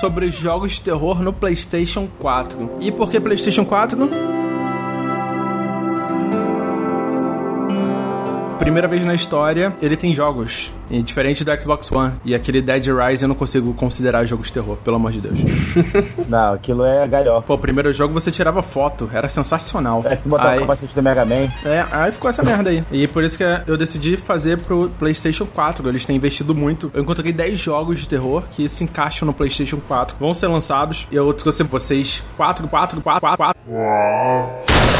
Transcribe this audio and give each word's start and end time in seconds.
sobre 0.00 0.30
jogos 0.30 0.72
de 0.72 0.80
terror 0.80 1.22
no 1.22 1.32
PlayStation 1.32 2.08
4. 2.18 2.78
E 2.80 2.90
por 2.90 3.10
que 3.10 3.20
PlayStation 3.20 3.66
4? 3.66 4.39
Primeira 8.60 8.86
vez 8.86 9.02
na 9.02 9.14
história, 9.14 9.72
ele 9.80 9.96
tem 9.96 10.12
jogos. 10.12 10.70
E 10.90 11.02
diferente 11.02 11.44
do 11.44 11.60
Xbox 11.62 11.90
One. 11.90 12.12
E 12.24 12.34
aquele 12.34 12.60
Dead 12.60 12.84
Rise 12.88 13.24
eu 13.24 13.28
não 13.28 13.34
consigo 13.34 13.72
considerar 13.72 14.26
jogo 14.26 14.42
de 14.42 14.52
terror, 14.52 14.76
pelo 14.76 14.96
amor 14.96 15.12
de 15.12 15.20
Deus. 15.20 15.38
não, 16.28 16.54
aquilo 16.54 16.84
é 16.84 17.06
galhofa. 17.08 17.46
Pô, 17.46 17.54
o 17.54 17.58
primeiro 17.58 17.92
jogo 17.92 18.12
você 18.12 18.30
tirava 18.30 18.60
foto, 18.62 19.08
era 19.12 19.28
sensacional. 19.28 20.02
É, 20.04 20.16
que 20.16 20.28
botar 20.28 20.50
aí, 20.50 20.58
o 20.58 20.60
capacete 20.62 20.94
do 20.94 21.02
Mega 21.02 21.24
Man. 21.24 21.48
É, 21.64 21.86
aí 21.90 22.12
ficou 22.12 22.28
essa 22.28 22.42
merda 22.42 22.70
aí. 22.70 22.84
E 22.92 23.06
por 23.06 23.24
isso 23.24 23.38
que 23.38 23.44
eu 23.66 23.78
decidi 23.78 24.16
fazer 24.16 24.58
pro 24.58 24.90
PlayStation 24.98 25.46
4. 25.46 25.88
Eles 25.88 26.04
têm 26.04 26.16
investido 26.16 26.54
muito. 26.54 26.90
Eu 26.92 27.02
encontrei 27.02 27.32
10 27.32 27.58
jogos 27.58 28.00
de 28.00 28.08
terror 28.08 28.42
que 28.50 28.68
se 28.68 28.84
encaixam 28.84 29.24
no 29.24 29.32
PlayStation 29.32 29.78
4. 29.88 30.16
Vão 30.18 30.34
ser 30.34 30.48
lançados. 30.48 31.06
E 31.10 31.16
eu 31.16 31.32
trouxe 31.32 31.62
vocês 31.62 32.22
4, 32.36 32.68
4, 32.68 33.00
4, 33.00 33.20
4, 33.20 33.36
4 33.38 34.99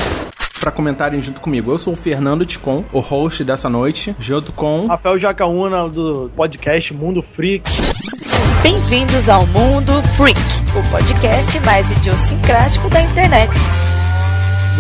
para 0.61 0.71
comentarem 0.71 1.23
junto 1.23 1.41
comigo. 1.41 1.73
Eu 1.73 1.79
sou 1.79 1.95
o 1.95 1.97
Fernando 1.97 2.45
Ticon, 2.45 2.85
o 2.93 3.01
host 3.01 3.43
dessa 3.43 3.69
noite, 3.69 4.15
junto 4.21 4.53
com 4.53 4.87
Rafael 4.87 5.19
Jacaúna 5.19 5.89
do 5.89 6.31
podcast 6.37 6.93
Mundo 6.93 7.23
Freak. 7.23 7.69
Bem-vindos 8.63 9.29
ao 9.29 9.47
Mundo 9.47 10.03
Freak, 10.17 10.41
o 10.79 10.91
podcast 10.91 11.59
mais 11.61 11.91
idiosincrático 11.91 12.89
da 12.91 13.01
internet 13.01 13.51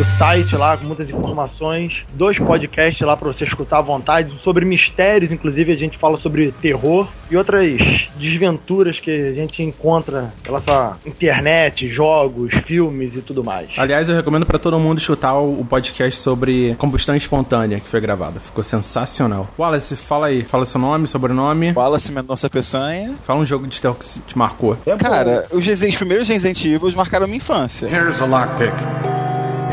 do 0.00 0.06
site 0.06 0.56
lá 0.56 0.78
com 0.78 0.86
muitas 0.86 1.10
informações, 1.10 2.06
dois 2.14 2.38
podcasts 2.38 3.06
lá 3.06 3.14
para 3.14 3.28
você 3.28 3.45
escutar 3.45 3.80
à 3.80 3.82
vontade 3.82 4.38
sobre 4.38 4.65
mistérios, 4.65 5.30
inclusive 5.30 5.73
a 5.73 5.76
gente 5.76 5.98
fala 5.98 6.16
sobre 6.16 6.52
terror 6.52 7.06
e 7.30 7.37
outras 7.37 8.09
desventuras 8.16 8.98
que 8.98 9.10
a 9.10 9.32
gente 9.34 9.62
encontra 9.62 10.32
pela 10.43 10.59
sua 10.59 10.96
internet, 11.04 11.87
jogos, 11.87 12.54
filmes 12.65 13.15
e 13.15 13.21
tudo 13.21 13.45
mais. 13.45 13.68
Aliás, 13.76 14.09
eu 14.09 14.16
recomendo 14.16 14.46
para 14.46 14.59
todo 14.59 14.78
mundo 14.78 14.96
escutar 14.96 15.37
o 15.37 15.62
podcast 15.68 16.18
sobre 16.18 16.74
combustão 16.76 17.15
espontânea 17.15 17.78
que 17.78 17.87
foi 17.87 18.01
gravado. 18.01 18.40
Ficou 18.40 18.65
sensacional. 18.65 19.48
Wallace, 19.59 19.96
fala 19.96 20.28
aí, 20.28 20.43
fala 20.43 20.65
seu 20.65 20.80
nome, 20.80 21.09
sobrenome. 21.09 21.74
Wallace 21.76 22.10
Mendonça 22.10 22.48
Peçanha. 22.48 23.15
Fala 23.26 23.40
um 23.40 23.45
jogo 23.45 23.66
de 23.66 23.78
terror 23.78 23.98
que 23.98 24.18
te 24.21 24.38
marcou. 24.38 24.78
Cara, 24.98 25.46
os, 25.52 25.66
os 25.66 25.96
primeiros 25.98 26.26
Resident 26.26 26.65
Evil 26.65 26.90
marcaram 26.96 27.26
minha 27.26 27.37
infância. 27.37 27.87
Here's 27.87 28.23
a 28.23 28.24
lockpick. 28.24 28.73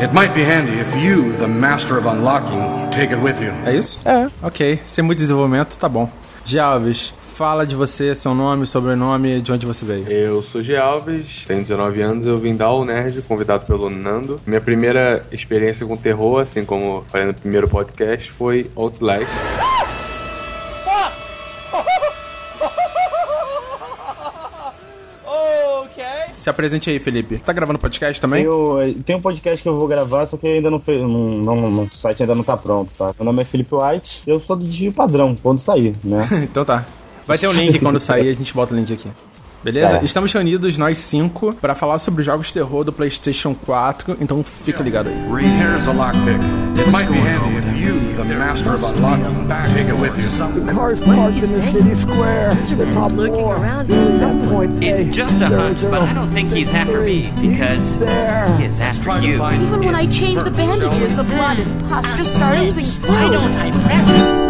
It 0.00 0.12
might 0.14 0.32
be 0.32 0.44
handy 0.44 0.78
if 0.78 0.94
you, 1.02 1.36
the 1.38 1.48
master 1.48 1.98
of 1.98 2.06
unlocking, 2.06 2.88
take 2.92 3.12
it 3.12 3.20
with 3.20 3.40
you. 3.42 3.52
É 3.66 3.76
isso? 3.76 3.98
É. 4.04 4.30
Ok. 4.40 4.80
Sem 4.86 5.02
muito 5.02 5.18
desenvolvimento, 5.18 5.76
tá 5.76 5.88
bom. 5.88 6.08
Jalves, 6.44 7.12
fala 7.34 7.66
de 7.66 7.74
você, 7.74 8.14
seu 8.14 8.32
nome, 8.32 8.64
sobrenome, 8.64 9.40
de 9.40 9.50
onde 9.50 9.66
você 9.66 9.84
veio. 9.84 10.08
Eu 10.08 10.40
sou 10.44 10.62
G. 10.62 10.76
Alves, 10.76 11.44
tenho 11.48 11.62
19 11.62 12.00
anos, 12.00 12.26
eu 12.28 12.38
vim 12.38 12.54
da 12.54 12.68
Nerd, 12.84 13.22
convidado 13.22 13.66
pelo 13.66 13.90
Nando. 13.90 14.40
Minha 14.46 14.60
primeira 14.60 15.26
experiência 15.32 15.84
com 15.84 15.96
terror, 15.96 16.42
assim 16.42 16.64
como 16.64 17.04
falei 17.08 17.26
no 17.26 17.34
primeiro 17.34 17.66
podcast, 17.68 18.30
foi 18.30 18.70
Outlast. 18.76 19.26
Se 26.38 26.48
apresente 26.48 26.88
aí, 26.88 27.00
Felipe. 27.00 27.36
Tá 27.38 27.52
gravando 27.52 27.80
podcast 27.80 28.20
também? 28.20 28.44
Eu, 28.44 28.80
eh, 28.80 28.94
tem 29.04 29.16
um 29.16 29.20
podcast 29.20 29.60
que 29.60 29.68
eu 29.68 29.76
vou 29.76 29.88
gravar, 29.88 30.24
só 30.24 30.36
que 30.36 30.46
ainda 30.46 30.70
não 30.70 30.78
fez. 30.78 31.00
Não, 31.02 31.08
não, 31.40 31.82
o 31.82 31.88
site 31.90 32.22
ainda 32.22 32.34
não 32.34 32.44
tá 32.44 32.56
pronto, 32.56 32.92
tá? 32.96 33.12
Meu 33.18 33.26
nome 33.26 33.42
é 33.42 33.44
Felipe 33.44 33.74
White, 33.74 34.22
eu 34.24 34.38
sou 34.38 34.54
do 34.54 34.64
Digio 34.64 34.92
Padrão, 34.92 35.36
quando 35.42 35.58
sair, 35.58 35.96
né? 36.04 36.28
então 36.48 36.64
tá. 36.64 36.86
Vai 37.26 37.36
ter 37.36 37.48
um 37.48 37.52
link 37.52 37.80
quando 37.80 37.98
sair, 37.98 38.28
a 38.28 38.32
gente 38.32 38.54
bota 38.54 38.72
o 38.72 38.76
link 38.76 38.92
aqui. 38.92 39.10
Beleza? 39.62 39.96
É. 39.98 40.04
Estamos 40.04 40.32
reunidos 40.32 40.78
nós 40.78 40.98
cinco 40.98 41.52
para 41.54 41.74
falar 41.74 41.98
sobre 41.98 42.22
jogos 42.22 42.48
de 42.48 42.54
terror 42.54 42.84
do 42.84 42.92
PlayStation 42.92 43.54
4, 43.54 44.16
então 44.20 44.42
fica 44.44 44.82
ligado 44.82 45.08
aí. 45.08 45.14
Here's 45.58 45.88
a 45.88 45.92
lockpick. 45.92 46.38
It 46.78 46.90
might 46.92 47.08
be 47.08 47.18
handy 47.18 47.58
if 47.58 47.80
you, 47.80 47.98
the 48.24 48.34
master 48.34 48.74
of 48.74 48.84
unlocking, 48.84 49.48
take 49.74 49.88
it 49.88 49.98
with 49.98 50.16
you. 50.16 50.64
The 50.64 50.72
car's 50.72 51.00
parked 51.00 51.42
in 51.42 51.52
the 51.52 51.60
city 51.60 51.94
square. 51.94 52.54
The 52.54 52.90
top 52.92 53.10
floor. 53.10 53.58
It's 54.80 55.14
just 55.14 55.40
a 55.42 55.46
hunch, 55.48 55.82
but 55.82 56.02
I 56.02 56.12
don't 56.14 56.28
think 56.28 56.50
he's 56.52 56.72
after 56.72 57.02
me 57.02 57.32
because 57.40 57.96
he 58.58 58.64
is 58.64 58.80
after 58.80 59.20
you. 59.20 59.42
Even 59.44 59.80
when 59.80 59.94
I 59.96 60.06
change 60.06 60.42
the 60.44 60.50
bandages, 60.50 61.16
the 61.16 61.24
blood 61.24 61.58
and 61.58 61.88
pus 61.88 62.06
just 62.16 62.34
start 62.36 62.58
oozing. 62.58 62.86
Why 63.08 63.30
don't 63.30 63.56
I 63.56 63.70
press 63.72 64.08
it? 64.08 64.47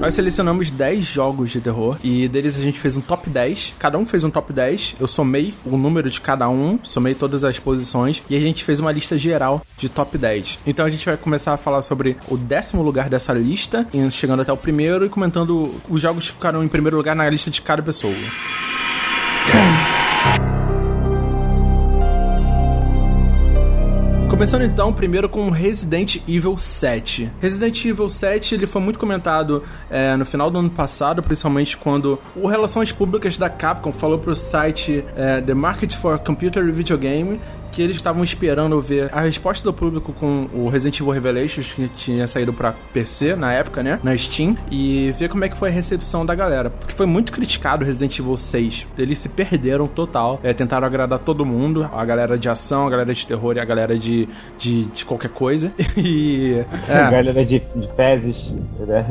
Nós 0.00 0.14
selecionamos 0.14 0.70
10 0.70 1.04
jogos 1.04 1.50
de 1.50 1.60
terror 1.60 1.98
e 2.02 2.26
deles 2.26 2.58
a 2.58 2.62
gente 2.62 2.80
fez 2.80 2.96
um 2.96 3.02
top 3.02 3.28
10. 3.28 3.74
Cada 3.78 3.98
um 3.98 4.06
fez 4.06 4.24
um 4.24 4.30
top 4.30 4.50
10. 4.50 4.94
Eu 4.98 5.06
somei 5.06 5.52
o 5.62 5.76
número 5.76 6.08
de 6.08 6.18
cada 6.18 6.48
um, 6.48 6.78
somei 6.82 7.14
todas 7.14 7.44
as 7.44 7.58
posições 7.58 8.22
e 8.30 8.34
a 8.34 8.40
gente 8.40 8.64
fez 8.64 8.80
uma 8.80 8.90
lista 8.90 9.18
geral 9.18 9.62
de 9.76 9.90
top 9.90 10.16
10. 10.16 10.60
Então 10.66 10.86
a 10.86 10.88
gente 10.88 11.04
vai 11.04 11.18
começar 11.18 11.52
a 11.52 11.58
falar 11.58 11.82
sobre 11.82 12.16
o 12.30 12.38
décimo 12.38 12.82
lugar 12.82 13.10
dessa 13.10 13.34
lista, 13.34 13.86
chegando 14.10 14.40
até 14.40 14.50
o 14.50 14.56
primeiro 14.56 15.04
e 15.04 15.10
comentando 15.10 15.70
os 15.86 16.00
jogos 16.00 16.30
que 16.30 16.34
ficaram 16.34 16.64
em 16.64 16.68
primeiro 16.68 16.96
lugar 16.96 17.14
na 17.14 17.28
lista 17.28 17.50
de 17.50 17.60
cada 17.60 17.82
pessoa. 17.82 18.14
10. 18.14 19.79
Começando 24.40 24.62
então, 24.62 24.90
primeiro 24.90 25.28
com 25.28 25.50
Resident 25.50 26.16
Evil 26.26 26.56
7. 26.56 27.30
Resident 27.42 27.84
Evil 27.84 28.08
7 28.08 28.54
ele 28.54 28.66
foi 28.66 28.80
muito 28.80 28.98
comentado 28.98 29.62
é, 29.90 30.16
no 30.16 30.24
final 30.24 30.50
do 30.50 30.58
ano 30.58 30.70
passado, 30.70 31.22
principalmente 31.22 31.76
quando 31.76 32.18
o 32.34 32.46
Relações 32.46 32.90
Públicas 32.90 33.36
da 33.36 33.50
Capcom 33.50 33.92
falou 33.92 34.18
pro 34.18 34.34
site 34.34 35.04
é, 35.14 35.42
The 35.42 35.52
Market 35.52 35.94
for 35.94 36.18
Computer 36.20 36.72
Video 36.72 36.96
Game 36.96 37.38
que 37.70 37.82
eles 37.82 37.96
estavam 37.96 38.22
esperando 38.22 38.80
ver 38.80 39.10
a 39.12 39.20
resposta 39.20 39.64
do 39.64 39.72
público 39.72 40.12
com 40.12 40.48
o 40.52 40.68
Resident 40.68 41.00
Evil 41.00 41.12
Revelations, 41.12 41.72
que 41.72 41.88
tinha 41.88 42.26
saído 42.26 42.52
pra 42.52 42.74
PC 42.92 43.36
na 43.36 43.52
época, 43.52 43.82
né? 43.82 43.98
Na 44.02 44.16
Steam, 44.16 44.56
e 44.70 45.12
ver 45.12 45.28
como 45.28 45.44
é 45.44 45.48
que 45.48 45.56
foi 45.56 45.70
a 45.70 45.72
recepção 45.72 46.24
da 46.24 46.34
galera. 46.34 46.70
Porque 46.70 46.94
foi 46.94 47.06
muito 47.06 47.32
criticado 47.32 47.84
o 47.84 47.86
Resident 47.86 48.18
Evil 48.18 48.36
6. 48.36 48.86
Eles 48.98 49.18
se 49.18 49.28
perderam 49.28 49.86
total. 49.86 50.40
É, 50.42 50.52
tentaram 50.52 50.86
agradar 50.86 51.18
todo 51.18 51.44
mundo, 51.44 51.88
a 51.92 52.04
galera 52.04 52.38
de 52.38 52.48
ação, 52.48 52.86
a 52.86 52.90
galera 52.90 53.12
de 53.14 53.26
terror 53.26 53.56
e 53.56 53.60
a 53.60 53.64
galera 53.64 53.98
de, 53.98 54.28
de, 54.58 54.84
de 54.84 55.04
qualquer 55.04 55.30
coisa. 55.30 55.72
E. 56.00 56.64
É. 56.88 56.94
A 56.94 57.10
galera 57.10 57.44
de, 57.44 57.58
de 57.58 57.88
fezes, 57.94 58.54
né? 58.78 59.04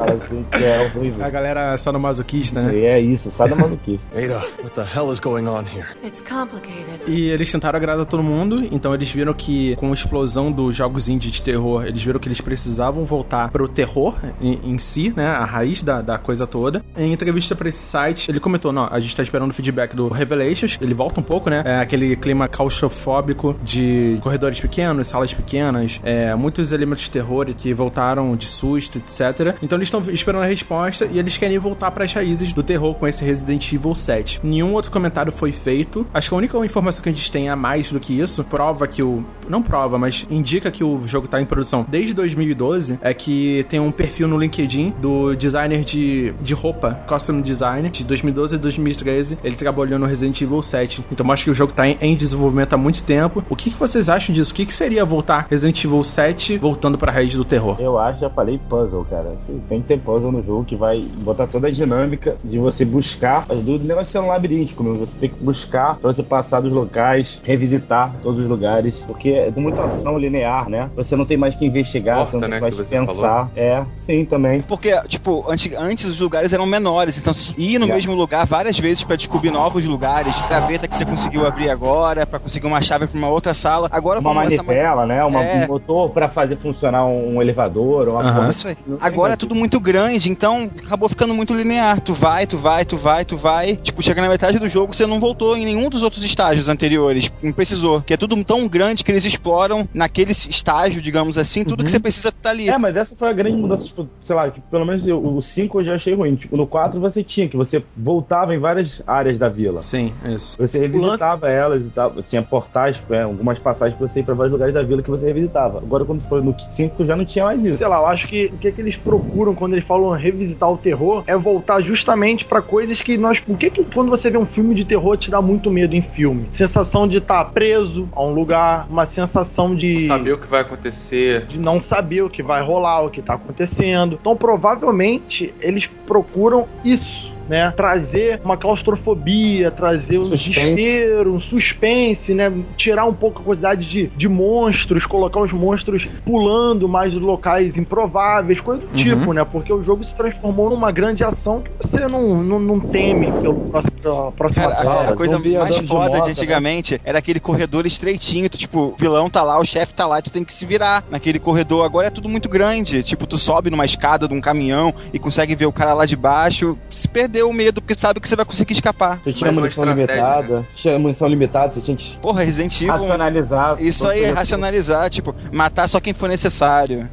assim, 0.00 0.44
que 0.50 0.64
é 0.64 0.80
horrível. 0.80 1.24
A 1.24 1.30
galera 1.30 1.78
sadomasoquista, 1.78 2.62
né? 2.62 2.76
É 2.78 3.00
isso, 3.00 3.30
sadomasoquista. 3.30 4.06
Ada, 4.16 4.44
what 4.62 4.70
the 4.74 4.84
hell 4.84 5.12
is 5.12 5.18
going 5.18 5.46
on 5.46 5.64
here? 5.64 5.86
It's 6.04 6.20
complicated. 6.20 7.02
E 7.06 7.30
eles 7.30 7.50
tentaram 7.50 7.73
agradar 7.76 8.06
todo 8.06 8.22
mundo, 8.22 8.66
então 8.70 8.94
eles 8.94 9.10
viram 9.10 9.32
que 9.32 9.76
com 9.76 9.90
a 9.90 9.94
explosão 9.94 10.50
dos 10.50 10.74
jogos 10.74 11.08
indie 11.08 11.30
de 11.30 11.42
terror, 11.42 11.84
eles 11.84 12.02
viram 12.02 12.20
que 12.20 12.28
eles 12.28 12.40
precisavam 12.40 13.04
voltar 13.04 13.50
pro 13.50 13.68
terror 13.68 14.14
em, 14.40 14.60
em 14.64 14.78
si, 14.78 15.12
né? 15.16 15.26
A 15.26 15.44
raiz 15.44 15.82
da, 15.82 16.00
da 16.00 16.18
coisa 16.18 16.46
toda. 16.46 16.84
Em 16.96 17.12
entrevista 17.12 17.54
para 17.54 17.68
esse 17.68 17.78
site, 17.78 18.30
ele 18.30 18.40
comentou: 18.40 18.72
não, 18.72 18.88
a 18.90 18.98
gente 19.00 19.14
tá 19.14 19.22
esperando 19.22 19.50
o 19.50 19.54
feedback 19.54 19.94
do 19.94 20.08
Revelations. 20.08 20.78
Ele 20.80 20.94
volta 20.94 21.20
um 21.20 21.22
pouco, 21.22 21.50
né? 21.50 21.62
É 21.64 21.78
aquele 21.78 22.16
clima 22.16 22.48
claustrofóbico 22.48 23.56
de 23.62 24.18
corredores 24.22 24.60
pequenos, 24.60 25.08
salas 25.08 25.32
pequenas, 25.32 26.00
é, 26.02 26.34
muitos 26.34 26.72
elementos 26.72 27.04
de 27.04 27.10
terror 27.10 27.46
que 27.54 27.72
voltaram 27.74 28.36
de 28.36 28.46
susto, 28.46 28.98
etc. 28.98 29.56
Então 29.62 29.76
eles 29.78 29.88
estão 29.88 30.02
esperando 30.08 30.42
a 30.42 30.46
resposta 30.46 31.06
e 31.10 31.18
eles 31.18 31.36
querem 31.36 31.58
voltar 31.58 31.90
para 31.90 32.04
as 32.04 32.12
raízes 32.12 32.52
do 32.52 32.62
terror 32.62 32.94
com 32.94 33.06
esse 33.06 33.24
Resident 33.24 33.72
Evil 33.72 33.94
7. 33.94 34.40
Nenhum 34.42 34.72
outro 34.72 34.90
comentário 34.90 35.32
foi 35.32 35.52
feito. 35.52 36.06
Acho 36.12 36.28
que 36.28 36.34
a 36.34 36.38
única 36.38 36.58
informação 36.58 37.02
que 37.02 37.08
a 37.08 37.12
gente 37.12 37.30
tem 37.30 37.48
a 37.48 37.56
mais 37.64 37.90
do 37.90 37.98
que 37.98 38.20
isso, 38.20 38.44
prova 38.44 38.86
que 38.86 39.02
o. 39.02 39.24
Não 39.48 39.62
prova, 39.62 39.98
mas 39.98 40.26
indica 40.30 40.70
que 40.70 40.84
o 40.84 41.06
jogo 41.06 41.28
tá 41.28 41.40
em 41.40 41.46
produção 41.46 41.84
desde 41.88 42.12
2012. 42.12 42.98
É 43.00 43.14
que 43.14 43.64
tem 43.70 43.80
um 43.80 43.90
perfil 43.90 44.28
no 44.28 44.38
LinkedIn 44.38 44.94
do 45.00 45.34
designer 45.34 45.82
de, 45.82 46.34
de 46.42 46.52
roupa, 46.52 47.00
costume 47.06 47.42
design, 47.42 47.88
de 47.88 48.04
2012 48.04 48.56
e 48.56 48.58
2013. 48.58 49.38
Ele 49.42 49.56
trabalhou 49.56 49.98
no 49.98 50.04
Resident 50.04 50.40
Evil 50.42 50.62
7. 50.62 51.04
Então 51.10 51.30
acho 51.32 51.44
que 51.44 51.50
o 51.50 51.54
jogo 51.54 51.72
tá 51.72 51.86
em, 51.88 51.96
em 52.00 52.14
desenvolvimento 52.14 52.74
há 52.74 52.76
muito 52.76 53.02
tempo. 53.02 53.42
O 53.48 53.56
que, 53.56 53.70
que 53.70 53.78
vocês 53.78 54.10
acham 54.10 54.34
disso? 54.34 54.52
O 54.52 54.54
que, 54.54 54.66
que 54.66 54.72
seria 54.72 55.04
voltar 55.04 55.46
Resident 55.48 55.82
Evil 55.84 56.04
7 56.04 56.58
voltando 56.58 56.98
pra 56.98 57.12
raiz 57.12 57.34
do 57.34 57.44
terror? 57.44 57.76
Eu 57.80 57.98
acho, 57.98 58.20
já 58.20 58.30
falei 58.30 58.60
puzzle, 58.68 59.06
cara. 59.08 59.32
Assim, 59.34 59.62
tem 59.68 59.80
que 59.80 59.88
ter 59.88 59.98
puzzle 59.98 60.32
no 60.32 60.42
jogo 60.42 60.64
que 60.64 60.76
vai 60.76 61.00
botar 61.22 61.46
toda 61.46 61.68
a 61.68 61.70
dinâmica 61.70 62.36
de 62.44 62.58
você 62.58 62.84
buscar. 62.84 63.46
As 63.48 63.58
dúvidas 63.58 63.86
não 63.86 63.96
vai 63.96 64.04
ser 64.04 64.18
um 64.18 64.28
labiríntico, 64.28 64.82
você 64.94 65.18
tem 65.18 65.30
que 65.30 65.42
buscar 65.42 65.96
pra 65.96 66.12
você 66.12 66.22
passar 66.22 66.60
dos 66.60 66.72
locais, 66.72 67.40
revisitar 67.54 68.12
todos 68.22 68.40
os 68.40 68.48
lugares, 68.48 68.96
porque 69.06 69.30
é 69.30 69.50
muito 69.56 69.80
ação 69.80 70.18
linear, 70.18 70.68
né? 70.68 70.90
Você 70.96 71.14
não 71.16 71.24
tem 71.24 71.36
mais 71.36 71.54
que 71.54 71.64
investigar, 71.64 72.16
Porta, 72.16 72.30
você 72.32 72.36
não 72.36 72.40
tem 72.42 72.50
né, 72.50 72.60
mais 72.60 72.76
que 72.78 72.84
pensar. 72.84 73.50
É, 73.56 73.82
sim, 73.96 74.24
também. 74.24 74.60
Porque, 74.60 75.00
tipo, 75.08 75.44
antes, 75.48 75.72
antes 75.76 76.04
os 76.06 76.20
lugares 76.20 76.52
eram 76.52 76.66
menores, 76.66 77.18
então 77.18 77.32
se 77.32 77.54
ir 77.56 77.78
no 77.78 77.88
É. 77.88 77.94
mesmo 77.94 78.14
lugar 78.14 78.46
várias 78.46 78.78
vezes 78.78 79.04
pra 79.04 79.16
descobrir 79.16 79.50
novos 79.50 79.84
lugares, 79.84 80.34
gaveta 80.48 80.88
que 80.88 80.96
você 80.96 81.04
conseguiu 81.04 81.46
abrir 81.46 81.70
agora, 81.70 82.26
pra 82.26 82.38
conseguir 82.38 82.66
uma 82.66 82.82
chave 82.82 83.06
pra 83.06 83.16
uma 83.18 83.28
outra 83.28 83.54
sala. 83.54 83.88
Agora 83.90 84.20
Uma 84.20 84.34
manivela, 84.34 85.06
né? 85.06 85.24
Uma, 85.24 85.44
É. 85.44 85.64
Um 85.64 85.68
motor 85.68 86.10
pra 86.10 86.28
fazer 86.28 86.56
funcionar 86.56 87.04
um, 87.06 87.40
elevador, 87.40 88.08
uma 88.08 88.22
porta. 88.22 88.50
Isso 88.50 88.68
aí. 88.68 88.76
Agora 89.00 89.34
é 89.34 89.36
tudo 89.36 89.54
muito 89.54 89.78
grande, 89.78 90.30
então 90.30 90.70
acabou 90.84 91.08
ficando 91.08 91.34
muito 91.34 91.54
linear. 91.54 92.00
Tu 92.00 92.12
vai, 92.14 92.46
tu 92.46 92.56
vai, 92.58 92.84
tu 92.84 92.96
vai, 92.96 93.24
tu 93.24 93.36
vai. 93.36 93.76
Tipo, 93.76 94.02
chega 94.02 94.20
na 94.20 94.28
metade 94.28 94.58
do 94.58 94.68
jogo, 94.68 94.94
você 94.94 95.06
não 95.06 95.20
voltou 95.20 95.56
em 95.56 95.64
nenhum 95.64 95.88
dos 95.90 96.02
outros 96.02 96.24
estágios 96.24 96.68
anteriores. 96.68 97.30
Não 97.44 97.52
precisou. 97.52 98.00
Que 98.00 98.14
é 98.14 98.16
tudo 98.16 98.42
tão 98.44 98.66
grande 98.66 99.04
que 99.04 99.12
eles 99.12 99.24
exploram 99.24 99.88
naquele 99.92 100.32
estágio, 100.32 101.00
digamos 101.00 101.36
assim, 101.38 101.64
tudo 101.64 101.84
que 101.84 101.90
você 101.90 102.00
precisa 102.00 102.32
tá 102.32 102.50
ali. 102.50 102.68
É, 102.68 102.78
mas 102.78 102.96
essa 102.96 103.14
foi 103.14 103.28
a 103.28 103.32
grande 103.32 103.56
mudança, 103.56 103.86
tipo, 103.86 104.08
sei 104.22 104.34
lá, 104.34 104.50
que 104.50 104.60
pelo 104.60 104.84
menos 104.84 105.06
eu- 105.06 105.22
o 105.22 105.40
5 105.42 105.80
eu 105.80 105.84
já 105.84 105.94
achei 105.94 106.14
ruim. 106.14 106.34
Tipo, 106.36 106.56
no 106.56 106.66
4 106.66 107.00
você 107.00 107.22
tinha, 107.22 107.48
que 107.48 107.56
você 107.56 107.82
voltava 107.96 108.54
em 108.54 108.58
várias 108.58 109.02
áreas 109.06 109.38
da 109.38 109.48
vila. 109.48 109.82
Sim, 109.82 110.12
isso. 110.24 110.56
Você 110.58 110.78
revisitava 110.78 111.48
elas 111.48 111.86
e 111.86 111.90
tal. 111.90 112.14
Tinha 112.26 112.42
portais, 112.42 113.02
é, 113.10 113.22
algumas 113.22 113.58
passagens 113.58 113.96
pra 113.98 114.06
você 114.08 114.20
ir 114.20 114.22
pra 114.22 114.34
vários 114.34 114.52
lugares 114.52 114.72
da 114.74 114.82
vila 114.82 115.02
que 115.02 115.10
você 115.10 115.26
revisitava. 115.26 115.78
Agora, 115.78 116.04
quando 116.04 116.22
foi 116.22 116.40
no 116.40 116.54
5, 116.70 117.04
já 117.04 117.14
não 117.16 117.24
tinha 117.24 117.44
mais 117.44 117.62
isso. 117.62 117.76
Sei 117.78 117.86
lá, 117.86 117.98
eu 117.98 118.06
acho 118.06 118.26
que 118.28 118.46
o 118.46 118.58
que, 118.58 118.72
que 118.72 118.80
eles 118.80 118.96
procuram 118.96 119.54
quando 119.54 119.74
eles 119.74 119.86
falam 119.86 120.10
revisitar 120.10 120.70
o 120.70 120.76
terror 120.78 121.22
é 121.26 121.36
voltar 121.36 121.80
justamente 121.82 122.44
pra 122.44 122.62
coisas 122.62 123.02
que 123.02 123.16
nós. 123.18 123.42
O 123.46 123.56
que, 123.56 123.70
que 123.70 123.84
quando 123.84 124.08
você 124.10 124.30
vê 124.30 124.38
um 124.38 124.46
filme 124.46 124.74
de 124.74 124.84
terror 124.84 125.16
te 125.16 125.30
dá 125.30 125.42
muito 125.42 125.70
medo 125.70 125.94
em 125.94 126.02
filme? 126.02 126.46
Sensação 126.50 127.06
de 127.08 127.18
estar 127.18 127.33
preso 127.42 128.06
a 128.12 128.22
um 128.22 128.34
lugar, 128.34 128.86
uma 128.90 129.06
sensação 129.06 129.74
de. 129.74 130.06
Saber 130.06 130.32
o 130.32 130.38
que 130.38 130.46
vai 130.46 130.60
acontecer. 130.60 131.46
de 131.46 131.58
não 131.58 131.80
saber 131.80 132.22
o 132.22 132.28
que 132.28 132.42
vai 132.42 132.62
rolar, 132.62 133.00
o 133.00 133.10
que 133.10 133.22
tá 133.22 133.34
acontecendo. 133.34 134.18
Então, 134.20 134.36
provavelmente, 134.36 135.54
eles 135.58 135.86
procuram 135.86 136.68
isso. 136.84 137.32
Né? 137.48 137.72
Trazer 137.76 138.40
uma 138.44 138.56
claustrofobia, 138.56 139.70
trazer 139.70 140.18
um 140.18 140.26
Suspense. 140.26 140.50
desespero, 140.74 141.34
um 141.34 141.40
suspense, 141.40 142.34
né? 142.34 142.52
Tirar 142.76 143.04
um 143.06 143.12
pouco 143.14 143.40
a 143.40 143.44
quantidade 143.44 143.88
de, 143.88 144.06
de 144.16 144.28
monstros, 144.28 145.06
colocar 145.06 145.40
os 145.40 145.52
monstros 145.52 146.06
pulando 146.24 146.88
mais 146.88 147.12
de 147.12 147.18
locais 147.18 147.76
improváveis, 147.76 148.60
coisa 148.60 148.80
do 148.82 148.86
Uhum. 148.88 148.92
tipo, 148.94 149.32
né? 149.32 149.44
Porque 149.44 149.72
o 149.72 149.82
jogo 149.82 150.04
se 150.04 150.14
transformou 150.14 150.70
numa 150.70 150.90
grande 150.92 151.24
ação 151.24 151.62
que 151.62 151.70
você 151.80 152.06
não, 152.06 152.42
não, 152.42 152.58
não 152.60 152.80
teme 152.80 153.30
pelo 153.32 153.54
próximo, 153.70 153.92
pela 154.00 154.32
próxima 154.32 154.64
Cara, 154.68 154.74
sala. 154.82 155.10
a 155.12 155.16
coisa 155.16 155.36
zumbi 155.36 155.56
mais 155.56 155.74
de 155.74 155.86
foda 155.86 156.10
de, 156.10 156.16
moto, 156.16 156.24
né? 156.26 156.30
antigamente 156.30 157.00
era 157.04 157.18
aquele 157.18 157.40
corredor 157.40 157.86
estreitinho, 157.86 158.48
tu, 158.48 158.56
tipo, 158.58 158.78
o 158.80 158.94
vilão 158.98 159.28
tá 159.28 159.42
lá, 159.42 159.58
o 159.58 159.64
chefe 159.64 159.94
tá 159.94 160.06
lá, 160.06 160.20
tu 160.22 160.30
tem 160.30 160.44
que 160.44 160.52
se 160.52 160.64
virar 160.64 161.04
naquele 161.10 161.38
corredor. 161.38 161.84
Agora 161.84 162.06
é 162.06 162.10
tudo 162.10 162.28
muito 162.28 162.48
grande, 162.48 163.02
tipo, 163.02 163.26
tu 163.26 163.36
sobe 163.36 163.70
numa 163.70 163.84
escada 163.84 164.28
de 164.28 164.34
um 164.34 164.40
caminhão 164.40 164.94
e 165.12 165.18
consegue 165.18 165.54
ver 165.54 165.66
o 165.66 165.72
cara 165.72 165.94
lá 165.94 166.06
de 166.06 166.16
baixo, 166.16 166.76
se 166.90 167.08
perdeu 167.08 167.33
o 167.42 167.52
medo, 167.52 167.80
porque 167.80 167.94
sabe 167.94 168.20
que 168.20 168.28
você 168.28 168.36
vai 168.36 168.44
conseguir 168.44 168.74
escapar. 168.74 169.20
Você 169.24 169.32
tinha 169.32 169.52
munição 169.52 169.84
limitada, 169.84 170.66
tinha 170.74 170.98
munição 170.98 171.28
limitada, 171.28 171.72
você 171.72 171.80
tinha 171.80 171.96
que 171.96 172.16
Porra, 172.18 172.42
Resident 172.42 172.74
Evil... 172.76 172.92
racionalizar. 172.92 173.82
Isso 173.82 174.06
aí 174.06 174.24
é 174.24 174.30
racionalizar, 174.30 175.10
tipo, 175.10 175.34
matar 175.52 175.88
só 175.88 176.00
quem 176.00 176.12
for 176.12 176.28
necessário. 176.28 177.08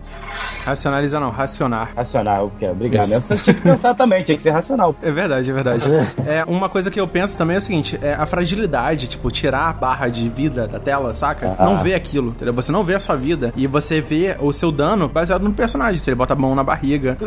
Racionalizar 0.66 1.20
não, 1.20 1.30
racionar. 1.30 1.92
Racional, 1.96 2.50
porque 2.50 2.66
obrigado. 2.68 3.04
Isso. 3.06 3.14
né? 3.16 3.20
Você 3.20 3.36
tinha 3.38 3.54
que 3.56 3.62
pensar 3.62 3.94
também, 3.96 4.24
tinha 4.24 4.36
que 4.36 4.42
ser 4.42 4.52
racional. 4.52 4.96
É 5.02 5.12
verdade, 5.12 5.50
é 5.50 5.54
verdade. 5.54 5.84
é, 6.28 6.44
uma 6.48 6.70
coisa 6.70 6.92
que 6.92 7.00
eu 7.00 7.08
penso 7.08 7.38
também 7.38 7.56
é 7.56 7.60
o 7.60 7.62
seguinte, 7.62 8.00
é 8.02 8.14
a 8.14 8.26
fragilidade, 8.26 9.08
tipo, 9.08 9.32
tirar 9.32 9.70
a 9.70 9.74
barra 9.74 10.08
de 10.08 10.28
vida 10.30 10.68
da 10.68 10.80
tela, 10.80 11.16
saca? 11.16 11.56
Ah. 11.58 11.66
Não 11.66 11.82
vê 11.84 11.94
aquilo, 11.96 12.30
entendeu? 12.30 12.54
Você 12.54 12.72
não 12.72 12.84
vê 12.84 12.96
a 12.96 13.00
sua 13.00 13.16
vida 13.16 13.54
e 13.56 13.66
você 13.68 14.00
vê 14.02 14.36
o 14.40 14.52
seu 14.54 14.72
dano 14.72 15.08
baseado 15.08 15.42
no 15.44 15.54
personagem. 15.54 16.00
Se 16.00 16.10
ele 16.10 16.16
bota 16.16 16.34
a 16.34 16.36
mão 16.36 16.54
na 16.56 16.64
barriga, 16.64 17.18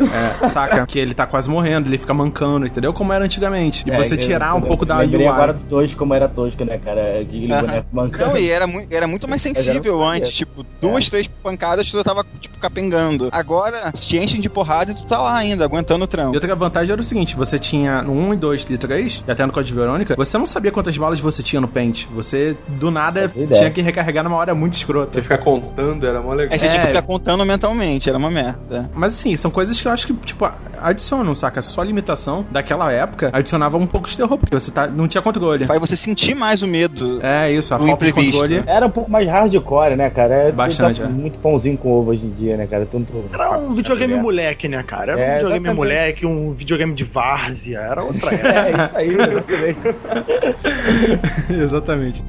é, 0.43 0.47
saca? 0.47 0.85
Que 0.85 0.97
ele 0.99 1.13
tá 1.13 1.25
quase 1.25 1.49
morrendo, 1.49 1.89
ele 1.89 1.97
fica 1.97 2.13
mancando, 2.13 2.65
entendeu? 2.65 2.93
Como 2.93 3.11
era 3.11 3.25
antigamente. 3.25 3.83
E 3.87 3.91
É, 3.91 3.97
você 3.97 4.13
eu- 4.13 4.17
tirar 4.17 4.55
um 4.55 4.59
eu 4.59 4.65
pouco 4.67 4.85
da 4.85 4.97
UI. 4.99 5.27
agora 5.27 5.53
do 5.53 5.63
Tosco, 5.65 5.97
como 5.97 6.13
era 6.13 6.27
Tosco, 6.29 6.63
né, 6.63 6.77
cara? 6.77 7.19
Aquele 7.21 7.51
Aham. 7.51 7.61
boneco 7.61 7.87
mancando. 7.91 8.29
Não, 8.31 8.37
e 8.37 8.49
era, 8.49 8.65
mu 8.65 8.85
era 8.89 9.07
muito 9.07 9.27
mais 9.27 9.41
sensível 9.41 10.03
antes, 10.03 10.31
tipo, 10.31 10.65
duas, 10.81 11.09
três 11.09 11.27
pancadas 11.27 11.89
tu 11.91 12.03
tava, 12.03 12.25
tipo, 12.39 12.57
capengando. 12.59 12.94
Agora, 13.31 13.91
te 13.93 14.17
enchem 14.17 14.39
de 14.41 14.49
porrada 14.49 14.91
e 14.91 14.95
tu 14.95 15.03
tá 15.05 15.19
lá 15.21 15.35
ainda, 15.35 15.63
aguentando 15.65 16.03
o 16.03 16.05
E 16.05 16.07
trampo. 16.07 16.33
outra 16.33 16.55
vantagem 16.55 16.91
era 16.91 17.01
o 17.01 17.03
seguinte: 17.03 17.35
você 17.35 17.57
tinha 17.59 18.01
no 18.01 18.11
1 18.13 18.33
e 18.33 18.37
2 18.37 18.65
e 18.69 18.77
3, 18.77 19.23
e 19.27 19.31
até 19.31 19.45
no 19.45 19.51
Código 19.51 19.79
Verônica, 19.79 20.15
você 20.15 20.37
não 20.37 20.45
sabia 20.45 20.71
quantas 20.71 20.97
balas 20.97 21.19
você 21.19 21.41
tinha 21.43 21.59
no 21.61 21.67
pente. 21.67 22.07
Você, 22.13 22.55
do 22.67 22.89
nada, 22.91 23.31
É 23.35 23.45
tinha 23.55 23.69
que 23.71 23.81
recarregar 23.81 24.23
numa 24.23 24.35
hora 24.37 24.53
muito 24.55 24.73
escrota. 24.73 25.13
Você 25.13 25.21
ficar 25.21 25.37
contando 25.39 26.05
era 26.07 26.21
mó 26.21 26.33
legal. 26.33 26.53
Aí 26.53 26.59
você 26.59 26.67
tinha 26.67 26.79
que 26.81 26.85
É. 26.87 26.89
ficar 26.89 27.01
contando 27.03 27.45
mentalmente, 27.45 28.07
era 28.09 28.17
uma 28.17 28.31
merda. 28.31 28.89
Mas 28.93 29.13
assim, 29.13 29.35
são 29.37 29.51
coisas 29.51 29.79
que 29.81 29.87
eu 29.87 29.91
acho 29.91 30.07
que, 30.07 30.13
tipo, 30.25 30.49
adicionam, 30.81 31.33
saca? 31.35 31.61
Só 31.61 31.81
a 31.81 31.83
limitação 31.83 32.45
daquela 32.51 32.91
época 32.91 33.29
adicionava 33.33 33.77
um 33.77 33.87
pouco 33.87 34.09
de 34.09 34.15
terror, 34.17 34.37
porque 34.37 34.53
você 34.57 34.71
tá, 34.71 34.87
não 34.87 35.07
tinha 35.07 35.21
controle. 35.21 35.65
Faz 35.65 35.79
você 35.79 35.95
sentir 35.95 36.35
mais 36.35 36.61
o 36.61 36.67
medo. 36.67 37.19
É 37.23 37.51
isso, 37.51 37.73
a 37.73 37.79
falta 37.79 38.05
de 38.05 38.11
imprevisto. 38.11 38.31
controle. 38.39 38.63
Era 38.65 38.85
um 38.85 38.89
pouco 38.89 39.09
mais 39.11 39.27
hardcore, 39.27 39.95
né, 39.95 40.09
cara? 40.09 40.33
É, 40.35 40.51
Bastante, 40.51 41.01
tá 41.01 41.07
é. 41.07 41.09
Muito 41.11 41.39
pãozinho 41.39 41.77
com 41.77 41.91
ovo 41.91 42.11
hoje 42.11 42.25
em 42.25 42.31
dia, 42.31 42.57
né, 42.57 42.67
cara? 42.67 42.84
Tanto... 42.91 43.25
Era 43.33 43.57
um 43.57 43.73
videogame 43.73 44.13
É. 44.13 44.17
moleque, 44.17 44.67
né, 44.67 44.83
cara? 44.83 45.13
Era 45.13 45.19
um 45.19 45.23
É, 45.23 45.33
videogame 45.37 45.55
exatamente. 45.65 45.75
moleque, 45.75 46.25
um 46.25 46.51
videogame 46.53 46.93
de 46.93 47.03
várzea. 47.03 47.79
Era 47.79 48.03
outra 48.03 48.33
época. 48.33 48.45
É, 48.55 48.85
isso 48.85 48.97
aí, 48.97 49.09
exatamente. 49.09 49.79
Exatamente. 51.61 52.23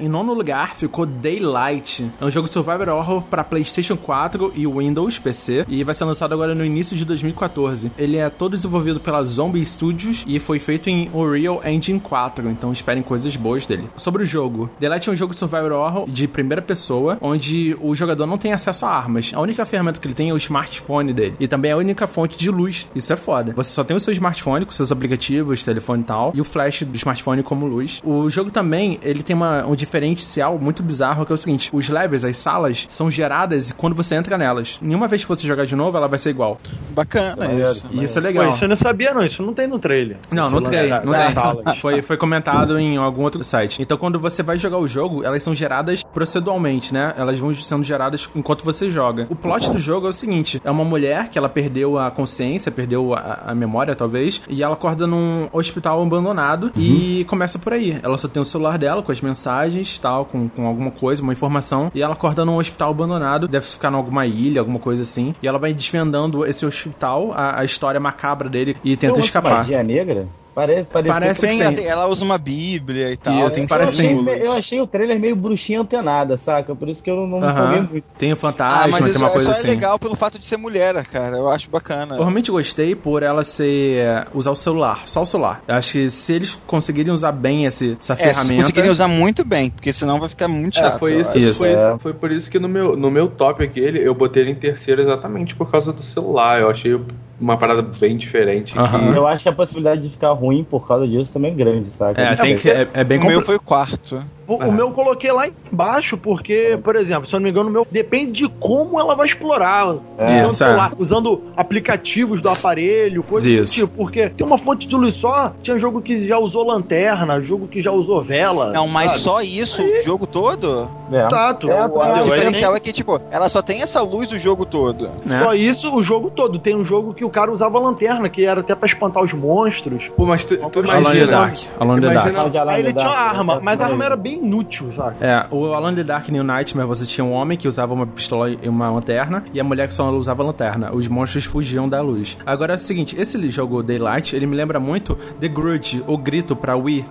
Em 0.00 0.08
nono 0.08 0.32
lugar 0.32 0.74
ficou 0.76 1.04
Daylight. 1.04 2.10
É 2.18 2.24
um 2.24 2.30
jogo 2.30 2.46
de 2.46 2.54
survival 2.54 2.96
horror 2.96 3.22
para 3.22 3.44
PlayStation 3.44 3.98
4 3.98 4.54
e 4.56 4.66
Windows 4.66 5.18
PC 5.18 5.66
e 5.68 5.84
vai 5.84 5.94
ser 5.94 6.06
lançado 6.06 6.32
agora 6.32 6.54
no 6.54 6.64
início 6.64 6.96
de 6.96 7.04
2014. 7.04 7.92
Ele 7.98 8.16
é 8.16 8.30
todo 8.30 8.56
desenvolvido 8.56 8.98
pela 8.98 9.22
Zombie 9.22 9.64
Studios 9.66 10.24
e 10.26 10.38
foi 10.38 10.58
feito 10.58 10.88
em 10.88 11.10
Unreal 11.12 11.60
Engine 11.66 12.00
4, 12.00 12.48
então 12.48 12.72
esperem 12.72 13.02
coisas 13.02 13.36
boas 13.36 13.66
dele. 13.66 13.90
Sobre 13.94 14.22
o 14.22 14.26
jogo, 14.26 14.70
Daylight 14.80 15.10
é 15.10 15.12
um 15.12 15.16
jogo 15.16 15.34
de 15.34 15.38
survival 15.38 15.72
horror 15.72 16.10
de 16.10 16.26
primeira 16.26 16.62
pessoa, 16.62 17.18
onde 17.20 17.76
o 17.78 17.94
jogador 17.94 18.24
não 18.24 18.38
tem 18.38 18.54
acesso 18.54 18.86
a 18.86 18.90
armas. 18.90 19.32
A 19.34 19.40
única 19.40 19.66
ferramenta 19.66 20.00
que 20.00 20.06
ele 20.06 20.14
tem 20.14 20.30
é 20.30 20.32
o 20.32 20.38
smartphone 20.38 21.12
dele 21.12 21.36
e 21.38 21.46
também 21.46 21.72
é 21.72 21.74
a 21.74 21.76
única 21.76 22.06
fonte 22.06 22.38
de 22.38 22.50
luz. 22.50 22.88
Isso 22.94 23.12
é 23.12 23.16
foda. 23.16 23.52
Você 23.54 23.70
só 23.72 23.84
tem 23.84 23.94
o 23.94 24.00
seu 24.00 24.14
smartphone 24.14 24.64
com 24.64 24.72
seus 24.72 24.90
aplicativos, 24.90 25.62
telefone 25.62 26.00
e 26.00 26.06
tal, 26.06 26.32
e 26.34 26.40
o 26.40 26.44
flash 26.44 26.84
do 26.84 26.96
smartphone 26.96 27.42
como 27.42 27.66
luz. 27.66 28.00
O 28.02 28.30
jogo 28.30 28.50
também, 28.50 28.98
ele 29.02 29.22
tem 29.22 29.36
uma, 29.36 29.66
um 29.66 29.74
diferencial 30.00 30.58
muito 30.58 30.82
bizarro, 30.82 31.26
que 31.26 31.32
é 31.32 31.34
o 31.34 31.38
seguinte, 31.38 31.68
os 31.72 31.88
levels, 31.88 32.24
as 32.24 32.36
salas, 32.36 32.86
são 32.88 33.10
geradas 33.10 33.70
e 33.70 33.74
quando 33.74 33.94
você 33.94 34.14
entra 34.14 34.38
nelas, 34.38 34.78
nenhuma 34.80 35.06
vez 35.06 35.22
que 35.22 35.28
você 35.28 35.46
jogar 35.46 35.66
de 35.66 35.76
novo, 35.76 35.96
ela 35.96 36.08
vai 36.08 36.18
ser 36.18 36.30
igual. 36.30 36.58
Bacana 36.90 37.36
Maneiro. 37.36 37.62
isso. 37.70 37.86
E 37.92 38.04
isso 38.04 38.18
é 38.18 38.22
Pô, 38.22 38.26
legal. 38.28 38.48
isso 38.50 38.64
eu 38.64 38.68
não 38.68 38.76
sabia, 38.76 39.12
não. 39.12 39.24
Isso 39.24 39.42
não 39.42 39.52
tem 39.52 39.66
no 39.66 39.78
trailer. 39.78 40.16
Não, 40.30 40.44
Esse 40.44 40.52
não 40.54 40.60
lance 40.60 40.70
tem, 40.70 40.88
da- 40.88 41.04
não 41.04 41.12
tem. 41.12 41.32
salas. 41.32 41.78
Foi, 41.78 42.02
foi 42.02 42.16
comentado 42.16 42.78
em 42.78 42.96
algum 42.96 43.22
outro 43.22 43.42
site. 43.44 43.80
Então, 43.82 43.96
quando 43.98 44.18
você 44.18 44.42
vai 44.42 44.58
jogar 44.58 44.78
o 44.78 44.88
jogo, 44.88 45.22
elas 45.24 45.42
são 45.42 45.54
geradas 45.54 46.02
proceduralmente, 46.02 46.92
né? 46.94 47.14
Elas 47.16 47.38
vão 47.38 47.54
sendo 47.54 47.84
geradas 47.84 48.28
enquanto 48.34 48.64
você 48.64 48.90
joga. 48.90 49.26
O 49.28 49.36
plot 49.36 49.70
do 49.70 49.78
jogo 49.78 50.06
é 50.06 50.10
o 50.10 50.12
seguinte: 50.12 50.60
é 50.64 50.70
uma 50.70 50.84
mulher 50.84 51.28
que 51.28 51.38
ela 51.38 51.48
perdeu 51.48 51.98
a 51.98 52.10
consciência, 52.10 52.70
perdeu 52.72 53.14
a, 53.14 53.40
a 53.48 53.54
memória, 53.54 53.94
talvez, 53.94 54.40
e 54.48 54.62
ela 54.62 54.74
acorda 54.74 55.06
num 55.06 55.48
hospital 55.52 56.02
abandonado 56.02 56.72
e 56.76 57.24
começa 57.28 57.58
por 57.58 57.72
aí. 57.72 57.98
Ela 58.02 58.16
só 58.16 58.28
tem 58.28 58.40
o 58.40 58.44
celular 58.44 58.78
dela 58.78 59.02
com 59.02 59.12
as 59.12 59.20
mensagens, 59.20 59.79
tal, 60.00 60.24
com, 60.24 60.48
com 60.48 60.66
alguma 60.66 60.90
coisa, 60.90 61.22
uma 61.22 61.32
informação, 61.32 61.90
e 61.94 62.02
ela 62.02 62.14
acorda 62.14 62.44
num 62.44 62.56
hospital 62.56 62.90
abandonado, 62.90 63.48
deve 63.48 63.66
ficar 63.66 63.92
em 63.92 63.96
alguma 63.96 64.26
ilha, 64.26 64.60
alguma 64.60 64.78
coisa 64.78 65.02
assim, 65.02 65.34
e 65.42 65.48
ela 65.48 65.58
vai 65.58 65.72
desvendando 65.72 66.44
esse 66.46 66.64
hospital, 66.66 67.32
a, 67.34 67.60
a 67.60 67.64
história 67.64 68.00
macabra 68.00 68.48
dele, 68.48 68.76
e 68.84 68.96
tenta 68.96 69.14
Tem 69.14 69.24
escapar. 69.24 69.58
magia 69.58 69.82
negra? 69.82 70.28
Parece, 70.54 70.88
parece, 70.92 71.20
Parece 71.20 71.40
Tem, 71.46 71.58
que 71.58 71.64
tem. 71.64 71.74
tem- 71.76 71.86
ela 71.86 72.06
usa 72.08 72.24
uma 72.24 72.36
bíblia 72.36 73.12
e 73.12 73.16
tal. 73.16 73.46
Isso, 73.48 73.60
eu, 73.60 73.66
achei, 73.84 74.44
eu 74.46 74.52
achei 74.52 74.80
o 74.80 74.86
trailer 74.86 75.18
meio 75.18 75.36
bruxinha 75.36 75.80
antenada, 75.80 76.36
saca? 76.36 76.74
Por 76.74 76.88
isso 76.88 77.02
que 77.02 77.10
eu 77.10 77.26
não 77.26 77.38
Aham. 77.38 77.50
empolguei 77.60 77.80
muito. 77.92 78.04
Tem 78.18 78.32
o 78.32 78.36
fantasma, 78.36 78.82
Ah, 78.84 78.88
mas 78.88 79.00
tem 79.04 79.10
isso 79.10 79.18
uma 79.20 79.28
é 79.28 79.30
coisa 79.30 79.44
só 79.46 79.50
assim. 79.52 79.68
é 79.68 79.70
legal 79.70 79.98
pelo 79.98 80.16
fato 80.16 80.38
de 80.38 80.44
ser 80.44 80.56
mulher, 80.56 81.06
cara. 81.06 81.36
Eu 81.36 81.48
acho 81.48 81.70
bacana. 81.70 82.14
Eu 82.16 82.18
realmente 82.20 82.50
gostei 82.50 82.94
por 82.96 83.22
ela 83.22 83.44
ser. 83.44 83.98
é, 83.98 84.26
usar 84.34 84.50
o 84.50 84.56
celular, 84.56 85.02
só 85.06 85.22
o 85.22 85.26
celular. 85.26 85.62
Eu 85.68 85.74
acho 85.76 85.92
que 85.92 86.10
se 86.10 86.32
eles 86.32 86.54
conseguirem 86.66 87.12
usar 87.12 87.32
bem 87.32 87.64
esse, 87.64 87.96
essa 88.00 88.14
É, 88.14 88.16
se 88.16 88.22
ferramenta. 88.24 88.54
conseguirem 88.56 88.90
usar 88.90 89.06
muito 89.08 89.44
bem, 89.44 89.70
porque 89.70 89.92
senão 89.92 90.18
vai 90.18 90.28
ficar 90.28 90.48
muito 90.48 90.74
chato. 90.76 90.96
É, 90.96 90.98
foi 90.98 91.20
isso. 91.20 91.38
Isso. 91.38 91.64
Foi, 91.64 91.72
É. 91.72 91.96
foi 92.02 92.12
por 92.12 92.30
isso 92.32 92.50
que 92.50 92.58
no 92.58 92.68
meu, 92.68 92.96
no 92.96 93.10
meu 93.10 93.28
top 93.28 93.62
aqui, 93.62 93.80
eu 93.80 94.14
botei 94.14 94.42
ele 94.42 94.50
em 94.50 94.54
terceiro 94.56 95.00
exatamente 95.00 95.54
por 95.54 95.70
causa 95.70 95.92
do 95.92 96.02
celular. 96.02 96.60
Eu 96.60 96.68
achei 96.70 96.98
uma 97.40 97.56
parada 97.56 97.82
bem 97.82 98.16
diferente. 98.16 98.72
Que- 98.74 98.78
Eu 99.16 99.26
acho 99.26 99.42
que 99.42 99.48
a 99.48 99.52
possibilidade 99.52 100.02
de 100.02 100.08
ficar 100.10 100.30
ruim 100.32 100.62
por 100.62 100.86
causa 100.86 101.06
disso 101.08 101.32
também 101.32 101.52
é 101.52 101.54
grande, 101.54 101.88
saca? 101.88 102.20
É, 102.20 102.36
tem 102.36 102.56
que, 102.56 102.70
é, 102.70 102.86
é 102.92 103.02
bem 103.04 103.18
O 103.18 103.22
meu 103.22 103.40
complicado. 103.40 103.46
foi 103.46 103.56
o 103.56 103.60
quarto. 103.60 104.22
O, 104.58 104.62
É. 104.62 104.66
o 104.66 104.72
meu 104.72 104.86
eu 104.88 104.92
coloquei 104.92 105.30
lá 105.30 105.46
embaixo 105.72 106.16
porque, 106.16 106.78
por 106.82 106.96
exemplo, 106.96 107.28
se 107.28 107.34
eu 107.34 107.38
não 107.40 107.44
me 107.44 107.50
engano, 107.50 107.68
o 107.68 107.72
meu 107.72 107.86
depende 107.90 108.32
de 108.32 108.48
como 108.48 108.98
ela 108.98 109.14
vai 109.14 109.26
explorar. 109.26 109.96
É. 110.18 110.24
usando, 110.24 110.46
Isso, 110.48 110.56
sei 110.56 110.66
é. 110.66 110.70
lá, 110.70 110.92
usando 110.98 111.42
aplicativos 111.56 112.40
do 112.42 112.48
aparelho, 112.48 113.22
coisa 113.22 113.46
do 113.46 113.52
Isso. 113.52 113.74
tipo. 113.74 113.90
Porque 113.96 114.28
tem 114.30 114.46
uma 114.46 114.58
fonte 114.58 114.86
de 114.86 114.96
luz 114.96 115.14
só, 115.16 115.52
tinha 115.62 115.78
jogo 115.78 116.00
que 116.02 116.26
já 116.26 116.38
usou 116.38 116.64
lanterna, 116.66 117.40
jogo 117.40 117.66
que 117.68 117.82
já 117.82 117.92
usou 117.92 118.20
vela. 118.20 118.72
Não, 118.72 118.88
mas 118.88 119.10
sabe? 119.12 119.22
só 119.22 119.40
isso, 119.42 119.82
o 119.82 120.00
jogo 120.02 120.26
todo? 120.26 120.88
É. 121.12 121.24
Exato. 121.26 121.70
É, 121.70 121.86
O- 121.86 121.90
O 121.98 122.02
a- 122.02 122.18
diferencial 122.22 122.74
é 122.74 122.80
que, 122.80 122.92
tipo, 122.92 123.20
ela 123.30 123.48
só 123.48 123.62
tem 123.62 123.82
essa 123.82 124.00
luz 124.02 124.32
o 124.32 124.38
jogo 124.38 124.64
todo. 124.66 125.10
né? 125.24 125.38
Só 125.38 125.54
isso 125.54 125.94
o 125.94 126.02
jogo 126.02 126.30
todo. 126.30 126.58
Tem 126.58 126.74
um 126.76 126.84
jogo 126.84 127.12
que 127.14 127.24
o 127.24 127.30
cara 127.30 127.50
usava 127.52 127.78
lanterna, 127.78 128.28
que 128.28 128.44
era 128.44 128.60
até 128.60 128.74
pra 128.74 128.86
espantar 128.86 129.22
os 129.22 129.32
monstros. 129.32 130.08
Pô, 130.16 130.24
mas 130.26 130.44
tu, 130.44 130.56
tu 130.56 130.78
Alone 130.80 130.80
in 130.80 130.82
the 130.82 130.98
imagina. 131.00 131.26
Dark. 131.32 131.56
Alone 131.78 131.98
in 131.98 132.00
the 132.00 132.12
Imagina- 132.12 132.32
Dark. 132.34 132.50
de 132.50 132.58
Alan 132.58 132.72
Aí 132.72 132.80
ele 132.80 132.92
tinha 132.92 133.06
uma 133.08 133.16
arma, 133.18 133.60
mas 133.62 133.80
a 133.80 133.86
arma 133.86 134.04
era 134.04 134.16
bem 134.16 134.39
inútil, 134.40 134.92
sabe? 134.92 135.16
É, 135.20 135.46
o 135.50 135.90
in 135.90 135.94
the 135.94 136.04
Dark 136.04 136.28
New 136.28 136.42
Nightmare, 136.42 136.86
você 136.86 137.06
tinha 137.06 137.24
um 137.24 137.32
homem 137.32 137.56
que 137.56 137.68
usava 137.68 137.92
uma 137.92 138.06
pistola 138.06 138.50
e 138.50 138.68
uma 138.68 138.90
lanterna, 138.90 139.44
e 139.52 139.60
a 139.60 139.64
mulher 139.64 139.88
que 139.88 139.94
só 139.94 140.10
usava 140.10 140.42
lanterna. 140.42 140.92
Os 140.92 141.08
monstros 141.08 141.44
fugiam 141.44 141.88
da 141.88 142.00
luz. 142.00 142.36
Agora 142.44 142.74
é 142.74 142.76
o 142.76 142.78
seguinte, 142.78 143.16
esse 143.18 143.50
jogo 143.50 143.82
Daylight, 143.82 144.34
ele 144.34 144.46
me 144.46 144.56
lembra 144.56 144.80
muito 144.80 145.16
The 145.38 145.48
Grudge, 145.48 146.02
o 146.06 146.16
grito 146.16 146.54
pra 146.56 146.76
Wii. 146.76 147.04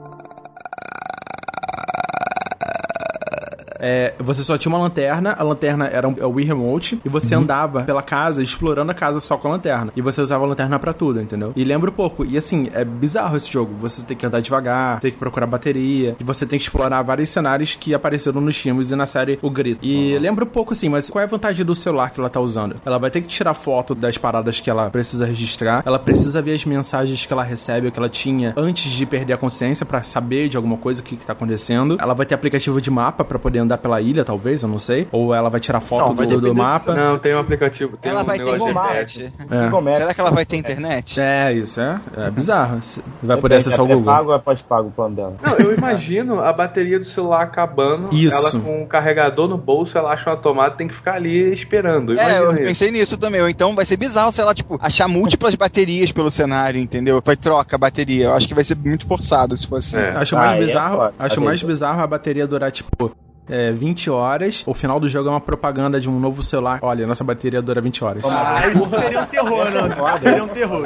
É, 3.80 4.14
você 4.20 4.44
só 4.44 4.58
tinha 4.58 4.72
uma 4.72 4.80
lanterna, 4.80 5.36
a 5.38 5.44
lanterna 5.44 5.88
era 5.88 6.08
um, 6.08 6.16
é 6.20 6.26
o 6.26 6.32
Wii 6.32 6.46
Remote, 6.46 7.00
e 7.04 7.10
você 7.10 7.36
andava 7.36 7.84
pela 7.84 8.02
casa, 8.02 8.44
explorando 8.44 8.92
a 8.92 8.94
casa 8.94 9.20
só 9.20 9.38
com 9.38 9.48
a 9.48 9.52
lanterna. 9.52 9.92
E 9.96 10.02
você 10.02 10.22
usava 10.22 10.44
a 10.44 10.48
lanterna 10.48 10.78
pra 10.80 10.94
tudo, 10.94 11.22
entendeu? 11.22 11.54
E 11.56 11.64
lembra 11.64 11.90
um 11.90 11.94
pouco. 11.94 12.26
E 12.26 12.38
assim, 12.38 12.70
é 12.74 12.84
bizarro 12.84 13.38
esse 13.38 13.52
jogo. 13.52 13.74
Você 13.82 14.04
tem 14.04 14.18
que 14.18 14.26
andar 14.26 14.42
devagar, 14.42 15.00
tem 15.00 15.12
que 15.12 15.18
procurar 15.18 15.48
bateria, 15.48 16.16
e 16.20 16.24
você 16.24 16.46
tem 16.46 16.60
que 16.60 16.64
explorar 16.64 17.02
vários 17.02 17.30
cenários 17.30 17.76
que 17.76 17.94
apareceram 17.94 18.42
nos 18.42 18.58
filmes 18.58 18.92
e 18.92 18.96
na 18.96 19.06
série 19.06 19.40
O 19.42 19.50
Grito. 19.50 19.80
E 19.86 20.18
lembra 20.20 20.44
um 20.44 20.48
pouco 20.48 20.74
assim, 20.74 20.90
mas 20.90 21.10
qual 21.10 21.22
é 21.22 21.26
a 21.26 21.28
vantagem 21.28 21.66
do 21.66 21.74
celular 21.74 22.12
que 22.12 22.20
ela 22.20 22.30
tá 22.30 22.40
usando? 22.40 22.76
Ela 22.86 22.98
vai 22.98 23.10
ter 23.10 23.22
que 23.22 23.28
tirar 23.28 23.54
foto 23.54 23.96
das 23.96 24.18
paradas 24.18 24.60
que 24.60 24.70
ela 24.70 24.90
precisa 24.90 25.26
registrar, 25.26 25.84
ela 25.86 26.00
precisa 26.00 26.42
ver 26.42 26.54
as 26.54 26.66
mensagens 26.66 27.26
que 27.26 27.32
ela 27.32 27.44
recebe, 27.44 27.88
ou 27.88 27.92
que 27.92 28.00
ela 28.00 28.10
tinha 28.10 28.54
antes 28.58 28.92
de 28.92 29.06
perder 29.06 29.34
a 29.34 29.38
consciência 29.38 29.86
pra 29.86 30.04
saber 30.04 30.50
de 30.50 30.58
alguma 30.58 30.78
coisa 30.78 31.02
o 31.02 31.04
que, 31.04 31.16
que 31.16 31.26
tá 31.26 31.34
acontecendo. 31.34 31.98
Ela 32.00 32.14
vai 32.14 32.26
ter 32.26 32.36
aplicativo 32.36 32.82
de 32.82 32.92
mapa 32.92 33.24
pra 33.24 33.40
poder 33.40 33.60
andar 33.70 33.78
pela 33.78 34.02
ilha, 34.02 34.26
talvez, 34.26 34.64
eu 34.64 34.70
não 34.70 34.80
sei. 34.80 35.08
Ou 35.12 35.34
ela 35.34 35.50
vai 35.50 35.60
tirar 35.60 35.80
foto 35.80 36.14
Não, 36.22 36.28
do, 36.28 36.42
do 36.42 36.56
mapa. 36.56 36.94
Não, 36.96 37.18
tem 37.20 37.36
um 37.36 37.40
aplicativo. 37.40 37.98
Tem 37.98 38.12
ela 38.12 38.22
um 38.24 38.26
vai 38.26 38.40
ter 38.40 38.56
internet. 38.56 39.34
É. 39.50 39.90
É? 39.90 39.94
Será 39.94 40.14
que 40.14 40.22
ela 40.22 40.32
vai 40.32 40.46
ter 40.46 40.58
internet? 40.58 41.20
É, 41.20 41.54
isso 41.54 41.80
é, 41.80 42.00
é 42.18 42.32
bizarro. 42.32 42.82
Você 42.82 43.02
Vai 43.22 43.38
poder 43.38 43.56
Depende, 43.56 43.68
acessar 43.70 43.86
o 43.86 43.92
é 43.92 43.96
Google. 43.96 44.14
pago 44.14 44.30
ou 44.30 44.36
é 44.36 44.40
pós-pago 44.40 44.88
o 44.88 44.92
plano 44.92 45.16
dela? 45.16 45.36
Não, 45.42 45.54
eu 45.60 45.76
imagino 45.76 46.42
a 46.42 46.52
bateria 46.52 47.00
do 47.00 47.06
celular 47.06 47.44
acabando, 47.44 48.14
Isso. 48.14 48.36
ela 48.38 48.52
com 48.64 48.84
o 48.84 48.88
carregador 48.88 49.48
no 49.48 49.58
bolso, 49.58 49.98
ela 49.98 50.12
acha 50.14 50.30
uma 50.30 50.38
tomada, 50.38 50.76
tem 50.76 50.88
que 50.88 50.96
ficar 50.96 51.14
ali 51.16 51.54
esperando. 51.54 52.18
É, 52.18 52.40
eu 52.40 52.54
pensei 52.56 52.92
nisso 52.92 53.18
também. 53.18 53.42
Ou 53.42 53.50
Então 53.50 53.76
vai 53.76 53.86
ser 53.86 53.98
bizarro 53.98 54.32
se 54.32 54.42
ela, 54.42 54.54
tipo, 54.54 54.78
achar 54.82 55.08
múltiplas 55.08 55.54
baterias 55.56 56.12
pelo 56.12 56.32
cenário, 56.32 56.80
entendeu? 56.80 57.22
Vai 57.24 57.36
troca 57.36 57.76
a 57.76 57.80
bateria. 57.80 58.26
Eu 58.26 58.34
acho 58.34 58.48
que 58.48 58.54
vai 58.56 58.64
ser 58.64 58.76
muito 58.76 59.06
forçado 59.06 59.56
se 59.56 59.68
for 59.68 59.78
assim. 59.78 59.98
É. 59.98 60.10
Acho 60.16 60.36
Ah, 60.36 60.40
mais 60.40 60.54
é 60.54 60.66
bizarro, 60.66 60.98
foda. 60.98 61.14
acho 61.20 61.42
mais 61.42 61.64
é- 61.64 61.66
bizarro 61.68 62.02
a 62.02 62.08
bateria 62.08 62.48
durar 62.48 62.72
tipo 62.72 63.12
é, 63.50 63.72
20 63.72 64.10
horas. 64.10 64.64
O 64.66 64.74
final 64.74 65.00
do 65.00 65.08
jogo 65.08 65.30
é 65.30 65.32
uma 65.32 65.42
propaganda 65.42 66.00
de 66.00 66.10
um 66.10 66.20
novo 66.20 66.44
celular. 66.44 66.80
Olha, 66.82 67.08
nossa 67.08 67.24
bateria 67.24 67.62
dura 67.62 67.82
20 67.82 68.04
horas. 68.04 68.24
Aí 68.24 68.74
seria 69.02 69.22
um 69.22 69.26
terror, 69.26 69.66
né? 69.66 70.20
Seria 70.20 70.44
um 70.44 70.48
terror. 70.48 70.84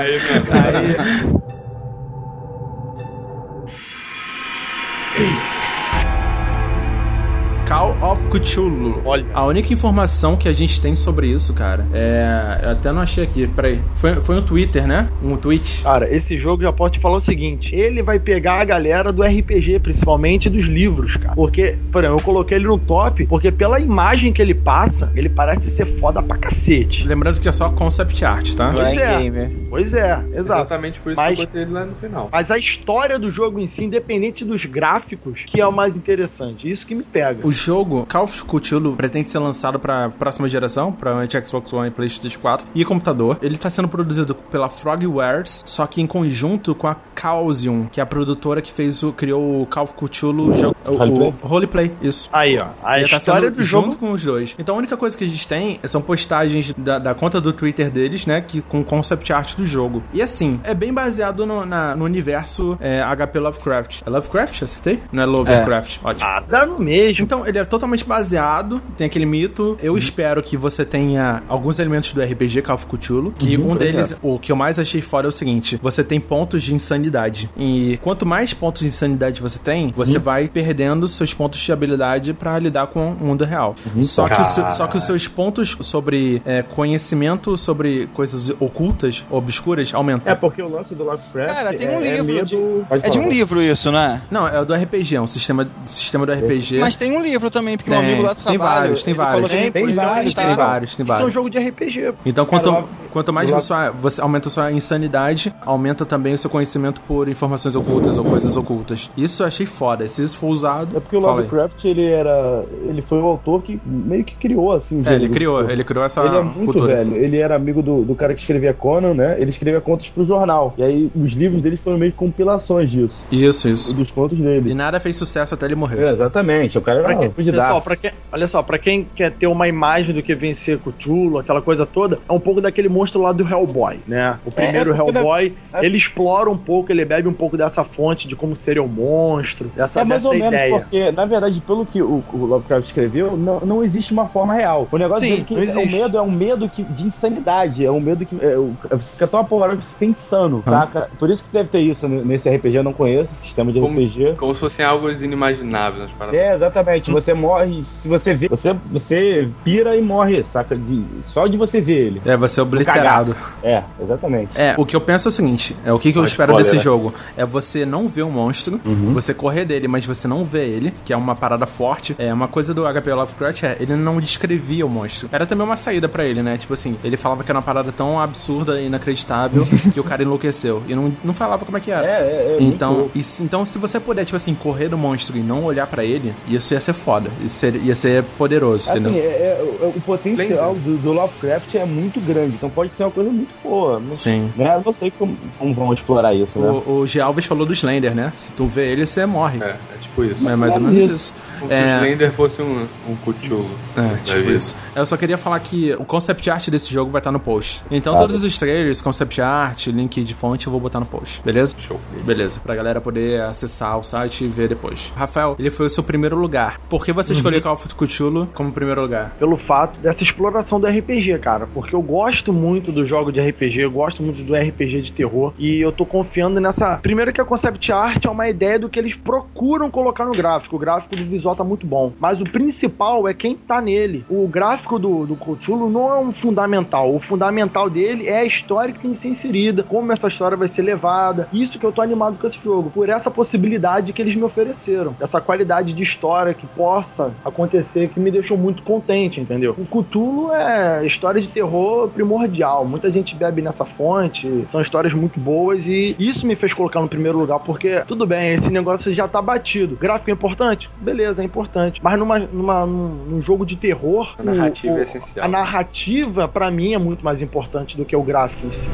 Call 7.67 7.95
of 8.01 8.21
Cthulhu. 8.29 9.01
Olha. 9.05 9.25
A 9.33 9.45
única 9.45 9.71
informação 9.73 10.35
que 10.35 10.49
a 10.49 10.51
gente 10.51 10.81
tem 10.81 10.95
sobre 10.95 11.27
isso, 11.27 11.53
cara, 11.53 11.87
é. 11.93 12.59
Eu 12.63 12.69
até 12.71 12.91
não 12.91 13.01
achei 13.01 13.23
aqui, 13.23 13.47
peraí. 13.47 13.79
Foi, 13.95 14.15
foi 14.15 14.35
no 14.35 14.41
Twitter, 14.41 14.85
né? 14.85 15.09
Um 15.23 15.37
tweet. 15.37 15.81
Cara, 15.81 16.13
esse 16.13 16.37
jogo 16.37 16.61
já 16.61 16.73
pode 16.73 16.95
te 16.95 16.99
falar 16.99 17.15
o 17.17 17.21
seguinte: 17.21 17.73
ele 17.73 18.03
vai 18.03 18.19
pegar 18.19 18.59
a 18.59 18.65
galera 18.65 19.11
do 19.13 19.23
RPG, 19.23 19.79
principalmente 19.79 20.49
dos 20.49 20.65
livros, 20.65 21.15
cara. 21.15 21.35
Porque, 21.35 21.77
por 21.91 22.03
exemplo, 22.03 22.19
eu 22.19 22.23
coloquei 22.23 22.57
ele 22.57 22.67
no 22.67 22.77
top, 22.77 23.25
porque 23.27 23.51
pela 23.51 23.79
imagem 23.79 24.33
que 24.33 24.41
ele 24.41 24.53
passa, 24.53 25.09
ele 25.15 25.29
parece 25.29 25.69
ser 25.69 25.97
foda 25.99 26.21
pra 26.21 26.37
cacete. 26.37 27.07
Lembrando 27.07 27.39
que 27.39 27.47
é 27.47 27.51
só 27.53 27.69
concept 27.69 28.23
art, 28.25 28.53
tá? 28.55 28.71
É 28.71 28.73
Pois 28.75 28.97
é. 28.97 29.17
gamer. 29.23 29.51
Pois 29.69 29.93
é, 29.93 30.11
exato. 30.33 30.33
Exatamente 30.63 30.99
por 30.99 31.13
isso 31.13 31.21
Mas- 31.21 31.35
que 31.35 31.41
eu 31.41 31.45
botei 31.47 31.61
ele 31.61 31.71
lá 31.71 31.85
no 31.85 31.95
final. 31.95 32.29
Mas 32.31 32.51
a 32.51 32.57
história 32.57 33.17
do 33.17 33.31
jogo 33.31 33.57
em 33.59 33.67
si, 33.67 33.85
independente 33.85 34.43
dos 34.43 34.65
gráficos, 34.65 35.43
que 35.47 35.61
é 35.61 35.65
o 35.65 35.71
mais 35.71 35.95
interessante. 35.95 36.69
Isso 36.69 36.85
que 36.85 36.93
me 36.93 37.03
pega. 37.03 37.45
O 37.47 37.51
jogo 37.65 38.05
Call 38.09 38.23
of 38.23 38.43
Cthulhu 38.45 38.93
pretende 38.95 39.29
ser 39.29 39.39
lançado 39.39 39.79
para 39.79 40.09
próxima 40.09 40.47
geração, 40.49 40.91
para 40.91 41.25
Xbox 41.29 41.71
One 41.73 41.87
e 41.87 41.91
PlayStation 41.91 42.39
4 42.39 42.67
e 42.75 42.83
computador. 42.85 43.37
Ele 43.41 43.55
está 43.55 43.69
sendo 43.69 43.87
produzido 43.87 44.33
pela 44.35 44.69
Frogwares, 44.69 45.63
só 45.65 45.85
que 45.87 46.01
em 46.01 46.07
conjunto 46.07 46.75
com 46.75 46.87
a 46.87 46.95
Chaosium, 47.19 47.87
que 47.91 47.99
é 47.99 48.03
a 48.03 48.05
produtora 48.05 48.61
que 48.61 48.71
fez 48.71 49.01
o 49.03 49.11
criou 49.13 49.61
o 49.61 49.65
Call 49.65 49.83
of 49.85 49.93
Cthulhu, 49.93 50.53
o 50.53 50.57
jogo, 50.57 50.75
o, 50.85 50.95
Roleplay? 50.95 51.33
o 51.41 51.47
Roleplay, 51.47 51.91
isso. 52.01 52.29
Aí, 52.33 52.57
ó. 52.59 52.65
A 52.83 52.99
Ele 52.99 53.09
tá 53.09 53.17
história 53.17 53.49
do 53.49 53.63
junto 53.63 53.85
jogo. 53.91 53.97
com 53.97 54.11
os 54.11 54.23
dois. 54.23 54.55
Então 54.59 54.75
a 54.75 54.77
única 54.77 54.97
coisa 54.97 55.17
que 55.17 55.23
a 55.23 55.27
gente 55.27 55.47
tem 55.47 55.79
são 55.85 56.01
postagens 56.01 56.73
da, 56.77 56.99
da 56.99 57.13
conta 57.15 57.39
do 57.39 57.53
Twitter 57.53 57.89
deles, 57.89 58.25
né? 58.25 58.41
Que, 58.41 58.61
com 58.61 58.83
concept 58.83 59.31
art 59.31 59.55
do 59.55 59.65
jogo. 59.65 60.03
E 60.13 60.21
assim, 60.21 60.59
é 60.63 60.73
bem 60.73 60.93
baseado 60.93 61.45
no, 61.45 61.65
na- 61.65 61.95
no 61.95 62.05
universo 62.05 62.77
é, 62.81 63.01
HP 63.01 63.39
Lovecraft. 63.39 64.01
É 64.05 64.09
Lovecraft? 64.09 64.61
Acertei? 64.63 64.99
Não 65.11 65.23
é 65.23 65.25
Lovecraft? 65.25 65.99
Ótimo. 66.03 66.29
Ah, 66.29 66.43
dá 66.47 66.65
no 66.65 66.79
mesmo. 66.79 67.23
Então, 67.23 67.42
ele 67.45 67.57
é 67.59 67.65
totalmente 67.65 68.05
baseado, 68.05 68.81
tem 68.97 69.05
aquele 69.07 69.25
mito. 69.25 69.77
Eu 69.81 69.97
espero 69.97 70.41
que 70.43 70.55
você 70.57 70.83
tenha 70.85 71.43
alguns 71.47 71.79
elementos 71.79 72.11
do 72.13 72.21
RPG 72.21 72.61
Call 72.61 72.75
of 72.75 72.85
Cthulhu, 72.85 73.33
que 73.37 73.57
um 73.57 73.75
deles, 73.75 74.15
o 74.21 74.37
que 74.39 74.51
eu 74.51 74.55
mais 74.55 74.79
achei 74.79 75.01
fora 75.01 75.27
é 75.27 75.29
o 75.29 75.31
seguinte, 75.31 75.79
você 75.81 76.03
tem 76.03 76.19
pontos 76.19 76.63
de 76.63 76.73
insanidade. 76.73 77.49
E 77.57 77.97
quanto 78.01 78.25
mais 78.25 78.53
pontos 78.53 78.81
de 78.81 78.87
insanidade 78.87 79.41
você 79.41 79.59
tem, 79.59 79.91
você 79.95 80.19
vai 80.19 80.47
perdendo 80.47 81.07
seus 81.07 81.33
pontos 81.33 81.59
de 81.59 81.71
habilidade 81.71 82.33
pra 82.33 82.57
lidar 82.59 82.87
com 82.87 83.11
o 83.11 83.25
mundo 83.25 83.43
real. 83.45 83.75
Só, 84.01 84.27
que 84.27 84.41
o 84.41 84.45
seu- 84.45 84.71
só 84.71 84.87
que 84.87 84.97
os 84.97 85.03
seus 85.03 85.27
pontos 85.27 85.75
sobre 85.81 86.41
é, 86.45 86.61
conhecimento 86.61 87.57
sobre 87.57 88.07
coisas 88.13 88.49
ocultas, 88.59 89.23
obscuras, 89.31 89.93
aumentam. 89.93 90.31
É 90.31 90.35
porque 90.35 90.61
o 90.61 90.67
lance 90.69 90.93
do 90.95 91.03
Lovecraft 91.03 91.53
Cara, 91.53 91.73
tem 91.73 91.89
um 91.89 92.01
é, 92.01 92.07
é 92.07 92.17
livro 92.17 92.33
medo... 92.33 92.45
de- 92.45 93.07
É 93.07 93.09
de 93.09 93.19
um 93.19 93.29
livro 93.29 93.61
isso, 93.61 93.91
né? 93.91 94.21
Não, 94.29 94.47
é 94.47 94.59
o 94.59 94.65
do 94.65 94.73
RPG, 94.73 95.15
é 95.15 95.21
um 95.21 95.27
sistema, 95.27 95.67
sistema 95.85 96.25
do 96.25 96.31
RPG. 96.31 96.79
Mas 96.79 96.95
tem 96.95 97.17
um 97.17 97.21
livro 97.21 97.32
também, 97.51 97.77
porque 97.77 97.91
um 97.91 97.95
Tem, 97.99 98.05
amigo 98.05 98.21
lá 98.23 98.33
do 98.33 98.35
tem 98.35 98.43
trabalho. 98.57 98.79
vários, 98.81 99.03
tem 99.03 99.11
ele 99.11 99.17
vários. 99.17 99.33
falou 99.33 99.49
que 99.49 99.55
Tem, 99.55 99.63
ele 99.63 99.71
tem 99.71 99.95
vários. 99.95 100.33
Tem 100.33 100.55
vários, 100.55 100.95
tem 100.95 101.03
Isso 101.03 101.11
é 101.11 101.15
um 101.15 101.17
vários. 101.17 101.33
jogo 101.33 101.49
de 101.49 101.57
RPG. 101.59 102.13
Então, 102.25 102.45
quanto, 102.45 102.87
quanto 103.13 103.31
mais 103.31 103.49
lá- 103.49 103.59
você, 103.59 103.73
você 104.01 104.21
aumenta 104.21 104.47
a 104.47 104.51
sua 104.51 104.71
insanidade, 104.71 105.53
aumenta 105.65 106.05
também 106.05 106.33
o 106.33 106.37
seu 106.37 106.49
conhecimento 106.49 106.99
por 107.07 107.27
informações 107.29 107.75
ocultas 107.75 108.17
ou 108.17 108.25
coisas 108.25 108.55
ocultas. 108.57 109.09
Isso 109.17 109.43
eu 109.43 109.47
achei 109.47 109.65
foda. 109.65 110.07
Se 110.07 110.23
isso 110.23 110.37
for 110.37 110.47
usado. 110.47 110.97
É 110.97 110.99
porque 110.99 111.15
o. 111.15 111.19
Lovecraft, 111.19 111.85
ele 111.85 112.05
era... 112.05 112.63
Ele 112.87 113.01
foi 113.01 113.19
o 113.19 113.25
autor 113.25 113.61
que 113.63 113.79
meio 113.85 114.23
que 114.23 114.35
criou, 114.35 114.71
assim... 114.73 115.01
É, 115.05 115.13
ele 115.15 115.29
criou, 115.29 115.57
terror. 115.59 115.71
ele 115.71 115.83
criou 115.83 116.05
essa 116.05 116.21
Ele 116.21 116.35
é 116.37 116.41
muito 116.41 116.65
cultura. 116.65 116.95
velho. 116.97 117.15
Ele 117.15 117.37
era 117.37 117.55
amigo 117.55 117.81
do, 117.81 118.03
do 118.03 118.15
cara 118.15 118.33
que 118.33 118.39
escrevia 118.41 118.73
Conan, 118.73 119.13
né? 119.13 119.35
Ele 119.39 119.49
escrevia 119.49 119.79
contos 119.79 120.09
pro 120.09 120.25
jornal. 120.25 120.73
E 120.77 120.83
aí 120.83 121.11
os 121.15 121.31
livros 121.33 121.61
dele 121.61 121.77
foram 121.77 121.97
meio 121.97 122.11
que 122.11 122.17
compilações 122.17 122.89
disso. 122.89 123.27
Isso, 123.31 123.69
isso. 123.69 123.93
Dos 123.93 124.11
contos 124.11 124.39
E 124.39 124.41
dele. 124.41 124.73
nada 124.73 124.99
fez 124.99 125.15
sucesso 125.15 125.53
até 125.53 125.65
ele 125.65 125.75
morrer. 125.75 126.01
É, 126.03 126.11
exatamente. 126.11 126.77
O 126.77 126.81
cara 126.81 126.99
era 127.01 127.19
um 127.19 127.31
fudidaço. 127.31 127.87
olha 128.31 128.47
só, 128.47 128.61
pra 128.63 128.77
quem 128.77 129.07
quer 129.15 129.31
ter 129.31 129.47
uma 129.47 129.67
imagem 129.67 130.13
do 130.15 130.21
que 130.23 130.33
vencer 130.35 130.77
Cthulhu, 130.79 131.37
aquela 131.39 131.61
coisa 131.61 131.85
toda, 131.85 132.19
é 132.27 132.31
um 132.33 132.39
pouco 132.39 132.61
daquele 132.61 132.89
monstro 133.03 133.21
lá 133.21 133.31
do 133.33 133.43
Hellboy, 133.47 133.99
né? 134.07 134.37
O 134.45 134.51
primeiro 134.51 134.93
é 134.93 134.95
porque 134.95 135.17
Hellboy, 135.17 135.53
é- 135.73 135.85
ele 135.85 135.97
explora 135.97 136.49
um 136.49 136.57
pouco, 136.57 136.91
ele 136.91 137.03
bebe 137.03 137.27
um 137.27 137.33
pouco 137.33 137.57
dessa 137.57 137.83
fonte 137.83 138.27
de 138.27 138.35
como 138.35 138.55
seria 138.55 138.81
o 138.81 138.87
monstro, 138.87 139.69
dessa, 139.75 140.01
É 140.01 140.03
mais 140.05 140.23
dessa 140.23 140.33
ou 140.33 140.39
menos 140.39 140.53
ideia. 140.53 140.79
porque, 140.79 141.11
na 141.11 141.25
verdade, 141.25 141.61
pelo 141.61 141.85
que 141.85 142.01
o, 142.01 142.23
o 142.33 142.45
Lovecraft 142.45 142.85
escreveu, 142.87 143.35
não, 143.37 143.59
não 143.59 143.83
existe 143.83 144.13
uma 144.13 144.25
forma 144.27 144.53
real. 144.53 144.87
O 144.91 144.97
negócio 144.97 145.25
Sim, 145.27 145.41
é 145.41 145.43
que 145.43 145.53
é, 145.53 145.77
o 145.83 145.91
medo 145.91 146.17
é 146.17 146.21
um 146.21 146.31
medo 146.31 146.69
que, 146.69 146.83
de 146.83 147.03
insanidade. 147.05 147.85
É 147.85 147.91
um 147.91 147.99
medo 147.99 148.25
que 148.25 148.37
é, 148.43 148.57
o- 148.57 148.73
você 148.89 149.13
fica 149.13 149.27
tão 149.27 149.39
apavorado 149.41 149.77
que 149.77 149.85
você 149.85 149.93
fica 149.93 150.05
insano, 150.05 150.63
saca? 150.65 151.09
Por 151.19 151.29
isso 151.29 151.43
que 151.43 151.49
deve 151.51 151.69
ter 151.69 151.79
isso 151.79 152.07
nesse 152.07 152.49
RPG. 152.49 152.77
Eu 152.77 152.83
não 152.83 152.93
conheço 152.93 153.33
esse 153.33 153.41
sistema 153.41 153.71
de 153.71 153.79
Como- 153.79 153.99
RPG. 153.99 154.35
Como 154.37 154.53
se 154.53 154.61
fossem 154.61 154.85
algo 154.85 155.09
inimagináveis 155.09 156.03
nas 156.03 156.11
paradas. 156.11 156.39
É, 156.39 156.53
exatamente. 156.53 157.11
Você 157.11 157.33
morre, 157.33 157.83
se 157.83 158.07
você 158.07 158.33
vê, 158.33 158.47
você, 158.47 158.73
você 158.91 159.47
pira 159.63 159.95
e 159.95 160.01
morre, 160.01 160.43
saca? 160.45 160.75
De- 160.75 161.03
só 161.23 161.47
de 161.47 161.57
você 161.57 161.81
ver 161.81 162.07
ele. 162.07 162.21
É, 162.25 162.37
você 162.37 162.61
é 162.61 162.65
caso 162.83 162.92
alterado. 162.99 163.35
É, 163.63 163.83
exatamente. 164.01 164.59
É, 164.59 164.75
o 164.77 164.85
que 164.85 164.95
eu 164.95 165.01
penso 165.01 165.27
é 165.27 165.29
o 165.29 165.31
seguinte: 165.31 165.75
é 165.85 165.91
o 165.93 165.99
que, 165.99 166.11
que 166.11 166.17
eu 166.19 166.23
espero 166.23 166.51
spoiler, 166.51 166.63
desse 166.65 166.77
né? 166.77 166.81
jogo? 166.81 167.13
É 167.37 167.45
você 167.45 167.85
não 167.85 168.07
ver 168.07 168.23
o 168.23 168.29
monstro, 168.29 168.79
você 169.13 169.33
correr 169.33 169.65
dele, 169.65 169.87
mas 169.87 170.05
você 170.05 170.27
não 170.27 170.43
vê 170.45 170.65
ele, 170.65 170.93
que 171.05 171.13
é 171.13 171.17
uma 171.17 171.35
parada 171.35 171.65
forte. 171.65 172.15
É 172.19 172.33
uma 172.33 172.47
coisa 172.47 172.73
do 172.73 172.83
HP 172.83 173.13
Lovecraft 173.13 173.63
é, 173.63 173.77
ele 173.79 173.95
não 173.95 174.19
descrevia 174.19 174.85
o 174.85 174.89
monstro. 174.89 175.29
Era 175.31 175.45
também 175.45 175.65
uma 175.65 175.75
saída 175.75 176.07
pra 176.07 176.25
ele, 176.25 176.41
né? 176.41 176.57
Tipo 176.57 176.73
assim, 176.73 176.95
ele 177.03 177.17
falava 177.17 177.43
que 177.43 177.51
era 177.51 177.57
uma 177.57 177.63
parada 177.63 177.91
tão 177.91 178.19
absurda 178.19 178.79
e 178.81 178.87
inacreditável 178.87 179.65
que 179.93 179.99
o 179.99 180.03
cara 180.03 180.23
enlouqueceu. 180.23 180.83
E 180.87 180.95
não, 180.95 181.13
não 181.23 181.33
falava 181.33 181.65
como 181.65 181.77
é 181.77 181.81
que 181.81 181.91
era. 181.91 182.05
É, 182.05 182.09
é, 182.09 182.57
é 182.59 182.63
então, 182.63 183.09
e 183.15 183.21
então, 183.41 183.65
se 183.65 183.77
você 183.77 183.99
puder, 183.99 184.25
tipo 184.25 184.35
assim, 184.35 184.53
correr 184.53 184.89
do 184.89 184.97
monstro 184.97 185.37
e 185.37 185.41
não 185.41 185.63
olhar 185.63 185.87
pra 185.87 186.03
ele, 186.03 186.33
isso 186.47 186.73
ia 186.73 186.79
ser 186.79 186.93
foda. 186.93 187.29
Isso 187.43 187.55
ser- 187.55 187.75
ia 187.75 187.95
ser 187.95 188.23
poderoso, 188.37 188.89
Assim, 188.91 188.99
entendeu? 189.01 189.23
é- 189.23 189.25
é- 189.25 189.63
o- 189.81 189.93
o 189.95 190.01
potencial 190.01 190.75
do, 190.75 190.97
do 190.97 191.11
Lovecraft 191.13 191.73
é 191.75 191.85
muito 191.85 192.19
grande, 192.19 192.55
então 192.55 192.69
pode 192.69 192.82
ser 192.89 193.03
uma 193.03 193.11
coisa 193.11 193.29
muito 193.31 193.53
boa. 193.63 194.01
Sim. 194.11 194.51
né? 194.55 194.81
Não 194.85 194.93
sei 194.93 195.11
como, 195.11 195.37
como 195.57 195.73
vão 195.73 195.93
explorar 195.93 196.33
isso, 196.33 196.59
né? 196.59 196.69
O, 196.69 196.99
o 197.01 197.07
G. 197.07 197.19
Alves 197.21 197.45
falou 197.45 197.65
do 197.65 197.73
Slender, 197.73 198.13
né? 198.15 198.33
Se 198.35 198.51
tu 198.53 198.65
vê 198.65 198.91
ele, 198.91 199.05
você 199.05 199.25
morre. 199.25 199.59
É, 199.63 199.69
é 199.69 199.97
tipo 200.01 200.23
isso. 200.23 200.47
É 200.47 200.55
mais 200.55 200.75
ou 200.75 200.81
Mas 200.81 200.93
menos 200.93 201.05
isso. 201.11 201.15
isso. 201.15 201.33
Como 201.67 201.69
se 201.69 201.73
o 201.73 201.77
É, 201.87 201.97
Slender 201.97 202.31
fosse 202.33 202.61
um, 202.61 202.85
um 203.09 203.15
Cthulhu. 203.15 203.69
é, 203.95 204.01
da 204.01 204.17
tipo 204.17 204.39
vida. 204.41 204.51
isso. 204.53 204.75
Eu 204.95 205.05
só 205.05 205.15
queria 205.17 205.37
falar 205.37 205.59
que 205.59 205.93
o 205.93 206.05
concept 206.05 206.49
art 206.49 206.69
desse 206.69 206.91
jogo 206.91 207.09
vai 207.11 207.19
estar 207.19 207.31
no 207.31 207.39
post. 207.39 207.81
Então 207.89 208.13
Tá. 208.13 208.19
todos 208.19 208.43
os 208.43 208.57
trailers, 208.57 209.01
concept 209.01 209.41
art, 209.41 209.87
link 209.87 210.23
de 210.23 210.33
fonte 210.33 210.67
eu 210.67 210.71
vou 210.71 210.79
botar 210.81 210.99
no 210.99 211.05
post, 211.05 211.41
beleza? 211.43 211.75
Show. 211.79 211.99
Beleza, 212.23 212.59
pra 212.59 212.75
galera 212.75 212.99
poder 213.01 213.41
acessar 213.41 213.97
o 213.97 214.03
site 214.03 214.43
e 214.43 214.47
ver 214.47 214.67
depois. 214.69 215.11
Rafael, 215.15 215.55
ele 215.59 215.69
foi 215.69 215.85
o 215.85 215.89
seu 215.89 216.03
primeiro 216.03 216.35
lugar. 216.37 216.79
Por 216.89 217.05
que 217.05 217.11
você 217.13 217.31
Uhum. 217.33 217.37
escolheu 217.37 217.61
Call 217.61 217.73
of 217.73 217.87
Cthulhu 217.95 218.47
como 218.53 218.71
primeiro 218.71 219.01
lugar? 219.01 219.31
pelo 219.39 219.57
fato 219.57 219.99
dessa 219.99 220.23
exploração 220.23 220.79
do 220.79 220.87
RPG, 220.87 221.37
cara. 221.39 221.67
Porque 221.73 221.95
eu 221.95 222.01
gosto 222.01 222.51
muito 222.53 222.91
do 222.91 223.05
jogo 223.05 223.31
de 223.31 223.39
RPG, 223.39 223.81
eu 223.81 223.91
gosto 223.91 224.21
muito 224.23 224.41
do 224.43 224.55
RPG 224.55 225.01
de 225.01 225.11
terror. 225.11 225.53
E 225.57 225.79
eu 225.79 225.91
tô 225.91 226.05
confiando 226.05 226.59
nessa. 226.59 226.97
Primeiro 226.97 227.31
que 227.33 227.39
a 227.41 227.45
concept 227.45 227.91
art 227.91 228.23
é 228.25 228.29
uma 228.29 228.47
ideia 228.49 228.77
do 228.79 228.89
que 228.89 228.97
eles 228.99 229.13
procuram 229.15 229.89
colocar 229.91 230.25
no 230.25 230.31
gráfico. 230.31 230.75
O 230.75 230.79
gráfico 230.79 231.15
do 231.15 231.25
visual 231.25 231.52
tá 231.55 231.63
muito 231.63 231.85
bom. 231.85 232.11
Mas 232.19 232.41
o 232.41 232.45
principal 232.45 233.27
é 233.27 233.33
quem 233.33 233.55
tá 233.55 233.81
nele. 233.81 234.25
O 234.29 234.47
gráfico 234.47 234.97
do, 234.99 235.25
do 235.25 235.35
Cthulhu 235.35 235.89
não 235.89 236.09
é 236.09 236.19
um 236.19 236.31
fundamental. 236.31 237.13
O 237.13 237.19
fundamental 237.19 237.89
dele 237.89 238.27
é 238.27 238.39
a 238.39 238.45
história 238.45 238.93
que 238.93 238.99
tem 238.99 239.13
que 239.13 239.19
ser 239.19 239.29
inserida, 239.29 239.83
como 239.83 240.11
essa 240.11 240.27
história 240.27 240.57
vai 240.57 240.67
ser 240.67 240.81
levada. 240.81 241.47
Isso 241.53 241.79
que 241.79 241.85
eu 241.85 241.91
tô 241.91 242.01
animado 242.01 242.37
com 242.39 242.47
esse 242.47 242.59
jogo. 242.63 242.89
Por 242.89 243.09
essa 243.09 243.29
possibilidade 243.31 244.13
que 244.13 244.21
eles 244.21 244.35
me 244.35 244.43
ofereceram. 244.43 245.15
Essa 245.19 245.41
qualidade 245.41 245.93
de 245.93 246.03
história 246.03 246.53
que 246.53 246.67
possa 246.67 247.33
acontecer 247.43 248.09
que 248.09 248.19
me 248.19 248.31
deixou 248.31 248.57
muito 248.57 248.83
contente, 248.83 249.39
entendeu? 249.39 249.75
O 249.77 249.85
Cthulhu 249.85 250.51
é 250.53 251.05
história 251.05 251.41
de 251.41 251.47
terror 251.47 252.09
primordial. 252.09 252.85
Muita 252.85 253.11
gente 253.11 253.35
bebe 253.35 253.61
nessa 253.61 253.85
fonte. 253.85 254.65
São 254.69 254.81
histórias 254.81 255.13
muito 255.13 255.39
boas 255.39 255.87
e 255.87 256.15
isso 256.19 256.45
me 256.45 256.55
fez 256.55 256.73
colocar 256.73 257.01
no 257.01 257.07
primeiro 257.07 257.37
lugar, 257.37 257.59
porque 257.59 258.01
tudo 258.07 258.25
bem, 258.25 258.53
esse 258.53 258.69
negócio 258.69 259.13
já 259.13 259.27
tá 259.27 259.41
batido. 259.41 259.95
Gráfico 259.95 260.29
é 260.29 260.33
importante? 260.33 260.89
Beleza, 261.01 261.42
é 261.43 261.45
importante. 261.47 261.99
Mas 262.03 262.17
numa, 262.17 262.39
numa, 262.39 262.85
num, 262.85 263.41
jogo 263.41 263.65
de 263.65 263.75
terror, 263.75 264.33
A 264.37 264.43
narrativa 264.43 264.93
o- 264.95 264.97
é 264.99 265.01
essencial. 265.03 265.45
A 265.45 265.47
narrativa, 265.49 266.47
pra 266.47 266.71
mim, 266.71 266.93
é 266.93 266.97
muito 266.97 267.23
mais 267.23 267.41
importante 267.41 267.95
do 267.97 268.05
que 268.05 268.15
o 268.15 268.23
gráfico 268.23 268.65
em 268.65 268.71
si. 268.71 268.89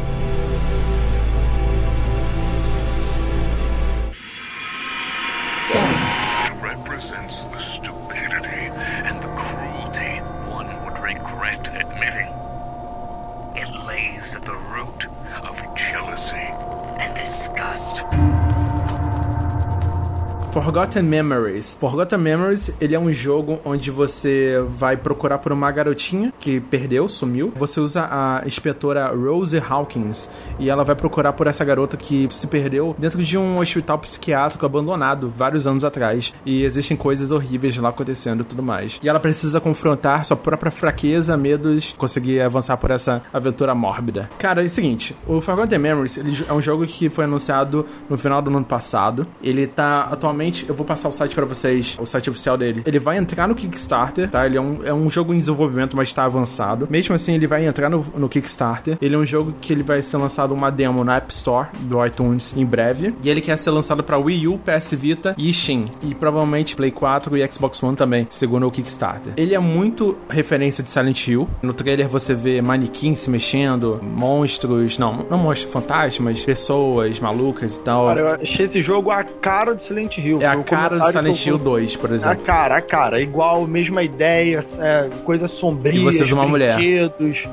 Forgotten 20.61 21.03
Memories. 21.03 21.77
Forgotten 21.79 22.19
Memories, 22.19 22.69
ele 22.81 22.93
é 22.93 22.99
um 22.99 23.13
jogo 23.13 23.61
onde 23.63 23.89
você 23.89 24.61
vai 24.67 24.97
procurar 24.97 25.37
por 25.37 25.53
uma 25.53 25.71
garotinha 25.71 26.33
que 26.37 26.59
perdeu, 26.59 27.07
sumiu. 27.07 27.53
Você 27.55 27.79
usa 27.79 28.09
a 28.11 28.43
inspetora 28.45 29.07
Rose 29.07 29.57
Hawkins 29.57 30.29
e 30.59 30.69
ela 30.69 30.83
vai 30.83 30.95
procurar 30.95 31.31
por 31.31 31.47
essa 31.47 31.63
garota 31.63 31.95
que 31.95 32.27
se 32.31 32.45
perdeu 32.47 32.93
dentro 32.99 33.23
de 33.23 33.37
um 33.37 33.57
hospital 33.57 33.99
psiquiátrico 33.99 34.65
abandonado 34.65 35.31
vários 35.33 35.65
anos 35.65 35.85
atrás. 35.85 36.33
E 36.45 36.63
existem 36.63 36.97
coisas 36.97 37.31
horríveis 37.31 37.77
lá 37.77 37.87
acontecendo 37.87 38.41
e 38.41 38.43
tudo 38.43 38.61
mais. 38.61 38.99
E 39.01 39.07
ela 39.07 39.19
precisa 39.19 39.61
confrontar 39.61 40.25
sua 40.25 40.35
própria 40.35 40.71
fraqueza, 40.71 41.37
medos, 41.37 41.95
conseguir 41.97 42.41
avançar 42.41 42.75
por 42.75 42.91
essa 42.91 43.23
aventura 43.31 43.73
mórbida. 43.73 44.29
Cara, 44.37 44.61
é 44.61 44.65
o 44.65 44.69
seguinte, 44.69 45.15
o 45.25 45.39
Forgotten 45.39 45.79
Memories 45.79 46.17
ele 46.17 46.45
é 46.47 46.51
um 46.51 46.61
jogo 46.61 46.85
que 46.85 47.07
foi 47.07 47.23
anunciado 47.23 47.85
no 48.09 48.17
final 48.17 48.41
do 48.41 48.49
ano 48.49 48.65
passado. 48.65 49.25
Ele 49.41 49.65
tá 49.65 50.09
atualmente, 50.11 50.48
eu 50.67 50.75
vou 50.75 50.85
passar 50.85 51.09
o 51.09 51.11
site 51.11 51.35
pra 51.35 51.45
vocês, 51.45 51.97
o 51.99 52.05
site 52.05 52.29
oficial 52.29 52.57
dele. 52.57 52.83
Ele 52.85 52.99
vai 52.99 53.17
entrar 53.17 53.47
no 53.47 53.55
Kickstarter, 53.55 54.29
tá? 54.29 54.45
Ele 54.45 54.57
é 54.57 54.61
um, 54.61 54.79
é 54.85 54.93
um 54.93 55.09
jogo 55.09 55.33
em 55.33 55.39
desenvolvimento, 55.39 55.95
mas 55.95 56.11
tá 56.13 56.25
avançado. 56.25 56.87
Mesmo 56.89 57.15
assim, 57.15 57.33
ele 57.35 57.47
vai 57.47 57.65
entrar 57.65 57.89
no, 57.89 58.05
no 58.15 58.29
Kickstarter. 58.29 58.97
Ele 59.01 59.15
é 59.15 59.17
um 59.17 59.25
jogo 59.25 59.53
que 59.61 59.73
ele 59.73 59.83
vai 59.83 60.01
ser 60.01 60.17
lançado 60.17 60.53
uma 60.53 60.69
demo 60.69 61.03
na 61.03 61.17
App 61.17 61.31
Store 61.33 61.67
do 61.81 62.03
iTunes 62.05 62.53
em 62.55 62.65
breve. 62.65 63.13
E 63.23 63.29
ele 63.29 63.41
quer 63.41 63.57
ser 63.57 63.71
lançado 63.71 64.03
pra 64.03 64.17
Wii 64.17 64.47
U, 64.47 64.59
PS 64.59 64.93
Vita 64.93 65.35
e 65.37 65.53
Steam. 65.53 65.85
E 66.03 66.15
provavelmente 66.15 66.75
Play 66.75 66.91
4 66.91 67.37
e 67.37 67.47
Xbox 67.51 67.81
One 67.81 67.95
também, 67.95 68.27
segundo 68.29 68.67
o 68.67 68.71
Kickstarter. 68.71 69.33
Ele 69.37 69.53
é 69.53 69.59
muito 69.59 70.17
referência 70.29 70.83
de 70.83 70.89
Silent 70.89 71.27
Hill. 71.27 71.47
No 71.61 71.73
trailer 71.73 72.07
você 72.07 72.33
vê 72.33 72.61
manequins 72.61 73.19
se 73.19 73.29
mexendo, 73.29 73.99
monstros, 74.01 74.97
não, 74.97 75.25
não 75.29 75.37
monstros, 75.37 75.71
fantasmas, 75.71 76.43
pessoas 76.43 77.19
malucas 77.19 77.77
e 77.77 77.79
tal. 77.81 78.07
Cara, 78.07 78.21
eu 78.21 78.27
achei 78.41 78.65
esse 78.65 78.81
jogo 78.81 79.11
a 79.11 79.23
cara 79.23 79.73
do 79.73 79.81
Silent 79.81 80.17
Hill. 80.17 80.38
É 80.41 80.45
a 80.47 80.57
cara 80.57 80.97
do 80.99 81.05
Silent 81.07 81.45
eu- 81.47 81.53
Hill 81.53 81.57
2, 81.57 81.95
por 81.95 82.11
A 82.11 82.15
exemplo. 82.15 82.43
cara, 82.43 82.77
a 82.77 82.81
cara, 82.81 83.21
igual, 83.21 83.65
mesma 83.67 84.03
ideia, 84.03 84.63
é, 84.79 85.09
coisas 85.23 85.51
sombrias, 85.51 85.95
E 85.95 86.03
vocês 86.03 86.31
uma 86.31 86.47
mulher. 86.47 86.77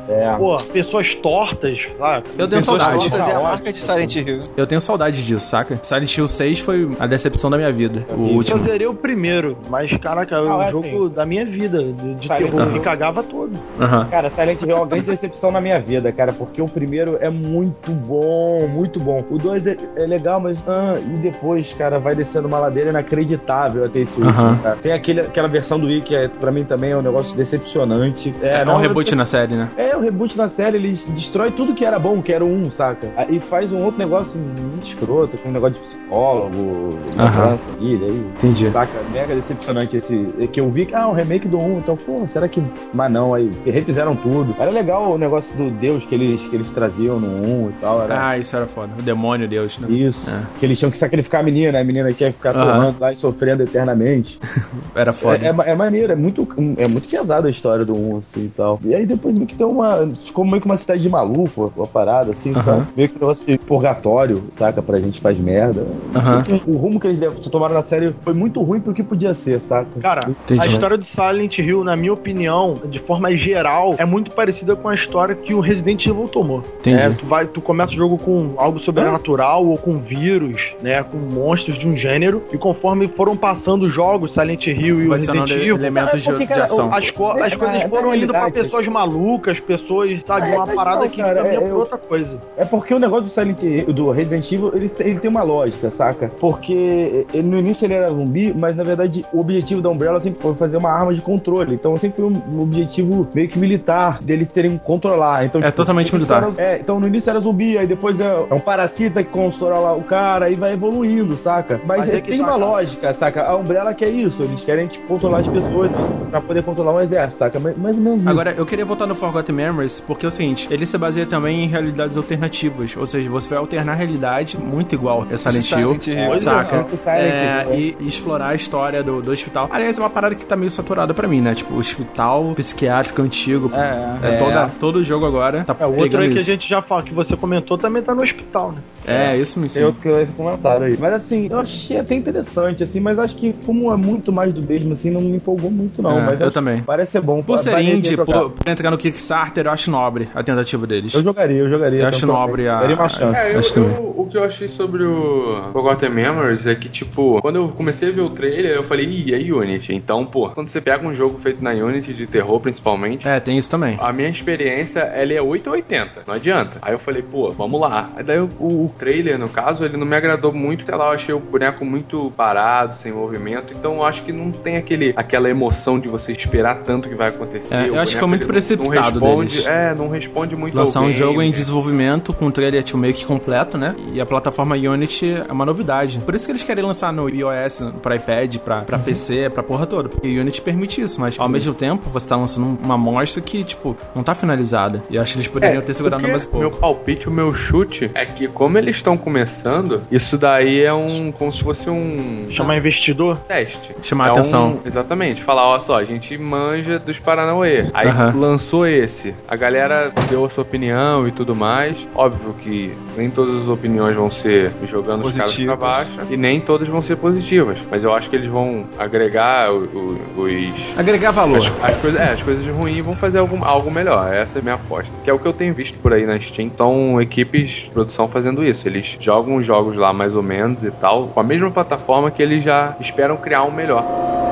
É. 0.09 0.35
pô, 0.37 0.57
pessoas 0.73 1.15
tortas, 1.15 1.87
sabe? 1.99 2.27
Eu 2.39 2.49
tenho 2.49 2.61
Pessoas 2.61 2.83
saudade. 2.83 3.11
tortas 3.11 3.29
é 3.29 3.33
a 3.35 3.41
marca 3.41 3.73
de 3.73 3.79
Silent 3.79 4.15
Hill. 4.17 4.43
Eu 4.57 4.67
tenho 4.67 4.81
saudade 4.81 5.25
disso, 5.25 5.47
saca? 5.47 5.79
Silent 5.83 6.17
Hill 6.17 6.29
6 6.29 6.61
foi 6.61 6.91
a 6.99 7.07
decepção 7.07 7.51
da 7.51 7.57
minha 7.57 7.73
vida. 7.73 8.05
O 8.11 8.13
Eu 8.13 8.19
último. 8.35 8.61
zerei 8.61 8.87
o 8.87 8.95
primeiro, 8.95 9.57
mas 9.69 9.93
caraca, 9.97 10.35
é 10.37 10.41
um 10.43 10.63
é 10.63 10.71
jogo 10.71 10.87
assim. 11.07 11.15
da 11.15 11.27
minha 11.27 11.45
vida, 11.45 11.83
de, 11.83 12.15
de 12.15 12.29
terror, 12.29 12.63
Hill. 12.63 12.73
me 12.73 12.81
cagava 12.81 13.23
todo. 13.23 13.53
Aham. 13.81 14.07
Cara, 14.07 14.31
Silent 14.31 14.61
Hill 14.63 14.71
é 14.71 14.75
uma 14.75 14.87
grande 14.87 15.07
decepção 15.07 15.51
na 15.51 15.61
minha 15.61 15.81
vida, 15.81 16.11
cara, 16.13 16.33
porque 16.33 16.61
o 16.61 16.67
primeiro 16.69 17.19
é 17.21 17.31
muito 17.31 17.91
bom, 17.93 18.67
muito 18.69 18.99
bom. 19.01 19.25
O 19.31 19.39
dois 19.39 19.67
é, 19.67 19.77
é 19.97 20.07
legal, 20.07 20.41
mas. 20.41 20.65
Ah, 20.69 20.95
e 20.99 21.19
depois, 21.19 21.73
cara, 21.75 21.99
vai 21.99 22.15
descendo 22.15 22.49
uma 22.49 22.59
ladeira 22.59 22.76
inacreditável 22.85 23.85
até 23.85 24.01
esse 24.01 24.21
último, 24.21 24.31
Aham. 24.31 24.59
cara. 24.63 24.77
Tem 24.77 24.93
aquele, 24.93 25.21
aquela 25.21 25.49
versão 25.49 25.79
do 25.79 25.87
Wii 25.87 26.01
que 26.01 26.15
é, 26.15 26.29
pra 26.29 26.51
mim 26.51 26.65
também 26.65 26.91
é 26.93 26.97
um 26.97 27.03
negócio 27.03 27.37
decepcionante. 27.37 28.35
É, 28.43 28.65
não, 28.65 28.75
um 28.75 28.79
reboot 28.79 29.15
na 29.15 29.25
série, 29.25 29.55
né? 29.55 29.69
É, 29.77 29.97
o 29.97 30.01
reboot 30.01 30.37
na 30.37 30.49
série, 30.49 30.77
eles 30.77 31.05
destrói 31.09 31.51
tudo 31.51 31.75
que 31.75 31.85
era 31.85 31.99
bom, 31.99 32.21
que 32.23 32.33
era 32.33 32.45
um, 32.45 32.71
saca? 32.71 33.09
E 33.29 33.41
faz 33.41 33.73
um 33.73 33.83
outro 33.83 33.99
negócio 33.99 34.39
muito 34.39 34.87
escroto, 34.87 35.39
com 35.39 35.49
um 35.49 35.53
negócio 35.53 35.75
de 35.77 35.81
psicólogo, 35.81 36.99
Aham. 37.19 37.45
mudança, 37.45 37.65
e 37.81 37.97
daí. 37.97 38.27
Entendi. 38.37 38.71
Saca? 38.71 38.93
Mega 39.13 39.35
decepcionante 39.35 39.97
esse. 39.97 40.17
Que 40.53 40.61
eu 40.61 40.71
vi 40.71 40.87
que, 40.87 40.95
ah, 40.95 41.09
um 41.09 41.13
remake 41.13 41.49
do 41.49 41.59
1, 41.59 41.79
então, 41.79 41.97
pô, 41.97 42.27
será 42.27 42.49
que. 42.49 42.63
Mas 42.93 43.11
não, 43.11 43.35
aí 43.35 43.51
refizeram 43.65 44.15
tudo. 44.17 44.55
Era 44.59 44.71
legal 44.71 45.13
o 45.13 45.19
negócio 45.19 45.57
do 45.57 45.71
Deus 45.71 46.07
que 46.07 46.15
eles, 46.15 46.47
que 46.47 46.57
eles 46.57 46.71
traziam 46.71 47.19
no 47.21 47.65
1 47.67 47.71
e 47.71 47.73
tal. 47.81 48.03
Era... 48.03 48.29
Ah, 48.29 48.39
isso 48.39 48.57
era 48.57 48.67
foda. 48.67 48.93
O 48.99 49.03
demônio, 49.03 49.49
Deus, 49.49 49.79
né? 49.79 49.89
Isso. 49.91 50.29
É. 50.29 50.43
Que 50.59 50.67
eles 50.67 50.79
tinham 50.79 50.91
que 50.91 50.99
sacrificar 50.99 51.41
a 51.41 51.45
menina, 51.45 51.79
a 51.81 51.85
menina 51.85 52.13
quer 52.13 52.33
ficar 52.33 52.53
Torrando 52.65 52.97
lá 53.01 53.13
e 53.13 53.17
sofrendo 53.17 53.63
eternamente. 53.63 54.39
Era 54.95 55.13
foda. 55.13 55.45
É, 55.45 55.49
é, 55.49 55.71
é 55.73 55.75
maneiro, 55.75 56.13
é 56.13 56.17
muito, 56.17 56.47
é 56.77 56.89
muito 56.89 57.09
pesada 57.09 57.49
a 57.49 57.51
história 57.51 57.85
do 57.85 57.95
1, 57.95 58.19
assim 58.19 58.45
e 58.45 58.49
tal. 58.49 58.81
E 58.85 58.95
aí 58.95 59.07
depois 59.07 59.35
meio 59.35 59.47
que 59.47 59.55
tem 59.55 59.67
uma. 59.67 60.09
Ficou 60.15 60.45
meio 60.45 60.61
que 60.61 60.67
uma 60.67 60.77
cidade 60.77 61.03
de 61.03 61.09
maluco, 61.09 61.73
uma 61.77 61.87
parada, 61.87 62.31
assim, 62.31 62.53
sabe? 62.55 62.87
Meio 62.97 63.09
que 63.09 63.17
um 63.17 63.21
negócio 63.21 63.53
de 63.53 63.59
purgatório, 63.59 64.45
saca? 64.57 64.83
Pra 64.83 65.01
gente 65.01 65.21
faz 65.21 65.39
merda. 65.39 65.87
Aham. 66.15 66.45
O 66.67 66.77
rumo 66.77 67.01
que 67.01 67.07
eles 67.07 67.21
tomaram 67.51 67.75
na 67.75 67.83
série 67.83 68.15
foi 68.23 68.33
muito 68.33 68.63
ruim 68.63 68.81
pro 68.81 68.95
que 68.95 69.03
podia 69.03 69.35
ser, 69.35 69.61
saca? 69.61 69.89
Cara, 70.01 70.21
Entendi. 70.29 70.61
a 70.61 70.67
história 70.67 70.97
do 70.97 71.05
Silent 71.05 71.59
Hill, 71.59 71.85
na 71.85 71.97
minha 71.97 72.13
opinião, 72.13 72.75
de 72.89 72.99
forma 72.99 73.35
geral, 73.35 73.95
é 73.99 74.05
muito 74.05 74.31
parecida 74.31 74.75
com 74.77 74.89
a 74.89 74.95
história 74.95 75.35
que 75.35 75.55
o 75.55 75.61
Resident 75.61 76.07
Evil 76.07 76.29
tomou. 76.29 76.63
Entendi. 76.81 77.01
É, 77.01 77.11
tu, 77.11 77.27
vai, 77.27 77.47
tu 77.47 77.61
começa 77.61 77.93
o 77.93 77.97
jogo 77.97 78.19
com 78.19 78.55
algo 78.57 78.79
sobrenatural 78.79 79.67
ou 79.67 79.77
com 79.77 79.97
vírus, 79.97 80.75
né? 80.83 81.03
Com 81.03 81.17
monstros 81.17 81.79
de 81.79 81.87
um 81.87 81.97
gênero. 81.97 82.43
E 82.53 82.59
conforme 82.59 83.09
foram 83.09 83.37
passando 83.37 83.87
os 83.87 83.93
jogos, 83.93 84.33
Silent 84.35 84.67
Hill 84.69 85.03
e 85.03 85.09
o 85.09 85.13
Resident 85.13 85.51
Evil, 85.51 85.77
elementos 85.77 86.23
de, 86.23 86.31
É, 86.31 86.61
ação. 86.61 86.93
as, 86.95 87.11
co- 87.11 87.31
as 87.33 87.53
É, 87.53 87.57
coisas 87.57 87.79
na- 87.83 87.89
foram 87.89 88.15
indo 88.15 88.29
pra 88.29 88.39
realidade- 88.41 88.53
pessoas 88.65 88.87
malucas, 88.89 89.59
pessoas, 89.61 90.21
sabe, 90.25 90.51
É, 90.51 90.57
uma 90.57 90.67
parada 90.67 91.01
não, 91.01 91.09
que 91.09 91.21
cara, 91.21 91.43
caminha 91.43 91.61
é, 91.69 91.75
outra 91.75 91.99
coisa. 91.99 92.39
É 92.57 92.65
porque 92.65 92.95
o 92.95 92.99
negócio 92.99 93.25
do 93.25 93.31
Silent 93.31 93.63
Hill, 93.63 93.93
do 93.93 94.11
Resident 94.11 94.51
Evil, 94.53 94.71
ele, 94.75 94.91
ele 95.01 95.19
tem 95.19 95.31
uma 95.31 95.43
lógica, 95.43 95.91
saca? 95.91 96.31
Porque 96.41 97.27
ele- 97.33 97.43
no 97.43 97.59
início 97.59 97.85
ele 97.85 97.95
era 97.95 98.09
zumbi, 98.09 98.55
mas 98.57 98.77
na 98.77 98.85
verdade 98.85 99.25
o 99.33 99.41
objetivo 99.41 99.83
da 99.83 99.89
Umbrella 99.89 100.21
sempre 100.21 100.41
foi 100.41 100.55
fazer 100.55 100.77
uma 100.77 100.91
arma 100.91 101.13
de 101.15 101.21
controle. 101.23 101.75
Então 101.75 101.97
sempre 101.99 102.23
foi 102.23 102.27
um, 102.33 102.43
um 102.59 102.63
objetivo 102.63 103.27
meio 103.35 103.49
que 103.49 103.59
militar 103.59 104.23
deles 104.23 104.49
terem 104.49 104.79
controlar. 104.79 105.45
Então, 105.45 105.61
É 105.63 105.71
totalmente 105.71 106.13
no 106.13 106.19
início 106.19 106.35
militar. 106.35 106.55
era- 106.63 106.75
é, 106.77 106.79
então 106.81 107.01
no 107.01 107.07
início 107.07 107.29
era 107.31 107.41
zumbi, 107.41 107.77
aí 107.77 107.87
depois 107.87 108.21
é, 108.21 108.25
é 108.51 108.55
um 108.55 108.61
parasita 108.61 109.23
que 109.23 109.31
controla 109.31 109.93
o 109.95 110.03
cara 110.03 110.49
e 110.51 110.55
vai 110.55 110.73
evoluindo, 110.73 111.37
saca? 111.37 111.81
Mas, 111.85 111.99
Mas 111.99 112.09
é, 112.11 112.17
é 112.19 112.21
que 112.21 112.36
tem 112.37 112.47
uma 112.47 112.57
lógica, 112.57 113.13
saca? 113.15 113.43
A 113.45 113.57
Umbrella 113.57 113.93
quer 113.95 114.09
isso, 114.11 114.43
eles 114.43 114.65
querem 114.65 114.87
tipo, 114.87 115.07
controlar 115.07 115.39
as 115.41 115.49
pessoas 115.49 115.91
pra 116.31 116.41
poder 116.41 116.63
controlar 116.63 116.93
um 116.95 117.01
exército, 117.01 117.39
saca? 117.39 117.59
Mais, 117.59 117.77
mais 117.77 117.97
ou 117.97 118.03
menos 118.03 118.21
isso. 118.21 118.29
Agora, 118.31 118.55
eu 118.57 118.67
queria 118.67 118.85
voltar 118.85 119.07
no 119.07 119.15
Forgotten 119.15 119.55
Memories, 119.55 120.01
porque 120.01 120.25
é 120.27 120.29
o 120.29 120.33
seguinte, 120.33 120.67
ele 120.71 120.85
se 120.87 120.97
baseia 120.99 121.27
também 121.27 121.65
em 121.65 121.67
realidades 121.69 122.17
alternativas, 122.17 122.97
ou 122.97 123.07
seja, 123.07 123.29
você 123.31 123.49
vai 123.49 123.59
alternar 123.59 123.93
a 123.93 123.95
realidade 123.97 124.59
muito 124.59 124.95
igual 124.95 125.27
a 125.31 125.37
Silent 125.37 125.71
Hill, 125.73 126.01
Silent 126.01 126.39
saca? 126.39 126.87
Silent 126.97 127.17
É, 127.19 127.63
Hill, 127.65 127.71
né? 127.71 127.79
e, 127.79 127.97
e 128.01 128.09
explorar 128.09 128.49
a 128.49 128.55
história 128.55 129.03
do, 129.03 129.21
do 129.23 129.31
hospital. 129.31 129.69
Aliás, 129.73 129.99
é 129.99 130.01
uma 130.01 130.11
parada 130.11 130.35
que 130.35 130.45
tá 130.45 130.57
meio 130.57 130.71
saturada 130.71 131.13
pra 131.15 131.27
mim, 131.29 131.41
né? 131.41 131.55
Tipo, 131.55 131.75
o 131.75 131.79
hospital 131.79 132.53
psiquiátrico 132.55 133.23
antigo. 133.23 133.71
É, 133.75 134.35
É, 134.35 134.37
toda, 134.39 134.69
todo 134.81 135.03
jogo 135.05 135.27
agora 135.27 135.65
tá 135.65 135.77
É, 135.79 135.87
o 135.87 135.91
outro 135.91 136.19
aí 136.19 136.29
que 136.29 136.35
a 136.35 136.37
isso. 136.37 136.45
gente 136.51 136.69
já 136.69 136.81
fala, 136.83 137.03
que 137.03 137.13
você 137.15 137.37
comentou, 137.37 137.77
também 137.79 138.03
tá 138.03 138.15
no 138.15 138.23
hospital, 138.23 138.73
né? 138.73 138.79
É, 139.07 139.37
isso 139.37 139.59
me 139.59 139.65
Tem 139.65 139.67
ensina. 139.67 139.87
outro 139.87 140.03
que 140.03 140.09
eu 140.09 140.21
ia 140.21 140.27
comentar 140.27 140.83
aí. 140.83 140.97
Mas 140.99 141.13
assim, 141.15 141.49
eu 141.51 141.61
achei 141.61 141.99
até 141.99 142.15
interessante, 142.31 142.83
assim, 142.83 142.99
mas 143.01 143.19
acho 143.19 143.37
que 143.37 143.53
como 143.65 143.93
é 143.93 143.97
muito 143.97 144.33
mais 144.33 144.53
do 144.53 144.63
mesmo, 144.63 144.93
assim, 144.93 145.11
não 145.11 145.21
me 145.21 145.37
empolgou 145.37 145.71
muito, 145.71 146.03
não. 146.03 146.19
É, 146.19 146.27
mas 146.27 146.41
eu 146.41 146.51
também. 146.51 146.83
Parece 146.83 147.13
ser 147.13 147.21
bom. 147.21 147.43
Por 147.43 147.59
ser 147.59 147.79
indie, 147.81 148.17
por, 148.17 148.51
por 148.51 148.69
entrar 148.69 148.91
no 148.91 148.99
Kickstarter, 148.99 149.67
eu 149.67 149.71
acho 149.71 149.91
nobre 149.91 150.29
a 150.35 150.43
tentativa 150.43 150.87
deles. 150.87 151.15
Eu 151.15 151.23
jogaria, 151.23 151.59
eu 151.59 151.71
jogaria. 151.71 152.01
Eu 152.01 152.07
acho 152.09 152.27
nobre 152.27 152.69
a- 152.69 152.81
Daria 152.81 152.97
uma 152.97 153.09
chance. 153.09 153.39
É, 153.39 153.55
eu, 153.55 153.59
Acho 153.61 153.79
eu- 153.79 154.15
o 154.17 154.27
que 154.29 154.37
eu 154.37 154.45
achei 154.45 154.69
sobre 154.69 155.05
o 155.05 155.71
Forgotten 155.73 156.11
Memories 156.11 156.67
é 156.67 156.75
que, 156.75 156.89
tipo, 156.89 157.41
quando 157.41 157.57
eu 157.57 157.69
comecei 157.69 158.09
a 158.09 158.13
ver 158.13 158.23
o 158.23 158.31
trailer, 158.31 158.73
eu 158.73 158.85
falei, 158.85 159.07
ih, 159.07 159.35
é 159.35 159.53
Unity. 159.55 159.95
Então, 159.95 160.27
pô, 160.27 160.49
quando 160.51 160.69
você 160.69 160.81
pega 160.81 161.07
um 161.07 161.13
jogo 161.15 161.39
feito 161.39 161.63
na 161.63 161.71
Unity, 161.71 162.13
de 162.13 162.27
terror 162.27 162.59
principalmente, 162.61 163.27
É, 163.27 163.39
tem 163.39 163.57
isso 163.57 163.71
também. 163.71 163.97
a 164.01 164.13
minha 164.13 164.29
experiência, 164.29 165.01
ela 165.01 165.33
é 165.33 165.41
8 165.41 165.69
ou 165.69 165.75
80, 165.75 166.23
não 166.27 166.35
adianta. 166.35 166.79
Aí 166.83 166.93
eu 166.93 166.99
falei, 166.99 167.23
pô, 167.23 167.51
vamos 167.51 167.81
lá. 167.81 168.11
Aí 168.17 168.25
daí 168.25 168.41
o, 168.41 168.49
o 168.61 168.93
trailer, 168.99 169.39
no 169.39 169.49
caso, 169.49 169.85
ele 169.85 169.97
não 169.97 170.07
me 170.07 170.17
agradou 170.17 170.53
muito, 170.53 170.85
sei 170.85 170.95
lá, 170.95 171.07
eu 171.07 171.13
achei 171.13 171.35
o 171.35 171.39
boneco 171.41 171.85
muito 171.85 172.16
parado, 172.37 172.95
sem 172.95 173.13
movimento, 173.13 173.73
então 173.77 173.95
eu 173.95 174.05
acho 174.05 174.23
que 174.23 174.33
não 174.33 174.51
tem 174.51 174.77
aquele, 174.77 175.13
aquela 175.17 175.49
emoção 175.49 175.99
de 175.99 176.09
você 176.09 176.33
esperar 176.33 176.83
tanto 176.83 177.09
que 177.09 177.15
vai 177.15 177.29
acontecer. 177.29 177.75
É, 177.75 177.89
eu 177.89 177.99
acho 178.01 178.15
que 178.15 178.17
boneco, 178.17 178.19
foi 178.19 178.29
muito 178.29 178.47
precipitado 178.47 179.21
não 179.21 179.29
responde, 179.29 179.51
deles. 179.51 179.67
É, 179.67 179.95
não 179.95 180.09
responde 180.09 180.57
muito 180.57 180.77
Lançar 180.77 181.01
um 181.01 181.13
jogo 181.13 181.43
em 181.43 181.51
desenvolvimento 181.51 182.33
com 182.33 182.47
um 182.47 182.51
trailer 182.51 182.83
to 182.85 182.99
make 182.99 183.25
completo, 183.25 183.79
né? 183.79 183.95
E 184.13 184.21
a 184.21 184.27
plataforma 184.27 184.77
Unity 184.77 185.43
é 185.49 185.53
uma 185.53 185.65
novidade. 185.65 186.19
Por 186.21 186.35
isso 186.35 186.47
que 186.47 186.53
eles 186.53 186.63
querem 186.63 186.85
lançar 186.85 187.13
no 187.13 187.29
iOS, 187.29 187.83
pra 188.03 188.17
iPad, 188.17 188.57
pra, 188.59 188.83
pra 188.83 188.99
PC, 188.99 189.51
pra 189.51 189.63
porra 189.63 189.87
toda. 189.87 190.09
Porque 190.09 190.29
Unity 190.29 190.61
permite 190.61 191.01
isso, 191.01 191.21
mas 191.21 191.39
ao 191.39 191.49
mesmo 191.49 191.75
tempo 191.75 192.09
você 192.11 192.27
tá 192.27 192.37
lançando 192.37 192.79
uma 192.83 192.95
amostra 192.95 193.43
que, 193.43 193.65
tipo, 193.65 193.97
não 194.15 194.23
tá 194.23 194.35
finalizada. 194.35 195.03
E 195.11 195.17
eu 195.17 195.23
acho 195.23 195.33
que 195.33 195.39
eles 195.39 195.49
poderiam 195.49 195.83
ter 195.83 195.95
segurado 195.95 196.27
mais 196.27 196.45
um 196.45 196.51
pouco. 196.51 196.59
Meu 196.59 196.71
palpite, 196.71 197.29
o 197.29 197.33
meu 197.33 197.53
chute 197.53 198.11
é 198.15 198.25
que 198.25 198.49
como 198.49 198.79
eles 198.79 198.97
estão 198.97 199.17
começando, 199.17 200.03
isso 200.11 200.37
daí 200.39 200.83
é 200.83 200.93
um 200.93 201.33
como 201.33 201.51
se 201.51 201.63
fosse 201.63 201.89
um 201.91 202.06
Chamar 202.51 202.77
investidor? 202.77 203.37
teste. 203.49 203.95
Chamar 204.03 204.27
É 204.27 204.29
a 204.29 204.33
atenção. 204.33 204.69
um- 204.85 204.87
exatamente. 204.87 205.43
Falar, 205.43 205.67
ó 205.69 205.79
só, 205.81 205.99
a 205.99 206.05
gente 206.05 206.37
manja 206.39 206.99
dos 206.99 207.19
Paranauê. 207.19 207.87
Aí 207.95 208.09
lançou 208.35 208.87
esse. 208.87 209.35
A 209.49 209.57
galera 209.57 210.13
deu 210.29 210.45
a 210.45 210.51
sua 210.51 210.63
opinião 210.63 211.27
e 211.27 211.31
tudo 211.33 211.55
mais. 211.55 212.07
Óbvio 212.15 212.55
que 212.61 212.93
nem 213.17 213.31
todas 213.31 213.63
as 213.63 213.69
opiniões 213.69 214.15
vão 214.17 214.31
ser 214.31 214.71
jogando 214.85 215.25
os 215.25 215.33
caras 215.37 215.55
pra 215.57 215.77
Positivas. 215.77 215.79
baixo. 215.79 216.21
E 216.33 216.37
nem 216.37 216.61
todas 216.61 216.89
vão 216.89 217.03
ser 217.03 217.17
positivas. 217.17 217.79
Mas 217.91 218.05
eu 218.05 218.15
acho 218.15 218.29
que 218.31 218.37
eles 218.37 218.49
vão 218.49 218.85
agregar 218.99 219.73
o- 219.73 220.19
o- 220.37 220.43
os. 220.43 220.99
Agregar 220.99 221.31
valor. 221.31 221.59
As, 221.59 221.93
as 221.93 221.95
coisas, 221.97 222.21
é, 222.21 222.33
as 222.33 222.43
coisas 222.43 222.67
ruins 222.67 223.05
vão 223.05 223.17
fazer 223.17 223.39
algo, 223.39 223.59
algo 223.65 223.91
melhor. 223.91 224.33
Essa 224.33 224.59
é 224.59 224.61
a 224.61 224.63
minha 224.63 224.75
aposta. 224.75 225.13
Que 225.25 225.31
é 225.31 225.33
o 225.33 225.39
que 225.39 225.47
eu 225.47 225.53
tenho 225.53 225.75
visto 225.75 225.99
por 225.99 226.13
aí 226.13 226.27
na 226.27 226.39
Steam. 226.39 226.71
São 226.77 227.21
equipes 227.21 227.69
de 227.71 227.91
produção 227.91 228.29
fazendo 228.29 228.65
isso. 228.65 228.87
Eles 228.87 229.17
jogam 229.21 229.57
os 229.57 229.67
jogos 229.67 229.97
lá 229.97 230.13
mais 230.13 230.35
ou 230.35 230.43
menos 230.43 230.85
e 230.85 230.91
tal, 230.91 231.29
com 231.29 231.41
a 231.41 231.43
mesma 231.43 231.71
plataforma 231.71 231.96
que 232.31 232.43
eles 232.43 232.63
já 232.63 232.95
esperam 233.01 233.37
criar 233.37 233.65
um 233.65 233.71
melhor. 233.71 234.46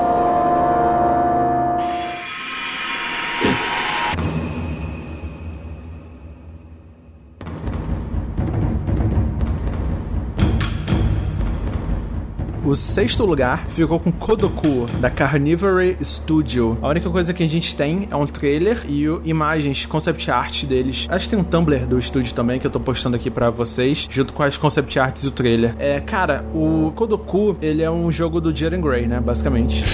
O 12.65 12.75
sexto 12.75 13.27
lugar 13.27 13.67
ficou 13.69 14.01
com 14.01 14.11
Kodoku, 14.11 14.87
da 14.99 15.11
Carnivory 15.11 15.99
Studio. 16.03 16.79
A 16.81 16.89
única 16.89 17.11
coisa 17.11 17.35
que 17.35 17.43
a 17.43 17.47
gente 17.47 17.77
tem 17.77 18.09
é 18.11 18.17
um 18.17 18.27
trailer 18.27 18.87
e 18.89 19.05
imagens, 19.23 19.85
concept 19.85 20.31
art 20.31 20.65
deles. 20.65 21.07
Acho 21.11 21.27
que 21.27 21.37
tem 21.37 21.39
um 21.39 21.45
Tumblr 21.45 21.87
do 21.87 21.99
estúdio 21.99 22.33
também 22.33 22.59
que 22.59 22.67
eu 22.67 22.71
tô 22.71 22.81
postando 22.81 23.17
aqui 23.17 23.31
pra 23.31 23.51
vocês, 23.51 24.09
junto 24.11 24.33
com 24.33 24.43
as 24.43 24.57
concept 24.57 24.99
arts 24.99 25.25
e 25.25 25.29
o 25.29 25.31
trailer. 25.31 25.75
É, 25.79 26.01
cara, 26.01 26.43
o 26.55 26.91
Kodoku, 26.97 27.55
ele 27.61 27.83
é 27.83 27.91
um 27.91 28.11
jogo 28.11 28.41
do 28.41 28.57
Jaren 28.57 28.81
Grey, 28.81 29.07
né, 29.07 29.21
basicamente. 29.21 29.85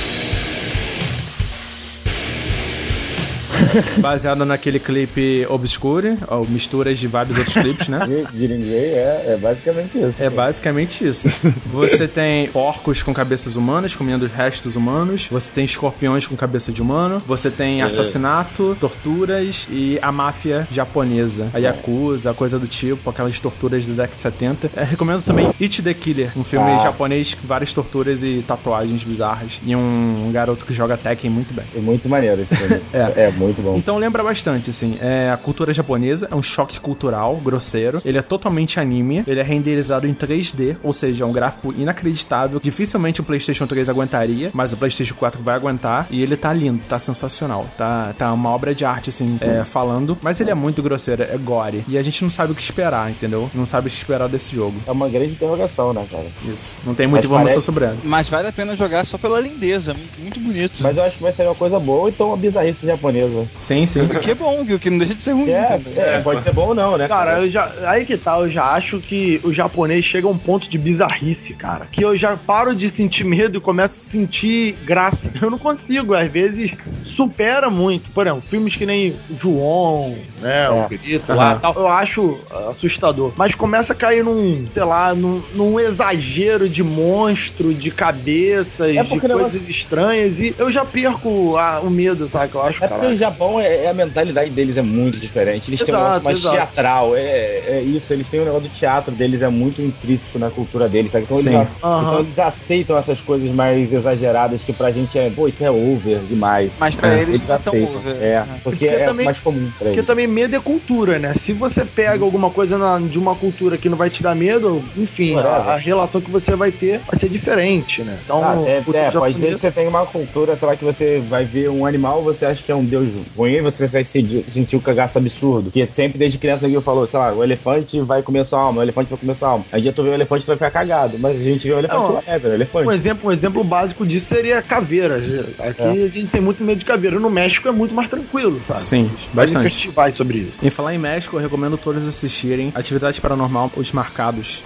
Baseado 3.98 4.44
naquele 4.44 4.78
clipe 4.78 5.46
Obscure, 5.48 6.16
ou 6.28 6.46
misturas 6.48 6.98
de 6.98 7.06
vários 7.06 7.37
outros 7.37 7.56
clipes, 7.56 7.88
né? 7.88 8.00
Jiren 8.35 8.59
Grey 8.61 8.90
é, 8.94 9.24
é 9.28 9.38
basicamente 9.40 9.98
isso. 9.98 10.22
É 10.22 10.30
basicamente 10.30 11.06
isso. 11.06 11.28
Você 11.72 12.06
tem 12.09 12.48
porcos 12.48 13.02
com 13.02 13.12
cabeças 13.14 13.56
humanas 13.56 13.94
comendo 13.94 14.24
os 14.26 14.33
restos 14.33 14.76
humanos. 14.76 15.28
Você 15.30 15.50
tem 15.54 15.64
escorpiões 15.64 16.26
com 16.26 16.37
cabeça 16.37 16.72
de 16.72 16.80
humano. 16.83 17.22
Você 17.26 17.50
tem 17.50 17.83
assassinato, 17.83 18.76
torturas 18.80 19.66
e 19.70 19.98
a 20.02 20.11
máfia 20.12 20.66
japonesa. 20.70 21.48
A 21.52 21.59
Yakuza, 21.59 22.33
coisa 22.35 22.59
do 22.59 22.66
tipo, 22.66 23.09
aquelas 23.11 23.38
torturas 23.38 23.85
da 23.85 23.92
década 23.92 24.14
de 24.14 24.20
70. 24.20 24.70
É, 24.76 24.85
recomendo 24.85 25.22
também 25.24 25.46
It 25.61 25.83
the 25.83 25.94
Killer, 25.94 26.30
um 26.37 26.44
filme 26.44 26.70
Ah. 26.70 26.83
japonês 26.85 27.35
com 27.35 27.46
várias 27.46 27.72
torturas 27.72 28.22
e 28.22 28.44
tatuagens 28.46 29.02
bizarras. 29.04 29.61
E 29.64 29.74
um 29.74 30.30
garoto 30.33 30.64
que 30.64 30.72
joga 30.72 30.96
Tekken 30.96 31.30
muito 31.30 31.52
bem. 31.54 31.64
É 31.76 31.80
muito 31.80 32.09
maneiro 32.09 32.42
esse 32.42 32.54
filme. 32.56 32.80
É. 32.92 33.26
é 33.26 33.30
muito 33.30 33.59
bom. 33.60 33.76
Então 33.76 33.96
lembra 33.98 34.22
bastante, 34.22 34.70
assim, 34.70 34.98
é 35.00 35.30
a 35.32 35.36
cultura 35.36 35.72
japonesa, 35.72 36.28
é 36.30 36.34
um 36.34 36.42
choque 36.42 36.80
cultural 36.80 37.36
grosseiro. 37.36 38.00
Ele 38.04 38.18
é 38.18 38.22
totalmente 38.22 38.78
anime, 38.80 39.22
ele 39.26 39.40
é 39.40 39.42
renderizado 39.42 40.06
em 40.06 40.14
3D, 40.14 40.76
ou 40.82 40.92
seja, 40.92 41.24
é 41.24 41.26
um 41.26 41.32
gráfico 41.32 41.72
inacreditável. 41.76 42.60
Dificilmente 42.60 43.20
o 43.20 43.24
PlayStation 43.24 43.66
3 43.66 43.88
aguentaria, 43.88 44.50
mas 44.54 44.72
o 44.72 44.76
PlayStation 44.76 45.14
4 45.14 45.42
vai 45.42 45.54
aguentar. 45.54 46.06
E 46.10 46.22
ele 46.22 46.36
tá 46.36 46.52
lindo, 46.52 46.80
tá 46.88 46.98
sensacional. 46.98 47.66
Tá, 47.76 48.12
tá 48.16 48.32
uma 48.32 48.50
obra 48.50 48.74
de 48.74 48.84
arte, 48.84 49.10
assim, 49.10 49.38
é, 49.40 49.64
falando. 49.64 50.16
Mas 50.22 50.40
ele 50.40 50.50
é 50.50 50.54
muito 50.54 50.82
grosseiro, 50.82 51.22
é 51.22 51.36
gore. 51.36 51.84
E 51.88 51.96
a 51.98 52.02
gente 52.02 52.22
não 52.22 52.30
sabe 52.30 52.52
o 52.52 52.54
que 52.54 52.62
esperar, 52.62 53.10
entendeu? 53.10 53.50
Não 53.54 53.66
sabe 53.66 53.88
o 53.88 53.90
que 53.90 53.96
esperar 53.96 54.28
desse 54.28 54.54
jogo. 54.54 54.74
É 54.86 54.90
uma 54.90 55.08
grande 55.08 55.32
interrogação, 55.32 55.92
né, 55.92 56.06
cara? 56.10 56.26
Isso. 56.52 56.76
Não 56.84 56.94
tem 56.94 57.06
muita 57.06 57.22
Mas 57.22 57.30
informação 57.30 57.54
parece- 57.54 57.66
sobre 57.66 57.84
ela. 57.84 57.96
Mas 58.04 58.28
vale 58.28 58.48
a 58.48 58.52
pena 58.52 58.76
jogar 58.76 59.04
só 59.04 59.18
pela 59.18 59.40
lindeza, 59.40 59.94
muito, 59.94 60.20
muito 60.20 60.40
bonito. 60.40 60.82
Mas 60.82 60.96
eu 60.96 61.02
acho 61.04 61.16
que 61.16 61.22
vai 61.22 61.32
ser 61.32 61.44
uma 61.44 61.54
coisa 61.54 61.78
boa, 61.78 62.08
então 62.08 62.28
uma 62.28 62.36
bizarrice 62.36 62.86
japonesa. 62.86 63.46
Sim, 63.58 63.86
sim. 63.86 64.06
Que 64.08 64.30
é 64.30 64.34
bom, 64.34 64.64
que, 64.64 64.78
que 64.78 64.90
não 64.90 64.98
deixa 64.98 65.14
de 65.14 65.22
ser 65.22 65.32
ruim. 65.32 65.50
É, 65.50 65.64
também. 65.64 65.98
é, 65.98 66.20
pode 66.20 66.42
ser 66.42 66.52
bom 66.52 66.68
ou 66.68 66.74
não, 66.74 66.96
né? 66.96 67.06
Cara, 67.08 67.40
eu 67.40 67.50
já, 67.50 67.70
aí 67.84 68.04
que 68.04 68.16
tá, 68.16 68.38
eu 68.38 68.50
já 68.50 68.64
acho 68.64 68.98
que 69.00 69.40
o 69.44 69.52
japonês 69.52 70.04
chega 70.04 70.26
a 70.26 70.30
um 70.30 70.38
ponto 70.38 70.68
de 70.68 70.78
bizarrice, 70.78 71.52
cara. 71.54 71.86
Que 71.90 72.02
eu 72.04 72.16
já 72.16 72.36
paro 72.36 72.74
de 72.74 72.88
sentir 72.88 73.24
medo 73.24 73.58
e 73.58 73.60
começo 73.60 73.94
a 73.94 74.10
sentir 74.10 74.72
graça. 74.84 75.30
Eu 75.40 75.50
não 75.50 75.58
consigo, 75.58 76.14
às 76.14 76.30
vezes 76.30 76.72
supera 77.04 77.70
muito. 77.70 78.10
Por 78.10 78.26
exemplo, 78.26 78.42
filmes 78.48 78.74
que 78.76 78.84
nem 78.86 79.14
João, 79.40 80.16
né, 80.40 80.68
o 80.70 80.88
Grito 80.88 81.32
lá 81.34 81.56
tal, 81.56 81.74
eu 81.74 81.88
acho 81.88 82.38
assustador. 82.70 83.32
Mas 83.36 83.54
começa 83.54 83.92
a 83.92 83.96
cair 83.96 84.24
num, 84.24 84.66
sei 84.72 84.84
lá, 84.84 85.14
num, 85.14 85.42
num 85.54 85.78
exagero 85.80 86.68
de 86.68 86.82
monstro, 86.82 87.72
de 87.74 87.90
cabeças, 87.90 88.94
É 88.96 89.02
de 89.02 89.08
porque 89.08 89.28
coisas 89.28 89.52
negócio- 89.54 89.70
estranhas 89.70 90.40
e 90.40 90.54
eu 90.58 90.70
já 90.70 90.84
perco 90.84 91.56
a- 91.56 91.80
o 91.80 91.90
medo, 91.90 92.28
sabe? 92.28 92.48
Que 92.50 92.54
eu 92.56 92.62
acho, 92.62 92.84
É 92.84 92.88
porque 92.88 93.06
o 93.06 93.16
Ja- 93.16 93.30
Japão 93.40 93.59
é, 93.59 93.85
é 93.85 93.88
a 93.88 93.94
mentalidade 93.94 94.50
deles 94.50 94.76
é 94.76 94.83
muito 94.83 95.18
diferente. 95.18 95.70
Eles 95.70 95.83
têm 95.83 95.94
um 95.94 95.98
Exato, 95.98 96.05
negócio 96.09 96.24
mais 96.24 96.38
exato. 96.38 96.57
teatral. 96.57 97.16
É, 97.16 97.20
é 97.20 97.83
isso, 97.87 98.12
eles 98.12 98.29
têm 98.29 98.40
um 98.40 98.44
negócio 98.44 98.68
do 98.68 98.74
teatro 98.74 99.12
deles, 99.14 99.40
é 99.40 99.48
muito 99.48 99.81
intrínseco 99.81 100.38
na 100.38 100.50
cultura 100.50 100.88
deles, 100.88 101.11
sabe? 101.11 101.24
Então, 101.24 101.38
eles, 101.40 101.68
então 101.79 102.18
eles 102.20 102.38
aceitam 102.38 102.98
essas 102.98 103.20
coisas 103.22 103.50
mais 103.50 103.90
exageradas 103.92 104.62
que 104.62 104.72
pra 104.74 104.90
gente 104.90 105.18
é, 105.18 105.31
pô, 105.31 105.48
isso 105.48 105.64
é 105.64 105.70
over 105.70 106.18
demais. 106.29 106.70
Mas 106.79 106.94
pra 106.94 107.14
É, 107.14 107.22
eles 107.22 107.37
é 107.37 107.46
tão 107.46 107.57
aceitam. 107.57 107.96
over. 107.96 108.16
É, 108.22 108.42
porque, 108.42 108.61
Porque 108.62 108.87
é 108.87 109.05
também- 109.07 109.24
mais 109.24 109.38
comum 109.40 109.61
pra 109.79 109.87
Porque 109.87 109.98
eles. 110.00 110.07
também 110.07 110.26
medo 110.26 110.55
é 110.55 110.61
cultura, 110.61 111.18
né? 111.18 111.33
Se 111.35 111.55
você 111.55 111.83
pega 111.85 112.22
alguma 112.22 112.50
coisa 112.50 112.76
na- 112.76 112.98
de 112.98 113.18
uma 113.18 113.35
cultura 113.35 113.79
que 113.79 113.88
não 113.88 113.96
vai 113.96 114.11
te 114.11 114.22
dar 114.22 114.35
medo, 114.35 114.83
enfim, 114.96 115.37
a, 115.38 115.72
a 115.72 115.76
relação 115.76 116.20
que 116.20 116.31
você 116.31 116.55
vai 116.55 116.70
ter 116.70 117.00
vai 117.11 117.18
ser 117.18 117.31
diferente, 117.31 118.03
né? 118.03 118.18
Então, 118.22 118.42
Ah, 118.44 118.68
é, 118.68 118.76
é, 118.79 119.11
pode 119.11 119.35
que 119.40 119.50
você 119.53 119.70
tem 119.70 119.88
uma 119.88 120.05
cultura, 120.05 120.55
sei 120.57 120.68
lá, 120.68 120.76
que 120.76 120.85
você 120.85 121.22
vai 121.29 121.44
ver 121.44 121.70
um 121.70 121.87
animal, 121.87 122.22
você 122.22 122.44
acha 122.44 122.62
que 122.62 122.70
é 122.70 122.74
um 122.74 122.85
deus 122.85 123.09
ruim, 123.36 123.60
você 123.62 123.86
vai 123.86 124.04
se- 124.04 124.44
sentir 124.52 124.76
o 124.76 124.80
cagaço 124.80 125.18
absurdo. 125.18 125.70
Que 125.70 125.86
sempre 125.86 126.18
desde 126.18 126.38
criança 126.38 126.66
alguém 126.66 126.80
falou, 126.80 127.06
sei 127.06 127.18
lá, 127.18 127.32
o 127.32 127.42
elefante 127.42 128.00
vai 128.00 128.22
comer 128.22 128.44
sua 128.44 128.60
alma, 128.60 128.80
o 128.80 128.82
elefante 128.82 129.10
vai 129.10 129.18
comer 129.18 129.34
sua 129.34 129.48
alma. 129.50 129.64
Aí 129.72 129.80
dia 129.82 129.92
tu 129.92 130.02
vê 130.02 130.10
o 130.10 130.14
elefante, 130.14 130.44
tu 130.44 130.48
vai 130.48 130.56
ficar 130.56 130.70
cagado. 130.70 131.18
Mas 131.18 131.40
a 131.40 131.44
gente 131.44 131.66
vê 131.66 131.74
o 131.74 131.78
elefante, 131.78 132.00
Não. 132.12 132.22
é, 132.26 132.38
velho, 132.38 132.54
elefante. 132.54 132.88
Um 132.88 132.92
exemplo, 132.92 133.28
um 133.30 133.32
exemplo 133.32 133.64
básico 133.64 134.06
disso 134.06 134.26
seria 134.26 134.60
caveira. 134.62 135.16
Aqui 135.58 135.82
a 135.82 136.08
gente 136.08 136.26
tem 136.26 136.40
muito 136.40 136.62
medo 136.64 136.78
de 136.78 136.84
caveira. 136.84 137.18
No 137.18 137.30
México 137.30 137.68
é 137.68 137.72
muito 137.72 137.94
mais 137.94 138.08
tranquilo, 138.10 138.60
sabe? 138.66 138.82
Sim, 138.82 139.10
bastante. 139.32 139.64
festivais 139.64 140.16
sobre 140.16 140.38
isso. 140.38 140.52
Em 140.62 140.70
falar 140.70 140.94
em 140.94 140.98
México, 140.98 141.36
eu 141.36 141.40
recomendo 141.40 141.76
todos 141.78 142.06
assistirem 142.06 142.72
Atividade 142.74 143.20
Paranormal, 143.20 143.70
Os 143.76 143.92
Marcados. 143.92 144.62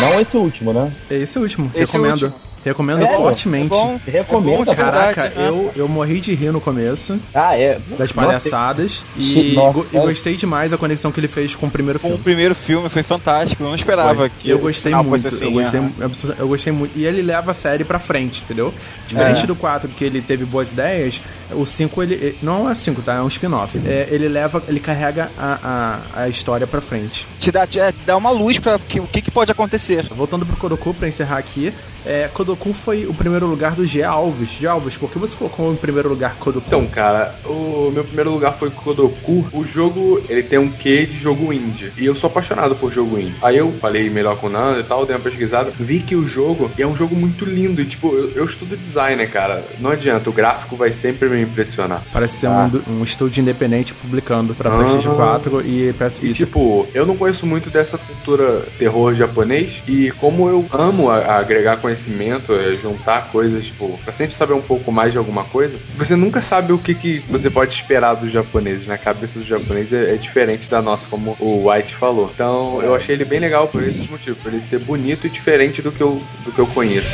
Não 0.00 0.20
esse 0.20 0.36
último, 0.36 0.72
né? 0.72 0.92
É 1.10 1.16
esse 1.16 1.38
último, 1.38 1.70
Esse 1.74 1.92
recomendo. 1.92 2.22
último. 2.24 2.47
Recomendo 2.64 2.98
Sério? 2.98 3.16
fortemente. 3.16 3.74
É. 4.06 4.10
Recomendo, 4.10 4.70
É 4.70 4.74
Caraca, 4.74 5.22
verdade, 5.22 5.38
né? 5.40 5.48
eu, 5.48 5.72
eu 5.76 5.88
morri 5.88 6.20
de 6.20 6.34
rir 6.34 6.52
no 6.52 6.60
começo 6.60 7.18
Ah, 7.34 7.56
é. 7.56 7.78
das 7.90 8.12
Nossa, 8.12 8.14
palhaçadas 8.14 9.04
Che- 9.18 9.40
e, 9.40 9.54
nossa, 9.54 9.72
go- 9.78 9.86
e 9.92 9.98
gostei 10.06 10.36
demais 10.36 10.70
da 10.70 10.76
conexão 10.78 11.10
que 11.12 11.20
ele 11.20 11.28
fez 11.28 11.54
com 11.54 11.66
o 11.66 11.70
primeiro 11.70 11.98
Com 11.98 12.08
o 12.08 12.10
filme. 12.10 12.24
primeiro 12.24 12.54
filme 12.54 12.88
foi 12.88 13.02
fantástico. 13.02 13.62
Eu 13.62 13.68
não 13.68 13.74
esperava 13.76 14.14
Foi. 14.14 14.30
que 14.38 14.50
eu 14.50 14.58
gostei 14.58 14.90
final 14.92 15.04
muito, 15.04 15.22
fosse 15.22 15.36
assim. 15.36 15.44
eu, 15.46 15.62
gostei, 15.62 15.80
absurda- 16.04 16.36
eu 16.38 16.48
gostei 16.48 16.72
muito. 16.72 16.98
E 16.98 17.04
ele 17.06 17.22
leva 17.22 17.50
a 17.50 17.54
série 17.54 17.84
pra 17.84 17.98
frente, 17.98 18.42
entendeu? 18.42 18.72
Diferente 19.06 19.44
É. 19.44 19.46
do 19.46 19.54
4, 19.56 19.88
que 19.88 20.04
ele 20.04 20.20
teve 20.20 20.44
boas 20.44 20.70
ideias, 20.72 21.20
o 21.52 21.64
5, 21.64 22.02
ele. 22.02 22.36
Não 22.42 22.68
é 22.68 22.74
5, 22.74 23.00
tá? 23.02 23.14
É 23.14 23.22
um 23.22 23.28
spin-off. 23.28 23.78
É, 23.86 24.08
ele 24.10 24.28
leva, 24.28 24.62
ele 24.68 24.80
carrega 24.80 25.30
a, 25.38 26.00
a, 26.16 26.22
a 26.22 26.28
história 26.28 26.66
pra 26.66 26.80
frente. 26.80 27.26
Te 27.40 27.50
dá, 27.50 27.66
te 27.66 27.78
dá 28.04 28.16
uma 28.16 28.30
luz 28.30 28.58
pra 28.58 28.78
que, 28.78 29.00
o 29.00 29.06
que, 29.06 29.22
que 29.22 29.30
pode 29.30 29.50
acontecer. 29.50 30.04
Voltando 30.14 30.44
pro 30.44 30.56
Kodoku, 30.56 30.92
pra 30.94 31.08
encerrar 31.08 31.38
aqui, 31.38 31.72
é, 32.04 32.28
Kodoku 32.48 32.72
foi 32.72 33.04
o 33.04 33.12
primeiro 33.12 33.46
lugar 33.46 33.72
do 33.72 33.84
G. 33.86 34.02
Alves. 34.02 34.48
G. 34.58 34.66
Alves, 34.66 34.96
por 34.96 35.10
que 35.10 35.18
você 35.18 35.36
colocou 35.36 35.70
em 35.70 35.76
primeiro 35.76 36.08
lugar 36.08 36.34
Kodoku? 36.36 36.64
Então, 36.66 36.86
cara, 36.86 37.34
o 37.44 37.90
meu 37.92 38.02
primeiro 38.02 38.30
lugar 38.30 38.54
foi 38.54 38.70
Kodoku. 38.70 39.46
O 39.52 39.66
jogo, 39.66 40.18
ele 40.30 40.42
tem 40.42 40.58
um 40.58 40.70
quê 40.70 41.04
de 41.04 41.18
jogo 41.18 41.52
indie. 41.52 41.92
E 41.98 42.06
eu 42.06 42.14
sou 42.16 42.28
apaixonado 42.30 42.74
por 42.74 42.90
jogo 42.90 43.18
indie. 43.18 43.34
Aí 43.42 43.58
eu 43.58 43.70
falei 43.78 44.08
melhor 44.08 44.36
com 44.38 44.46
o 44.46 44.50
Nando 44.50 44.80
e 44.80 44.82
tal, 44.82 45.04
dei 45.04 45.14
uma 45.14 45.20
pesquisada. 45.22 45.70
Vi 45.78 45.98
que 46.00 46.16
o 46.16 46.26
jogo 46.26 46.70
é 46.78 46.86
um 46.86 46.96
jogo 46.96 47.14
muito 47.14 47.44
lindo. 47.44 47.82
E, 47.82 47.84
tipo, 47.84 48.14
eu, 48.14 48.30
eu 48.34 48.44
estudo 48.46 48.78
design, 48.78 49.16
né, 49.16 49.26
cara? 49.26 49.62
Não 49.78 49.90
adianta, 49.90 50.30
o 50.30 50.32
gráfico 50.32 50.74
vai 50.74 50.90
sempre 50.94 51.28
me 51.28 51.42
impressionar. 51.42 52.02
Parece 52.14 52.38
ser 52.38 52.46
Ah. 52.46 52.70
um, 52.88 53.00
um 53.00 53.04
estúdio 53.04 53.42
independente 53.42 53.92
publicando 53.92 54.54
pra 54.54 54.70
Ah. 54.72 54.76
PlayStation 54.78 55.14
4 55.16 55.60
e 55.66 55.92
PS 55.92 56.16
E 56.16 56.20
Vita. 56.28 56.34
tipo, 56.34 56.86
eu 56.94 57.04
não 57.04 57.14
conheço 57.14 57.44
muito 57.46 57.68
dessa 57.68 57.98
cultura 57.98 58.62
terror 58.78 59.14
japonês 59.14 59.82
e 59.86 60.10
como 60.12 60.48
eu 60.48 60.64
amo 60.72 61.10
a- 61.10 61.18
a 61.18 61.38
agregar 61.40 61.76
conhecimento, 61.76 62.37
é, 62.50 62.76
juntar 62.76 63.30
coisas, 63.30 63.66
tipo, 63.66 63.98
pra 64.04 64.12
sempre 64.12 64.34
saber 64.34 64.54
um 64.54 64.62
pouco 64.62 64.90
mais 64.90 65.12
de 65.12 65.18
alguma 65.18 65.44
coisa, 65.44 65.78
você 65.96 66.16
nunca 66.16 66.40
sabe 66.40 66.72
o 66.72 66.78
que, 66.78 66.94
que 66.94 67.18
você 67.28 67.50
pode 67.50 67.74
esperar 67.74 68.14
dos 68.14 68.30
japoneses, 68.30 68.86
né? 68.86 68.94
A 68.94 68.98
cabeça 68.98 69.38
dos 69.38 69.48
japoneses 69.48 69.92
é, 69.92 70.14
é 70.14 70.16
diferente 70.16 70.68
da 70.68 70.80
nossa, 70.82 71.06
como 71.08 71.36
o 71.40 71.70
White 71.70 71.94
falou. 71.94 72.30
Então, 72.34 72.82
eu 72.82 72.94
achei 72.94 73.14
ele 73.14 73.24
bem 73.24 73.40
legal 73.40 73.68
por 73.68 73.82
esses 73.82 74.08
motivos, 74.08 74.40
por 74.40 74.52
ele 74.52 74.62
ser 74.62 74.78
bonito 74.78 75.26
e 75.26 75.30
diferente 75.30 75.82
do 75.82 75.92
que 75.92 76.02
eu, 76.02 76.20
do 76.44 76.52
que 76.52 76.58
eu 76.58 76.66
conheço. 76.66 77.08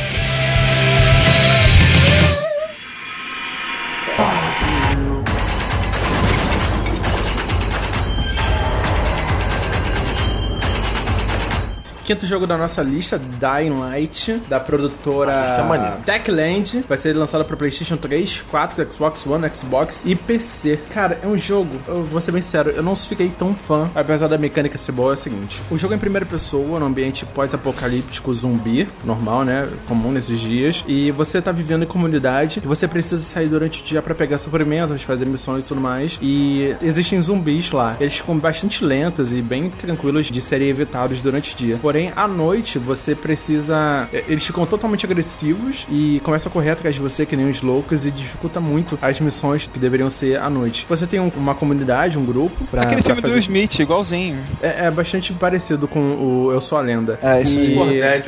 Quinto 12.05 12.23
jogo 12.27 12.45
da 12.45 12.55
nossa 12.55 12.83
lista, 12.83 13.17
Dying 13.19 13.79
Light, 13.79 14.39
da 14.47 14.59
produtora 14.59 15.43
Ah, 15.47 15.97
é. 15.99 16.03
Techland. 16.05 16.85
Vai 16.87 16.99
ser 16.99 17.13
lançado 17.17 17.43
para 17.43 17.57
PlayStation 17.57 17.97
3, 17.97 18.43
4, 18.51 18.91
Xbox 18.91 19.25
One, 19.25 19.49
Xbox 19.51 20.03
e 20.05 20.15
PC. 20.15 20.79
Cara, 20.93 21.17
é 21.23 21.25
um 21.25 21.35
jogo, 21.35 21.69
eu 21.87 22.03
vou 22.03 22.21
ser 22.21 22.31
bem 22.31 22.43
sincero, 22.43 22.69
eu 22.69 22.83
não 22.83 22.95
fiquei 22.95 23.31
tão 23.39 23.55
fã, 23.55 23.89
apesar 23.95 24.27
da 24.27 24.37
mecânica 24.37 24.77
ser 24.77 24.91
boa, 24.91 25.13
é 25.13 25.15
o 25.15 25.17
seguinte. 25.17 25.59
O 25.71 25.79
jogo 25.79 25.95
é 25.95 25.97
em 25.97 25.99
primeira 25.99 26.27
pessoa, 26.27 26.79
num 26.79 26.85
ambiente 26.85 27.25
pós-apocalíptico 27.25 28.31
zumbi, 28.35 28.87
normal, 29.03 29.43
né? 29.43 29.67
Comum 29.87 30.11
nesses 30.11 30.39
dias. 30.39 30.83
E 30.87 31.09
você 31.09 31.41
tá 31.41 31.51
vivendo 31.51 31.83
em 31.83 31.87
comunidade 31.87 32.61
e 32.63 32.67
você 32.67 32.87
precisa 32.87 33.23
sair 33.23 33.47
durante 33.47 33.81
o 33.81 33.83
dia 33.83 33.99
para 34.03 34.13
pegar 34.13 34.37
suprimentos, 34.37 35.01
fazer 35.01 35.25
missões 35.25 35.65
e 35.65 35.67
tudo 35.69 35.81
mais. 35.81 36.19
E 36.21 36.75
existem 36.83 37.19
zumbis 37.19 37.71
lá. 37.71 37.97
Eles 37.99 38.17
ficam 38.17 38.37
bastante 38.37 38.85
lentos 38.85 39.33
e 39.33 39.41
bem 39.41 39.71
tranquilos 39.71 40.27
de 40.27 40.39
serem 40.39 40.69
evitados 40.69 41.19
durante 41.19 41.55
o 41.55 41.57
dia. 41.57 41.79
Porém, 41.81 41.94
à 42.15 42.27
noite 42.27 42.77
você 42.79 43.15
precisa. 43.15 44.07
eh, 44.13 44.23
Eles 44.27 44.45
ficam 44.45 44.65
totalmente 44.65 45.05
agressivos 45.05 45.85
e 45.89 46.19
começam 46.23 46.49
a 46.49 46.53
correr 46.53 46.71
atrás 46.71 46.95
de 46.95 47.01
você 47.01 47.25
que 47.25 47.35
nem 47.35 47.49
os 47.49 47.61
loucos 47.61 48.05
e 48.05 48.11
dificulta 48.11 48.59
muito 48.59 48.97
as 49.01 49.19
missões 49.19 49.67
que 49.67 49.77
deveriam 49.79 50.09
ser 50.09 50.39
à 50.39 50.49
noite. 50.49 50.85
Você 50.89 51.05
tem 51.07 51.19
um- 51.19 51.31
uma 51.35 51.53
comunidade, 51.55 52.17
um 52.17 52.25
grupo 52.25 52.63
pra. 52.65 52.81
Aquele 52.83 53.01
pra 53.01 53.13
filme 53.15 53.21
do 53.21 53.27
fazer- 53.29 53.39
Smith, 53.39 53.79
igualzinho. 53.79 54.37
É, 54.61 54.85
é 54.87 54.91
bastante 54.91 55.31
parecido 55.33 55.87
com 55.87 55.99
o 55.99 56.51
Eu 56.51 56.61
Sou 56.61 56.77
a 56.77 56.81
Lenda. 56.81 57.17
É, 57.21 57.41
isso. 57.41 57.59
E- 57.59 57.75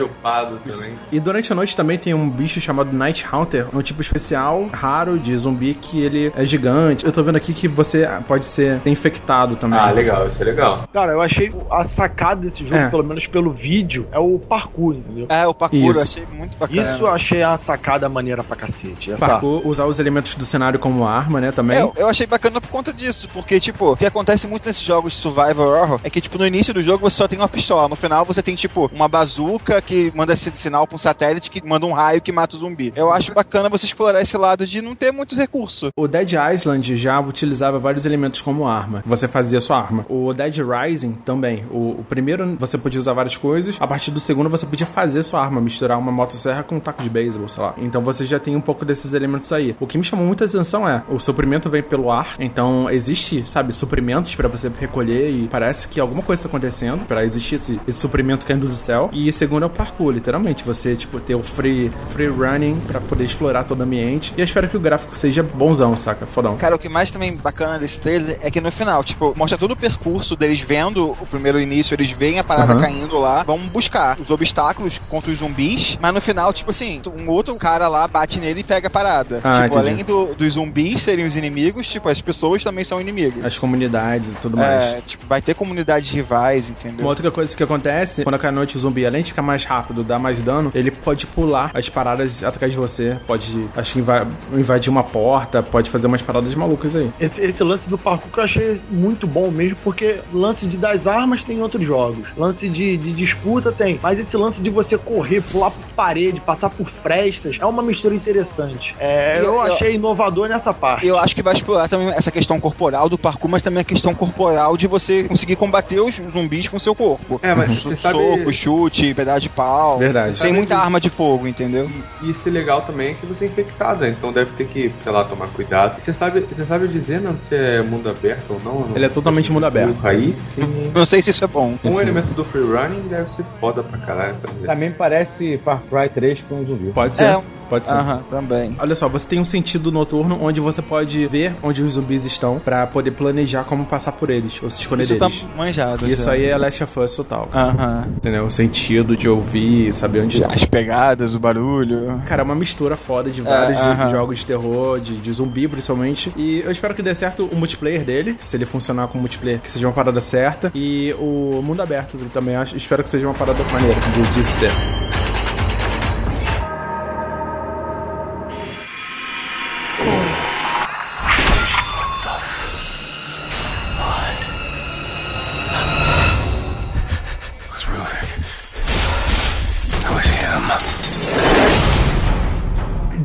upado 0.04 0.58
também. 0.66 0.92
e 1.12 1.20
durante 1.20 1.52
a 1.52 1.56
noite 1.56 1.76
também 1.76 1.98
tem 1.98 2.14
um 2.14 2.30
bicho 2.30 2.60
chamado 2.62 2.92
Night 2.96 3.26
Hunter, 3.32 3.68
um 3.74 3.82
tipo 3.82 4.02
especial, 4.02 4.68
raro, 4.72 5.18
de 5.18 5.36
zumbi, 5.38 5.74
que 5.74 6.02
ele 6.02 6.32
é 6.36 6.46
gigante. 6.46 7.06
Eu 7.06 7.12
tô 7.12 7.24
vendo 7.24 7.36
aqui 7.36 7.54
que 7.54 7.68
você 7.68 8.08
pode 8.28 8.46
ser 8.46 8.80
infectado 8.86 9.56
também. 9.56 9.80
Ah, 9.80 9.92
legal, 9.92 10.28
isso 10.28 10.42
é 10.42 10.46
legal. 10.46 10.88
Cara, 10.94 11.12
eu 11.14 11.22
achei 11.22 11.52
a 11.72 11.84
sacada 11.84 12.42
desse 12.42 12.64
jogo, 12.64 12.76
É. 12.76 12.90
pelo 12.90 13.04
menos 13.04 13.26
pelo 13.28 13.57
vídeo, 13.58 14.08
é 14.12 14.20
o 14.20 14.40
parkour, 14.40 14.96
entendeu? 14.96 15.26
É, 15.30 15.48
o 15.48 15.54
parkour 15.54 15.80
eu 15.80 15.92
Isso. 15.92 16.02
achei 16.02 16.26
muito 16.38 16.58
bacana. 16.58 16.82
Isso 16.82 17.04
eu 17.04 17.08
achei 17.10 17.44
a 17.44 17.58
sacada 17.58 18.08
maneira 18.08 18.44
pra 18.44 18.56
cacete. 18.56 19.12
Essa... 19.12 19.28
Parkour, 19.28 19.66
usar 19.68 19.86
os 19.86 20.00
elementos 20.00 20.36
do 20.36 20.46
cenário 20.46 20.80
como 20.80 21.06
arma, 21.08 21.42
né, 21.42 21.52
também. 21.52 21.78
É, 21.78 21.82
eu- 21.82 21.94
eu 21.98 22.08
achei 22.08 22.26
bacana 22.28 22.62
por 22.62 22.70
conta 22.70 22.94
disso, 22.94 23.28
porque, 23.34 23.60
tipo, 23.60 23.94
o 23.94 23.98
que 23.98 24.06
acontece 24.06 24.48
muito 24.48 24.66
nesses 24.66 24.84
jogos 24.84 25.14
de 25.14 25.20
survival 25.20 25.68
horror 25.70 26.00
é 26.04 26.10
que, 26.10 26.22
tipo, 26.22 26.38
no 26.38 26.46
início 26.46 26.74
do 26.74 26.82
jogo 26.82 27.10
você 27.10 27.18
só 27.18 27.28
tem 27.28 27.40
uma 27.40 27.50
pistola, 27.50 27.88
no 27.88 27.96
final 27.96 28.24
você 28.26 28.42
tem, 28.42 28.56
tipo, 28.56 28.90
uma 28.94 29.08
bazuca 29.08 29.82
que 29.82 30.12
manda 30.16 30.34
esse 30.34 30.52
sinal 30.52 30.86
pra 30.86 30.96
um 30.96 31.00
satélite 31.00 31.50
que 31.50 31.66
manda 31.66 31.86
um 31.86 31.94
raio 31.94 32.22
que 32.22 32.32
mata 32.32 32.56
o 32.56 32.60
zumbi. 32.60 32.94
Eu 32.96 33.12
acho 33.12 33.34
bacana 33.34 33.70
você 33.70 33.86
explorar 33.86 34.22
esse 34.22 34.38
lado 34.38 34.66
de 34.66 34.82
não 34.82 34.96
ter 34.96 35.12
muitos 35.12 35.38
recursos. 35.38 35.90
O 35.98 36.08
Dead 36.08 36.34
Island 36.54 36.96
já 36.96 37.20
utilizava 37.20 37.80
vários 37.80 38.06
elementos 38.06 38.42
como 38.42 38.68
arma. 38.68 39.04
Você 39.06 39.28
fazia 39.28 39.60
sua 39.60 39.78
arma. 39.80 40.06
O 40.10 40.34
Dead 40.34 40.58
Rising 40.60 41.14
também. 41.26 41.66
O, 41.72 42.00
o 42.00 42.06
primeiro 42.08 42.56
você 42.60 42.78
podia 42.78 43.00
usar 43.00 43.14
várias 43.14 43.36
coisas. 43.36 43.47
A 43.80 43.88
partir 43.88 44.12
do 44.12 44.20
segundo 44.20 44.50
você 44.50 44.66
podia 44.66 44.86
fazer 44.86 45.24
sua 45.24 45.42
arma, 45.42 45.62
misturar 45.62 45.98
uma 45.98 46.12
motosserra 46.12 46.64
com 46.64 46.76
um 46.76 46.80
taco 46.80 47.02
de 47.02 47.10
beisebol, 47.10 47.48
sei 47.48 47.64
lá. 47.64 47.74
Então 47.78 48.02
você 48.02 48.26
já 48.26 48.40
tem 48.40 48.56
um 48.56 48.62
pouco 48.62 48.84
desses 48.86 49.14
elementos 49.14 49.52
aí. 49.54 49.76
O 49.80 49.88
que 49.88 49.98
me 49.98 50.04
chamou 50.04 50.26
muita 50.26 50.46
atenção 50.46 50.88
é 50.88 51.04
o 51.10 51.20
suprimento 51.20 51.70
vem 51.70 51.82
pelo 51.84 52.12
ar. 52.12 52.36
Então 52.40 52.90
existe, 52.90 53.44
sabe, 53.46 53.74
suprimentos 53.74 54.36
pra 54.36 54.48
você 54.48 54.72
recolher 54.80 55.30
e 55.30 55.48
parece 55.48 55.88
que 55.88 56.00
alguma 56.00 56.22
coisa 56.22 56.44
tá 56.44 56.48
acontecendo 56.48 57.06
pra 57.06 57.24
existir 57.24 57.56
esse, 57.56 57.80
esse 57.88 58.00
suprimento 58.00 58.46
caindo 58.46 58.68
do 58.68 58.76
céu. 58.76 59.10
E 59.14 59.32
segundo 59.32 59.64
é 59.64 59.66
o 59.66 59.70
parkour, 59.70 60.12
literalmente. 60.12 60.64
Você, 60.64 60.96
tipo, 60.96 61.20
ter 61.20 61.36
o 61.36 61.44
free, 61.44 61.92
free 62.12 62.28
running 62.28 62.80
pra 62.88 63.00
poder 63.00 63.24
explorar 63.24 63.64
todo 63.64 63.80
o 63.80 63.84
ambiente. 63.84 64.34
E 64.38 64.42
eu 64.42 64.46
espero 64.46 64.68
que 64.68 64.78
o 64.78 64.80
gráfico 64.80 65.16
seja 65.16 65.42
bonzão, 65.44 65.96
saca? 65.96 66.26
Fodão. 66.26 66.58
Cara, 66.58 66.76
o 66.76 66.80
que 66.80 66.90
mais 66.90 67.10
também 67.10 67.36
bacana 67.36 67.80
desse 67.80 68.00
trailer 68.00 68.38
é 68.42 68.52
que 68.52 68.60
no 68.62 68.72
final, 68.72 69.04
tipo, 69.04 69.34
mostra 69.36 69.58
todo 69.58 69.72
o 69.72 69.76
percurso 69.76 70.36
deles 70.36 70.60
vendo 70.62 71.12
o 71.12 71.26
primeiro 71.26 71.60
início, 71.60 71.94
eles 71.94 72.12
veem 72.12 72.40
a 72.40 72.44
parada 72.44 72.74
Aham. 72.74 72.82
caindo 72.82 73.18
lá, 73.20 73.37
vão 73.44 73.58
buscar 73.60 74.18
os 74.20 74.30
obstáculos 74.30 75.00
contra 75.10 75.32
os 75.32 75.40
zumbis, 75.40 75.98
mas 76.02 76.14
no 76.14 76.22
final, 76.22 76.52
tipo 76.54 76.72
assim, 76.72 77.02
um 77.16 77.30
outro 77.30 77.56
cara 77.56 77.88
lá 77.88 78.08
bate 78.08 78.40
nele 78.40 78.62
e 78.62 78.64
pega 78.64 78.88
a 78.88 78.90
parada. 78.92 79.42
Ah, 79.44 79.64
tipo, 79.64 79.78
entendi. 79.78 79.92
além 79.92 80.04
do- 80.04 80.36
dos 80.36 80.54
zumbis 80.54 81.02
serem 81.02 81.26
os 81.26 81.36
inimigos, 81.36 81.88
tipo, 81.88 82.10
as 82.10 82.22
pessoas 82.22 82.64
também 82.64 82.84
são 82.84 83.00
inimigos. 83.00 83.44
As 83.46 83.58
comunidades 83.58 84.34
e 84.34 84.36
tudo 84.38 84.58
mais. 84.58 84.80
É, 84.96 85.02
tipo, 85.06 85.26
vai 85.28 85.42
ter 85.42 85.54
comunidades 85.56 86.10
rivais, 86.12 86.70
Uma 86.70 86.76
entendeu? 86.80 87.06
outra 87.08 87.32
coisa 87.32 87.56
que 87.56 87.64
acontece, 87.64 88.24
quando 88.24 88.38
cai 88.40 88.50
à 88.50 88.54
noite 88.54 88.76
o 88.78 88.80
zumbi, 88.80 89.06
além 89.06 89.22
de 89.22 89.30
ficar 89.30 89.42
mais 89.42 89.64
rápido, 89.66 90.04
dar 90.04 90.20
mais 90.20 90.40
dano, 90.40 90.72
ele 90.74 90.92
pode 90.92 91.26
pular 91.28 91.72
as 91.74 91.90
paradas 91.90 92.44
atrás 92.44 92.72
de 92.72 92.78
você. 92.78 93.18
Pode, 93.28 93.68
acho 93.76 93.94
que 93.94 94.00
inva- 94.00 94.28
invadir 94.54 94.90
uma 94.90 95.04
porta, 95.04 95.62
pode 95.64 95.90
fazer 95.90 96.08
umas 96.08 96.22
paradas 96.22 96.54
malucas 96.56 96.96
aí. 96.96 97.10
Esse, 97.20 97.42
esse 97.42 97.64
lance 97.64 97.90
do 97.90 97.98
parkour 97.98 98.32
que 98.32 98.40
eu 98.40 98.44
achei 98.44 98.82
muito 98.90 99.28
bom 99.28 99.50
mesmo, 99.52 99.78
porque 99.84 100.20
lance 100.34 100.66
de 100.66 100.78
das 100.78 101.08
armas 101.08 101.44
tem 101.44 101.58
em 101.58 101.62
outros 101.62 101.84
jogos. 101.86 102.28
Lance 102.38 102.68
de, 102.70 102.98
de 102.98 103.12
disputa, 103.28 103.72
tem. 103.72 104.00
Mas 104.02 104.20
esse 104.20 104.36
lance 104.38 104.62
de 104.62 104.70
você 104.70 104.98
correr, 104.98 105.42
pular 105.42 105.72
por 105.72 105.84
parede, 105.96 106.40
passar 106.40 106.70
por 106.70 106.90
frestas, 106.90 107.58
é 107.60 107.66
uma 107.66 107.84
mistura 107.84 108.16
interessante. 108.16 108.96
É, 109.00 109.40
eu, 109.40 109.44
Eu- 109.44 109.54
eu- 109.54 109.62
achei 109.62 109.96
inovador 109.96 110.48
nessa 110.48 110.74
parte. 110.74 111.06
Eu 111.06 111.18
acho 111.18 111.36
que 111.36 111.42
vai 111.42 111.54
explorar 111.54 111.88
também 111.88 112.10
essa 112.10 112.32
questão 112.32 112.60
corporal 112.60 113.10
do 113.10 113.18
parkour, 113.18 113.50
mas 113.50 113.62
também 113.62 113.82
a 113.82 113.84
questão 113.84 114.14
corporal 114.16 114.76
de 114.78 114.88
você 114.88 115.24
conseguir 115.26 115.56
combater 115.56 116.00
os 116.00 116.16
zumbis 116.16 116.68
com 116.68 116.80
seu 116.80 116.96
corpo. 116.96 117.40
É, 117.44 117.54
mas 117.54 117.72
So- 117.74 117.90
você 117.90 117.96
sabe- 117.96 118.18
Soco, 118.18 118.54
chute, 118.54 119.14
pedaço 119.14 119.42
de 119.42 119.50
pau. 119.50 119.98
Verdade. 119.98 120.38
Sem 120.38 120.54
muita 120.54 120.76
que- 120.76 120.82
arma 120.82 121.00
de 121.00 121.10
fogo, 121.10 121.48
entendeu? 121.48 121.90
E 122.22 122.32
isso 122.32 122.48
é 122.48 122.52
legal 122.52 122.82
também 122.82 123.10
é 123.12 123.14
que 123.14 123.26
você 123.26 123.46
é 123.46 123.48
infectado, 123.48 124.02
né? 124.02 124.10
então 124.10 124.32
deve 124.32 124.52
ter 124.52 124.66
que, 124.66 124.92
sei 125.04 125.12
lá, 125.12 125.24
tomar 125.24 125.48
cuidado. 125.48 126.02
Você 126.02 126.14
sabe, 126.14 126.40
você 126.42 126.66
sabe 126.66 126.88
dizer 126.88 127.20
não 127.22 127.38
se 127.38 127.56
é 127.56 127.82
mundo 127.82 128.10
aberto 128.10 128.52
ou 128.52 128.62
não? 128.64 128.96
Ele 128.96 129.06
é 129.06 129.10
totalmente 129.10 129.52
mundo 129.52 129.66
aberto. 129.66 129.98
Aí 130.04 130.36
sim. 130.40 130.92
Não 130.94 131.06
sei 131.06 131.22
se 131.22 131.30
isso 131.32 131.44
é 131.44 131.48
bom. 131.48 131.76
Um 131.84 131.92
Sim. 131.92 132.00
elemento 132.02 132.28
do 132.34 132.44
free 132.46 132.62
running 132.62 133.07
deve 133.08 133.30
ser 133.30 133.44
foda 133.60 133.84
pra 133.84 133.98
caralho. 133.98 134.36
Pra 134.36 134.52
dizer. 134.54 134.68
Também 134.68 134.92
parece 134.92 135.58
Far 135.58 135.82
Cry 135.90 136.10
3 136.10 136.44
com 136.44 136.66
zumbi. 136.66 136.92
Pode 136.92 137.16
ser. 137.16 137.24
É. 137.24 137.42
Pode 137.70 137.88
ser. 137.88 137.94
Aham, 137.96 138.22
também. 138.30 138.76
Olha 138.80 138.96
só, 138.96 139.08
você 139.10 139.28
tem 139.28 139.40
um 139.40 139.46
sentido 139.46 139.92
noturno 139.92 140.38
onde 140.42 140.60
você 140.60 140.82
pode 140.82 141.26
ver 141.28 141.54
onde 141.62 141.82
os 141.84 141.94
zumbis 141.94 142.26
estão 142.26 142.60
pra 142.60 142.88
poder 142.88 143.12
planejar 143.12 143.64
como 143.64 143.86
passar 143.86 144.12
por 144.14 144.30
eles, 144.30 144.62
ou 144.62 144.70
se 144.70 144.80
esconder 144.82 145.04
Isso 145.04 145.16
tá 145.18 145.28
deles. 145.28 145.46
manjado. 145.56 146.10
Isso 146.10 146.24
já. 146.24 146.32
aí 146.32 146.46
é 146.46 146.58
Last 146.58 146.84
of 146.84 147.00
Us 147.00 147.16
total. 147.16 147.50
Aham. 147.54 148.08
Entendeu? 148.16 148.46
O 148.46 148.52
sentido 148.52 149.16
de 149.18 149.28
ouvir, 149.28 149.94
saber 149.94 150.22
onde 150.22 150.38
estão. 150.38 150.52
As 150.52 150.64
pegadas, 150.66 151.36
o 151.36 151.40
barulho. 151.40 152.22
Cara, 152.26 152.42
é 152.42 152.46
uma 152.46 152.56
mistura 152.56 152.96
foda 152.96 153.30
de 153.30 153.42
vários 153.42 153.80
aham. 153.82 154.10
jogos 154.12 154.40
de 154.40 154.46
terror, 154.46 155.00
de, 155.00 155.16
de 155.18 155.32
zumbi 155.32 155.68
principalmente. 155.68 156.32
E 156.36 156.62
eu 156.64 156.72
espero 156.72 156.94
que 156.94 157.02
dê 157.02 157.14
certo 157.14 157.50
o 157.52 157.56
multiplayer 157.56 158.04
dele, 158.04 158.36
se 158.40 158.56
ele 158.56 158.66
funcionar 158.66 159.08
com 159.08 159.18
multiplayer, 159.18 159.60
que 159.60 159.70
seja 159.70 159.88
uma 159.88 159.94
parada 159.94 160.22
certa. 160.22 160.72
E 160.74 161.14
o 161.20 161.62
mundo 161.64 161.82
aberto 161.82 162.18
também 162.34 162.56
acho, 162.56 162.76
espero 162.76 163.04
que 163.04 163.10
seja 163.10 163.28
uma 163.28 163.34
parada 163.34 163.64
maneira 163.72 164.00
de, 164.00 164.40
de 164.42 164.46
se 164.48 164.58
ter. 164.60 165.07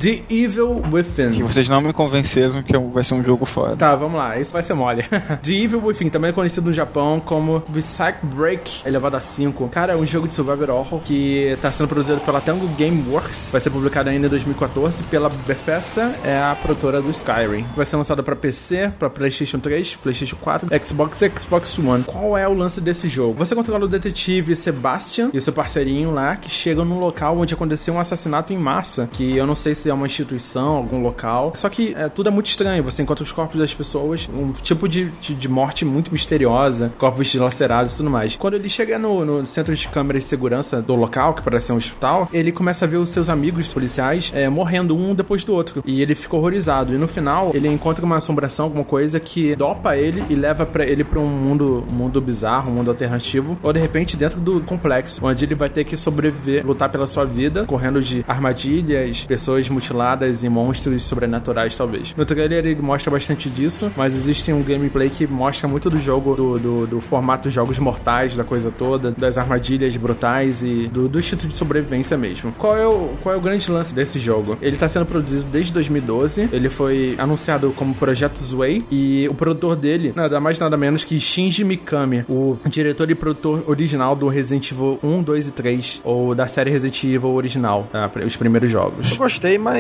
The 0.03 0.25
Evil 0.29 0.83
Que 0.83 0.95
Within. 0.95 1.43
vocês 1.45 1.69
não 1.69 1.81
me 1.81 1.93
convenceram 1.93 2.61
que 2.61 2.77
vai 2.77 3.05
ser 3.05 3.15
um 3.15 3.23
jogo 3.23 3.47
foda. 3.47 3.77
Tá, 3.77 3.95
vamos 3.95 4.19
lá, 4.19 4.37
isso 4.37 4.53
vai 4.53 4.61
ser 4.61 4.75
mole. 4.75 5.05
The 5.41 5.53
Evil 5.53 5.81
Within, 5.85 6.11
também 6.11 6.31
é 6.31 6.33
conhecido 6.33 6.67
no 6.67 6.73
Japão 6.73 7.21
como 7.25 7.61
Psych 7.61 8.19
Break, 8.25 8.83
elevado 8.85 9.17
a 9.17 9.21
5. 9.21 9.69
Cara, 9.69 9.93
é 9.93 9.97
um 9.97 10.05
jogo 10.05 10.27
de 10.27 10.35
survival 10.35 10.77
horror 10.77 11.01
que 11.03 11.57
tá 11.63 11.71
sendo 11.71 11.87
produzido 11.87 12.21
pela 12.23 12.41
Tango 12.41 12.67
Gameworks. 12.77 13.53
Vai 13.53 13.61
ser 13.61 13.71
publicado 13.71 14.11
ainda 14.11 14.27
em 14.27 14.31
2014 14.31 15.05
pela 15.05 15.29
Bethesda, 15.29 16.13
é 16.25 16.37
a 16.37 16.57
produtora 16.61 17.01
do 17.01 17.11
Skyrim. 17.13 17.65
Vai 17.77 17.87
ser 17.87 17.95
lançado 17.95 18.25
pra 18.25 18.35
PC, 18.35 18.93
pra 18.99 19.09
PlayStation 19.09 19.61
3, 19.61 19.95
PlayStation 20.03 20.35
4, 20.41 20.69
Xbox 20.85 21.23
e 21.23 21.31
Xbox 21.31 21.79
One. 21.79 22.03
Qual 22.03 22.37
é 22.37 22.49
o 22.49 22.53
lance 22.55 22.81
desse 22.81 23.09
jogo? 23.09 23.35
Você 23.39 23.55
controla 23.55 23.85
o 23.85 23.89
detetive 23.89 24.57
Sebastian 24.57 25.31
e 25.33 25.39
o 25.39 25.41
seu 25.41 25.53
parceirinho 25.53 26.11
lá 26.11 26.35
que 26.35 26.51
chegam 26.51 26.85
num 26.85 26.99
local 26.99 27.39
onde 27.39 27.55
aconteceu 27.55 27.95
um 27.95 28.01
assassinato 28.01 28.53
em 28.53 28.59
massa, 28.59 29.09
que 29.13 29.37
eu 29.37 29.47
não 29.47 29.55
sei 29.55 29.77
se 29.77 29.92
é 29.93 29.95
uma 29.95 30.07
instituição, 30.07 30.77
algum 30.77 31.03
local. 31.03 31.53
Só 31.55 31.69
que 31.69 31.95
é, 31.97 32.09
tudo 32.09 32.29
é 32.29 32.33
muito 32.33 32.47
estranho. 32.47 32.83
Você 32.85 33.03
encontra 33.03 33.23
os 33.23 33.33
corpos 33.33 33.59
das 33.59 33.73
pessoas, 33.73 34.29
um 34.33 34.53
tipo 34.53 34.89
de, 34.89 35.11
de, 35.21 35.35
de 35.35 35.49
morte 35.49 35.85
muito 35.85 36.13
misteriosa, 36.13 36.93
corpos 36.99 37.29
dilacerados 37.29 37.93
e 37.93 37.97
tudo 37.97 38.11
mais. 38.11 38.37
Quando 38.37 38.55
ele 38.55 38.69
chega 38.69 38.99
no, 38.99 39.25
no 39.25 39.47
centro 39.47 39.75
de 39.75 39.87
câmera 39.89 40.19
de 40.19 40.25
segurança 40.25 40.83
do 40.83 40.95
local, 40.95 41.35
que 41.35 41.43
parece 41.43 41.73
um 41.73 41.77
hospital, 41.77 42.29
ele 42.33 42.53
começa 42.53 42.85
a 42.85 42.89
ver 42.89 42.97
os 42.97 43.11
seus 43.11 43.29
amigos 43.29 43.73
policiais 43.73 44.33
é, 44.35 44.49
morrendo 44.49 44.97
um 44.97 45.15
depois 45.15 45.45
do 45.45 45.55
outro. 45.55 45.83
E 45.87 46.03
ele 46.03 46.15
fica 46.15 46.37
horrorizado. 46.37 46.95
E 46.95 46.99
no 46.99 47.09
final, 47.09 47.53
ele 47.55 47.69
encontra 47.69 48.05
uma 48.05 48.17
assombração, 48.17 48.67
alguma 48.67 48.85
coisa 48.85 49.21
que 49.21 49.55
dopa 49.57 49.97
ele 49.97 50.25
e 50.29 50.35
leva 50.35 50.65
para 50.65 50.87
ele 50.87 51.05
pra 51.05 51.21
um 51.21 51.27
mundo, 51.29 51.85
mundo 51.91 52.21
bizarro, 52.21 52.71
um 52.71 52.75
mundo 52.75 52.91
alternativo, 52.91 53.59
ou 53.63 53.73
de 53.73 53.81
repente 53.81 54.17
dentro 54.17 54.41
do 54.41 54.61
complexo, 54.61 55.25
onde 55.25 55.45
ele 55.45 55.55
vai 55.55 55.69
ter 55.69 55.85
que 55.85 55.97
sobreviver, 55.97 56.67
lutar 56.67 56.89
pela 56.89 57.07
sua 57.07 57.25
vida, 57.25 57.65
correndo 57.65 58.01
de 58.01 58.25
armadilhas, 58.27 59.25
pessoas 59.25 59.69
mutiladas 59.83 60.45
e 60.45 60.49
monstros 60.49 61.05
sobrenaturais, 61.05 61.75
talvez. 61.75 62.15
No 62.17 62.25
trailer 62.25 62.65
ele 62.65 62.81
mostra 62.81 63.11
bastante 63.11 63.51
disso, 63.51 63.91
mas 63.97 64.15
existe 64.15 64.53
um 64.53 64.63
gameplay 64.63 65.11
que 65.11 65.27
mostra 65.27 65.67
muito 65.67 65.91
do 65.91 65.99
jogo, 65.99 66.35
do, 66.35 66.59
do, 66.59 66.87
do 66.87 67.01
formato 67.01 67.45
dos 67.45 67.53
jogos 67.53 67.79
mortais, 67.79 68.37
da 68.37 68.45
coisa 68.45 68.71
toda, 68.71 69.11
das 69.11 69.37
armadilhas 69.37 69.97
brutais 69.97 70.63
e 70.63 70.87
do, 70.87 71.09
do 71.09 71.19
instinto 71.19 71.49
de 71.49 71.57
sobrevivência 71.57 72.17
mesmo. 72.17 72.53
Qual 72.53 72.77
é, 72.77 72.87
o, 72.87 73.11
qual 73.23 73.35
é 73.35 73.39
o 73.39 73.41
grande 73.41 73.71
lance 73.71 73.93
desse 73.93 74.21
jogo? 74.21 74.57
Ele 74.63 74.77
tá 74.77 74.89
sendo 74.89 75.05
produzido 75.05 75.45
desde 75.51 75.73
2012, 75.73 76.49
ele 76.53 76.71
foi 76.71 77.17
anunciado 77.19 77.73
como 77.77 77.95
Projeto 77.95 78.39
Zway 78.39 78.85
e 78.91 79.27
o 79.29 79.35
produtor 79.35 79.75
dele, 79.75 80.13
nada 80.15 80.39
mais 80.39 80.59
nada 80.59 80.77
menos 80.77 81.03
que 81.03 81.19
Shinji 81.19 81.65
Mikami, 81.65 82.25
o 82.29 82.57
diretor 82.67 83.11
e 83.11 83.15
produtor 83.15 83.65
original 83.67 84.15
do 84.15 84.29
Resident 84.29 84.71
Evil 84.71 84.99
1, 85.03 85.23
2 85.23 85.49
e 85.49 85.51
3, 85.51 86.01
ou 86.05 86.35
da 86.35 86.47
série 86.47 86.71
Resident 86.71 87.03
Evil 87.05 87.31
original, 87.31 87.89
tá? 87.91 88.11
os 88.25 88.37
primeiros 88.37 88.71
jogos. 88.71 89.11
Eu 89.11 89.17
gostei, 89.17 89.59
mas 89.59 89.72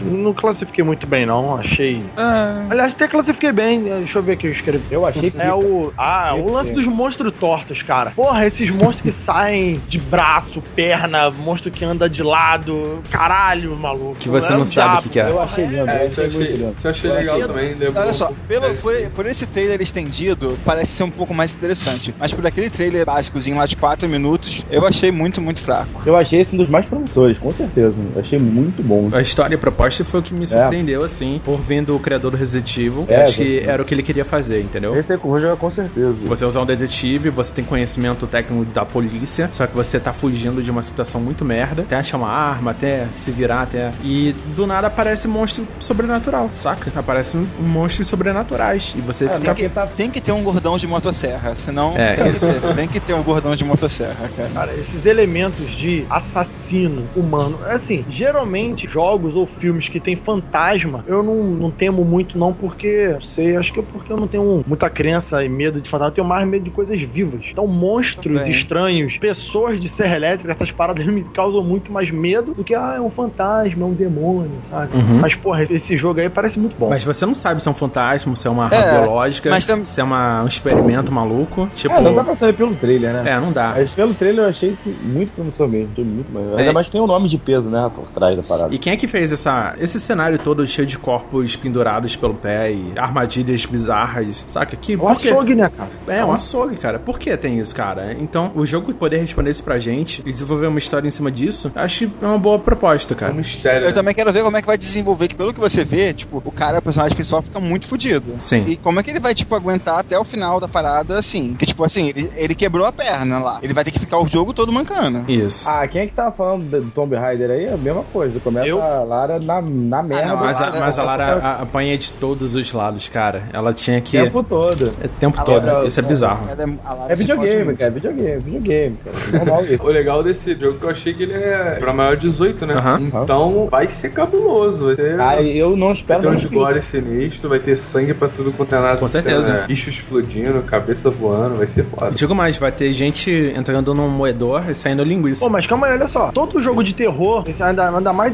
não 0.00 0.32
classifiquei 0.32 0.84
muito 0.84 1.06
bem, 1.06 1.26
não. 1.26 1.56
Achei. 1.56 2.02
Ah, 2.16 2.64
Aliás, 2.70 2.94
até 2.94 3.08
classifiquei 3.08 3.52
bem. 3.52 3.82
Deixa 3.82 4.18
eu 4.18 4.22
ver 4.22 4.32
aqui, 4.32 4.46
eu 4.46 4.52
escrevi. 4.52 4.84
Eu 4.90 5.04
achei 5.06 5.30
que. 5.30 5.40
É 5.42 5.52
o. 5.52 5.92
Ah, 5.96 6.34
o 6.36 6.52
lance 6.52 6.72
dos 6.72 6.84
monstros 6.86 7.32
tortos, 7.38 7.82
cara. 7.82 8.10
Porra, 8.12 8.46
esses 8.46 8.70
monstros 8.70 9.00
que 9.02 9.12
saem 9.12 9.80
de 9.88 9.98
braço, 9.98 10.62
perna, 10.74 11.30
monstro 11.30 11.70
que 11.70 11.84
anda 11.84 12.08
de 12.08 12.22
lado. 12.22 13.00
Caralho, 13.10 13.74
maluco. 13.76 14.16
Que 14.18 14.28
você 14.28 14.48
É 14.48 14.54
não 14.54 14.60
um 14.62 14.64
sabe 14.64 14.98
o 14.98 15.02
que, 15.02 15.08
que 15.10 15.20
é. 15.20 15.28
Eu 15.28 15.40
achei 15.40 15.64
lindo, 15.66 15.90
É, 15.90 16.02
eu 16.04 16.06
isso 16.06 16.20
eu 16.20 16.26
achei 16.26 16.38
muito 16.38 16.42
achei, 16.52 16.56
lindo. 16.66 16.74
isso 16.78 16.86
eu 16.86 16.90
achei 16.90 17.10
legal 17.10 17.40
também. 17.48 17.68
lembrou 17.74 18.02
Olha 18.02 18.12
só, 18.12 18.24
um 18.24 18.28
pouco- 18.28 18.42
pelo, 18.48 18.66
é, 18.66 18.74
por, 18.74 18.94
por 19.14 19.26
esse 19.26 19.46
trailer 19.46 19.80
estendido, 19.80 20.58
parece 20.64 20.92
ser 20.92 21.02
um 21.04 21.10
pouco 21.10 21.32
mais 21.34 21.54
interessante. 21.54 22.14
Mas 22.18 22.32
por 22.32 22.46
aquele 22.46 22.70
trailer 22.70 23.04
básicozinho 23.06 23.56
lá 23.56 23.66
de 23.66 23.76
4 23.76 24.08
minutos, 24.08 24.64
eu 24.70 24.86
achei 24.86 25.10
muito, 25.10 25.40
muito 25.40 25.60
fraco. 25.60 26.02
Eu 26.04 26.16
achei 26.16 26.40
esse 26.40 26.54
um 26.54 26.58
dos 26.58 26.68
mais 26.68 26.86
promissores, 26.86 27.38
com 27.38 27.52
certeza. 27.52 27.96
Eu 28.14 28.20
achei 28.20 28.38
muito 28.38 28.82
bom. 28.82 29.10
A 29.12 29.20
história 29.32 29.54
e 29.54 29.58
proposta 29.58 30.04
foi 30.04 30.20
o 30.20 30.22
que 30.22 30.34
me 30.34 30.46
surpreendeu, 30.46 31.02
assim, 31.02 31.40
por 31.44 31.58
vindo 31.58 31.96
o 31.96 31.98
criador 31.98 32.30
do 32.30 32.36
Resident 32.36 32.76
Evil. 32.76 33.06
É, 33.08 33.22
acho 33.24 33.36
que 33.36 33.60
era 33.60 33.82
o 33.82 33.84
que 33.84 33.94
ele 33.94 34.02
queria 34.02 34.24
fazer, 34.24 34.60
entendeu? 34.60 34.94
Esse 34.96 35.14
é 35.14 35.16
com 35.16 35.70
certeza. 35.70 36.14
Você 36.26 36.44
usar 36.44 36.60
um 36.60 36.66
detetive, 36.66 37.30
você 37.30 37.52
tem 37.54 37.64
conhecimento 37.64 38.26
técnico 38.26 38.64
da 38.66 38.84
polícia, 38.84 39.48
só 39.52 39.66
que 39.66 39.74
você 39.74 39.98
tá 39.98 40.12
fugindo 40.12 40.62
de 40.62 40.70
uma 40.70 40.82
situação 40.82 41.20
muito 41.20 41.44
merda, 41.44 41.82
até 41.82 41.96
achar 41.96 42.18
uma 42.18 42.28
arma, 42.28 42.72
até 42.72 43.06
se 43.12 43.30
virar, 43.30 43.62
até. 43.62 43.90
E 44.04 44.34
do 44.54 44.66
nada 44.66 44.86
aparece 44.88 45.26
monstro 45.26 45.66
sobrenatural, 45.80 46.50
saca? 46.54 46.92
Aparece 46.94 47.36
um, 47.36 47.46
um 47.60 47.66
monstros 47.66 48.08
sobrenaturais. 48.08 48.92
E 48.96 49.00
você 49.00 49.24
É, 49.24 49.28
fica. 49.30 49.44
porque 49.46 49.68
tá 49.68 49.86
Tem 49.86 50.10
que 50.10 50.20
ter 50.20 50.32
um 50.32 50.42
gordão 50.42 50.76
de 50.76 50.86
motosserra, 50.86 51.56
senão 51.56 51.94
É, 51.96 52.14
tem, 52.14 52.32
que 52.32 52.40
ter, 52.40 52.74
tem 52.74 52.88
que 52.88 53.00
ter 53.00 53.12
um 53.14 53.22
gordão 53.22 53.56
de 53.56 53.64
motosserra, 53.64 54.28
cara. 54.36 54.50
Cara, 54.52 54.74
esses 54.74 55.06
elementos 55.06 55.70
de 55.70 56.04
assassino 56.10 57.08
humano, 57.16 57.58
assim, 57.66 58.04
geralmente 58.10 58.86
jogos 58.86 59.21
ou 59.34 59.46
filmes 59.46 59.88
que 59.88 60.00
tem 60.00 60.16
fantasma, 60.16 61.04
eu 61.06 61.22
não, 61.22 61.36
não 61.44 61.70
temo 61.70 62.04
muito 62.04 62.38
não 62.38 62.52
porque, 62.52 63.10
não 63.14 63.20
sei, 63.20 63.56
acho 63.56 63.72
que 63.72 63.80
é 63.80 63.82
porque 63.82 64.12
eu 64.12 64.16
não 64.16 64.26
tenho 64.26 64.64
muita 64.66 64.88
crença 64.90 65.44
e 65.44 65.48
medo 65.48 65.80
de 65.80 65.88
fantasma, 65.88 66.10
eu 66.10 66.14
tenho 66.14 66.26
mais 66.26 66.46
medo 66.48 66.64
de 66.64 66.70
coisas 66.70 67.00
vivas. 67.00 67.44
Então, 67.50 67.66
monstros 67.66 68.38
Também. 68.40 68.50
estranhos, 68.52 69.18
pessoas 69.18 69.78
de 69.78 69.88
serra 69.88 70.16
elétrica, 70.16 70.52
essas 70.52 70.70
paradas 70.70 71.04
me 71.06 71.22
causam 71.34 71.62
muito 71.62 71.92
mais 71.92 72.10
medo 72.10 72.54
do 72.54 72.64
que, 72.64 72.74
ah, 72.74 72.94
é 72.96 73.00
um 73.00 73.10
fantasma, 73.10 73.82
é 73.82 73.86
um 73.86 73.92
demônio, 73.94 74.50
sabe? 74.70 74.96
Uhum. 74.96 75.18
Mas, 75.20 75.34
porra, 75.34 75.64
esse 75.70 75.96
jogo 75.96 76.20
aí 76.20 76.28
parece 76.28 76.58
muito 76.58 76.76
bom. 76.78 76.88
Mas 76.88 77.04
você 77.04 77.24
não 77.26 77.34
sabe 77.34 77.62
se 77.62 77.68
é 77.68 77.70
um 77.70 77.74
fantasma, 77.74 78.34
se 78.36 78.46
é 78.46 78.50
uma 78.50 78.64
arma 78.64 78.76
É, 78.76 79.00
biológica, 79.00 79.50
mas 79.50 79.66
tam- 79.66 79.84
se 79.84 80.00
é 80.00 80.04
uma- 80.04 80.42
um 80.42 80.46
experimento 80.46 81.12
maluco. 81.12 81.68
Tipo. 81.74 81.94
É, 81.94 82.00
não 82.00 82.14
dá 82.14 82.24
pra 82.24 82.34
saber 82.34 82.54
pelo 82.54 82.74
trailer, 82.74 83.12
né? 83.12 83.30
É, 83.32 83.40
não 83.40 83.52
dá. 83.52 83.72
Mas 83.76 83.90
pelo 83.92 84.14
trailer 84.14 84.44
eu 84.44 84.48
achei 84.48 84.76
que 84.82 84.88
muito 84.90 85.30
promissor 85.34 85.68
mesmo. 85.68 85.90
Muito 85.98 86.32
mais. 86.32 86.46
É. 86.58 86.60
Ainda 86.60 86.72
mais 86.72 86.86
que 86.86 86.92
tem 86.92 87.00
um 87.00 87.06
nome 87.06 87.28
de 87.28 87.38
peso, 87.38 87.68
né? 87.70 87.90
Por 87.94 88.06
trás 88.12 88.36
da 88.36 88.42
parada. 88.42 88.74
E 88.74 88.78
quem 88.78 88.92
é 88.92 88.96
que 88.96 89.01
fez 89.08 89.32
essa, 89.32 89.74
esse 89.78 90.00
cenário 90.00 90.38
todo 90.38 90.66
cheio 90.66 90.86
de 90.86 90.98
corpos 90.98 91.56
pendurados 91.56 92.16
pelo 92.16 92.34
pé 92.34 92.72
e 92.72 92.92
armadilhas 92.96 93.64
bizarras, 93.66 94.44
saca? 94.48 94.76
Que, 94.76 94.94
o 94.96 94.98
por 95.00 95.16
quê? 95.18 95.28
açougue, 95.28 95.54
né, 95.54 95.70
cara? 95.76 95.90
É, 96.08 96.24
um 96.24 96.32
açougue, 96.32 96.76
cara. 96.76 96.98
Por 96.98 97.18
que 97.18 97.36
tem 97.36 97.58
isso, 97.60 97.74
cara? 97.74 98.12
Então, 98.18 98.50
o 98.54 98.64
jogo 98.66 98.92
poder 98.94 99.18
responder 99.18 99.50
isso 99.50 99.62
pra 99.62 99.78
gente 99.78 100.22
e 100.26 100.32
desenvolver 100.32 100.66
uma 100.66 100.78
história 100.78 101.06
em 101.06 101.10
cima 101.10 101.30
disso, 101.30 101.70
acho 101.74 102.06
que 102.08 102.12
é 102.24 102.26
uma 102.26 102.38
boa 102.38 102.58
proposta, 102.58 103.14
É 103.14 103.16
cara. 103.16 103.32
um 103.32 103.36
mistério. 103.36 103.82
Eu 103.84 103.88
né? 103.88 103.92
também 103.92 104.14
quero 104.14 104.32
ver 104.32 104.42
como 104.42 104.56
é 104.56 104.60
que 104.60 104.66
vai 104.66 104.78
desenvolver, 104.78 105.28
que 105.28 105.34
pelo 105.34 105.52
que 105.54 105.60
você 105.60 105.84
vê, 105.84 106.12
tipo, 106.12 106.42
o 106.44 106.52
cara, 106.52 106.78
o 106.78 106.82
personagem 106.82 107.14
principal 107.14 107.42
fica 107.42 107.60
muito 107.60 107.86
fudido. 107.86 108.34
Sim. 108.38 108.64
E 108.66 108.76
como 108.76 109.00
é 109.00 109.02
que 109.02 109.10
ele 109.10 109.20
vai, 109.20 109.34
tipo, 109.34 109.54
aguentar 109.54 109.98
até 109.98 110.18
o 110.18 110.24
final 110.24 110.60
da 110.60 110.68
parada, 110.68 111.18
assim? 111.18 111.54
Que, 111.54 111.66
tipo, 111.66 111.84
assim, 111.84 112.08
ele, 112.08 112.30
ele 112.36 112.54
quebrou 112.54 112.86
a 112.86 112.92
perna 112.92 113.38
lá. 113.38 113.58
Ele 113.62 113.72
vai 113.74 113.84
ter 113.84 113.90
que 113.90 113.98
ficar 113.98 114.18
o 114.18 114.26
jogo 114.26 114.52
todo 114.52 114.70
mancando. 114.72 115.30
Isso. 115.30 115.68
Ah, 115.68 115.86
quem 115.86 116.02
é 116.02 116.06
que 116.06 116.12
tava 116.12 116.32
falando 116.32 116.68
do 116.80 116.90
Tomb 116.90 117.14
Raider 117.16 117.50
aí? 117.50 117.64
É 117.66 117.72
a 117.72 117.76
mesma 117.76 118.02
coisa. 118.12 118.38
Começa 118.40 118.66
Eu? 118.66 118.82
a 118.82 118.91
a 119.00 119.04
Lara 119.04 119.38
na, 119.40 119.62
na 119.66 120.02
merda. 120.02 120.36
Mas 120.36 120.60
a, 120.60 120.64
Lara- 120.66 120.80
mas 120.80 120.98
a 120.98 121.02
Lara 121.02 121.24
a- 121.38 121.62
apanha 121.62 121.96
de 121.98 122.12
todos 122.12 122.54
os 122.54 122.72
lados, 122.72 123.08
cara. 123.08 123.44
Ela 123.52 123.72
tinha 123.72 124.00
que. 124.00 124.18
O 124.18 124.24
tempo 124.24 124.42
todo. 124.42 124.92
É, 125.02 125.06
o 125.06 125.08
tempo 125.08 125.40
A 125.40 125.44
todo. 125.44 125.66
Lara- 125.66 125.86
Isso 125.86 125.98
é 126.00 126.02
bizarro. 126.02 126.46
Ela 126.50 126.62
é, 126.62 126.66
Lara 126.66 127.12
É 127.12 127.16
fode 127.16 127.20
videogame, 127.20 127.76
cara. 127.76 127.88
É 127.88 127.90
videogame, 127.94 128.28
é 128.30 128.38
videogame, 128.38 128.96
cara. 129.04 129.16
Normal 129.38 129.64
isso. 129.72 129.82
O 129.82 129.88
legal 129.88 130.22
desse 130.22 130.54
jogo 130.54 130.76
é 130.76 130.78
que 130.78 130.84
eu 130.84 130.90
achei 130.90 131.14
que 131.14 131.22
ele 131.24 131.32
é 131.34 131.76
pra 131.80 131.92
maior 131.92 132.16
de 132.16 132.28
18, 132.30 132.66
né? 132.66 132.74
Então 133.00 133.66
vai 133.70 133.86
ser 133.90 134.10
cabuloso. 134.10 134.86
Vai 134.86 134.96
ter, 134.96 135.20
Ah, 135.20 135.40
eu 135.42 135.76
não 135.76 135.88
vai 135.88 135.96
espero 135.96 136.20
ter 136.22 136.28
um 136.28 136.34
de 136.36 136.48
que 136.48 136.54
isso. 136.54 136.64
gore 136.64 136.82
sinistro, 136.82 137.48
vai 137.48 137.58
ter 137.58 137.76
sangue 137.76 138.14
pra 138.14 138.28
tudo 138.28 138.52
quanto 138.52 138.74
é 138.74 138.80
nada. 138.80 138.98
Com 138.98 139.08
certeza. 139.08 139.42
Cena, 139.42 139.66
Bicho 139.66 139.90
explodindo, 139.90 140.62
cabeça 140.62 141.10
voando, 141.10 141.56
vai 141.56 141.66
ser 141.66 141.84
foda. 141.84 142.12
Digo 142.12 142.34
mais, 142.34 142.56
vai 142.56 142.70
ter 142.72 142.92
gente 142.92 143.30
entrando 143.56 143.94
num 143.94 144.08
moedor 144.08 144.70
e 144.70 144.74
saindo 144.74 145.02
linguiça. 145.02 145.44
Pô, 145.44 145.50
mas 145.50 145.66
calma 145.66 145.86
aí, 145.86 145.92
olha 145.94 146.08
só. 146.08 146.30
Todo 146.32 146.60
jogo 146.62 146.82
de 146.84 146.94
terror, 146.94 147.44
esse 147.46 147.62
ainda, 147.62 147.88
ainda 147.88 148.12
mais. 148.12 148.32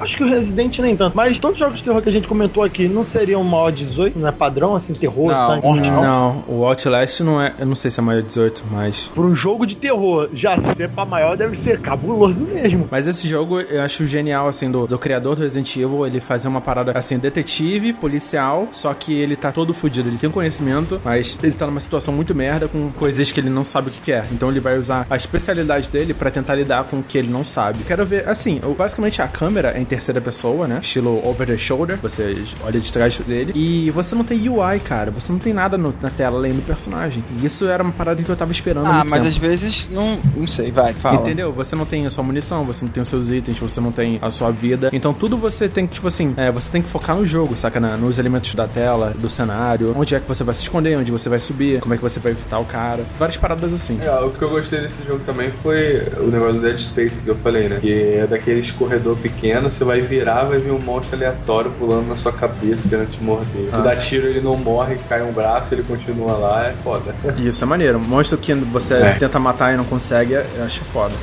Acho 0.00 0.16
que 0.16 0.24
o 0.24 0.28
Resident 0.28 0.78
nem 0.78 0.96
tanto, 0.96 1.16
mas 1.16 1.38
todos 1.38 1.54
os 1.56 1.58
jogos 1.58 1.78
de 1.78 1.84
terror 1.84 2.02
que 2.02 2.08
a 2.08 2.12
gente 2.12 2.28
comentou 2.28 2.62
aqui 2.62 2.88
não 2.88 3.04
seriam 3.04 3.42
maior 3.42 3.70
de 3.70 3.84
18, 3.84 4.18
não 4.18 4.28
é 4.28 4.32
padrão, 4.32 4.74
assim, 4.74 4.94
terror, 4.94 5.30
Não, 5.30 5.46
sangue, 5.46 5.90
não. 5.90 6.02
Não, 6.02 6.44
o 6.46 6.64
Outlast 6.64 7.20
não 7.20 7.40
é. 7.40 7.54
Eu 7.58 7.66
não 7.66 7.74
sei 7.74 7.90
se 7.90 8.00
é 8.00 8.02
maior 8.02 8.20
de 8.20 8.28
18, 8.28 8.64
mas. 8.70 9.08
Pra 9.08 9.22
um 9.22 9.34
jogo 9.34 9.66
de 9.66 9.76
terror 9.76 10.28
já 10.32 10.58
ser 10.74 10.88
pra 10.88 11.04
maior 11.04 11.36
deve 11.36 11.56
ser 11.56 11.80
cabuloso 11.80 12.44
mesmo. 12.44 12.88
Mas 12.90 13.06
esse 13.06 13.28
jogo 13.28 13.60
eu 13.60 13.82
acho 13.82 14.06
genial, 14.06 14.48
assim, 14.48 14.70
do, 14.70 14.86
do 14.86 14.98
criador 14.98 15.36
do 15.36 15.42
Resident 15.42 15.76
Evil, 15.76 16.06
ele 16.06 16.20
fazer 16.20 16.48
uma 16.48 16.60
parada 16.60 16.92
assim, 16.96 17.18
detetive, 17.18 17.92
policial, 17.92 18.68
só 18.70 18.92
que 18.94 19.18
ele 19.18 19.36
tá 19.36 19.52
todo 19.52 19.72
fudido. 19.74 20.08
Ele 20.08 20.18
tem 20.18 20.28
um 20.28 20.32
conhecimento, 20.32 21.00
mas 21.04 21.36
ele 21.42 21.52
tá 21.52 21.66
numa 21.66 21.80
situação 21.80 22.12
muito 22.14 22.34
merda 22.34 22.68
com 22.68 22.90
coisas 22.92 23.30
que 23.30 23.40
ele 23.40 23.50
não 23.50 23.64
sabe 23.64 23.88
o 23.88 23.92
que 23.92 24.12
é. 24.12 24.22
Então 24.32 24.48
ele 24.50 24.60
vai 24.60 24.78
usar 24.78 25.06
a 25.08 25.16
especialidade 25.16 25.90
dele 25.90 26.14
pra 26.14 26.30
tentar 26.30 26.54
lidar 26.54 26.84
com 26.84 26.98
o 26.98 27.02
que 27.02 27.18
ele 27.18 27.28
não 27.30 27.44
sabe. 27.44 27.84
Quero 27.84 28.04
ver, 28.04 28.28
assim, 28.28 28.60
basicamente 28.76 29.20
a 29.22 29.28
câmera 29.28 29.72
é 29.76 29.80
terceira 29.88 30.20
pessoa, 30.20 30.66
né? 30.68 30.78
Estilo 30.82 31.20
over 31.26 31.46
the 31.46 31.56
shoulder, 31.58 31.98
você 32.00 32.36
olha 32.64 32.78
de 32.80 32.92
trás 32.92 33.16
dele. 33.18 33.52
E 33.54 33.90
você 33.90 34.14
não 34.14 34.24
tem 34.24 34.48
UI, 34.48 34.78
cara. 34.80 35.10
Você 35.10 35.32
não 35.32 35.38
tem 35.38 35.52
nada 35.52 35.76
no- 35.78 35.94
na 36.00 36.10
tela 36.10 36.36
além 36.36 36.52
do 36.52 36.62
personagem. 36.62 37.22
E 37.40 37.46
isso 37.46 37.66
era 37.66 37.82
uma 37.82 37.92
parada 37.92 38.22
que 38.22 38.28
eu 38.28 38.36
tava 38.36 38.52
esperando. 38.52 38.86
Ah, 38.86 39.04
mas 39.04 39.22
tempo. 39.22 39.26
às 39.28 39.38
vezes 39.38 39.88
não. 39.90 40.18
Não 40.36 40.46
sei, 40.46 40.70
vai, 40.70 40.92
fala. 40.94 41.16
Entendeu? 41.16 41.52
Você 41.52 41.74
não 41.74 41.84
tem 41.84 42.06
a 42.06 42.10
sua 42.10 42.22
munição, 42.22 42.64
você 42.64 42.84
não 42.84 42.92
tem 42.92 43.02
os 43.02 43.08
seus 43.08 43.30
itens, 43.30 43.58
você 43.58 43.80
não 43.80 43.90
tem 43.92 44.18
a 44.22 44.30
sua 44.30 44.50
vida. 44.50 44.90
Então 44.92 45.12
tudo 45.14 45.36
você 45.36 45.68
tem 45.68 45.86
que, 45.86 45.94
tipo 45.94 46.06
assim, 46.08 46.34
é, 46.36 46.50
você 46.50 46.70
tem 46.70 46.82
que 46.82 46.88
focar 46.88 47.16
no 47.16 47.26
jogo, 47.26 47.56
saca? 47.56 47.80
Na- 47.80 47.96
nos 47.96 48.18
elementos 48.18 48.54
da 48.54 48.66
tela, 48.68 49.12
do 49.18 49.28
cenário, 49.30 49.92
onde 49.96 50.14
é 50.14 50.20
que 50.20 50.28
você 50.28 50.44
vai 50.44 50.54
se 50.54 50.62
esconder, 50.62 50.96
onde 50.98 51.10
você 51.10 51.28
vai 51.28 51.40
subir, 51.40 51.80
como 51.80 51.94
é 51.94 51.96
que 51.96 52.02
você 52.02 52.20
vai 52.20 52.32
evitar 52.32 52.58
o 52.58 52.64
cara. 52.64 53.04
Várias 53.18 53.36
paradas 53.36 53.72
assim. 53.72 53.98
É, 54.02 54.10
o 54.20 54.30
que 54.30 54.42
eu 54.42 54.50
gostei 54.50 54.80
desse 54.80 55.02
jogo 55.06 55.20
também 55.24 55.50
foi 55.62 56.02
o 56.18 56.26
negócio 56.26 56.54
do 56.54 56.60
Dead 56.60 56.78
Space 56.78 57.22
que 57.22 57.28
eu 57.28 57.36
falei, 57.36 57.68
né? 57.68 57.78
Que 57.80 57.92
é 58.14 58.26
daqueles 58.26 58.70
corredor 58.72 59.16
pequeno, 59.16 59.70
você 59.78 59.84
vai 59.84 60.00
virar, 60.00 60.42
vai 60.44 60.58
vir 60.58 60.72
um 60.72 60.78
monstro 60.80 61.14
aleatório 61.14 61.70
pulando 61.78 62.08
na 62.08 62.16
sua 62.16 62.32
cabeça, 62.32 62.80
querendo 62.88 63.10
te 63.10 63.22
morder. 63.22 63.68
Ah. 63.72 63.76
Tu 63.76 63.82
dá 63.82 63.96
tiro, 63.96 64.26
ele 64.26 64.40
não 64.40 64.56
morre, 64.56 64.96
cai 65.08 65.22
um 65.22 65.32
braço, 65.32 65.72
ele 65.72 65.84
continua 65.84 66.32
lá, 66.32 66.66
é 66.66 66.72
foda. 66.82 67.14
E 67.36 67.46
isso 67.48 67.62
é 67.62 67.66
maneiro. 67.66 68.00
Monstro 68.00 68.36
que 68.38 68.52
você 68.54 68.94
É. 68.94 69.12
tenta 69.12 69.38
matar 69.38 69.72
e 69.72 69.76
não 69.76 69.84
consegue, 69.84 70.32
eu 70.34 70.64
acho 70.64 70.82
foda. 70.86 71.14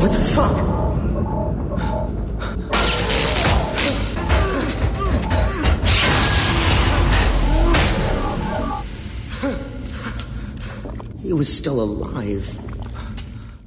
What 0.00 0.12
the 0.12 0.18
fuck? 0.34 0.69
He 11.30 11.34
was 11.34 11.48
still 11.48 11.80
alive. 11.80 12.69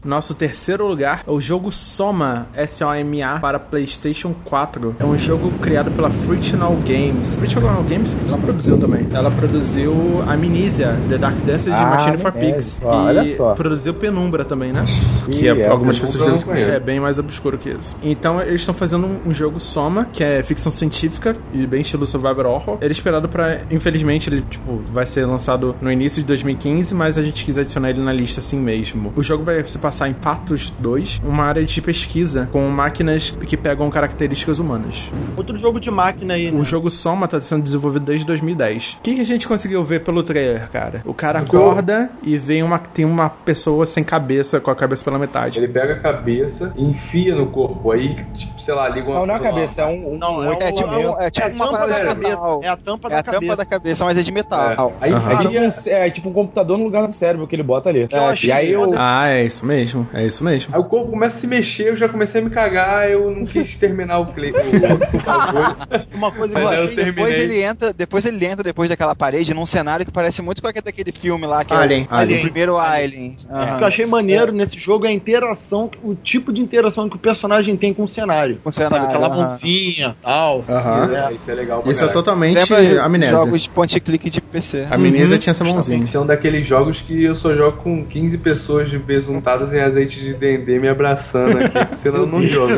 Nosso 0.04 0.34
terceiro 0.36 0.86
lugar 0.86 1.24
é 1.26 1.32
o 1.32 1.40
jogo 1.40 1.72
Soma, 1.72 2.48
S-O-M-A, 2.54 3.40
para 3.40 3.58
PlayStation 3.60 4.34
4. 4.44 4.96
É 5.00 5.06
um 5.06 5.18
jogo 5.18 5.50
criado 5.62 5.92
pela 5.92 6.10
Frictional 6.10 6.76
Games. 6.86 7.36
Frictional 7.36 7.82
Games, 7.84 8.14
o 8.14 8.18
que 8.18 8.28
ela 8.28 8.38
produziu 8.38 8.78
também? 8.78 9.08
Ela 9.14 9.32
produziu 9.32 9.94
Amnesia, 10.28 10.98
The 11.10 11.18
Dark 11.18 11.38
Dances 11.46 11.66
de 11.66 11.72
Ah, 11.72 11.86
Machine 11.86 12.18
for. 12.18 12.32
Pigs. 12.34 12.82
E 12.82 12.86
olha 12.86 13.28
só. 13.36 13.54
produziu 13.54 13.94
Penumbra 13.94 14.44
também, 14.44 14.74
né? 14.74 14.84
Que 15.32 15.48
é, 15.48 15.58
é, 15.62 15.68
algumas 15.70 15.98
pessoas 15.98 16.40
dizem 16.42 16.64
é 16.64 16.80
bem 16.80 17.00
mais 17.00 17.18
obscuro 17.18 17.58
que 17.58 17.70
isso. 17.70 17.96
Então 18.04 18.42
eles 18.42 18.60
estão 18.62 18.74
fazendo 18.74 19.08
um, 19.08 19.30
um 19.30 19.34
jogo 19.34 19.60
Soma, 19.60 20.06
que 20.12 20.24
é 20.24 20.44
ficção 20.44 20.72
científica 20.72 21.34
e 21.54 21.66
bem 21.66 21.82
estilo 21.82 22.06
survival 22.06 22.46
horror. 22.54 22.78
Ele 22.82 22.90
é 22.90 22.92
esperado 22.92 23.30
pra, 23.30 23.62
infelizmente, 23.72 24.30
ele 24.30 24.44
tipo 24.50 24.82
vai 24.92 25.06
ser 25.06 25.26
lançado 25.26 25.76
no 25.82 25.90
início 25.90 26.22
de 26.22 26.28
2015, 26.28 26.94
mas 26.94 27.18
a 27.18 27.24
gente 27.24 27.46
quis 27.46 27.58
adicionar 27.58 27.90
ele 27.92 28.02
na 28.02 28.12
lista 28.12 28.42
assim 28.42 28.60
mesmo. 28.60 29.14
O 29.16 29.24
jogo 29.24 29.44
vai 29.46 29.64
se 29.66 29.78
passar 29.78 29.93
em 30.02 30.14
Patos 30.14 30.72
2, 30.80 31.22
uma 31.24 31.44
área 31.44 31.64
de 31.64 31.82
pesquisa 31.82 32.50
com 32.52 32.68
máquinas 32.70 33.30
que 33.32 33.56
pegam 33.58 33.90
características 33.90 34.60
humanas. 34.60 35.10
Outro 35.38 35.58
jogo 35.58 35.80
de 35.80 35.90
máquina 35.92 36.34
aí, 36.34 36.52
né? 36.52 36.60
O 36.60 36.64
jogo 36.64 36.90
Soma 36.90 37.28
tá 37.28 37.40
sendo 37.42 37.64
desenvolvido 37.64 38.06
desde 38.06 38.26
2010. 38.26 38.98
O 39.00 39.02
que, 39.04 39.16
que 39.16 39.22
a 39.22 39.26
gente 39.26 39.48
conseguiu 39.48 39.84
ver 39.84 40.04
pelo 40.04 40.24
trailer, 40.24 40.70
cara? 40.70 41.02
O 41.06 41.14
cara 41.14 41.40
acorda 41.40 42.10
e 42.24 42.38
vem 42.38 42.64
uma, 42.64 42.80
tem 42.80 43.06
uma 43.06 43.30
pessoa 43.30 43.86
sem 43.86 44.04
cabeça, 44.04 44.60
com 44.60 44.72
a 44.72 44.76
cabeça 44.76 45.04
pela 45.04 45.18
metade. 45.20 45.60
Ele 45.60 45.68
pega 45.68 45.94
a 45.94 46.00
cabeça 46.00 46.74
e 46.76 46.84
enfia 46.84 47.36
no 47.36 47.48
corpo, 47.48 47.92
aí, 47.92 48.16
tipo, 48.36 48.62
sei 48.62 48.74
lá, 48.74 48.90
liga 48.90 49.08
uma 49.10 49.20
Não, 49.20 49.26
não 49.28 49.34
é 49.36 49.38
a 49.38 49.42
cabeça, 49.42 49.82
é 49.82 49.86
um. 49.86 50.18
Não, 50.18 50.44
é, 50.44 50.48
um 50.48 50.50
um- 50.50 50.62
É 50.62 50.72
tipo, 50.72 50.94
é 51.22 51.30
tipo 51.32 51.48
é 51.48 51.52
a 51.52 51.54
uma 51.54 51.66
tampa 51.66 51.72
parada 51.72 51.92
da 51.94 52.00
de 52.00 52.06
cabeça. 52.08 52.30
metal. 52.32 52.60
É 52.64 52.68
a 52.68 52.78
tampa 52.78 53.08
É 53.08 53.12
da 53.12 53.18
a 53.20 53.24
tampa 53.24 53.34
cabeça. 53.40 53.56
da 53.58 53.66
cabeça, 53.66 54.06
mas 54.06 54.18
é 54.18 54.22
de 54.22 54.32
metal. 54.32 54.94
É. 55.02 55.06
Aí, 55.06 55.14
aí 55.14 55.34
É 55.34 55.38
tipo, 55.38 55.54
é- 55.56 55.60
um, 55.62 55.98
é 56.04 56.10
tipo 56.10 56.30
um 56.30 56.34
computador 56.34 56.78
no 56.78 56.84
lugar 56.86 57.06
do 57.06 57.12
cérebro 57.12 57.48
que 57.48 57.56
ele 57.56 57.64
bota 57.64 57.90
ali. 57.90 58.08
Eu 58.12 58.22
achei 58.26 58.50
e 58.50 58.52
aí 58.54 58.72
eu. 58.72 58.88
Ah, 58.98 59.30
é 59.30 59.44
isso 59.46 59.66
mesmo. 59.66 59.83
É 60.14 60.26
isso 60.26 60.44
mesmo. 60.44 60.74
Aí 60.74 60.80
o 60.80 60.84
corpo 60.86 61.12
começa 61.12 61.38
a 61.38 61.40
se 61.42 61.48
mexer, 61.48 61.90
eu 61.90 61.98
já 61.98 62.08
comecei 62.10 62.42
a 62.42 62.44
me 62.44 62.50
cagar, 62.50 63.10
eu 63.10 63.30
não 63.32 63.46
quis 63.46 63.76
terminar 63.76 64.20
o 64.20 64.28
play. 64.28 64.52
O, 64.52 64.56
o. 64.56 66.14
Uma 66.18 66.32
coisa 66.32 66.54
que 66.54 66.62
Mas 66.62 66.78
eu 66.78 66.84
achei... 66.86 66.96
Depois 67.06 67.38
ele 67.38 67.62
entra, 67.62 67.94
depois 67.94 68.26
ele 68.26 68.46
entra 68.46 68.64
depois 68.64 68.90
daquela 68.90 69.16
parede 69.16 69.54
num 69.54 69.66
cenário 69.66 70.06
que 70.06 70.12
parece 70.12 70.42
muito 70.42 70.62
com 70.62 70.68
aquele 70.68 70.84
daquele 70.86 71.12
filme 71.12 71.46
lá 71.46 71.64
que 71.64 71.74
Alien, 71.74 72.08
é 72.10 72.14
o, 72.14 72.18
Alien. 72.18 72.40
o 72.40 72.42
primeiro 72.42 72.78
Alien. 72.78 73.38
O 73.50 73.54
Aham. 73.56 73.78
que 73.78 73.84
eu 73.84 73.88
achei 73.88 74.06
maneiro 74.06 74.52
nesse 74.52 74.80
jogo 74.80 75.06
é 75.06 75.10
a 75.10 75.12
interação, 75.12 75.90
o 76.04 76.14
tipo 76.16 76.52
de 76.54 76.62
interação 76.62 77.10
que 77.10 77.16
o 77.16 77.20
personagem 77.20 77.76
tem 77.78 77.94
com 77.94 78.04
o 78.04 78.08
cenário. 78.08 78.60
Com 78.64 78.70
o 78.70 78.72
Sabe, 78.72 78.90
cenário, 78.90 79.08
aquela 79.10 79.28
aham. 79.28 79.48
mãozinha 79.48 80.16
tal. 80.22 80.64
Aham. 80.70 81.10
É, 81.14 81.34
isso 81.34 81.50
é 81.50 81.54
legal 81.54 81.82
pra 81.82 81.92
Isso 81.92 82.04
é 82.04 82.08
totalmente 82.08 82.72
Lembra 82.74 83.04
amnésia. 83.04 83.38
jogos 83.38 83.68
point 83.68 84.00
click 84.00 84.30
de 84.30 84.42
PC. 84.42 84.88
A 84.90 84.96
amnésia 84.96 85.34
Uhum. 85.36 85.40
tinha 85.40 85.52
essa 85.52 85.64
mãozinha. 85.64 86.08
São 86.08 86.26
daqueles 86.26 86.66
jogos 86.68 87.00
que 87.02 87.24
eu 87.24 87.36
só 87.36 87.54
jogo 87.56 87.78
com 87.78 88.04
15 88.06 88.38
pessoas 88.38 88.90
de 88.90 88.98
besuntadas 88.98 89.72
em 89.76 89.82
azeite 89.82 90.20
de 90.20 90.34
dendê 90.34 90.80
me 90.80 90.88
abraçando 90.88 91.58
aqui, 91.58 91.98
senão 91.98 92.20
eu 92.22 92.26
não 92.28 92.46
jogo. 92.46 92.74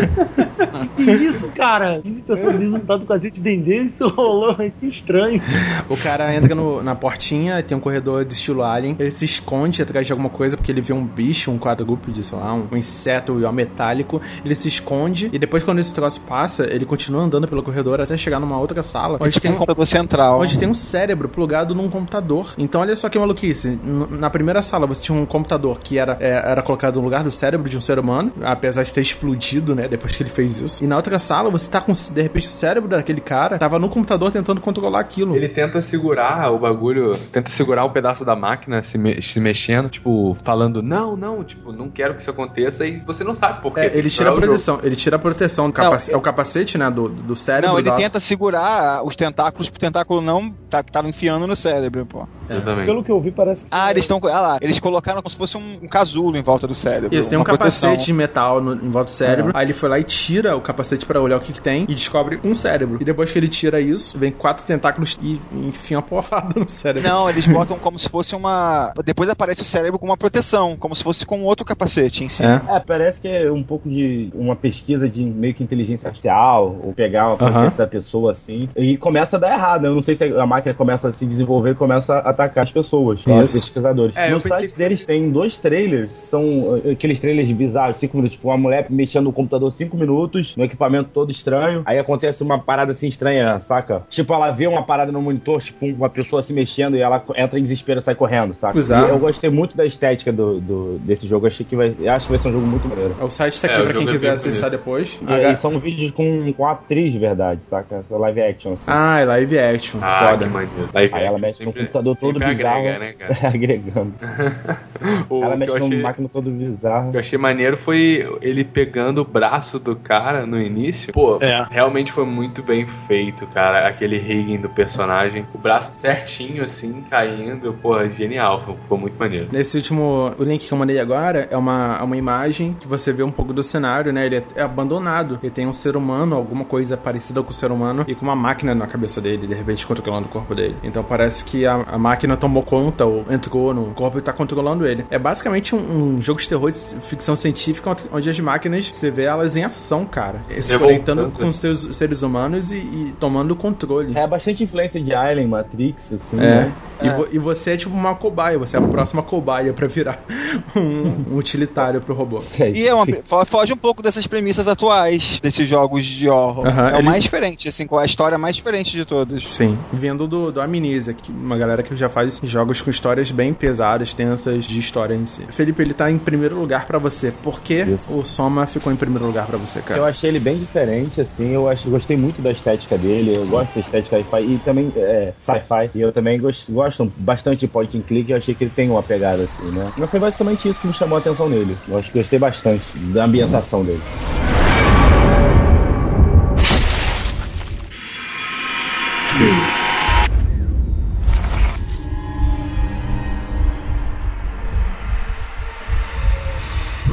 Que 0.96 1.04
isso, 1.12 1.48
cara? 1.50 2.02
15 2.02 2.22
pessoas 2.22 2.56
bisuntadas 2.56 3.08
com 3.08 3.14
azeite 3.14 3.36
de 3.36 3.42
dendê, 3.42 3.84
isso 3.84 4.08
rolou, 4.10 4.56
que 4.56 4.88
estranho. 4.88 5.42
O 5.90 5.98
cara 5.98 6.34
entra 6.34 6.54
no- 6.56 6.82
na 6.84 6.96
portinha, 6.96 7.62
tem 7.64 7.78
um 7.78 7.82
corredor 7.82 8.24
de 8.26 8.34
estilo 8.34 8.64
alien, 8.64 8.96
ele 9.00 9.12
se 9.12 9.26
esconde 9.26 9.82
atrás 9.82 10.06
de 10.06 10.12
alguma 10.12 10.30
coisa 10.30 10.56
porque 10.58 10.72
ele 10.72 10.82
vê 10.82 10.94
um 10.94 11.06
bicho, 11.06 11.52
um 11.52 11.58
quadrúpede, 11.58 12.24
sei 12.24 12.38
lá, 12.38 12.54
um, 12.54 12.68
um 12.72 12.78
inseto 12.78 13.34
metálico, 13.54 14.22
ele 14.44 14.56
se 14.56 14.68
esconde 14.68 15.30
e 15.32 15.40
depois 15.40 15.64
quando 15.64 15.80
esse 15.80 15.94
troço 15.94 16.20
passa, 16.22 16.66
ele 16.72 16.86
continua 16.86 17.22
andando 17.24 17.48
pelo 17.48 17.62
corredor 17.64 18.02
até 18.02 18.18
chegar 18.18 18.40
numa 18.40 18.58
outra 18.60 18.82
sala, 18.84 19.18
onde 19.22 19.40
tem 19.40 19.52
um 19.52 19.56
um, 19.56 19.58
computador 19.58 19.86
central. 19.88 20.40
onde 20.42 20.58
tem 20.58 20.68
um 20.68 20.74
cérebro 20.74 21.30
plugado 21.30 21.74
num 21.76 21.90
computador. 21.90 22.54
Então 22.58 22.82
olha 22.82 22.96
só 22.96 23.08
que 23.10 23.18
maluquice. 23.18 23.80
Na 24.10 24.30
primeira 24.30 24.62
sala 24.62 24.86
você 24.88 25.04
tinha 25.04 25.18
um 25.18 25.26
computador 25.26 25.80
que 25.80 25.98
era, 25.98 26.18
é, 26.20 26.30
era 26.52 26.62
colocado 26.62 26.75
no 26.78 27.02
lugar 27.02 27.24
do 27.24 27.32
cérebro 27.32 27.70
de 27.70 27.78
um 27.78 27.82
ser 27.82 27.98
humano, 28.00 28.32
apesar 28.44 28.84
de 28.84 28.94
ter 28.94 29.02
explodido, 29.02 29.76
né, 29.76 29.88
depois 29.88 30.16
que 30.16 30.24
ele 30.24 30.30
fez 30.30 30.60
isso. 30.60 30.84
E 30.84 30.88
na 30.88 30.96
outra 30.96 31.18
sala 31.20 31.50
você 31.50 31.70
tá 31.70 31.82
com, 31.82 31.92
de 31.94 32.22
repente, 32.22 32.48
o 32.48 32.52
cérebro 32.52 32.90
daquele 32.90 33.22
cara 33.22 33.58
tava 33.58 33.80
no 33.80 33.90
computador 33.90 34.32
tentando 34.32 34.60
controlar 34.62 35.00
aquilo. 35.00 35.36
Ele 35.36 35.50
tenta 35.50 35.82
segurar 35.82 36.52
o 36.52 36.60
bagulho, 36.60 37.16
tenta 37.32 37.52
segurar 37.52 37.86
um 37.86 37.90
pedaço 37.90 38.24
da 38.26 38.36
máquina 38.36 38.84
se, 38.84 38.98
me- 38.98 39.22
se 39.22 39.40
mexendo, 39.40 39.90
tipo, 39.90 40.36
falando, 40.44 40.82
não, 40.82 41.16
não, 41.16 41.44
tipo, 41.44 41.72
não 41.72 41.90
quero 41.90 42.16
que 42.16 42.22
isso 42.22 42.30
aconteça, 42.32 42.86
e 42.86 42.98
você 43.00 43.24
não 43.24 43.36
sabe 43.36 43.62
por 43.62 43.74
quê. 43.74 43.82
É, 43.82 43.98
ele 43.98 44.10
tira 44.10 44.30
a 44.30 44.34
é 44.34 44.36
o 44.36 44.40
proteção, 44.40 44.80
ele 44.84 44.96
tira 44.96 45.16
a 45.16 45.20
proteção 45.20 45.66
do 45.70 45.78
Não, 45.78 45.84
capac- 45.92 46.10
é 46.12 46.18
o 46.18 46.22
capacete, 46.22 46.78
né, 46.78 46.90
do, 46.90 47.08
do 47.10 47.36
cérebro. 47.36 47.72
Não, 47.72 47.80
ele 47.80 47.90
da- 47.90 47.96
tenta 47.96 48.20
segurar 48.20 49.04
os 49.06 49.16
tentáculos 49.16 49.70
pro 49.70 49.80
tentáculo 49.80 50.22
não 50.22 50.50
tá, 50.70 50.84
que 50.84 50.92
tava 50.92 51.08
enfiando 51.10 51.48
no 51.48 51.56
cérebro, 51.56 52.06
pô. 52.06 52.28
Exatamente. 52.50 52.86
Pelo 52.86 53.04
que 53.04 53.12
eu 53.12 53.20
vi, 53.20 53.32
parece 53.32 53.66
que. 53.66 53.70
Ah, 53.74 53.90
eles 53.92 54.04
estão. 54.04 54.20
Ah 54.26 54.40
lá, 54.42 54.58
eles 54.62 54.80
colocaram 54.80 55.22
como 55.22 55.30
se 55.32 55.38
fosse 55.38 55.58
um, 55.58 55.80
um 55.84 55.88
casulo 55.88 56.38
em 56.38 56.44
volta 56.44 56.65
volta 56.66 56.68
do 56.68 56.76
cérebro. 56.76 57.16
Isso, 57.16 57.30
tem 57.30 57.38
um 57.38 57.44
proteção. 57.44 57.90
capacete 57.92 58.06
de 58.08 58.14
metal 58.14 58.62
no- 58.62 58.74
em 58.76 58.90
volta 58.90 59.06
do 59.06 59.12
cérebro. 59.12 59.52
Aí 59.56 59.66
ele 59.66 59.74
foi 59.74 59.90
lá 59.90 60.00
e 60.00 60.04
tira 60.04 60.56
o 60.56 60.62
capacete 60.62 61.06
pra 61.06 61.22
olhar 61.22 61.38
o 61.38 61.40
que, 61.40 61.54
que 61.54 61.62
tem 61.62 61.84
e 61.88 61.94
descobre 61.96 62.40
um 62.44 62.54
cérebro. 62.56 62.98
E 63.02 63.06
depois 63.06 63.32
que 63.32 63.40
ele 63.40 63.48
tira 63.48 63.80
isso, 63.80 64.18
vem 64.18 64.32
quatro 64.32 64.66
tentáculos 64.66 65.18
e 65.22 65.40
enfia 65.54 65.98
uma 65.98 66.04
porrada 66.04 66.60
no 66.60 66.70
cérebro. 66.70 67.08
Não, 67.08 67.30
eles 67.30 67.46
botam 67.48 67.78
como 67.78 67.98
se 68.00 68.10
fosse 68.10 68.36
uma. 68.36 68.94
Depois 69.04 69.30
aparece 69.30 69.62
o 69.62 69.66
cérebro 69.66 70.00
com 70.00 70.06
uma 70.06 70.18
proteção, 70.18 70.76
como 70.78 70.96
se 70.96 71.04
fosse 71.04 71.26
com 71.26 71.44
outro 71.44 71.66
capacete 71.66 72.24
em 72.24 72.30
si. 72.30 72.44
É. 72.44 72.62
É, 72.76 72.80
parece 72.80 73.22
que 73.22 73.28
é 73.28 73.52
um 73.52 73.64
pouco 73.64 73.90
de 73.90 74.30
uma 74.34 74.56
pesquisa 74.56 75.10
de 75.10 75.24
meio 75.24 75.54
que 75.54 75.64
inteligência 75.64 76.08
artificial, 76.08 76.80
ou 76.84 76.94
pegar 76.94 77.28
uma 77.28 77.38
consciência 77.38 77.78
da 77.78 77.88
pessoa 77.88 78.32
assim, 78.32 78.68
e 78.76 78.98
começa 78.98 79.38
a 79.38 79.40
dar 79.40 79.52
errado. 79.54 79.86
Eu 79.86 79.96
não 79.96 80.02
sei 80.02 80.16
se 80.16 80.24
a 80.24 80.46
máquina 80.46 80.74
começa 80.74 81.08
a 81.08 81.12
se 81.12 81.26
desenvolver 81.26 81.72
e 81.72 81.76
começa 81.76 82.16
a 82.16 82.30
atacar 82.30 82.64
as 82.64 82.72
pessoas, 82.72 83.26
os 83.26 83.52
pesquisadores. 83.54 84.16
É, 84.18 84.30
no 84.30 84.40
site 84.40 84.72
que- 84.72 84.78
deles 84.78 85.06
tem 85.06 85.30
dois 85.32 85.58
trailers, 85.58 86.12
são 86.12 86.55
aqueles 86.92 87.20
trailers 87.20 87.52
bizarros, 87.52 87.98
cinco 87.98 88.18
minutos, 88.18 88.36
tipo 88.36 88.48
uma 88.50 88.58
mulher 88.58 88.86
mexendo 88.90 89.26
no 89.26 89.34
computador 89.34 89.72
cinco 89.72 89.98
minutos, 89.98 90.56
no 90.56 90.64
equipamento 90.64 91.10
todo 91.14 91.32
estranho, 91.32 91.82
aí 91.86 91.98
acontece 92.00 92.44
uma 92.44 92.60
parada 92.60 92.92
assim 92.92 93.08
estranha, 93.08 93.60
saca? 93.60 94.04
Tipo, 94.10 94.34
ela 94.34 94.52
vê 94.52 94.68
uma 94.68 94.84
parada 94.84 95.12
no 95.12 95.22
monitor, 95.22 95.62
tipo, 95.62 95.86
uma 95.86 96.10
pessoa 96.10 96.42
se 96.42 96.54
mexendo 96.54 96.96
e 96.96 97.02
ela 97.02 97.24
entra 97.36 97.60
em 97.60 97.64
desespero 97.64 98.00
e 98.00 98.04
sai 98.04 98.16
correndo, 98.16 98.54
saca? 98.54 98.74
Bizarro. 98.74 99.08
E 99.08 99.10
eu 99.10 99.20
gostei 99.20 99.50
muito 99.50 99.76
da 99.78 99.86
estética 99.86 100.32
do, 100.32 100.60
do- 100.60 101.00
desse 101.00 101.26
jogo, 101.28 101.48
achei 101.48 101.66
que 101.66 101.76
vai, 101.76 101.96
acho 102.08 102.26
que 102.28 102.32
vai 102.32 102.40
ser 102.40 102.50
um 102.50 102.54
jogo 102.54 102.66
muito 102.68 102.88
maneiro. 102.88 103.16
O 103.22 103.30
site 103.30 103.60
tá 103.62 103.68
aqui 103.68 103.80
É, 103.80 103.84
pra 103.84 103.94
quem 103.94 104.08
é 104.08 104.12
quiser 104.12 104.30
acessar 104.32 104.70
bonito. 104.70 104.80
depois. 104.80 105.20
E 105.28 105.34
aí 105.34 105.58
são 105.58 105.78
vídeos 105.78 106.12
com, 106.12 106.52
com 106.54 106.68
atriz 106.68 107.12
de 107.12 107.20
verdade, 107.20 107.64
saca? 107.64 108.04
Só 108.08 108.18
live 108.18 108.42
action, 108.42 108.74
assim. 108.74 108.84
Ah, 108.88 109.20
é 109.20 109.26
live 109.26 109.60
action. 109.60 110.00
Ah, 110.02 110.28
Foda. 110.30 110.46
Live 110.94 111.14
Aí 111.14 111.24
ela 111.26 111.38
action 111.38 111.40
mexe 111.40 111.60
no 111.66 111.72
sempre- 111.72 111.82
computador 111.82 112.18
todo 112.18 112.40
bizarro. 112.40 112.80
agrega, 112.80 113.00
né, 113.00 113.14
cara? 113.20 113.48
agregando. 113.48 114.14
Ela 115.30 115.56
mexe 115.56 115.78
achei- 115.78 116.02
máquina 116.02 116.30
todo 116.30 116.45
bizarro. 116.52 117.10
O 117.10 117.12
que 117.12 117.18
eu 117.18 117.22
achei 117.22 117.38
maneiro 117.38 117.78
foi 117.78 118.28
ele 118.42 118.64
pegando 118.64 119.22
o 119.22 119.26
braço 119.26 119.80
do 119.80 119.96
cara 119.96 120.46
no 120.46 120.62
início. 120.62 121.14
Pô, 121.14 121.38
É. 121.42 121.66
realmente 121.70 122.12
foi 122.12 122.26
muito 122.26 122.62
bem 122.64 122.86
feito, 122.88 123.46
cara. 123.48 123.88
Aquele 123.88 124.18
rigging 124.18 124.58
do 124.58 124.70
personagem. 124.70 125.46
O 125.54 125.58
braço 125.58 125.92
certinho, 125.92 126.64
assim, 126.64 127.04
caindo. 127.10 127.74
Pô, 127.82 128.08
genial. 128.10 128.64
Foi, 128.64 128.76
foi 128.88 128.98
muito 128.98 129.18
maneiro. 129.20 129.48
Nesse 129.52 129.78
último, 129.78 130.34
o 130.38 130.44
link 130.44 130.66
que 130.68 130.72
eu 130.74 130.78
mandei 130.78 131.00
agora 131.00 131.48
é 131.52 131.58
uma, 131.58 132.02
uma 132.04 132.18
imagem 132.18 132.76
que 132.80 132.88
você 132.88 133.12
vê 133.12 133.24
um 133.24 133.32
pouco 133.32 133.54
do 133.54 133.64
cenário, 133.64 134.12
né? 134.14 134.26
Ele 134.26 134.38
é, 134.38 134.44
é 134.56 134.62
abandonado. 134.62 135.40
Ele 135.42 135.52
tem 135.52 135.68
um 135.68 135.74
ser 135.74 135.96
humano, 135.96 136.36
alguma 136.36 136.66
coisa 136.66 136.96
parecida 136.98 137.42
com 137.42 137.50
o 137.50 137.54
ser 137.54 137.72
humano, 137.72 138.06
e 138.08 138.16
com 138.16 138.26
uma 138.26 138.36
máquina 138.36 138.74
na 138.76 138.88
cabeça 138.88 139.20
dele, 139.22 139.48
de 139.48 139.54
repente 139.54 139.86
controlando 139.86 140.26
o 140.28 140.30
corpo 140.30 140.54
dele. 140.56 140.76
Então 140.84 141.04
parece 141.04 141.44
que 141.44 141.66
a, 141.66 141.84
a 141.88 141.98
máquina 141.98 142.36
tomou 142.38 142.64
conta 142.64 143.06
ou 143.06 143.26
entrou 143.30 143.74
no 143.74 143.86
corpo 143.94 144.18
e 144.18 144.22
tá 144.22 144.34
controlando 144.34 144.86
ele. 144.88 145.06
É 145.10 145.18
basicamente 145.18 145.76
um, 145.76 146.16
um 146.18 146.22
jogo 146.22 146.35
de 146.44 146.50
terror 146.50 146.70
de 146.72 146.78
ficção 147.08 147.36
científica 147.36 147.96
onde- 148.12 148.30
as 148.30 148.40
máquinas, 148.40 148.88
você 148.92 149.10
vê 149.12 149.24
elas 149.24 149.56
em 149.56 149.64
ação, 149.64 150.06
cara. 150.06 150.40
Se 150.62 150.72
Revoltando. 150.74 150.82
conectando 150.82 151.32
com 151.32 151.54
seus 151.54 151.96
seres 151.96 152.22
humanos 152.22 152.72
e, 152.72 152.76
e 152.76 153.14
tomando 153.20 153.52
o 153.52 153.56
controle. 153.56 154.18
É 154.18 154.26
bastante 154.28 154.64
influência 154.64 155.00
de 155.02 155.14
Alien, 155.14 155.48
Matrix, 155.48 156.14
assim, 156.14 156.38
É. 156.38 156.40
né? 156.40 156.72
E, 157.02 157.10
vo- 157.10 157.28
e 157.32 157.38
você 157.38 157.72
é 157.72 157.78
tipo 157.78 157.94
uma 157.94 158.16
cobaia, 158.16 158.58
você 158.58 158.78
é 158.78 158.80
a 158.80 158.84
próxima 158.88 159.22
cobaia 159.22 159.74
pra 159.74 159.86
virar 159.88 160.24
um, 160.76 161.34
um 161.34 161.38
utilitário 161.38 162.02
pro 162.02 162.14
robô. 162.14 162.42
E 162.76 162.88
é 162.88 162.94
uma, 162.94 163.06
fo- 163.24 163.46
foge 163.46 163.74
um 163.74 163.78
pouco 163.78 164.02
dessas 164.02 164.26
premissas 164.28 164.68
atuais 164.68 165.40
desses 165.42 165.68
jogos 165.68 166.04
de 166.06 166.28
horror. 166.30 166.66
Aham, 166.68 166.90
é 166.90 166.94
o 166.94 166.96
ele- 166.98 167.04
mais 167.04 167.24
diferente, 167.24 167.68
assim, 167.68 167.86
com 167.86 167.98
a 167.98 168.06
história 168.06 168.38
mais 168.38 168.56
diferente 168.56 168.92
de 168.92 169.06
todos. 169.06 169.50
Sim, 169.52 169.78
vindo 169.94 170.26
do, 170.28 170.52
do 170.52 170.62
Amnesia, 170.62 171.14
que 171.14 171.32
uma 171.32 171.58
galera 171.58 171.84
que 171.84 171.96
já 171.96 172.10
faz 172.10 172.40
jogos 172.44 172.82
com 172.82 172.90
histórias 172.90 173.30
bem 173.32 173.54
pesadas, 173.54 174.14
tensas 174.14 174.66
de 174.66 174.80
história 174.80 175.14
em 175.14 175.26
si. 175.26 175.42
Felipe, 175.50 175.82
ele 175.82 175.94
tá 175.94 176.10
em 176.10 176.18
primeiro 176.26 176.60
lugar 176.60 176.86
pra 176.86 176.98
você. 176.98 177.32
Por 177.32 177.62
que 177.62 177.84
Isso. 177.84 178.20
o 178.20 178.26
Soma 178.26 178.66
ficou 178.68 178.92
em 178.92 178.96
primeiro 178.96 179.26
lugar 179.26 179.46
pra 179.46 179.58
você, 179.58 179.80
Eu 179.80 179.84
cara? 179.84 180.06
achei 180.06 180.30
ele 180.30 180.40
bem 180.40 180.58
diferente, 180.58 181.22
assim, 181.22 181.52
eu 181.52 181.70
acho, 181.70 181.90
gostei 181.90 182.18
muito 182.18 182.42
da 182.42 182.52
estética 182.52 182.98
dele, 182.98 183.36
eu 183.36 183.46
gosto 183.46 183.68
dessa 183.68 183.80
estética 183.80 184.18
sci-fi 184.18 184.42
e 184.42 184.60
também 184.66 184.92
é, 184.98 185.32
sci-fi, 185.38 185.92
e 185.96 186.02
eu 186.02 186.12
também 186.12 186.40
gosto, 186.40 186.72
gosto 186.72 187.12
bastante 187.18 187.60
de 187.62 187.68
point 187.68 187.98
and 187.98 188.02
click, 188.02 188.30
eu 188.32 188.38
achei 188.38 188.54
que 188.54 188.64
ele 188.64 188.72
tem 188.76 188.90
uma 188.90 189.04
pegada 189.04 189.44
assim, 189.44 189.70
né? 189.72 189.92
Mas 189.98 190.10
foi 190.10 190.20
basicamente 190.20 190.68
isso 190.68 190.80
que 190.82 190.88
me 190.88 190.94
chamou 190.94 191.18
a 191.18 191.20
atenção 191.20 191.48
nele. 191.48 191.76
Eu 191.88 191.98
acho 191.98 192.12
que 192.12 192.18
gostei 192.18 192.40
bastante 192.40 192.84
da 193.14 193.26
ambientação 193.26 193.84
dele. 193.84 194.02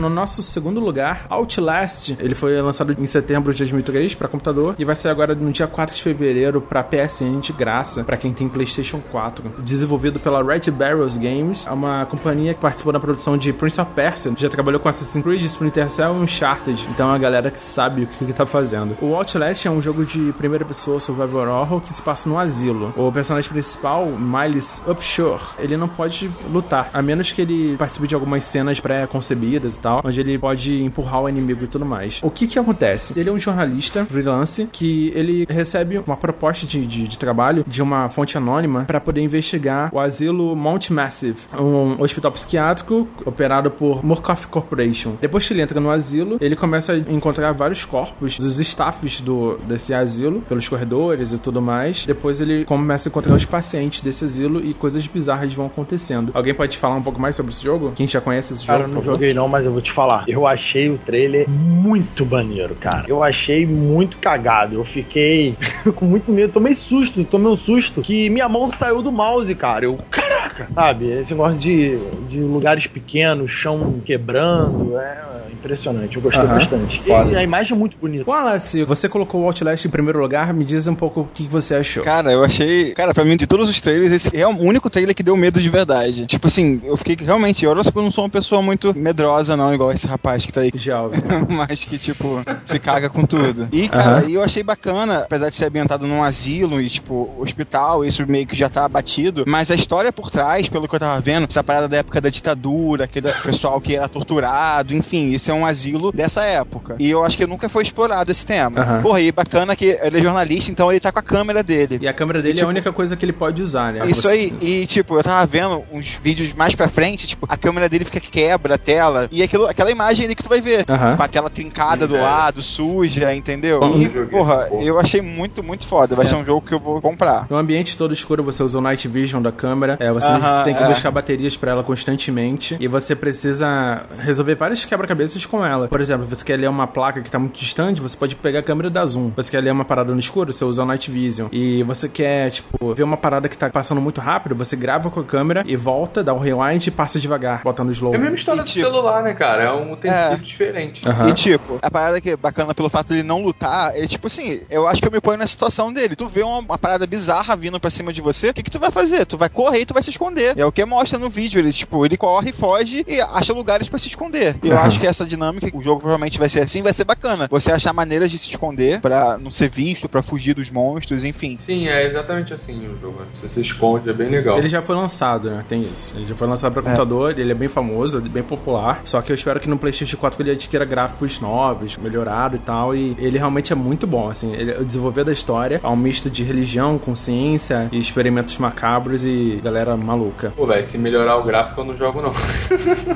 No 0.03 0.11
nosso 0.11 0.43
segundo 0.43 0.81
lugar, 0.81 1.27
Outlast. 1.31 2.17
Ele 2.19 2.35
foi 2.35 2.61
lançado 2.61 2.93
em 2.99 3.07
setembro 3.07 3.53
de 3.53 3.59
2003 3.59 4.17
para 4.17 4.27
computador 4.27 4.75
e 4.77 4.85
vai 4.85 4.97
sair 4.97 5.13
agora 5.13 5.33
no 5.33 5.53
dia 5.53 5.69
4 5.69 5.95
de 5.95 6.03
fevereiro 6.03 6.61
para 6.61 6.83
PSN 6.83 7.39
de 7.41 7.53
graça 7.53 8.03
para 8.03 8.17
quem 8.17 8.33
tem 8.33 8.49
PlayStation 8.49 9.01
4. 9.13 9.45
Desenvolvido 9.59 10.19
pela 10.19 10.43
Red 10.43 10.73
Barrels 10.73 11.17
Games, 11.17 11.65
é 11.69 11.71
uma 11.71 12.05
companhia 12.07 12.53
que 12.53 12.61
participou 12.61 12.93
da 12.93 12.99
produção 12.99 13.39
de 13.39 13.53
Prince 13.53 13.81
of 13.81 13.93
Persia, 13.93 14.33
já 14.37 14.49
trabalhou 14.49 14.81
com 14.81 14.89
Assassin's 14.89 15.23
Creed, 15.23 15.43
Splinter 15.43 15.89
Cell 15.89 16.17
e 16.17 16.19
Uncharted. 16.19 16.89
Então 16.91 17.07
é 17.07 17.13
uma 17.13 17.19
galera 17.19 17.49
que 17.49 17.63
sabe 17.63 18.03
o 18.03 18.07
que, 18.09 18.25
que 18.25 18.33
tá 18.33 18.45
fazendo. 18.45 18.97
O 19.01 19.15
Outlast 19.15 19.67
é 19.67 19.71
um 19.71 19.81
jogo 19.81 20.05
de 20.05 20.33
primeira 20.33 20.65
pessoa 20.65 20.99
survival 20.99 21.61
horror 21.61 21.81
que 21.81 21.95
se 21.95 22.03
passa 22.03 22.29
no 22.29 22.37
asilo. 22.41 22.93
O 22.97 23.13
personagem 23.13 23.49
principal, 23.49 24.07
Miles 24.07 24.83
Upshur, 24.85 25.55
ele 25.61 25.77
não 25.77 25.87
pode 25.87 26.29
lutar, 26.53 26.91
a 26.93 27.01
menos 27.01 27.31
que 27.31 27.41
ele 27.41 27.77
participe 27.77 28.09
de 28.09 28.17
algumas 28.17 28.45
cenas 28.45 28.81
pré-concebidas 28.81 29.77
e 29.77 29.79
tal, 29.79 29.92
onde 30.05 30.21
ele 30.21 30.39
pode 30.39 30.83
empurrar 30.83 31.23
o 31.23 31.29
inimigo 31.29 31.65
e 31.65 31.67
tudo 31.67 31.85
mais. 31.85 32.21
O 32.23 32.31
que 32.31 32.47
que 32.47 32.59
acontece? 32.59 33.19
Ele 33.19 33.29
é 33.29 33.33
um 33.33 33.39
jornalista 33.39 34.05
freelance 34.05 34.69
que 34.73 35.13
ele 35.15 35.47
recebe 35.49 35.99
uma 35.99 36.17
proposta 36.17 36.67
de, 36.67 36.87
de, 36.87 37.09
de 37.09 37.19
trabalho 37.19 37.65
de 37.67 37.83
uma 37.83 38.09
fonte 38.09 38.37
anônima 38.37 38.85
para 38.85 39.01
poder 39.01 39.21
investigar 39.21 39.91
o 39.93 40.01
asilo 40.01 40.55
Mount 40.57 40.91
Massive, 40.91 41.39
um 41.59 42.01
hospital 42.03 42.33
psiquiátrico 42.33 43.09
operado 43.25 43.71
por 43.71 44.05
Murkoff 44.05 44.47
Corporation. 44.47 45.15
Depois 45.21 45.47
que 45.47 45.53
ele 45.53 45.63
entra 45.63 45.81
no 45.81 45.91
asilo, 45.91 46.37
ele 46.41 46.57
começa 46.57 46.93
a 46.93 46.99
encontrar 46.99 47.53
vários 47.53 47.85
corpos 47.85 48.39
dos 48.39 48.59
staffs 48.61 49.21
do, 49.21 49.57
desse 49.67 49.93
asilo, 49.95 50.41
pelos 50.43 50.69
corredores 50.69 51.33
e 51.33 51.39
tudo 51.39 51.61
mais. 51.61 52.07
Depois 52.07 52.41
ele 52.41 52.65
começa 52.65 53.09
a 53.09 53.11
encontrar 53.11 53.35
os 53.35 53.45
pacientes 53.45 54.01
desse 54.01 54.25
asilo 54.25 54.65
e 54.65 54.75
coisas 54.75 55.07
bizarras 55.07 55.53
vão 55.53 55.67
acontecendo. 55.67 56.31
Alguém 56.35 56.55
pode 56.55 56.79
falar 56.79 56.97
um 56.97 57.03
pouco 57.03 57.21
mais 57.21 57.37
sobre 57.37 57.53
esse 57.53 57.63
jogo? 57.63 57.93
Quem 57.95 58.07
já 58.07 58.21
conhece 58.21 58.55
esse 58.55 58.67
Cara, 58.67 58.85
jogo? 58.85 58.91
eu 58.91 58.95
por 58.97 59.07
não 59.07 59.13
joguei 59.15 59.35
não, 59.35 59.49
mas 59.49 59.65
eu 59.65 59.73
vou 59.73 59.82
te 59.83 59.93
falar. 59.93 60.25
Eu 60.27 60.47
achei 60.47 60.89
o 60.89 60.99
trailer 60.99 61.49
muito 61.49 62.25
maneiro, 62.25 62.75
cara. 62.75 63.05
Eu 63.09 63.23
achei 63.23 63.67
muito 63.67 64.17
cagado. 64.19 64.77
Eu 64.77 64.85
fiquei 64.85 65.57
com 65.95 66.05
muito 66.05 66.31
medo. 66.33 66.53
Tomei 66.53 66.75
susto, 66.75 67.25
tomei 67.25 67.53
um 67.53 67.57
susto 67.57 68.01
que 68.01 68.31
minha 68.31 68.49
mão 68.49 68.71
saiu 68.71 69.03
do 69.03 69.13
mouse, 69.13 69.55
cara. 69.55 69.85
Eu, 69.85 69.99
caraca, 70.11 70.32
sabe? 70.75 71.11
Esse 71.11 71.33
negócio 71.33 71.59
de, 71.59 71.97
de 72.29 72.41
lugares 72.41 72.87
pequenos, 72.87 73.51
chão 73.51 74.01
quebrando, 74.05 74.97
é 74.99 75.33
impressionante. 75.53 76.17
Eu 76.17 76.23
gostei 76.23 76.43
Aham, 76.43 76.59
bastante. 76.59 77.01
foda. 77.03 77.31
E 77.31 77.37
a 77.37 77.43
imagem 77.43 77.73
é 77.73 77.79
muito 77.79 77.97
bonita. 77.97 78.29
Wallace, 78.29 78.83
você 78.85 79.09
colocou 79.09 79.43
o 79.43 79.47
Outlast 79.47 79.85
em 79.87 79.91
primeiro 79.91 80.21
lugar, 80.21 80.53
me 80.53 80.65
diz 80.65 80.89
um 80.89 80.95
pouco 80.95 81.21
o 81.21 81.29
que 81.33 81.45
você 81.45 81.77
achou. 81.77 82.03
Cara, 82.03 82.33
eu 82.33 82.43
achei. 82.43 82.93
Cara, 82.95 83.15
pra 83.15 83.25
mim, 83.25 83.37
de 83.37 83.47
todos 83.47 83.69
os 83.69 83.81
trailers, 83.81 84.13
esse 84.13 84.37
é 84.37 84.47
o 84.47 84.51
único 84.51 84.91
trailer 84.91 85.15
que 85.15 85.23
deu 85.23 85.37
medo 85.37 85.61
de 85.61 85.69
verdade. 85.69 86.27
Tipo 86.27 86.49
assim, 86.49 86.81
eu 86.85 86.97
fiquei 86.97 87.15
que 87.15 87.25
realmente. 87.25 87.65
Eu 87.65 87.75
não 87.75 88.11
sou 88.11 88.25
uma 88.25 88.31
pessoa 88.31 88.61
muito 88.61 88.93
medrosa, 88.97 89.57
não, 89.57 89.73
igual 89.73 89.93
esse 89.93 90.07
rapaz 90.07 90.45
que 90.45 90.53
tá 90.53 90.63
aí. 90.63 90.73
Já, 90.75 91.01
Mas 91.49 91.85
que, 91.85 91.97
tipo, 91.97 92.43
se 92.65 92.79
caga 92.81 93.09
com 93.09 93.25
tudo. 93.25 93.69
E, 93.71 93.89
cara, 93.89 94.25
eu 94.29 94.43
achei 94.43 94.63
bacana, 94.63 95.21
apesar 95.21 95.49
de 95.49 95.55
ser 95.55 95.67
ambientado 95.67 96.07
num 96.07 96.25
asilo 96.25 96.81
e, 96.81 96.89
tipo, 96.89 97.31
hospital, 97.39 98.05
isso 98.05 98.27
meio 98.27 98.47
que 98.47 98.57
já 98.57 98.69
tá 98.69 98.85
abatido. 98.85 99.45
Mas 99.47 99.71
a 99.71 99.75
história 99.77 100.13
por 100.13 100.31
trás, 100.33 100.69
pelo 100.69 100.89
que 100.89 100.95
eu 100.95 101.01
tava 101.01 101.21
vendo, 101.21 101.47
essa 101.49 101.63
parada 101.63 101.89
da 101.89 101.99
época 101.99 102.21
da 102.21 102.29
ditadura, 102.29 103.05
aquele 103.05 103.31
pessoal 103.45 103.81
que 103.81 103.95
era 103.97 104.09
torturado, 104.09 104.95
enfim, 104.95 105.31
isso 105.31 105.51
é 105.51 105.55
um 105.55 105.65
asilo 105.67 106.11
dessa 106.13 106.43
época. 106.43 106.97
E 106.99 107.11
eu 107.11 107.23
acho 107.25 107.37
que 107.37 107.47
nunca 107.47 107.69
foi 107.69 107.83
explorado 107.83 108.31
esse 108.31 108.45
tema. 108.47 108.81
Aham. 108.81 109.03
Porra, 109.03 109.21
e 109.21 109.31
bacana 109.33 109.77
que 109.77 109.99
ele 110.03 110.19
é 110.19 110.21
jornalista, 110.23 110.71
então 110.71 110.91
ele 110.91 111.01
tá 111.01 111.13
com 111.13 111.19
a 111.19 111.23
câmera 111.23 111.63
dele. 111.63 111.99
E 112.01 112.09
a 112.09 112.13
câmera 112.15 112.41
dele 112.41 112.51
E, 112.51 112.53
é 112.53 112.55
tipo, 112.57 112.67
a 112.67 112.71
única 112.71 112.93
coisa 112.93 113.17
que 113.17 113.25
ele 113.25 113.33
pode 113.33 113.61
usar, 113.63 113.93
né? 113.93 114.05
Isso 114.09 114.27
aí, 114.29 114.53
e 114.61 114.87
tipo, 114.87 115.17
eu 115.17 115.23
tava 115.23 115.45
vendo 115.47 115.83
uns 115.93 116.19
vídeos 116.23 116.53
mais 116.53 116.75
pra 116.75 116.89
frente, 116.89 117.27
tipo, 117.27 117.47
a 117.49 117.57
câmera 117.57 117.89
dele 117.89 118.05
fica 118.05 118.21
quebra 118.21 118.77
a 118.77 118.79
tela, 118.79 119.29
e 119.31 119.43
aquilo, 119.43 119.67
aquela 119.67 119.91
imagem 119.91 120.25
ali 120.25 120.35
que 120.35 120.43
tu 120.43 120.49
vai 120.49 120.61
ver, 120.61 120.85
Aham. 120.89 121.17
com 121.17 121.23
a 121.23 121.29
tela 121.29 121.51
trincada 121.51 122.07
do 122.07 122.17
é. 122.17 122.21
lado, 122.21 122.63
suja, 122.63 123.35
entendeu? 123.35 123.81
E, 123.99 124.09
porra, 124.27 124.69
eu 124.81 124.99
achei 124.99 125.21
muito, 125.21 125.63
muito 125.63 125.87
foda. 125.87 126.15
Vai 126.17 126.25
É. 126.25 126.29
ser 126.29 126.37
um 126.37 126.45
jogo 126.45 126.67
que 126.67 126.73
eu 126.73 126.79
vou 126.81 127.01
comprar. 127.01 127.47
No 127.51 127.57
ambiente 127.57 127.97
todo 127.97 128.15
escuro, 128.15 128.43
você 128.43 128.63
usa 128.63 128.79
o 128.79 128.81
Night 128.81 129.07
Vision 129.09 129.43
da 129.43 129.53
câmera, 129.53 129.97
é, 130.01 130.11
você 130.23 130.29
Aham, 130.45 130.65
tem 130.65 130.75
que 130.75 130.83
é. 130.83 130.89
buscar 130.89 131.11
baterias 131.11 131.57
pra 131.57 131.73
ela 131.73 131.83
constantemente 131.85 132.77
e 132.81 132.87
você 132.89 133.15
precisa 133.15 134.05
resolver 134.19 134.55
vários 134.55 134.85
quebra-cabeças 134.85 135.45
com 135.47 135.65
ela. 135.65 135.89
Por 135.89 136.01
exemplo, 136.01 136.27
você 136.27 136.45
quer 136.45 136.57
ler 136.59 136.69
uma 136.69 136.87
placa 136.87 137.21
que 137.21 137.31
tá 137.31 137.39
muito 137.39 137.59
distante, 137.59 138.01
você 138.01 138.17
pode 138.17 138.37
pegar 138.37 138.61
a 138.61 138.63
câmera 138.63 138.89
e 138.89 138.91
dar 138.91 139.07
zoom. 139.07 139.31
Você 139.37 139.51
quer 139.51 139.61
ler 139.63 139.71
uma 139.73 139.85
parada 139.85 140.13
no 140.13 140.21
escuro, 140.21 140.53
você 140.53 140.65
usa 140.65 140.83
o 140.83 140.87
Night 140.87 141.11
Vision. 141.11 141.49
E 141.53 141.83
você 141.83 142.09
quer, 142.09 142.51
tipo, 142.51 142.95
ver 142.95 143.03
uma 143.03 143.17
parada 143.17 143.49
que 143.49 143.57
tá 143.57 143.69
passando 143.71 144.01
muito 144.01 144.21
rápido, 144.21 144.55
você 144.55 144.77
grava 144.77 145.11
com 145.11 145.21
a 145.21 145.25
câmera 145.25 145.63
e 145.67 145.77
volta, 145.77 146.23
dá 146.23 146.33
um 146.35 146.39
rewind 146.39 146.87
e 146.87 146.91
passa 146.91 147.19
devagar, 147.19 147.63
bota 147.63 147.83
no 147.85 147.93
slow. 147.93 148.13
É 148.15 148.17
a 148.17 148.21
mesma 148.21 148.37
história 148.37 148.61
E 148.61 148.65
do 148.65 148.69
tipo- 148.69 148.87
celular, 148.87 149.23
né, 149.23 149.35
cara? 149.35 149.63
É 149.65 149.73
um 149.73 149.93
utensílio 149.93 150.33
É. 150.35 150.37
diferente. 150.37 151.03
E 151.29 151.33
tipo, 151.35 151.79
a 151.83 151.91
parada 151.91 152.21
que 152.21 152.31
é 152.31 152.37
bacana 152.37 152.75
pelo 152.75 152.89
fato 152.89 153.09
dele 153.09 153.23
não 153.23 153.43
lutar, 153.43 153.97
é 153.97 154.07
tipo 154.07 154.27
assim, 154.27 154.61
eu 154.71 154.87
acho 154.87 155.01
que 155.01 155.09
eu 155.09 155.13
me 155.13 155.21
ponho 155.21 155.39
na 155.39 155.47
situação 155.47 155.93
dele. 155.93 156.15
Tu 156.17 156.27
vê 156.29 156.43
uma, 156.43 156.59
uma 156.59 156.79
parada 156.79 157.07
bizarra 157.07 157.57
vindo 157.57 157.79
pra 157.81 157.91
cima 157.91 158.13
de 158.13 158.21
você, 158.21 158.51
o 158.51 158.55
que, 158.55 158.63
que 158.63 158.71
tu 158.71 158.79
vai 158.79 158.91
fazer? 158.91 159.25
Tu 159.27 159.37
vai 159.37 159.49
correr 159.49 159.81
e 159.81 159.87
tu 159.87 159.95
vai 159.95 160.03
se 160.03 160.11
esconder. 160.13 160.59
É 160.59 160.65
o 160.65 160.73
que 160.73 160.85
mostra 160.85 161.19
no 161.19 161.29
vídeo. 161.29 161.59
Ele, 161.59 161.73
tipo, 161.73 162.05
ele 162.05 162.17
corre, 162.17 162.53
foge 162.53 163.05
e 163.07 163.21
acha 163.21 163.53
lugares 163.53 163.89
pra 163.89 163.99
se 163.99 164.09
esconder. 164.09 164.57
E 164.63 164.69
eu 164.69 164.79
acho 164.79 165.01
que 165.01 165.07
essa 165.07 165.25
dinâmica, 165.25 165.71
o 165.73 165.83
jogo 165.83 166.01
provavelmente 166.01 166.39
vai 166.39 166.49
ser 166.49 166.61
assim, 166.61 166.83
vai 166.83 166.93
ser 166.93 167.05
bacana. 167.05 167.49
Você 167.51 167.73
achar 167.73 167.93
maneiras 167.93 168.31
de 168.31 168.39
se 168.39 168.49
esconder 168.49 169.01
pra 169.01 169.39
não 169.39 169.51
ser 169.51 169.69
visto, 169.69 170.09
pra 170.09 170.23
fugir 170.23 170.55
dos 170.55 170.71
monstros, 170.71 171.25
enfim. 171.25 171.57
Sim, 171.59 171.89
é 171.89 172.07
exatamente 172.07 172.55
assim 172.55 172.87
o 172.89 172.99
jogo. 172.99 173.23
Você 173.35 173.49
se 173.49 173.61
esconde, 173.61 174.09
é 174.09 174.13
bem 174.13 174.29
legal. 174.29 174.59
Ele 174.59 174.69
já 174.69 174.83
foi 174.83 174.97
lançado, 174.97 175.51
né? 175.51 175.65
Tem 175.69 175.83
isso. 175.83 176.13
Ele 176.17 176.27
já 176.27 176.35
foi 176.35 176.47
lançado 176.47 176.73
pra 176.73 176.83
computador, 176.83 177.39
ele 177.39 177.51
é 177.51 177.55
bem 177.55 177.69
famoso, 177.69 178.21
bem 178.21 178.43
popular. 178.43 179.03
Só 179.05 179.21
que 179.21 179.33
eu 179.33 179.35
espero 179.35 179.61
que 179.61 179.69
no 179.69 179.79
PlayStation 179.79 180.17
4 180.17 180.43
ele 180.43 180.51
adquira 180.53 180.85
gráficos 180.85 181.41
novos, 181.41 181.97
melhorado 181.97 182.57
e 182.57 182.59
tal. 182.59 182.95
E 182.95 183.17
ele 183.19 183.39
realmente 183.39 183.73
é 183.73 183.77
muito 183.77 184.07
bom, 184.07 184.29
assim. 184.29 184.53
Ele, 184.53 184.73
o 184.73 184.85
desenvolver 184.85 185.25
da 185.25 185.33
história 185.33 185.81
é 185.83 185.89
um 185.89 185.97
misto 185.97 186.31
de 186.31 186.43
religião, 186.43 186.99
consciência 186.99 187.89
e 187.93 187.99
experimentos 187.99 188.59
macabros 188.59 189.25
e 189.25 189.61
galera 189.63 189.97
maluca. 190.03 190.53
Pô, 190.57 190.67
velho, 190.67 190.83
se 190.85 190.99
melhorar 190.99 191.37
o 191.37 191.43
gráfico 191.45 191.81
eu 191.81 191.85
não 191.85 191.97
jogo 191.97 192.21
não. 192.23 192.33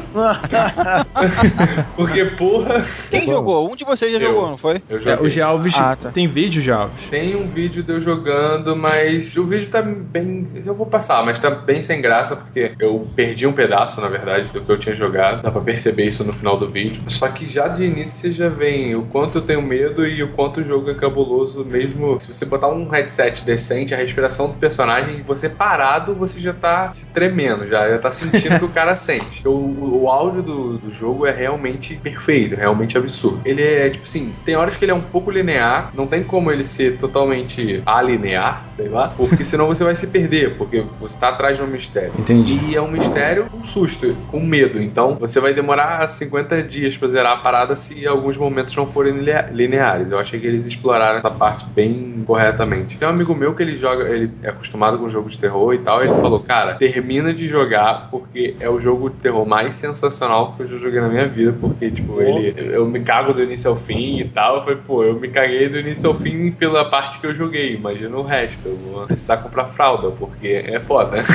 Porque, 1.97 2.24
porra. 2.24 2.84
Quem 3.11 3.26
jogou? 3.26 3.70
Um 3.70 3.76
de 3.76 3.84
vocês 3.84 4.12
já 4.12 4.18
Eu. 4.18 4.28
jogou, 4.28 4.49
não 4.51 4.57
foi? 4.57 4.80
Eu 4.89 4.99
É, 4.99 5.01
joguei. 5.01 5.26
o 5.26 5.30
Gealves 5.30 5.74
Ah, 5.78 5.97
tá. 5.97 6.11
tem 6.11 6.26
vídeo, 6.28 6.61
Gealves. 6.62 7.09
Tem 7.11 7.34
um 7.37 7.47
vídeo 7.49 7.82
de 7.82 7.93
eu 7.93 8.01
jogando, 8.01 8.76
mas 8.76 9.37
o 9.37 9.45
vídeo 9.45 9.68
tá 9.68 9.82
bem. 9.82 10.47
Eu 10.64 10.74
vou 10.74 10.87
passar, 10.87 11.24
mas 11.24 11.39
tá 11.41 11.51
bem 11.51 11.82
sem 11.82 12.01
graça, 12.01 12.37
porque 12.37 12.72
eu 12.78 13.07
perdi 13.14 13.47
um 13.47 13.53
pedaço, 13.53 14.01
na 14.01 14.09
verdade, 14.09 14.49
do 14.53 14.61
que 14.61 14.70
eu 14.70 14.78
tinha 14.78 14.95
jogado. 14.95 15.43
Dá 15.43 15.51
pra 15.51 15.61
perceber 15.61 16.05
isso 16.05 16.24
no 16.24 16.32
final 16.32 16.59
do 16.59 16.70
vídeo. 16.70 17.03
Só 17.09 17.28
que 17.28 17.49
já 17.49 17.68
de 17.68 17.84
início 17.84 18.16
você 18.16 18.32
já 18.32 18.49
vem 18.49 18.95
o 18.95 19.03
quanto 19.03 19.39
eu 19.39 19.43
tenho 19.43 19.62
medo 19.62 20.07
e 20.07 20.22
o 20.22 20.28
quanto 20.32 20.61
o 20.61 20.64
jogo 20.64 20.91
é 20.91 20.95
cabuloso, 20.95 21.64
mesmo 21.64 22.18
se 22.20 22.32
você 22.32 22.45
botar 22.45 22.68
um 22.68 22.89
headset 22.89 23.45
decente, 23.45 23.95
a 23.95 23.97
respiração 23.97 24.49
do 24.49 24.55
personagem, 24.55 25.22
você 25.22 25.49
parado, 25.49 26.14
você 26.14 26.41
já 26.41 26.53
tá 26.53 26.75
se 26.92 27.06
tremendo, 27.06 27.66
já, 27.66 27.88
já 27.88 27.98
tá 27.98 28.10
sentindo 28.12 28.56
o 28.56 28.58
que 28.58 28.64
o 28.64 28.68
cara 28.68 28.94
sente. 28.96 29.46
O, 29.46 29.50
o, 29.50 30.02
o 30.04 30.10
áudio 30.10 30.42
do, 30.42 30.78
do 30.78 30.92
jogo 30.92 31.26
é 31.26 31.32
realmente 31.32 31.94
perfeito, 31.96 32.54
realmente 32.56 32.96
absurdo. 32.96 33.40
Ele 33.44 33.62
é, 33.62 33.90
tipo 33.90 34.04
assim, 34.04 34.32
tem 34.44 34.56
horas 34.56 34.76
que 34.76 34.84
ele 34.84 34.92
é 34.92 34.94
um 34.94 35.00
pouco 35.00 35.30
linear, 35.30 35.90
não 35.94 36.06
tem 36.06 36.22
como 36.22 36.50
ele 36.50 36.64
ser 36.64 36.98
totalmente 36.98 37.82
alinear, 37.86 38.64
sei 38.76 38.88
lá, 38.88 39.08
porque 39.16 39.44
senão 39.44 39.66
você 39.66 39.82
vai 39.84 39.94
se 39.94 40.06
perder, 40.06 40.56
porque 40.56 40.84
você 41.00 41.18
tá 41.18 41.28
atrás 41.28 41.56
de 41.56 41.62
um 41.62 41.66
mistério. 41.66 42.12
Entendi. 42.18 42.58
E 42.70 42.76
é 42.76 42.80
um 42.80 42.90
mistério 42.90 43.46
com 43.50 43.64
susto, 43.64 44.14
com 44.30 44.40
medo. 44.40 44.80
Então 44.80 45.14
você 45.14 45.40
vai 45.40 45.52
demorar 45.54 46.06
50 46.08 46.62
dias 46.62 46.96
pra 46.96 47.08
zerar 47.08 47.32
a 47.32 47.36
parada 47.40 47.76
se 47.76 48.06
alguns 48.06 48.36
momentos 48.36 48.74
não 48.76 48.86
forem 48.86 49.14
linea- 49.14 49.48
lineares. 49.52 50.10
Eu 50.10 50.18
achei 50.18 50.38
que 50.40 50.46
eles 50.46 50.66
exploraram 50.66 51.18
essa 51.18 51.30
parte 51.30 51.64
bem 51.74 52.22
corretamente. 52.26 52.96
Tem 52.96 53.06
um 53.08 53.10
amigo 53.10 53.34
meu 53.34 53.54
que 53.54 53.62
ele 53.62 53.76
joga, 53.76 54.04
ele 54.08 54.30
é 54.42 54.48
acostumado 54.50 54.98
com 54.98 55.08
jogos 55.08 55.32
de 55.32 55.38
terror 55.38 55.72
e 55.74 55.78
tal, 55.78 56.00
e 56.02 56.06
ele 56.08 56.14
falou: 56.14 56.40
Cara, 56.40 56.65
termina 56.74 57.32
de 57.32 57.46
jogar 57.46 58.08
porque 58.10 58.56
é 58.60 58.68
o 58.68 58.80
jogo 58.80 59.10
de 59.10 59.16
terror 59.16 59.46
mais 59.46 59.76
sensacional 59.76 60.54
que 60.54 60.62
eu 60.62 60.68
já 60.68 60.78
joguei 60.78 61.00
na 61.00 61.08
minha 61.08 61.26
vida. 61.26 61.54
Porque, 61.60 61.90
tipo, 61.90 62.20
ele, 62.20 62.54
eu 62.74 62.86
me 62.86 63.00
cago 63.00 63.32
do 63.32 63.42
início 63.42 63.70
ao 63.70 63.76
fim 63.76 64.20
e 64.20 64.28
tal. 64.28 64.56
Eu 64.56 64.62
falei, 64.62 64.78
pô, 64.86 65.04
eu 65.04 65.14
me 65.14 65.28
caguei 65.28 65.68
do 65.68 65.78
início 65.78 66.08
ao 66.08 66.14
fim 66.14 66.50
pela 66.52 66.84
parte 66.88 67.18
que 67.18 67.26
eu 67.26 67.34
joguei. 67.34 67.74
Imagina 67.74 68.16
o 68.16 68.22
resto. 68.22 68.68
Eu 68.68 68.76
vou 68.76 69.06
precisar 69.06 69.38
comprar 69.38 69.66
fralda, 69.66 70.10
porque 70.10 70.48
é 70.48 70.80
foda. 70.80 71.16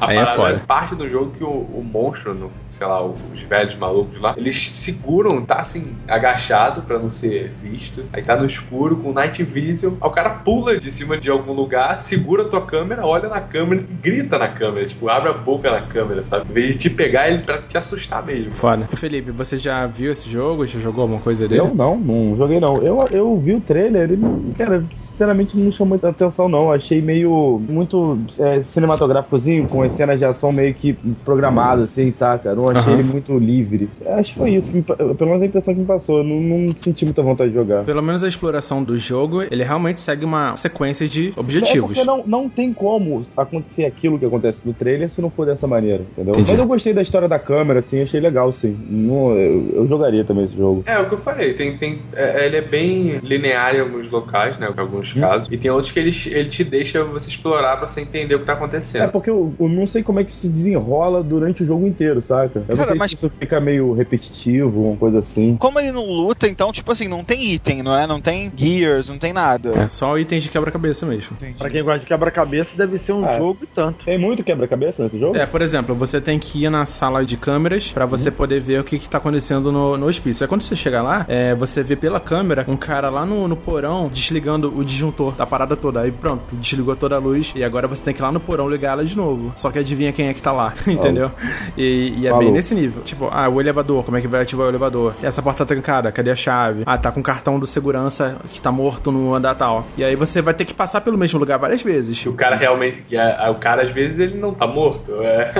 A 0.00 0.08
Aí 0.08 0.16
é 0.16 0.26
foda. 0.34 0.62
parte 0.66 0.94
do 0.94 1.06
jogo 1.08 1.32
que 1.36 1.44
o, 1.44 1.48
o 1.48 1.84
monstro, 1.84 2.34
no, 2.34 2.50
sei 2.70 2.86
lá, 2.86 3.04
os 3.04 3.42
velhos 3.42 3.74
malucos 3.76 4.20
lá, 4.20 4.34
eles 4.36 4.70
seguram, 4.70 5.42
tá 5.42 5.56
assim, 5.56 5.82
agachado 6.08 6.82
pra 6.82 6.98
não 6.98 7.12
ser 7.12 7.52
visto. 7.62 8.04
Aí 8.12 8.22
tá 8.22 8.36
no 8.36 8.46
escuro 8.46 8.96
com 8.96 9.12
night 9.12 9.42
vision. 9.42 9.94
Aí 10.00 10.08
o 10.08 10.10
cara 10.10 10.30
pula 10.30 10.76
de 10.78 10.90
cima 10.90 11.16
de 11.18 11.30
algum 11.30 11.52
lugar, 11.52 11.98
segura 11.98 12.42
a 12.44 12.48
tua 12.48 12.64
câmera, 12.64 13.06
olha 13.06 13.28
na 13.28 13.40
câmera 13.40 13.84
e 13.88 13.94
grita 13.94 14.38
na 14.38 14.48
câmera. 14.48 14.86
Tipo, 14.86 15.08
abre 15.08 15.30
a 15.30 15.32
boca 15.32 15.70
na 15.70 15.80
câmera, 15.80 16.24
sabe? 16.24 16.50
Em 16.50 16.52
vez 16.52 16.72
de 16.72 16.78
te 16.78 16.90
pegar, 16.90 17.28
ele 17.28 17.42
pra 17.42 17.58
te 17.58 17.76
assustar 17.76 18.24
mesmo. 18.24 18.52
Foda. 18.52 18.88
E, 18.92 18.96
Felipe, 18.96 19.30
você 19.30 19.56
já 19.56 19.86
viu 19.86 20.12
esse 20.12 20.28
jogo? 20.30 20.66
Já 20.66 20.78
jogou 20.78 21.02
alguma 21.02 21.20
coisa 21.20 21.46
dele? 21.46 21.60
Eu 21.60 21.74
não, 21.74 21.96
não 21.96 22.36
joguei 22.36 22.60
não. 22.60 22.76
Eu, 22.76 23.04
eu 23.12 23.36
vi 23.36 23.54
o 23.54 23.60
trailer, 23.60 24.10
ele, 24.10 24.54
cara, 24.56 24.82
sinceramente 24.92 25.58
não 25.58 25.70
chamou 25.72 25.90
muita 25.90 26.08
atenção 26.08 26.48
não. 26.48 26.72
Achei 26.72 27.02
meio 27.02 27.60
muito 27.68 28.18
é, 28.38 28.62
cinematográficozinho, 28.62 29.66
com 29.66 29.82
as 29.82 29.92
cenas 29.92 30.18
de 30.18 30.24
ação 30.24 30.52
meio 30.52 30.72
que 30.74 30.92
programadas, 31.24 31.90
assim, 31.90 32.10
saca? 32.10 32.50
Não 32.60 32.68
achei 32.70 32.92
Aham. 32.92 33.00
ele 33.02 33.10
muito 33.10 33.38
livre. 33.38 33.88
Acho 34.06 34.32
que 34.32 34.38
foi 34.38 34.50
isso, 34.50 34.74
me 34.74 34.82
pelo 34.82 35.14
menos 35.26 35.42
a 35.42 35.46
impressão 35.46 35.74
que 35.74 35.80
me 35.80 35.86
passou. 35.86 36.18
Eu 36.18 36.24
Não, 36.24 36.40
não 36.40 36.74
senti 36.78 37.04
muita 37.04 37.22
vontade 37.22 37.50
de 37.50 37.56
jogar. 37.56 37.84
Pelo 37.84 38.02
menos 38.02 38.22
a 38.24 38.28
exploração 38.28 38.82
do 38.82 38.96
jogo, 38.98 39.42
ele 39.42 39.64
realmente 39.64 40.00
segue 40.00 40.24
uma 40.24 40.54
sequência 40.56 41.08
de 41.08 41.32
É 41.36 41.40
objetivos. 41.40 41.92
porque 41.96 42.04
não, 42.04 42.22
não 42.26 42.48
tem 42.48 42.72
como 42.72 43.22
acontecer 43.36 43.84
aquilo 43.84 44.18
que 44.18 44.24
acontece 44.24 44.62
no 44.64 44.72
trailer 44.72 45.10
se 45.10 45.20
não 45.20 45.30
for 45.30 45.46
dessa 45.46 45.66
maneira, 45.66 46.02
entendeu? 46.12 46.32
Entendi. 46.34 46.50
Mas 46.50 46.60
eu 46.60 46.66
gostei 46.66 46.92
da 46.92 47.02
história 47.02 47.28
da 47.28 47.38
câmera, 47.38 47.78
assim, 47.80 48.02
achei 48.02 48.20
legal, 48.20 48.52
sim. 48.52 48.76
Não, 48.88 49.32
eu, 49.36 49.70
eu 49.74 49.88
jogaria 49.88 50.24
também 50.24 50.44
esse 50.44 50.56
jogo. 50.56 50.82
É, 50.86 50.98
o 50.98 51.06
que 51.08 51.14
eu 51.14 51.18
falei, 51.18 51.54
tem, 51.54 51.76
tem, 51.76 51.98
é, 52.14 52.46
ele 52.46 52.56
é 52.56 52.62
bem 52.62 53.18
linear 53.22 53.74
em 53.74 53.80
alguns 53.80 54.10
locais, 54.10 54.58
né? 54.58 54.72
Em 54.76 54.80
alguns 54.80 55.12
casos. 55.12 55.48
E 55.50 55.56
tem 55.56 55.70
outros 55.70 55.92
que 55.92 55.98
ele, 56.00 56.10
ele 56.26 56.48
te 56.48 56.64
deixa 56.64 57.02
você 57.04 57.28
explorar 57.28 57.76
pra 57.78 57.86
você 57.88 58.00
entender 58.00 58.34
o 58.34 58.40
que 58.40 58.46
tá 58.46 58.52
É 58.52 58.56
acontecendo. 58.56 59.10
porque 59.10 59.30
eu, 59.30 59.52
eu 59.58 59.68
não 59.68 59.86
sei 59.86 60.02
como 60.02 60.20
é 60.20 60.24
que 60.24 60.32
se 60.34 60.48
desenrola 60.48 61.22
durante 61.22 61.62
o 61.62 61.66
jogo 61.66 61.86
inteiro, 61.86 62.20
saca? 62.50 62.64
Eu 62.68 62.76
não 62.76 62.84
Cara, 62.84 62.88
sei 62.90 62.98
mas- 62.98 63.10
se 63.10 63.16
isso 63.16 63.30
fica 63.38 63.60
meio 63.60 63.92
repetitivo, 63.92 64.88
uma 64.88 64.96
coisa 64.96 65.18
assim. 65.18 65.56
Como 65.56 65.78
ele 65.78 65.92
não 65.92 66.04
luta, 66.06 66.46
então, 66.48 66.72
tipo 66.72 66.90
assim, 66.92 67.08
não 67.08 67.24
tem 67.24 67.52
item, 67.52 67.82
não 67.82 67.96
é? 67.96 68.06
Não 68.06 68.20
tem 68.20 68.52
gears, 68.54 69.08
não 69.08 69.18
tem 69.18 69.32
nada. 69.32 69.70
É 69.76 69.88
só 69.88 70.18
itens 70.18 70.42
de 70.42 70.48
quebra-cabeça 70.50 71.06
mesmo. 71.06 71.36
Entendi. 71.36 71.54
Pra 71.58 71.70
quem 71.70 71.82
gosta 71.82 72.00
de 72.00 72.06
quebra-cabeça, 72.06 72.76
deve 72.76 72.98
ser 72.98 73.12
um 73.12 73.24
Ah. 73.24 73.38
jogo 73.38 73.58
e 73.62 73.66
tanto. 73.66 74.04
Tem 74.04 74.18
muito 74.18 74.42
quebra-cabeça 74.42 75.02
nesse 75.04 75.18
jogo? 75.18 75.36
É, 75.36 75.46
por 75.46 75.62
exemplo, 75.62 75.94
você 75.94 76.20
tem 76.20 76.38
que 76.38 76.64
ir 76.64 76.70
na 76.70 76.84
sala 76.86 77.24
de 77.24 77.36
câmeras 77.36 77.90
pra 77.92 78.06
você 78.06 78.30
poder 78.30 78.60
ver 78.60 78.80
o 78.80 78.84
que, 78.84 78.98
que 78.98 79.08
tá 79.08 79.18
acontecendo 79.18 79.70
no, 79.72 79.96
no 79.96 80.06
hospício. 80.06 80.44
Aí 80.44 80.48
quando 80.48 80.62
você 80.62 80.74
chega 80.76 81.02
lá, 81.02 81.24
é, 81.28 81.54
você 81.54 81.82
vê 81.82 81.96
pela 81.96 82.20
câmera 82.20 82.64
um 82.68 82.76
cara 82.76 83.08
lá 83.08 83.24
no, 83.24 83.46
no 83.48 83.56
porão 83.56 84.08
desligando 84.12 84.72
o 84.76 84.84
disjuntor 84.84 85.32
da 85.34 85.46
parada 85.46 85.76
toda. 85.76 86.00
Aí 86.00 86.10
pronto, 86.10 86.42
desligou 86.52 86.96
toda 86.96 87.16
a 87.16 87.18
luz 87.18 87.52
e 87.54 87.62
agora 87.64 87.86
você 87.86 88.02
tem 88.02 88.14
que 88.14 88.20
ir 88.20 88.22
lá 88.24 88.32
no 88.32 88.40
porão 88.40 88.68
ligar 88.68 88.92
ela 88.92 89.04
de 89.04 89.16
novo. 89.16 89.52
Só 89.56 89.70
que 89.70 89.78
adivinha 89.78 90.12
quem 90.12 90.28
é 90.28 90.34
que 90.34 90.42
tá 90.42 90.52
lá, 90.52 90.74
entendeu? 90.86 91.30
E, 91.76 92.14
e 92.18 92.26
é. 92.26 92.30
Bem 92.40 92.50
nesse 92.52 92.74
nível. 92.74 93.02
Tipo, 93.02 93.28
ah, 93.32 93.48
o 93.48 93.60
elevador, 93.60 94.04
como 94.04 94.16
é 94.16 94.20
que 94.20 94.28
vai 94.28 94.42
ativar 94.42 94.66
o 94.66 94.70
elevador? 94.70 95.14
Essa 95.22 95.40
porta 95.42 95.64
tá 95.64 95.74
trancada, 95.74 96.10
cadê 96.12 96.30
a 96.30 96.36
chave? 96.36 96.82
Ah, 96.86 96.98
tá 96.98 97.10
com 97.12 97.20
o 97.20 97.22
cartão 97.22 97.58
do 97.58 97.66
segurança 97.66 98.36
que 98.50 98.60
tá 98.60 98.70
morto 98.72 99.10
no 99.12 99.34
andar 99.34 99.54
tal. 99.54 99.86
E 99.96 100.04
aí 100.04 100.16
você 100.16 100.40
vai 100.42 100.54
ter 100.54 100.64
que 100.64 100.74
passar 100.74 101.00
pelo 101.00 101.16
mesmo 101.18 101.38
lugar 101.38 101.58
várias 101.58 101.82
vezes. 101.82 102.24
O 102.26 102.32
cara 102.32 102.56
realmente. 102.56 103.16
a- 103.16 103.50
o 103.50 103.56
cara, 103.56 103.82
às 103.82 103.90
vezes, 103.92 104.18
ele 104.18 104.38
não 104.38 104.52
tá 104.54 104.66
morto. 104.66 105.12
É. 105.22 105.52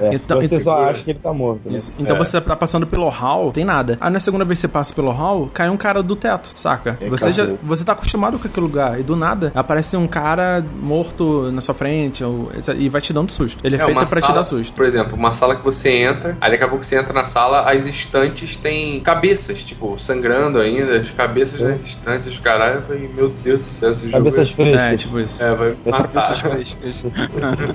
É, 0.00 0.06
É, 0.10 0.14
então, 0.14 0.40
você 0.40 0.46
então- 0.46 0.60
só 0.60 0.84
acha 0.84 1.02
que 1.02 1.10
ele 1.10 1.18
tá 1.18 1.32
morto. 1.32 1.60
Né? 1.70 1.78
Isso. 1.78 1.92
Então 1.98 2.16
É. 2.16 2.18
você 2.18 2.40
tá 2.40 2.54
passando 2.56 2.86
pelo 2.86 3.08
hall, 3.08 3.50
tem 3.52 3.64
nada. 3.64 3.96
Aí 4.00 4.10
na 4.10 4.20
segunda 4.20 4.44
vez 4.44 4.58
que 4.58 4.62
você 4.62 4.68
passa 4.68 4.94
pelo 4.94 5.10
hall, 5.10 5.48
cai 5.52 5.68
um 5.70 5.76
cara 5.76 6.02
do 6.02 6.14
teto, 6.16 6.50
saca? 6.54 6.96
É, 7.00 7.08
você 7.08 7.32
já, 7.32 7.46
você 7.62 7.84
tá 7.84 7.92
acostumado 7.92 8.38
com 8.38 8.46
aquele 8.46 8.64
lugar 8.66 8.98
e 9.00 9.02
do 9.02 9.16
nada 9.16 9.52
aparece 9.54 9.96
um 9.96 10.06
cara 10.06 10.64
morto 10.82 11.50
na 11.52 11.60
sua 11.60 11.74
frente 11.74 12.22
ou- 12.24 12.50
e 12.76 12.88
vai 12.88 13.00
te 13.00 13.12
dando 13.12 13.30
susto. 13.30 13.58
Ele 13.64 13.76
é, 13.76 13.80
É, 13.80 13.84
feito 13.84 13.98
pra 14.06 14.20
te 14.20 14.26
sala- 14.26 14.38
dar 14.38 14.44
susto. 14.44 14.74
Por 14.74 14.84
exemplo, 14.84 15.14
uma 15.16 15.32
sala 15.32 15.54
que 15.56 15.64
você 15.64 15.90
entra, 15.90 16.19
aí 16.40 16.50
daqui 16.50 16.64
a 16.64 16.68
pouco 16.68 16.84
você 16.84 16.96
entra 16.96 17.12
na 17.12 17.24
sala, 17.24 17.70
as 17.70 17.86
estantes 17.86 18.56
têm 18.56 19.00
cabeças, 19.00 19.62
tipo, 19.62 19.98
sangrando 20.00 20.58
ainda, 20.58 20.96
as 20.98 21.10
cabeças 21.10 21.60
nas 21.60 21.84
estantes, 21.84 22.28
os 22.28 22.38
caralho, 22.38 22.82
falei, 22.82 23.10
meu 23.14 23.28
Deus 23.28 23.60
do 23.60 23.66
céu, 23.66 23.92
esse 23.92 24.02
jogo. 24.10 24.12
Cabeças 24.24 24.50
É, 24.50 24.54
frescas. 24.54 25.00
tipo 25.02 25.20
isso. 25.20 25.42
É, 25.42 25.54
vai 25.54 25.76
matar. 25.86 26.22
Essas 26.24 26.38
frescas. 26.40 27.04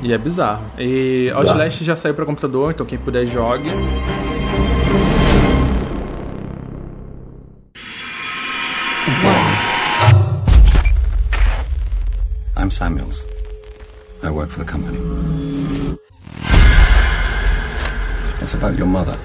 E 0.01 0.13
é 0.13 0.17
bizarro. 0.17 0.63
E 0.77 1.31
Outlast 1.33 1.83
já 1.83 1.95
saiu 1.95 2.13
pra 2.13 2.25
computador, 2.25 2.71
então 2.71 2.85
quem 2.85 2.97
puder 2.97 3.25
jogue. 3.27 3.69
I'm 12.57 12.69
Samuels. 12.71 13.25
I 14.23 14.29
work 14.31 14.49
for 14.51 14.59
the 14.59 14.65
company. 14.65 14.97
It's 18.45 18.53
about 18.53 18.77
your 18.77 18.85
mother. 18.85 19.17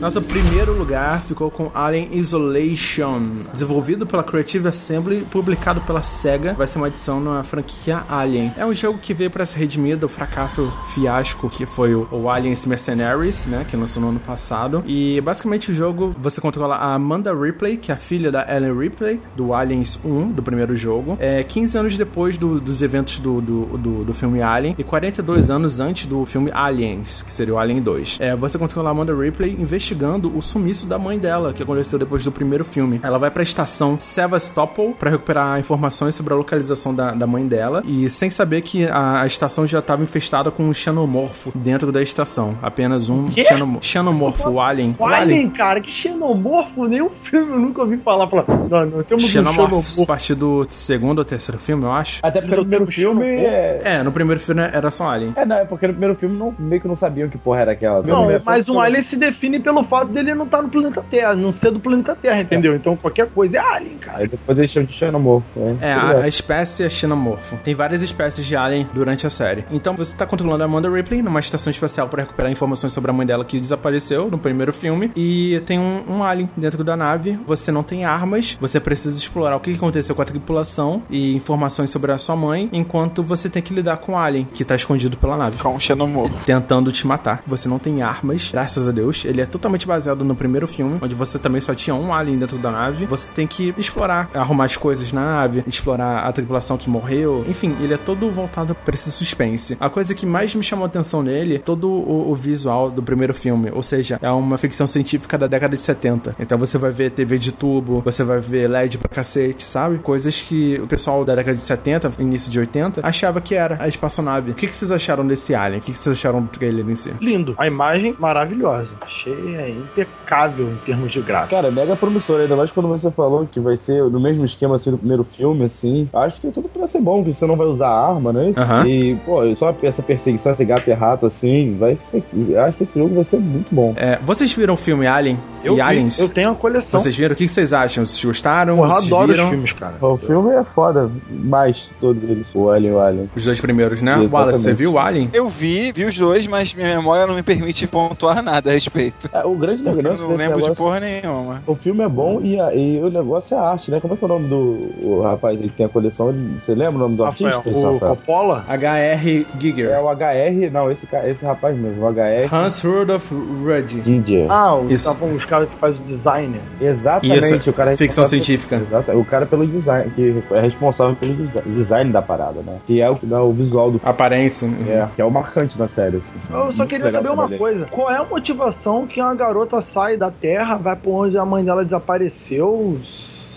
Nosso 0.00 0.20
primeiro 0.20 0.74
lugar 0.76 1.22
ficou 1.22 1.50
com 1.50 1.70
Alien 1.74 2.10
Isolation, 2.12 3.22
desenvolvido 3.52 4.06
pela 4.06 4.22
Creative 4.22 4.68
Assembly, 4.68 5.26
publicado 5.30 5.80
pela 5.80 6.02
SEGA. 6.02 6.52
Vai 6.52 6.66
ser 6.66 6.76
uma 6.78 6.88
edição 6.88 7.18
na 7.18 7.42
franquia 7.42 8.02
Alien. 8.08 8.52
É 8.58 8.66
um 8.66 8.74
jogo 8.74 8.98
que 8.98 9.14
veio 9.14 9.30
para 9.30 9.46
se 9.46 9.58
redimir 9.58 9.96
do 9.96 10.06
fracasso 10.06 10.70
fiasco 10.92 11.48
que 11.48 11.64
foi 11.64 11.94
o, 11.94 12.28
Aliens 12.28 12.66
Mercenaries, 12.66 13.46
né, 13.46 13.64
que 13.68 13.74
lançou 13.74 14.02
no 14.02 14.10
ano 14.10 14.20
passado. 14.20 14.84
E 14.86 15.18
basicamente 15.22 15.70
o 15.70 15.74
jogo 15.74 16.14
você 16.20 16.40
controla 16.42 16.76
a 16.76 16.94
Amanda 16.94 17.34
Ripley, 17.34 17.78
que 17.78 17.90
é 17.90 17.94
a 17.94 17.98
filha 17.98 18.30
da 18.30 18.46
Ellen 18.54 18.78
Ripley, 18.78 19.18
do 19.34 19.54
Aliens 19.54 19.98
1, 20.04 20.30
do 20.32 20.42
primeiro 20.42 20.76
jogo. 20.76 21.16
É 21.18 21.42
15 21.42 21.78
anos 21.78 21.96
depois 21.96 22.36
do- 22.36 22.60
dos 22.60 22.82
eventos 22.82 23.18
do, 23.18 23.40
do, 23.40 23.64
do, 23.78 24.04
do 24.04 24.14
filme 24.14 24.42
Alien 24.42 24.74
e 24.78 24.84
42 24.84 25.48
anos 25.50 25.80
antes 25.80 26.04
do 26.06 26.26
filme 26.26 26.50
Aliens, 26.52 27.22
que 27.22 27.32
seria 27.32 27.54
o 27.54 27.58
Alien 27.58 27.80
2. 27.80 28.18
É, 28.20 28.36
você 28.36 28.58
controla 28.58 28.90
a 28.90 28.92
Amanda 28.92 29.14
Ripley 29.14 29.52
investigando 29.58 29.85
o 29.94 30.40
sumiço 30.42 30.86
da 30.86 30.98
mãe 30.98 31.18
dela, 31.18 31.52
que 31.52 31.62
aconteceu 31.62 31.98
depois 31.98 32.24
do 32.24 32.32
primeiro 32.32 32.64
filme. 32.64 33.00
Ela 33.02 33.18
vai 33.18 33.30
pra 33.30 33.42
estação 33.42 33.96
Sevastopol 33.98 34.92
para 34.98 35.10
recuperar 35.10 35.58
informações 35.60 36.14
sobre 36.14 36.32
a 36.32 36.36
localização 36.36 36.94
da, 36.94 37.12
da 37.12 37.26
mãe 37.26 37.46
dela 37.46 37.82
e 37.86 38.08
sem 38.10 38.30
saber 38.30 38.62
que 38.62 38.84
a, 38.86 39.20
a 39.22 39.26
estação 39.26 39.66
já 39.66 39.78
estava 39.78 40.02
infestada 40.02 40.50
com 40.50 40.64
um 40.64 40.74
xenomorfo 40.74 41.52
dentro 41.54 41.92
da 41.92 42.02
estação. 42.02 42.56
Apenas 42.62 43.08
um 43.08 43.26
Quê? 43.26 43.44
xenomo- 43.44 43.78
xenomorfo, 43.82 44.48
o 44.50 44.60
Alien. 44.60 44.96
O 44.98 45.04
Alien, 45.06 45.50
cara, 45.50 45.80
que 45.80 45.90
xenomorfo, 45.92 46.86
nenhum 46.86 47.10
filme 47.22 47.52
eu 47.52 47.58
nunca 47.60 47.82
ouvi 47.82 47.96
falar. 47.98 48.26
Falar, 48.28 48.44
não, 48.68 48.86
não 48.86 49.02
temos 49.02 49.24
um 49.24 49.28
Xenomorfos, 49.28 49.64
a 49.64 49.66
xenomorfo. 49.68 50.06
partir 50.06 50.34
do 50.34 50.66
segundo 50.68 51.18
ou 51.18 51.24
terceiro 51.24 51.60
filme, 51.60 51.84
eu 51.84 51.92
acho. 51.92 52.20
Até 52.22 52.40
porque 52.40 52.56
no 52.56 52.62
primeiro 52.62 52.86
filme. 52.86 53.26
É... 53.26 53.82
É, 53.84 54.02
no 54.02 54.10
primeiro 54.12 54.40
filme 54.40 54.62
era 54.62 54.90
só 54.90 55.08
Alien. 55.10 55.32
é, 55.36 55.44
não, 55.44 55.56
é 55.56 55.64
porque 55.64 55.86
no 55.86 55.92
primeiro 55.92 56.14
filme 56.14 56.36
não, 56.38 56.54
meio 56.58 56.80
que 56.80 56.88
não 56.88 56.96
sabiam 56.96 57.28
que 57.28 57.38
porra 57.38 57.60
era 57.60 57.72
aquela. 57.72 58.02
Não, 58.02 58.30
é 58.30 58.40
mas 58.44 58.68
um 58.68 58.80
alien 58.80 59.02
se 59.02 59.16
define 59.16 59.58
pelo 59.60 59.75
fato 59.84 60.08
dele 60.12 60.34
não 60.34 60.44
estar 60.44 60.62
no 60.62 60.68
planeta 60.68 61.04
Terra, 61.10 61.34
não 61.34 61.52
ser 61.52 61.70
do 61.70 61.80
planeta 61.80 62.14
Terra, 62.20 62.40
entendeu? 62.40 62.74
Então 62.74 62.96
qualquer 62.96 63.26
coisa 63.28 63.56
é 63.58 63.60
alien, 63.60 63.96
cara. 63.98 64.18
Aí 64.18 64.28
depois 64.28 64.58
eles 64.58 64.70
chamam 64.70 64.86
de 64.86 64.92
xenomorfo. 64.92 65.46
né? 65.60 65.76
É, 65.80 65.92
a, 65.92 66.10
a 66.22 66.28
espécie 66.28 66.84
é 66.84 66.90
xenomorfo. 66.90 67.56
Tem 67.64 67.74
várias 67.74 68.02
espécies 68.02 68.44
de 68.46 68.56
alien 68.56 68.88
durante 68.92 69.26
a 69.26 69.30
série. 69.30 69.64
Então 69.70 69.94
você 69.94 70.14
tá 70.16 70.26
controlando 70.26 70.62
a 70.62 70.66
Amanda 70.66 70.88
Ripley 70.90 71.22
numa 71.22 71.40
estação 71.40 71.70
espacial 71.70 72.08
para 72.08 72.22
recuperar 72.22 72.50
informações 72.50 72.92
sobre 72.92 73.10
a 73.10 73.14
mãe 73.14 73.26
dela 73.26 73.44
que 73.44 73.58
desapareceu 73.60 74.30
no 74.30 74.38
primeiro 74.38 74.72
filme. 74.72 75.10
E 75.16 75.60
tem 75.66 75.78
um, 75.78 76.02
um 76.08 76.24
alien 76.24 76.48
dentro 76.56 76.82
da 76.82 76.96
nave. 76.96 77.38
Você 77.46 77.70
não 77.70 77.82
tem 77.82 78.04
armas. 78.04 78.56
Você 78.60 78.80
precisa 78.80 79.18
explorar 79.18 79.56
o 79.56 79.60
que 79.60 79.74
aconteceu 79.74 80.14
com 80.14 80.22
a 80.22 80.24
tripulação 80.24 81.02
e 81.10 81.34
informações 81.34 81.90
sobre 81.90 82.12
a 82.12 82.18
sua 82.18 82.36
mãe. 82.36 82.68
Enquanto 82.72 83.22
você 83.22 83.48
tem 83.48 83.62
que 83.62 83.74
lidar 83.74 83.96
com 83.98 84.12
o 84.12 84.16
alien 84.16 84.46
que 84.52 84.64
tá 84.64 84.74
escondido 84.74 85.16
pela 85.16 85.36
nave. 85.36 85.58
Com 85.58 85.74
o 85.74 85.80
Xenomorfo. 85.80 86.34
Tentando 86.44 86.90
te 86.92 87.06
matar. 87.06 87.42
Você 87.46 87.68
não 87.68 87.78
tem 87.78 88.02
armas, 88.02 88.50
graças 88.52 88.88
a 88.88 88.92
Deus. 88.92 89.24
Ele 89.24 89.40
é 89.40 89.46
totalmente 89.46 89.65
baseado 89.86 90.24
no 90.24 90.34
primeiro 90.34 90.66
filme, 90.66 90.98
onde 91.02 91.14
você 91.14 91.38
também 91.38 91.60
só 91.60 91.74
tinha 91.74 91.94
um 91.94 92.12
alien 92.12 92.38
dentro 92.38 92.58
da 92.58 92.70
nave. 92.70 93.06
Você 93.06 93.28
tem 93.32 93.46
que 93.46 93.74
explorar, 93.76 94.30
arrumar 94.34 94.64
as 94.64 94.76
coisas 94.76 95.12
na 95.12 95.24
nave, 95.24 95.64
explorar 95.66 96.26
a 96.26 96.32
tripulação 96.32 96.76
que 96.76 96.88
morreu. 96.88 97.44
Enfim, 97.48 97.76
ele 97.80 97.94
é 97.94 97.96
todo 97.96 98.30
voltado 98.30 98.74
pra 98.74 98.94
esse 98.94 99.10
suspense. 99.10 99.76
A 99.80 99.90
coisa 99.90 100.14
que 100.14 100.26
mais 100.26 100.54
me 100.54 100.62
chamou 100.62 100.84
a 100.84 100.88
atenção 100.88 101.22
nele, 101.22 101.58
todo 101.58 101.88
o, 101.88 102.30
o 102.30 102.34
visual 102.34 102.90
do 102.90 103.02
primeiro 103.02 103.34
filme. 103.34 103.70
Ou 103.72 103.82
seja, 103.82 104.18
é 104.22 104.30
uma 104.30 104.58
ficção 104.58 104.86
científica 104.86 105.38
da 105.38 105.46
década 105.46 105.74
de 105.74 105.82
70. 105.82 106.36
Então 106.38 106.58
você 106.58 106.78
vai 106.78 106.90
ver 106.90 107.10
TV 107.10 107.38
de 107.38 107.52
tubo, 107.52 108.00
você 108.00 108.22
vai 108.22 108.38
ver 108.38 108.68
LED 108.68 108.98
pra 108.98 109.08
cacete, 109.08 109.64
sabe? 109.64 109.98
Coisas 109.98 110.40
que 110.40 110.78
o 110.82 110.86
pessoal 110.86 111.24
da 111.24 111.34
década 111.34 111.56
de 111.56 111.64
70, 111.64 112.12
início 112.18 112.50
de 112.50 112.58
80, 112.58 113.00
achava 113.02 113.40
que 113.40 113.54
era 113.54 113.76
a 113.80 113.88
espaçonave. 113.88 114.50
O 114.50 114.54
que, 114.54 114.66
que 114.66 114.74
vocês 114.74 114.90
acharam 114.90 115.26
desse 115.26 115.54
alien? 115.54 115.78
O 115.78 115.82
que, 115.82 115.92
que 115.92 115.98
vocês 115.98 116.16
acharam 116.16 116.42
do 116.42 116.48
trailer 116.48 116.88
em 116.88 116.94
si? 116.94 117.12
Lindo. 117.20 117.54
A 117.58 117.66
imagem 117.66 118.14
maravilhosa. 118.18 118.90
Achei 119.00 119.55
é, 119.56 119.70
impecável 119.70 120.68
em 120.68 120.76
termos 120.84 121.10
de 121.12 121.20
gráfico. 121.20 121.54
Cara, 121.54 121.70
mega 121.70 121.96
promissor, 121.96 122.40
ainda 122.40 122.56
mais 122.56 122.70
quando 122.70 122.88
você 122.88 123.10
falou 123.10 123.46
que 123.50 123.58
vai 123.60 123.76
ser 123.76 124.02
no 124.04 124.20
mesmo 124.20 124.44
esquema 124.44 124.76
assim 124.76 124.90
do 124.90 124.98
primeiro 124.98 125.24
filme, 125.24 125.64
assim. 125.64 126.08
Acho 126.12 126.36
que 126.36 126.42
tem 126.42 126.50
tudo 126.50 126.68
pra 126.68 126.86
ser 126.86 127.00
bom, 127.00 127.22
que 127.24 127.32
você 127.32 127.46
não 127.46 127.56
vai 127.56 127.66
usar 127.66 127.88
arma, 127.88 128.32
né? 128.32 128.52
Aham. 128.56 128.86
E, 128.86 129.14
pô, 129.24 129.56
só 129.56 129.74
essa 129.82 130.02
perseguição, 130.02 130.52
esse 130.52 130.64
gato 130.64 130.88
e 130.88 130.92
rato, 130.92 131.26
assim, 131.26 131.76
vai 131.78 131.96
ser. 131.96 132.22
Acho 132.66 132.76
que 132.76 132.82
esse 132.82 132.98
jogo 132.98 133.14
vai 133.14 133.24
ser 133.24 133.38
muito 133.38 133.74
bom. 133.74 133.94
É, 133.96 134.18
vocês 134.24 134.52
viram 134.52 134.74
o 134.74 134.76
filme 134.76 135.06
Alien 135.06 135.38
Eu, 135.64 135.72
e 135.74 135.76
vi, 135.76 135.80
Aliens? 135.82 136.18
eu 136.18 136.28
tenho 136.28 136.50
a 136.50 136.54
coleção. 136.54 136.98
Vocês 137.00 137.16
viram? 137.16 137.32
O 137.34 137.36
que 137.36 137.48
vocês 137.48 137.72
acham? 137.72 138.04
Vocês 138.04 138.24
gostaram? 138.24 138.76
Porra, 138.76 138.88
eu 138.88 138.94
Vocês 138.94 139.06
adoro 139.12 139.28
viram? 139.32 139.44
os 139.44 139.50
filmes, 139.50 139.72
cara. 139.72 139.94
O 140.00 140.16
filme 140.16 140.52
é 140.52 140.64
foda, 140.64 141.10
mais 141.30 141.90
todos 142.00 142.22
eles, 142.22 142.46
o 142.54 142.70
Alien 142.70 142.92
e 142.92 142.94
o 142.96 143.00
Alien. 143.00 143.28
Os 143.34 143.44
dois 143.44 143.60
primeiros, 143.60 144.00
né? 144.02 144.12
Exatamente. 144.12 144.34
Wallace, 144.34 144.62
você 144.62 144.72
viu 144.74 144.92
o 144.92 144.98
Alien? 144.98 145.30
Eu 145.32 145.48
vi, 145.48 145.92
vi 145.92 146.04
os 146.04 146.16
dois, 146.16 146.46
mas 146.46 146.74
minha 146.74 146.96
memória 146.96 147.26
não 147.26 147.34
me 147.34 147.42
permite 147.42 147.86
pontuar 147.86 148.42
nada 148.42 148.70
a 148.70 148.72
respeito. 148.72 149.28
É, 149.32 149.45
o 149.52 149.56
grande 149.56 149.84
Eu 149.86 149.94
negócio 149.94 150.22
não 150.24 150.28
desse 150.30 150.42
lembro 150.42 150.56
negócio... 150.56 150.72
de 150.74 150.78
porra 150.78 151.00
nenhuma. 151.00 151.62
O 151.66 151.74
filme 151.74 152.04
é 152.04 152.08
bom 152.08 152.40
e, 152.42 152.60
a- 152.60 152.74
e 152.74 153.00
o 153.02 153.10
negócio 153.10 153.54
é 153.56 153.58
a 153.58 153.62
arte, 153.62 153.90
né? 153.90 154.00
Como 154.00 154.14
é 154.14 154.16
que 154.16 154.24
é 154.24 154.26
o 154.26 154.28
nome 154.28 154.48
do 154.48 154.56
o 155.02 155.22
rapaz 155.22 155.60
que 155.60 155.68
tem 155.68 155.86
a 155.86 155.88
coleção? 155.88 156.28
Ele- 156.30 156.56
Você 156.60 156.74
lembra 156.74 156.96
o 156.96 156.98
nome 157.00 157.16
do 157.16 157.24
Rafael, 157.24 157.56
artista? 157.56 157.78
o 157.78 157.92
Rafael? 157.94 158.16
Coppola? 158.16 158.64
H.R. 158.68 159.46
Giger. 159.58 159.90
É 159.90 160.00
o 160.00 160.08
HR, 160.08 160.70
não, 160.72 160.90
esse, 160.90 161.08
esse 161.24 161.44
rapaz 161.44 161.76
mesmo, 161.76 162.04
o 162.04 162.08
HR 162.08 162.52
Hans 162.54 162.80
Rudolph 162.82 163.30
Rudd. 163.30 164.02
Giger. 164.04 164.50
Ah, 164.50 164.74
o, 164.76 164.90
Isso. 164.90 165.14
tá, 165.18 165.24
os 165.24 165.44
caras 165.44 165.68
que 165.68 165.76
fazem 165.76 166.00
o 166.00 166.04
design. 166.04 166.60
Exatamente, 166.80 167.56
Isso, 167.56 167.70
o 167.70 167.72
cara 167.72 167.92
é 167.92 167.96
ficção 167.96 168.24
científica. 168.24 168.76
Exato, 168.76 169.12
o 169.12 169.24
cara 169.24 169.46
pelo 169.46 169.66
design, 169.66 170.10
que 170.10 170.42
é 170.52 170.60
responsável 170.60 171.14
pelo 171.16 171.34
desi- 171.34 171.68
design 171.68 172.10
da 172.12 172.22
parada, 172.22 172.60
né? 172.64 172.78
Que 172.86 173.00
é 173.00 173.08
o 173.10 173.16
que 173.16 173.26
dá 173.26 173.42
o 173.42 173.52
visual 173.52 173.90
do 173.90 174.00
Aparência. 174.04 174.66
é, 174.88 175.06
que 175.14 175.20
é 175.20 175.24
o 175.24 175.30
marcante 175.30 175.76
da 175.78 175.88
série, 175.88 176.16
assim. 176.16 176.38
Eu 176.50 176.72
só 176.72 176.86
queria 176.86 177.10
saber 177.10 177.30
uma 177.30 177.48
coisa. 177.48 177.86
Qual 177.90 178.10
é 178.10 178.16
a 178.16 178.24
motivação 178.24 179.06
que 179.06 179.20
uma 179.20 179.34
garota 179.36 179.80
sai 179.82 180.16
da 180.16 180.30
Terra, 180.30 180.76
vai 180.76 180.96
pra 180.96 181.10
onde 181.10 181.38
a 181.38 181.44
mãe 181.44 181.64
dela 181.64 181.84
desapareceu, 181.84 183.00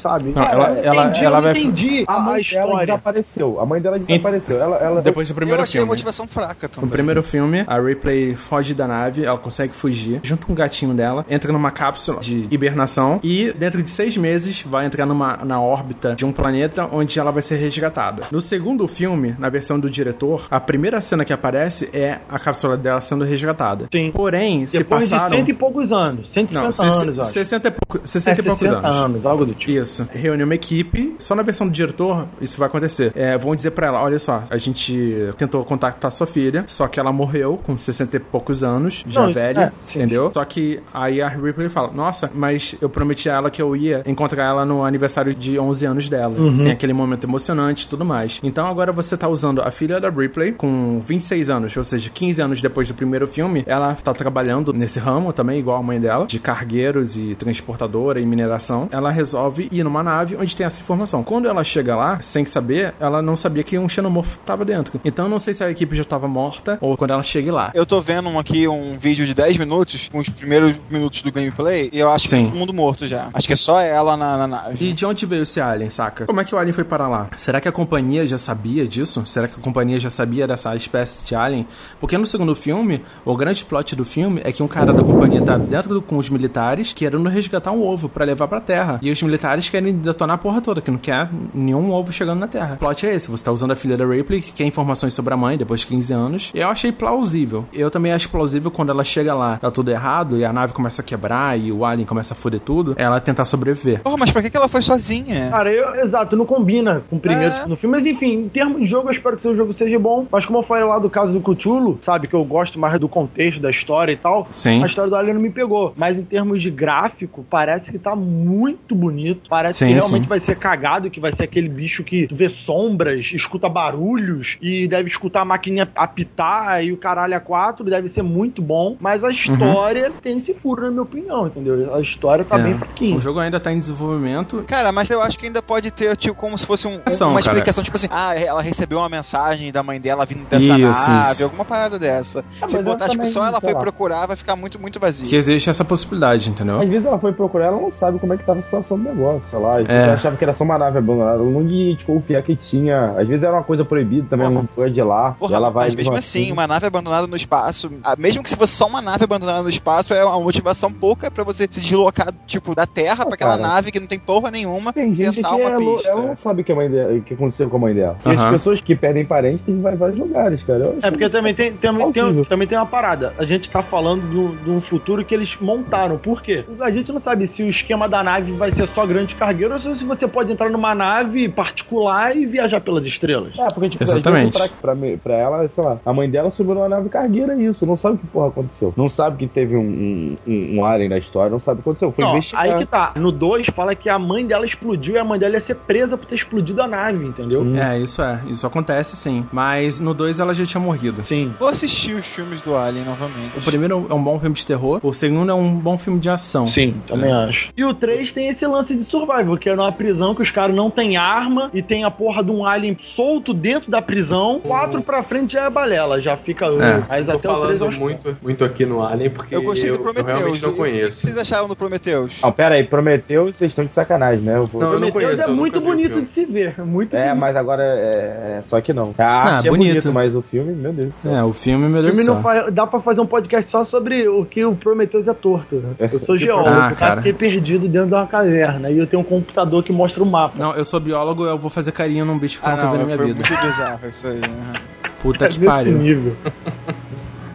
sabe? 0.02 0.30
Não, 0.36 0.44
ela- 0.44 0.70
eu 0.72 0.84
ela- 0.84 1.06
entendi, 1.06 1.26
ela 1.26 1.38
eu 1.38 1.42
vai- 1.42 1.52
entendi 1.52 2.04
A 2.08 2.14
a, 2.16 2.20
mãe 2.20 2.26
dela 2.26 2.42
história. 2.42 2.80
desapareceu. 2.86 3.60
A 3.60 3.66
mãe 3.66 3.82
dela 3.82 4.00
desapareceu. 4.00 4.62
Ela, 4.62 4.78
ela 4.78 5.02
Depois 5.02 5.28
do 5.28 5.36
primeiro 5.36 5.60
eu 5.60 5.64
achei 5.64 5.80
a 5.80 5.82
filme. 5.82 5.90
motivação 5.92 6.28
fraca 6.28 6.68
No 6.68 6.74
também. 6.74 6.90
primeiro 6.90 7.24
filme, 7.24 7.64
a 7.68 7.80
Ripley 7.80 8.36
foge 8.36 8.74
da 8.74 8.88
nave, 8.88 9.24
ela 9.26 9.38
consegue 9.38 9.74
fugir, 9.74 10.20
junto 10.24 10.46
com 10.48 10.54
o 10.54 10.56
gatinho 10.56 10.94
dela, 10.94 11.26
entra 11.30 11.52
numa 11.52 11.72
cápsula 11.72 12.20
de 12.20 12.48
hibernação 12.52 13.20
e, 13.24 13.52
dentro 13.54 13.82
de 13.82 13.90
seis 13.92 14.18
meses, 14.18 14.64
vai 14.64 14.86
entrar 14.86 15.06
numa, 15.06 15.38
na 15.44 15.62
órbita 15.62 16.16
de 16.16 16.26
um 16.26 16.32
planeta 16.32 16.88
onde 16.92 17.20
ela 17.20 17.32
vai 17.32 17.42
ser 17.42 17.58
resgatada. 17.58 18.24
No 18.32 18.42
segundo 18.42 18.88
filme, 18.88 19.36
na 19.40 19.50
versão 19.50 19.80
do 19.80 19.90
diretor, 19.90 20.48
a 20.50 20.60
primeira 20.60 21.00
cena 21.02 21.26
que 21.26 21.34
aparece 21.34 21.90
é 21.94 22.20
a 22.30 22.38
cápsula 22.40 22.78
dela 22.78 23.02
sendo 23.02 23.24
resgatada. 23.24 23.88
Sim. 23.92 24.12
Porém, 24.12 24.68
se 24.68 24.78
Depois 24.78 25.10
passaram... 25.10 25.30
de 25.32 25.36
cento 25.38 25.50
e 25.50 25.54
poucos 25.54 25.92
anos. 25.92 26.32
150 26.32 26.84
Não, 26.86 26.94
anos, 27.02 27.20
acho. 27.20 27.32
60 27.32 27.68
e, 27.68 27.72
pouco, 27.72 28.08
60 28.08 28.30
É, 28.30 28.42
e 28.42 28.44
poucos 28.46 28.60
60 28.68 28.88
anos. 28.88 28.98
anos, 28.98 29.26
algo 29.26 29.46
do 29.46 29.54
tipo. 29.54 29.72
Isso. 29.72 29.89
Reuniu 30.12 30.46
uma 30.46 30.56
equipe. 30.56 31.16
Só 31.20 31.36
na 31.36 31.44
versão 31.44 31.68
do 31.68 31.74
diretor 31.74 32.28
isso 32.42 32.58
vai 32.58 32.68
acontecer. 32.68 33.12
É, 33.16 33.38
vão 33.38 33.56
dizer 33.56 33.72
pra 33.72 33.88
ela: 33.88 34.02
olha 34.02 34.20
só, 34.20 34.44
a 34.50 34.58
gente 34.58 35.30
tentou 35.38 35.64
contactar 35.64 36.12
sua 36.12 36.28
filha, 36.28 36.64
só 36.68 36.88
que 36.88 37.00
ela 37.00 37.12
morreu 37.12 37.60
com 37.64 37.78
60 37.78 38.18
e 38.18 38.20
poucos 38.20 38.64
anos, 38.64 39.04
já 39.08 39.26
Não, 39.26 39.34
velha, 39.34 39.62
é, 39.62 39.72
sim, 39.86 40.00
entendeu? 40.00 40.32
Só 40.34 40.44
que 40.46 40.80
aí 40.94 41.22
a 41.22 41.28
Ripley 41.28 41.70
fala: 41.70 41.92
nossa, 41.92 42.32
mas 42.34 42.76
eu 42.82 42.90
prometi 42.90 43.30
a 43.30 43.34
ela 43.34 43.50
que 43.50 43.62
eu 43.62 43.76
ia 43.76 44.04
encontrar 44.06 44.46
ela 44.46 44.66
no 44.66 44.84
aniversário 44.84 45.34
de 45.34 45.60
11 45.60 45.86
anos 45.86 46.10
dela. 46.10 46.36
Uhum. 46.38 46.58
Tem 46.60 46.72
aquele 46.72 46.94
momento 46.94 47.26
emocionante 47.26 47.86
e 47.86 47.88
tudo 47.88 48.06
mais. 48.06 48.40
Então 48.44 48.68
agora 48.68 48.92
você 48.92 49.18
tá 49.18 49.28
usando 49.28 49.62
a 49.62 49.72
filha 49.72 50.00
da 50.00 50.10
Ripley 50.10 50.52
com 50.52 51.02
26 51.06 51.50
anos, 51.50 51.78
ou 51.78 51.84
seja, 51.84 52.10
15 52.10 52.42
anos 52.42 52.62
depois 52.62 52.88
do 52.88 52.94
primeiro 52.94 53.28
filme. 53.28 53.64
Ela 53.66 53.96
tá 53.96 54.14
trabalhando 54.14 54.74
nesse 54.74 55.00
ramo 55.00 55.34
também, 55.34 55.60
igual 55.60 55.78
a 55.78 55.84
mãe 55.84 56.00
dela, 56.00 56.26
de 56.26 56.40
cargueiros 56.40 57.16
e 57.16 57.36
transportadora 57.36 58.20
e 58.20 58.26
mineração. 58.26 58.88
Ela 58.92 59.10
resolve 59.10 59.68
ir 59.72 59.79
numa 59.84 60.04
nave 60.04 60.36
onde 60.36 60.56
tem 60.56 60.66
essa 60.66 60.80
informação. 60.80 61.24
Quando 61.24 61.48
ela 61.48 61.64
chega 61.64 61.96
lá, 61.96 62.20
sem 62.22 62.46
saber, 62.46 62.94
ela 63.00 63.22
não 63.22 63.36
sabia 63.38 63.64
que 63.64 63.78
um 63.78 63.88
xenomorfo 63.90 64.38
tava 64.46 64.64
dentro. 64.66 65.00
Então 65.04 65.26
eu 65.26 65.30
não 65.30 65.40
sei 65.40 65.54
se 65.54 65.64
a 65.64 65.70
equipe 65.72 65.96
já 65.96 66.04
tava 66.04 66.28
morta 66.28 66.78
ou 66.82 66.96
quando 66.98 67.12
ela 67.12 67.24
chega 67.24 67.52
lá. 67.54 67.72
Eu 67.74 67.86
tô 67.86 68.02
vendo 68.02 68.30
aqui 68.38 68.68
um 68.68 68.98
vídeo 68.98 69.26
de 69.26 69.34
10 69.34 69.58
minutos, 69.58 70.10
com 70.12 70.20
os 70.20 70.30
primeiros 70.30 70.76
minutos 70.90 71.22
do 71.22 71.32
gameplay, 71.32 71.90
e 71.92 72.00
eu 72.00 72.10
acho 72.10 72.28
Sim. 72.28 72.46
que 72.46 72.50
todo 72.52 72.58
mundo 72.60 72.74
morto 72.74 73.08
já. 73.08 73.30
Acho 73.34 73.48
que 73.48 73.54
é 73.54 73.56
só 73.56 73.80
ela 73.82 74.16
na, 74.18 74.38
na 74.38 74.48
nave. 74.48 74.90
E 74.90 74.94
de 74.94 75.06
onde 75.06 75.26
veio 75.26 75.44
esse 75.44 75.60
alien, 75.62 75.90
saca? 75.90 76.26
Como 76.26 76.40
é 76.40 76.44
que 76.44 76.54
o 76.54 76.58
alien 76.58 76.74
foi 76.74 76.84
para 76.84 77.08
lá? 77.08 77.28
Será 77.38 77.60
que 77.62 77.68
a 77.68 77.72
companhia 77.72 78.26
já 78.28 78.38
sabia 78.38 78.88
disso? 78.88 79.24
Será 79.26 79.48
que 79.48 79.60
a 79.60 79.64
companhia 79.64 80.00
já 80.00 80.10
sabia 80.10 80.48
dessa 80.48 80.76
espécie 80.76 81.24
de 81.26 81.36
alien? 81.36 81.68
Porque 82.00 82.18
no 82.18 82.28
segundo 82.28 82.56
filme, 82.56 83.02
o 83.26 83.36
grande 83.36 83.64
plot 83.66 83.96
do 83.96 84.06
filme 84.06 84.42
é 84.44 84.52
que 84.52 84.62
um 84.64 84.68
cara 84.68 84.92
da 84.94 85.04
companhia 85.04 85.42
tá 85.42 85.58
dentro 85.58 85.94
do- 85.94 86.02
com 86.02 86.18
os 86.18 86.30
militares 86.30 86.94
querendo 86.94 87.28
resgatar 87.30 87.72
um 87.72 87.82
ovo 87.84 88.10
para 88.10 88.26
levar 88.26 88.48
pra 88.48 88.60
Terra. 88.60 89.00
E 89.02 89.12
os 89.12 89.22
militares 89.22 89.69
eles 89.70 89.72
querem 89.72 89.94
detonar 89.94 90.36
a 90.36 90.38
porra 90.38 90.62
toda, 90.62 90.82
que 90.82 90.90
não 90.92 90.98
quer 90.98 91.30
nenhum 91.54 91.92
ovo 91.92 92.12
chegando 92.12 92.40
na 92.40 92.48
Terra. 92.48 92.74
O 92.76 92.78
plot 92.78 93.06
é 93.08 93.14
esse: 93.14 93.30
você 93.30 93.44
tá 93.44 93.52
usando 93.52 93.72
a 93.72 93.76
filha 93.76 93.96
da 93.96 94.06
Ripley, 94.06 94.42
que 94.42 94.52
quer 94.52 94.66
informações 94.66 95.14
sobre 95.14 95.34
a 95.34 95.38
mãe 95.38 95.58
depois 95.58 95.82
de 95.82 95.88
15 95.88 96.14
anos. 96.14 96.52
Eu 96.54 96.68
achei 96.68 96.92
plausível. 96.92 97.66
Eu 97.72 97.90
também 97.92 98.12
acho 98.12 98.30
plausível 98.30 98.72
quando 98.72 98.90
ela 98.90 99.04
chega 99.04 99.34
lá, 99.34 99.58
tá 99.58 99.70
tudo 99.72 99.92
errado, 99.92 100.38
e 100.38 100.44
a 100.46 100.52
nave 100.52 100.74
começa 100.74 101.02
a 101.02 101.06
quebrar 101.06 101.58
e 101.60 101.72
o 101.72 101.86
alien 101.86 102.06
começa 102.06 102.34
a 102.34 102.38
foder 102.38 102.60
tudo, 102.60 102.96
ela 102.98 103.20
tentar 103.20 103.46
sobreviver. 103.46 104.02
Porra, 104.02 104.18
mas 104.18 104.32
pra 104.32 104.42
que 104.42 104.50
que 104.50 104.58
ela 104.58 104.68
foi 104.68 104.82
sozinha? 104.82 105.50
Cara, 105.50 105.72
eu, 105.72 105.96
exato, 106.04 106.36
não 106.36 106.46
combina 106.46 107.04
com 107.10 107.16
o 107.16 107.20
primeiro 107.20 107.54
É. 107.54 107.66
no 107.68 107.76
filme, 107.76 107.96
mas 107.98 108.06
enfim, 108.06 108.34
em 108.46 108.50
termos 108.50 108.80
de 108.82 108.86
jogo, 108.86 109.08
eu 109.10 109.12
espero 109.12 109.36
que 109.36 109.42
o 109.42 109.44
seu 109.44 109.56
jogo 109.56 109.74
seja 109.74 109.98
bom. 110.00 110.26
Mas 110.32 110.46
como 110.46 110.60
eu 110.60 110.64
falei 110.64 110.84
lá 110.84 110.98
do 111.00 111.10
caso 111.10 111.32
do 111.32 111.42
Cthulhu, 111.42 111.98
sabe, 112.02 112.28
que 112.28 112.34
eu 112.34 112.44
gosto 112.44 112.80
mais 112.80 113.00
do 113.00 113.08
contexto 113.08 113.62
da 113.62 113.70
história 113.70 114.12
e 114.12 114.18
tal, 114.18 114.48
Sim. 114.52 114.84
a 114.84 114.86
história 114.88 115.10
do 115.10 115.16
Alien 115.16 115.36
não 115.36 115.42
me 115.42 115.50
pegou. 115.50 115.94
Mas 115.96 116.18
em 116.18 116.24
termos 116.24 116.62
de 116.62 116.72
gráfico, 116.72 117.46
parece 117.50 117.92
que 117.92 118.00
tá 118.00 118.16
muito 118.16 118.96
bonito. 118.96 119.50
Parece 119.50 119.59
Sim, 119.74 119.88
que 119.88 119.94
realmente 119.94 120.24
sim. 120.24 120.28
vai 120.30 120.40
ser 120.40 120.56
cagado, 120.58 121.10
que 121.10 121.20
vai 121.20 121.32
ser 121.32 121.44
aquele 121.44 121.70
bicho 121.70 122.04
que 122.04 122.28
tu 122.28 122.36
vê 122.36 122.50
sombras, 122.50 123.32
escuta 123.34 123.68
barulhos 123.70 124.58
e 124.62 124.88
deve 124.88 125.10
escutar 125.10 125.42
a 125.42 125.46
maquininha 125.46 125.88
apitar 125.96 126.84
e 126.84 126.92
o 126.92 126.98
caralho 126.98 127.36
a 127.36 127.40
quatro, 127.40 127.84
deve 127.86 128.10
ser 128.10 128.22
muito 128.22 128.62
bom. 128.62 128.96
Mas 129.00 129.24
a 129.24 129.30
história 129.32 130.12
tem 130.22 130.38
esse 130.38 130.54
furo, 130.54 130.84
na 130.84 130.90
minha 130.92 131.02
opinião, 131.04 131.48
entendeu? 131.48 131.94
A 131.94 132.00
história 132.02 132.44
tá 132.44 132.60
É. 132.60 132.64
bem 132.64 132.74
fraquinha. 132.78 133.16
O 133.18 133.22
jogo 133.22 133.40
ainda 133.40 133.60
tá 133.60 133.72
em 133.72 133.80
desenvolvimento. 133.80 134.64
Cara, 134.68 134.92
mas 134.92 135.10
eu 135.10 135.22
acho 135.22 135.38
que 135.38 135.46
ainda 135.46 135.62
pode 135.62 135.92
ter, 135.92 136.16
tipo, 136.18 136.36
como 136.36 136.58
se 136.58 136.66
fosse 136.66 136.88
um- 136.88 137.00
Ação, 137.06 137.32
uma 137.32 137.40
cara. 137.42 137.54
explicação, 137.54 137.84
tipo 137.84 137.96
assim, 137.98 138.08
ah, 138.12 138.36
ela 138.36 138.62
recebeu 138.62 138.98
uma 139.00 139.10
mensagem 139.10 139.72
da 139.72 139.84
mãe 139.84 140.00
dela 140.00 140.26
vindo 140.26 140.46
dessa 140.50 140.66
Isso, 140.78 141.10
nave, 141.10 141.32
isso. 141.34 141.44
alguma 141.44 141.66
parada 141.66 141.98
dessa. 142.00 142.44
Ah, 142.62 142.68
Se 142.68 142.82
botar, 142.82 143.10
tipo, 143.10 143.26
só 143.26 143.46
ela 143.46 143.60
foi 143.62 143.74
lá. 143.74 143.80
procurar, 143.80 144.26
vai 144.28 144.36
ficar 144.36 144.56
muito, 144.56 144.80
muito 144.80 145.00
vazio. 145.00 145.28
Que 145.28 145.36
existe 145.36 145.70
essa 145.70 145.84
possibilidade, 145.86 146.50
entendeu? 146.50 146.80
Às 146.82 146.90
vezes 146.90 147.06
ela 147.06 147.20
foi 147.20 147.32
procurar, 147.34 147.68
ela 147.68 147.82
não 147.82 147.92
sabe 147.92 148.20
como 148.20 148.34
é 148.34 148.38
que 148.38 148.44
tava 148.46 148.60
a 148.60 148.62
situação 148.62 148.98
do 148.98 149.04
negócio, 149.04 149.49
sei 149.50 149.60
lá. 149.60 149.82
É. 149.82 149.86
Ela 150.04 150.14
achava 150.14 150.38
que 150.38 150.44
era 150.44 150.54
só 150.54 150.64
uma 150.64 150.78
nave 150.78 150.98
abandonada. 150.98 151.42
Ela 151.42 151.50
não 151.50 151.62
ia 151.68 151.96
desconfiar 151.96 152.42
que 152.44 152.56
tinha. 152.56 153.16
Às 153.18 153.28
vezes 153.28 153.44
era 153.44 153.54
uma 153.54 153.64
coisa 153.64 153.84
proibida 153.84 154.28
também, 154.30 154.46
ela 154.46 154.56
não 154.56 154.66
pode 154.66 154.98
ir 155.00 155.04
lá. 155.04 155.32
Porra, 155.40 155.56
ela 155.56 155.70
vai 155.70 155.88
mas 155.88 155.96
mesmo 155.96 156.14
assim, 156.16 156.52
uma 156.52 156.68
nave 156.68 156.86
abandonada 156.86 157.28
no 157.28 157.36
espaço, 157.36 157.90
ah, 158.04 158.16
mesmo 158.18 158.44
que 158.44 158.50
se 158.50 158.56
fosse 158.56 158.74
só 158.74 158.88
uma 158.88 159.02
nave 159.02 159.24
abandonada 159.24 159.64
no 159.64 159.70
espaço, 159.70 160.14
é 160.14 160.24
uma 160.24 160.40
motivação 160.40 160.92
pouca 160.92 161.32
pra 161.32 161.44
você 161.44 161.64
se 161.70 161.80
deslocar, 161.80 162.34
tipo, 162.46 162.76
da 162.76 162.86
Terra 162.86 163.26
pra 163.26 163.34
aquela 163.36 163.58
cara. 163.58 163.68
nave 163.68 163.92
que 163.92 164.00
não 164.00 164.08
tem 164.08 164.20
porra 164.20 164.52
nenhuma 164.52 164.94
Tem 164.94 165.14
gente 165.14 165.30
que 165.30 165.36
tentar 165.38 165.56
uma 165.56 165.70
é 165.70 165.78
pista. 165.78 166.10
ela 166.12 166.22
não 166.22 166.36
sabe 166.36 166.62
o 166.62 166.64
que, 166.66 166.72
a 166.72 166.76
mãe 166.76 166.90
dela, 166.90 167.14
o 167.14 167.22
que 167.22 167.34
aconteceu 167.34 167.70
com 167.70 167.78
a 167.78 167.80
mãe 167.80 167.94
dela. 167.96 168.18
E 168.26 168.30
as 168.30 168.48
pessoas 168.50 168.82
que 168.82 168.96
perdem 168.96 169.26
parentes 169.26 169.62
têm 169.64 169.82
vários 169.82 170.18
lugares, 170.18 170.64
cara. 170.64 170.80
Eu 170.80 171.00
É, 171.02 171.10
porque 171.12 171.30
também 171.30 171.54
tem, 171.54 171.74
tem, 171.74 172.12
tem, 172.12 172.44
também 172.46 172.68
tem 172.68 172.78
uma 172.78 172.86
parada. 172.86 173.34
A 173.38 173.46
gente 173.46 173.70
tá 173.70 173.82
falando 173.82 174.22
do- 174.30 174.56
de 174.64 174.70
um 174.70 174.82
futuro 174.82 175.24
que 175.24 175.34
eles 175.34 175.56
montaram. 175.60 176.18
Por 176.18 176.42
quê? 176.42 176.66
A 176.80 176.92
gente 176.92 177.12
não 177.12 177.20
sabe 177.20 177.48
se 177.48 177.64
o 177.64 177.68
esquema 177.70 178.08
da 178.08 178.24
nave 178.24 178.52
vai 178.54 178.72
ser 178.72 178.88
só 178.88 179.06
grande 179.06 179.36
cargueiro 179.40 179.74
ou 179.74 179.96
se 179.96 180.04
você 180.04 180.28
pode 180.28 180.52
entrar 180.52 180.70
numa 180.70 180.94
nave 180.94 181.50
particular 181.50 182.36
e 182.36 182.46
viajar 182.46 182.82
pelas 182.82 183.06
estrelas. 183.06 183.58
É, 183.58 183.68
porque, 183.68 183.90
tipo, 183.90 184.04
Exatamente. 184.04 184.58
pra, 184.58 184.96
pra, 184.96 185.18
pra 185.24 185.36
ela, 185.36 185.68
sei 185.68 185.84
lá, 185.84 186.00
a 186.06 186.14
mãe 186.14 186.30
dela 186.30 186.52
subiu 186.52 186.76
numa 186.76 186.90
nave 186.90 187.10
cargueira, 187.10 187.56
isso. 187.56 187.86
Não 187.86 187.96
sabe 187.96 188.16
o 188.16 188.18
que 188.20 188.28
porra 188.28 188.50
aconteceu. 188.50 188.94
Não 188.96 189.10
sabe 189.10 189.38
que 189.38 189.48
teve 189.48 189.76
um, 189.76 190.36
um, 190.46 190.78
um, 190.78 190.86
alien 190.86 191.10
na 191.10 191.18
história, 191.18 191.50
não 191.50 191.60
sabe 191.60 191.80
o 191.80 191.84
que 191.84 191.90
aconteceu. 191.90 192.12
Foi 192.12 192.24
Não, 192.24 192.32
investigar. 192.32 192.66
aí 192.66 192.78
que 192.78 192.86
tá. 192.86 193.14
No 193.16 193.32
2 193.32 193.68
fala 193.68 193.96
que 193.96 194.10
a 194.10 194.20
mãe 194.20 194.46
dela 194.46 194.66
explodiu 194.66 195.16
e 195.16 195.18
a 195.18 195.24
mãe 195.24 195.40
dela 195.40 195.54
ia 195.54 195.62
ser 195.62 195.76
presa 195.76 196.18
por 196.18 196.26
ter 196.26 196.36
explodido 196.36 196.82
a 196.82 196.88
nave, 196.88 197.26
entendeu? 197.26 197.62
Hum. 197.62 197.78
É, 197.78 197.98
isso 197.98 198.22
é. 198.22 198.40
Isso 198.48 198.66
acontece 198.68 199.16
sim. 199.16 199.46
Mas 199.52 200.00
no 200.00 200.14
2 200.14 200.40
ela 200.40 200.54
já 200.54 200.66
tinha 200.66 200.82
morrido. 200.82 201.24
Sim. 201.24 201.54
Vou 201.60 201.68
assistir 201.68 202.14
os 202.14 202.26
filmes 202.26 202.62
do 202.62 202.76
Alien 202.76 203.06
novamente. 203.06 203.58
O 203.58 203.62
primeiro 203.62 204.08
é 204.10 204.14
um 204.14 204.24
bom 204.24 204.40
filme 204.40 204.56
de 204.56 204.66
terror, 204.66 205.00
o 205.02 205.14
segundo 205.14 205.52
é 205.52 205.54
um 205.54 205.76
bom 205.76 205.98
filme 205.98 206.20
de 206.20 206.30
ação. 206.30 206.68
Sim, 206.68 206.96
também 207.08 207.32
acho. 207.32 207.70
E 207.76 207.84
o 207.84 207.94
3 207.94 208.34
tem 208.34 208.48
esse 208.48 208.66
lance 208.66 208.96
de 208.96 209.04
survival, 209.20 209.58
que 209.58 209.70
é 209.70 209.76
numa 209.76 209.92
prisão 209.92 210.34
que 210.36 210.42
os 210.42 210.52
caras 210.52 210.76
não 210.76 210.90
têm 210.90 211.18
arma 211.18 211.70
e 211.74 211.82
tem 211.82 212.04
a 212.04 212.12
porra 212.12 212.44
de 212.44 212.52
um 212.52 212.66
alien 212.66 212.96
solto 213.00 213.54
dentro 213.54 213.90
da 213.92 214.02
prisão. 214.02 214.60
4 214.62 215.02
pra 215.02 215.24
frente 215.24 215.54
já 215.54 215.66
é 215.66 215.70
balela, 215.70 216.20
já 216.22 216.36
fica. 216.38 216.66
É. 216.66 217.04
Mas 217.08 217.26
Tô 217.28 217.34
até 217.34 217.50
o 217.50 217.62
3 217.66 217.82
eu 217.82 217.92
muito, 217.94 218.38
muito 218.42 218.64
aqui 218.66 218.86
no 218.86 219.02
Alien 219.04 219.30
porque 219.30 219.56
Eu 219.56 219.62
gostei 219.62 219.90
eu, 219.90 219.94
do 219.96 220.00
eu 220.00 220.04
Prometheus. 220.04 220.40
realmente 220.40 220.62
não 220.62 220.70
E- 220.70 220.72
O 220.72 220.76
que 220.76 220.80
conheço. 220.82 221.22
vocês 221.22 221.38
acharam 221.38 221.68
do 221.68 221.76
Prometheus? 221.76 222.40
Não, 222.42 222.52
pera 222.52 222.76
aí, 222.76 222.84
Prometeu, 222.84 223.46
vocês 223.46 223.72
estão 223.72 223.86
de 223.86 223.94
sacanagem, 223.94 224.44
né? 224.44 224.56
Eu 224.58 224.66
vou- 224.66 224.82
Não, 224.82 224.94
eu 224.94 225.00
não 225.00 225.12
Prometheus 225.12 225.24
conheço. 225.26 225.44
é 225.44 225.52
eu 225.52 225.56
muito 225.56 225.78
o 225.80 225.82
bonito 225.82 226.22
de 226.22 226.32
se 226.32 226.46
ver. 226.46 226.76
é 226.78 226.82
Muito 226.82 227.16
É, 227.16 227.26
bonito. 227.28 227.40
mas 227.40 227.56
agora 227.56 227.84
é. 227.84 228.58
é- 228.58 228.62
Só 228.64 228.80
que 228.82 228.94
não. 228.94 229.14
A 229.18 229.24
arte 229.24 229.66
Ah, 229.66 229.68
é 229.68 229.70
bonito. 229.72 229.90
bonito, 229.90 230.12
mas 230.14 230.36
o 230.36 230.42
filme, 230.42 230.74
meu 230.74 230.92
Deus 230.94 231.10
do 231.14 231.18
céu. 231.20 231.36
É, 231.36 231.44
o 231.44 231.54
filme, 231.54 231.88
meu 231.90 232.00
O 232.00 232.04
Deus 232.04 232.16
do 232.18 232.24
filme 232.24 232.28
não 232.28 232.42
céu. 232.42 232.64
fa- 232.64 232.70
dá 232.70 232.86
pra 232.88 233.00
fazer 233.00 233.22
um 233.22 233.26
podcast 233.26 233.70
só 233.70 233.84
sobre 233.84 234.28
o 234.28 234.46
que 234.46 234.64
o 234.66 234.76
Prometheus 234.76 235.28
é 235.28 235.34
torto. 235.34 235.76
né? 235.78 236.10
Eu 236.12 236.20
sou 236.20 236.38
geólogo, 236.38 236.70
Ah, 236.70 236.90
tá? 236.90 236.96
cara. 236.96 237.16
Fiquei 237.18 237.34
perdido 237.34 237.88
dentro 237.88 238.08
de 238.10 238.14
uma 238.14 238.28
caverna 238.28 238.90
e 238.92 238.98
eu 238.98 239.08
tenho 239.10 239.22
um 239.22 239.26
computador 239.26 239.84
que 239.84 239.92
mostra 239.92 240.22
o 240.22 240.26
mapa. 240.26 240.54
Não, 240.58 240.74
eu 240.74 240.84
sou 240.86 241.00
biólogo, 241.00 241.46
eu 241.46 241.58
vou 241.58 241.70
fazer 241.70 241.92
carinho 241.92 242.24
num 242.26 242.38
bicho 242.38 242.60
que 242.60 242.66
eu 242.66 242.70
Ah, 242.72 242.76
nunca 242.76 242.92
vi 242.92 242.98
na 243.00 243.04
minha 243.06 243.18
foi 243.18 243.26
vida. 243.28 243.40
muito 243.48 243.62
bizarro 243.68 244.08
isso 244.10 244.28
aí. 244.28 244.42
aham. 244.42 244.74
Puta 245.22 245.46
é 245.46 245.50
que 245.50 245.60
pariu. 245.66 245.98
nível. 245.98 246.36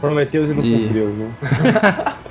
Prometeu 0.07 0.45
e 0.45 0.49
não 0.49 0.57
cumpriu, 0.57 1.07
né? 1.09 1.31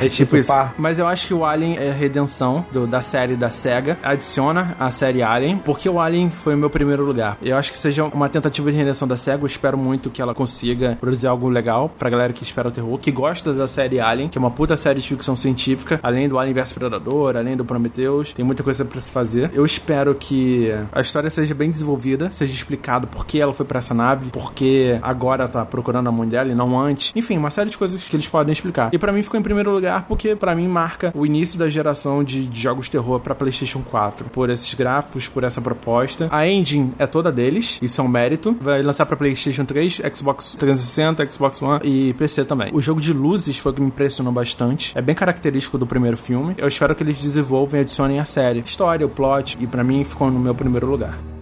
É 0.00 0.08
tipo 0.08 0.36
isso. 0.36 0.52
Mas 0.76 0.98
eu 0.98 1.06
acho 1.06 1.26
que 1.26 1.34
o 1.34 1.44
Alien 1.44 1.76
é 1.78 1.90
a 1.90 1.94
redenção 1.94 2.64
do- 2.72 2.86
da 2.86 3.00
série 3.00 3.36
da 3.36 3.48
SEGA. 3.50 3.96
Adiciona 4.02 4.74
a 4.78 4.90
série 4.90 5.22
Alien, 5.22 5.56
porque 5.58 5.88
o 5.88 6.00
Alien 6.00 6.30
foi 6.30 6.54
o 6.54 6.58
meu 6.58 6.68
primeiro 6.68 7.04
lugar. 7.04 7.38
Eu 7.40 7.56
acho 7.56 7.70
que 7.72 7.78
seja 7.78 8.04
uma 8.04 8.28
tentativa 8.28 8.70
de 8.70 8.76
redenção 8.76 9.06
da 9.06 9.16
SEGA. 9.16 9.42
Eu 9.42 9.46
espero 9.46 9.78
muito 9.78 10.10
que 10.10 10.20
ela 10.20 10.34
consiga 10.34 10.96
produzir 11.00 11.26
algo 11.26 11.48
legal 11.48 11.88
pra 11.98 12.10
galera 12.10 12.32
que 12.32 12.42
espera 12.42 12.68
o 12.68 12.70
terror, 12.72 12.98
que 12.98 13.10
gosta 13.10 13.52
da 13.52 13.66
série 13.68 14.00
Alien, 14.00 14.28
que 14.28 14.36
é 14.36 14.40
uma 14.40 14.50
puta 14.50 14.76
série 14.76 15.00
de 15.00 15.08
ficção 15.08 15.36
científica. 15.36 16.00
Além 16.02 16.28
do 16.28 16.38
Alien 16.38 16.54
vs 16.54 16.72
Predador, 16.72 17.36
além 17.36 17.56
do 17.56 17.64
Prometheus, 17.64 18.32
tem 18.32 18.44
muita 18.44 18.62
coisa 18.62 18.84
pra 18.84 19.00
se 19.00 19.10
fazer. 19.10 19.50
Eu 19.54 19.64
espero 19.64 20.14
que 20.14 20.74
a 20.92 21.00
história 21.00 21.30
seja 21.30 21.54
bem 21.54 21.70
desenvolvida, 21.70 22.30
seja 22.30 22.52
explicado 22.52 23.06
por 23.06 23.24
que 23.24 23.40
ela 23.40 23.52
foi 23.52 23.64
pra 23.64 23.78
essa 23.78 23.94
nave, 23.94 24.30
por 24.30 24.52
que 24.52 24.98
agora 25.02 25.48
tá 25.48 25.64
procurando 25.64 26.08
a 26.08 26.12
mãe 26.12 26.28
dela 26.34 26.50
e 26.50 26.54
não 26.54 26.78
antes. 26.78 27.12
Enfim, 27.14 27.38
uma 27.38 27.50
série 27.50 27.70
de 27.70 27.78
coisas 27.78 28.02
que 28.02 28.16
eles 28.16 28.26
podem 28.26 28.52
explicar. 28.52 28.90
E 28.92 28.98
pra 28.98 29.12
mim 29.12 29.22
ficou 29.22 29.38
em 29.38 29.42
primeiro 29.42 29.70
lugar 29.70 30.04
porque 30.08 30.34
pra 30.34 30.54
mim 30.54 30.66
marca 30.66 31.12
o 31.14 31.24
início 31.24 31.58
da 31.58 31.68
geração 31.68 32.24
de, 32.24 32.46
de 32.46 32.60
jogos 32.60 32.88
terror 32.88 33.20
pra 33.20 33.34
PlayStation 33.34 33.82
4, 33.82 34.26
por 34.30 34.50
esses 34.50 34.74
gráficos, 34.74 35.28
por 35.28 35.44
essa 35.44 35.60
proposta. 35.60 36.28
A 36.32 36.48
engine 36.48 36.92
é 36.98 37.06
toda 37.06 37.30
deles, 37.30 37.78
isso 37.80 38.00
é 38.00 38.04
um 38.04 38.08
mérito. 38.08 38.56
Vai 38.60 38.82
lançar 38.82 39.06
pra 39.06 39.16
PlayStation 39.16 39.64
3, 39.64 40.02
Xbox 40.12 40.56
360, 40.58 41.26
Xbox 41.28 41.62
One 41.62 41.80
e 41.84 42.12
PC 42.14 42.44
também. 42.44 42.70
O 42.72 42.80
jogo 42.80 43.00
de 43.00 43.12
luzes 43.12 43.58
foi 43.58 43.70
o 43.70 43.74
que 43.74 43.80
me 43.80 43.86
impressionou 43.86 44.32
bastante. 44.32 44.96
É 44.96 45.02
bem 45.02 45.14
característico 45.14 45.78
do 45.78 45.86
primeiro 45.86 46.16
filme. 46.16 46.54
Eu 46.58 46.66
espero 46.66 46.94
que 46.94 47.02
eles 47.04 47.20
desenvolvam 47.20 47.78
e 47.78 47.82
adicionem 47.82 48.18
a 48.18 48.24
série. 48.24 48.60
História, 48.60 49.06
o 49.06 49.08
plot, 49.08 49.56
e 49.60 49.66
pra 49.66 49.84
mim 49.84 50.02
ficou 50.02 50.30
no 50.30 50.40
meu 50.40 50.54
primeiro 50.54 50.86
lugar. 50.86 51.33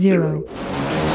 Zero. 0.00 1.09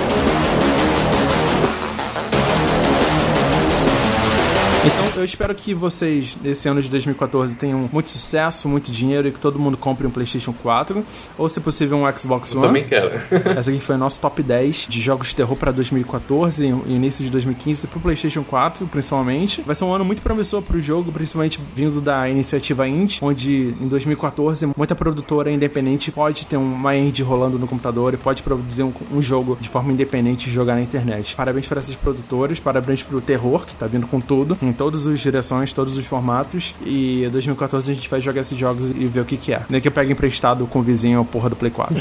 Então 4.86 5.04
eu 5.16 5.26
espero 5.26 5.56
que 5.56 5.74
vocês, 5.74 6.38
nesse 6.44 6.70
ano 6.70 6.80
de 6.80 6.90
2014, 6.90 7.58
tenham 7.58 7.90
muito 7.92 8.08
sucesso, 8.12 8.70
muito 8.70 8.92
dinheiro 8.92 9.28
e 9.28 9.32
que 9.32 9.40
todo 9.40 9.58
mundo 9.58 9.76
compre 9.76 10.06
um 10.06 10.12
PlayStation 10.12 10.54
4 10.54 11.04
ou, 11.40 11.50
se 11.50 11.60
possível, 11.60 11.98
um 11.98 12.18
Xbox 12.18 12.52
Eu 12.52 12.60
One. 12.60 12.68
também 12.68 12.88
quero. 12.88 13.20
Essa 13.58 13.72
aqui 13.72 13.80
foi 13.80 13.96
o 13.96 13.98
nosso 13.98 14.22
top 14.22 14.44
10 14.44 14.86
de 14.88 15.02
jogos 15.02 15.30
de 15.30 15.36
terror 15.36 15.56
para 15.56 15.72
2014 15.72 16.64
e 16.86 16.94
início 16.94 17.26
de 17.26 17.32
2015 17.32 17.88
pro 17.88 18.00
PlayStation 18.00 18.44
4, 18.44 18.86
principalmente. 18.86 19.62
Vai 19.62 19.74
ser 19.74 19.86
um 19.86 19.92
ano 19.92 20.06
muito 20.06 20.22
promissor 20.22 20.62
pro 20.62 20.80
jogo, 20.80 21.12
principalmente 21.12 21.60
vindo 21.76 22.00
da 22.00 22.30
iniciativa 22.30 22.88
Indie, 22.88 23.18
onde 23.24 23.74
em 23.82 23.88
2014 23.88 24.70
muita 24.78 24.94
produtora 24.94 25.50
independente 25.50 26.12
pode 26.12 26.46
ter 26.46 26.58
uma 26.58 26.96
indie 26.96 27.24
rolando 27.24 27.58
no 27.58 27.66
computador 27.66 28.14
e 28.14 28.18
pode 28.18 28.44
produzir 28.44 28.84
um, 28.84 28.94
um 29.12 29.22
jogo 29.22 29.58
de 29.60 29.68
forma 29.68 29.92
independente 29.92 30.48
e 30.48 30.54
jogar 30.54 30.76
na 30.76 30.82
internet. 30.82 31.36
Parabéns 31.36 31.68
para 31.68 31.80
esses 31.80 31.96
produtores, 31.96 32.60
parabéns 32.60 33.02
pro 33.02 33.20
terror, 33.20 33.66
que 33.66 33.74
tá 33.74 33.88
vindo 33.88 34.06
com 34.06 34.22
tudo, 34.22 34.56
todas 34.76 35.07
as 35.07 35.19
direções, 35.19 35.71
todos 35.71 35.97
os 35.97 36.05
formatos. 36.05 36.76
E 36.86 37.23
em 37.26 37.30
2014 37.30 37.91
a 37.91 37.95
gente 37.95 38.09
vai 38.09 38.21
jogar 38.21 38.41
esses 38.41 38.57
jogos 38.57 38.91
e 38.91 39.05
ver 39.05 39.21
o 39.21 39.26
que 39.26 39.38
que 39.38 39.53
é. 39.53 39.61
Nem 39.69 39.82
que 39.82 39.88
eu 39.88 39.91
pegue 39.91 40.11
emprestado 40.11 40.67
com 40.67 40.80
o 40.80 40.82
vizinho 40.82 41.21
a 41.21 41.26
porra 41.26 41.49
do 41.49 41.55
Play 41.55 41.71
4. 41.71 41.95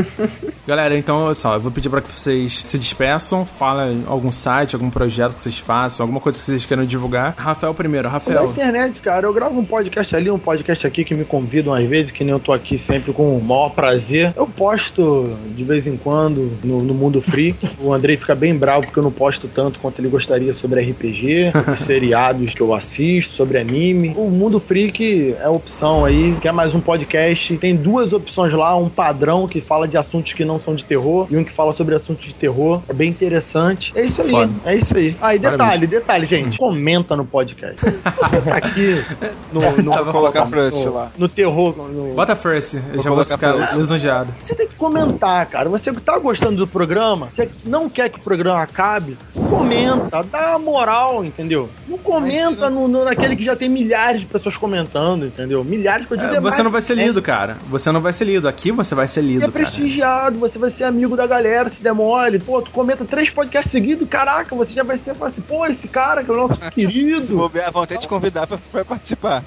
Galera, 0.66 0.96
então, 0.96 1.18
olha 1.18 1.34
só, 1.34 1.54
eu 1.54 1.60
vou 1.60 1.70
pedir 1.70 1.90
pra 1.90 2.00
que 2.00 2.10
vocês 2.10 2.62
se 2.64 2.78
despeçam, 2.78 3.44
falem 3.44 4.02
algum 4.06 4.32
site, 4.32 4.74
algum 4.74 4.88
projeto 4.88 5.34
que 5.34 5.42
vocês 5.42 5.58
façam, 5.58 6.04
alguma 6.04 6.20
coisa 6.20 6.38
que 6.38 6.44
vocês 6.44 6.64
queiram 6.64 6.86
divulgar. 6.86 7.34
Rafael 7.36 7.74
primeiro, 7.74 8.08
Rafael. 8.08 8.50
internet, 8.50 9.00
cara, 9.00 9.26
eu 9.26 9.32
gravo 9.32 9.58
um 9.58 9.64
podcast 9.64 10.16
ali, 10.16 10.30
um 10.30 10.38
podcast 10.38 10.86
aqui 10.86 11.04
que 11.04 11.14
me 11.14 11.24
convidam 11.24 11.74
às 11.74 11.84
vezes, 11.84 12.10
que 12.10 12.24
nem 12.24 12.32
eu 12.32 12.40
tô 12.40 12.52
aqui 12.52 12.78
sempre 12.78 13.12
com 13.12 13.36
o 13.36 13.42
maior 13.42 13.70
prazer. 13.70 14.32
Eu 14.36 14.46
posto 14.46 15.36
de 15.54 15.64
vez 15.64 15.86
em 15.86 15.96
quando 15.96 16.56
no, 16.64 16.82
no 16.82 16.94
Mundo 16.94 17.20
Free. 17.20 17.54
O 17.78 17.92
Andrei 17.92 18.16
fica 18.16 18.34
bem 18.34 18.56
bravo 18.56 18.86
porque 18.86 18.98
eu 18.98 19.02
não 19.02 19.12
posto 19.12 19.48
tanto 19.48 19.78
quanto 19.78 20.00
ele 20.00 20.08
gostaria 20.08 20.54
sobre 20.54 20.80
RPG, 20.80 21.52
que 21.64 21.76
seria 21.76 22.03
seriados 22.04 22.52
que 22.54 22.60
eu 22.60 22.74
assisto, 22.74 23.32
sobre 23.32 23.56
anime. 23.58 24.12
O 24.16 24.28
Mundo 24.28 24.60
Freak 24.60 25.34
é 25.40 25.44
a 25.44 25.50
opção 25.50 26.04
aí. 26.04 26.36
Quer 26.40 26.52
mais 26.52 26.74
um 26.74 26.80
podcast? 26.80 27.56
Tem 27.56 27.74
duas 27.74 28.12
opções 28.12 28.52
lá, 28.52 28.76
um 28.76 28.90
padrão 28.90 29.48
que 29.48 29.58
fala 29.60 29.88
de 29.88 29.96
assuntos 29.96 30.34
que 30.34 30.44
não 30.44 30.60
são 30.60 30.74
de 30.74 30.84
terror 30.84 31.26
e 31.30 31.36
um 31.38 31.42
que 31.42 31.50
fala 31.50 31.72
sobre 31.72 31.94
assuntos 31.94 32.26
de 32.26 32.34
terror. 32.34 32.82
É 32.88 32.92
bem 32.92 33.08
interessante. 33.08 33.90
É 33.96 34.04
isso 34.04 34.20
aí, 34.20 34.28
Foda. 34.30 34.52
é 34.66 34.76
isso 34.76 34.94
aí. 34.96 35.16
Ah, 35.20 35.34
e 35.34 35.38
detalhe, 35.38 35.58
Parabéns. 35.58 35.90
detalhe, 35.90 36.26
gente. 36.26 36.58
Comenta 36.58 37.16
no 37.16 37.24
podcast. 37.24 37.80
Você 37.82 38.40
tá 38.42 38.56
aqui 38.58 39.02
no, 39.50 39.60
no, 39.82 39.92
Vou 40.04 40.12
colocar 40.12 40.44
First 40.46 40.84
no, 40.84 40.92
lá. 40.94 41.10
no 41.16 41.28
terror. 41.28 41.74
no- 41.90 42.14
Bota 42.14 42.36
first, 42.36 42.74
eu 42.74 43.02
já 43.02 43.08
vou 43.10 43.24
colocar 43.24 43.36
ficar 43.38 43.76
lisonjeado. 43.78 44.28
você 44.42 44.54
tem 44.54 44.68
que 44.68 44.74
comentar, 44.76 45.46
cara. 45.46 45.70
Você 45.70 45.90
que 45.90 46.00
tá 46.02 46.18
gostando 46.18 46.56
do 46.58 46.66
programa, 46.66 47.28
você 47.32 47.48
não 47.64 47.88
quer 47.88 48.10
que 48.10 48.18
o 48.18 48.22
programa 48.22 48.60
acabe, 48.62 49.16
comenta, 49.48 50.22
dá 50.22 50.58
moral, 50.58 51.24
entendeu? 51.24 51.70
Não 51.94 51.98
comenta 51.98 52.68
no, 52.70 52.88
no- 52.88 53.04
naquele 53.04 53.36
que 53.36 53.44
já 53.44 53.54
tem 53.54 53.68
milhares 53.68 54.20
de 54.20 54.26
pessoas 54.26 54.56
comentando, 54.56 55.26
entendeu? 55.26 55.62
Milhares 55.64 56.06
dizer 56.08 56.36
É, 56.36 56.40
você 56.40 56.62
não 56.62 56.70
vai 56.70 56.80
ser 56.82 56.94
lido, 56.94 57.20
cara. 57.22 57.56
Você 57.68 57.90
não 57.92 58.00
vai 58.00 58.12
ser 58.12 58.24
lido. 58.24 58.48
Aqui 58.48 58.70
você 58.72 58.94
vai 58.94 59.06
ser 59.06 59.20
Você 59.20 59.26
lido, 59.26 59.44
é 59.44 59.50
cara. 59.50 59.52
prestigiado, 59.52 60.38
você 60.38 60.58
vai 60.58 60.70
ser 60.70 60.84
amigo 60.84 61.16
da 61.16 61.26
galera, 61.26 61.70
se 61.70 61.82
der 61.82 61.92
mole. 61.92 62.38
Pô, 62.38 62.60
tu 62.62 62.70
comenta 62.70 63.04
três 63.04 63.30
podcasts 63.30 63.70
seguidos, 63.70 64.08
caraca, 64.08 64.54
você 64.54 64.72
já 64.74 64.82
vai 64.82 64.98
ser 64.98 65.14
assim, 65.20 65.40
pô, 65.40 65.64
esse 65.66 65.88
cara 65.88 66.22
que 66.24 66.30
é 66.30 66.34
o 66.34 66.36
nosso 66.48 66.60
querido. 66.72 67.36
Vou 67.36 67.48
ver, 67.48 67.70
vão 67.70 67.82
até 67.82 67.96
te 67.96 68.06
convidar 68.08 68.46
pra, 68.46 68.58
pra 68.72 68.84
participar. 68.84 69.42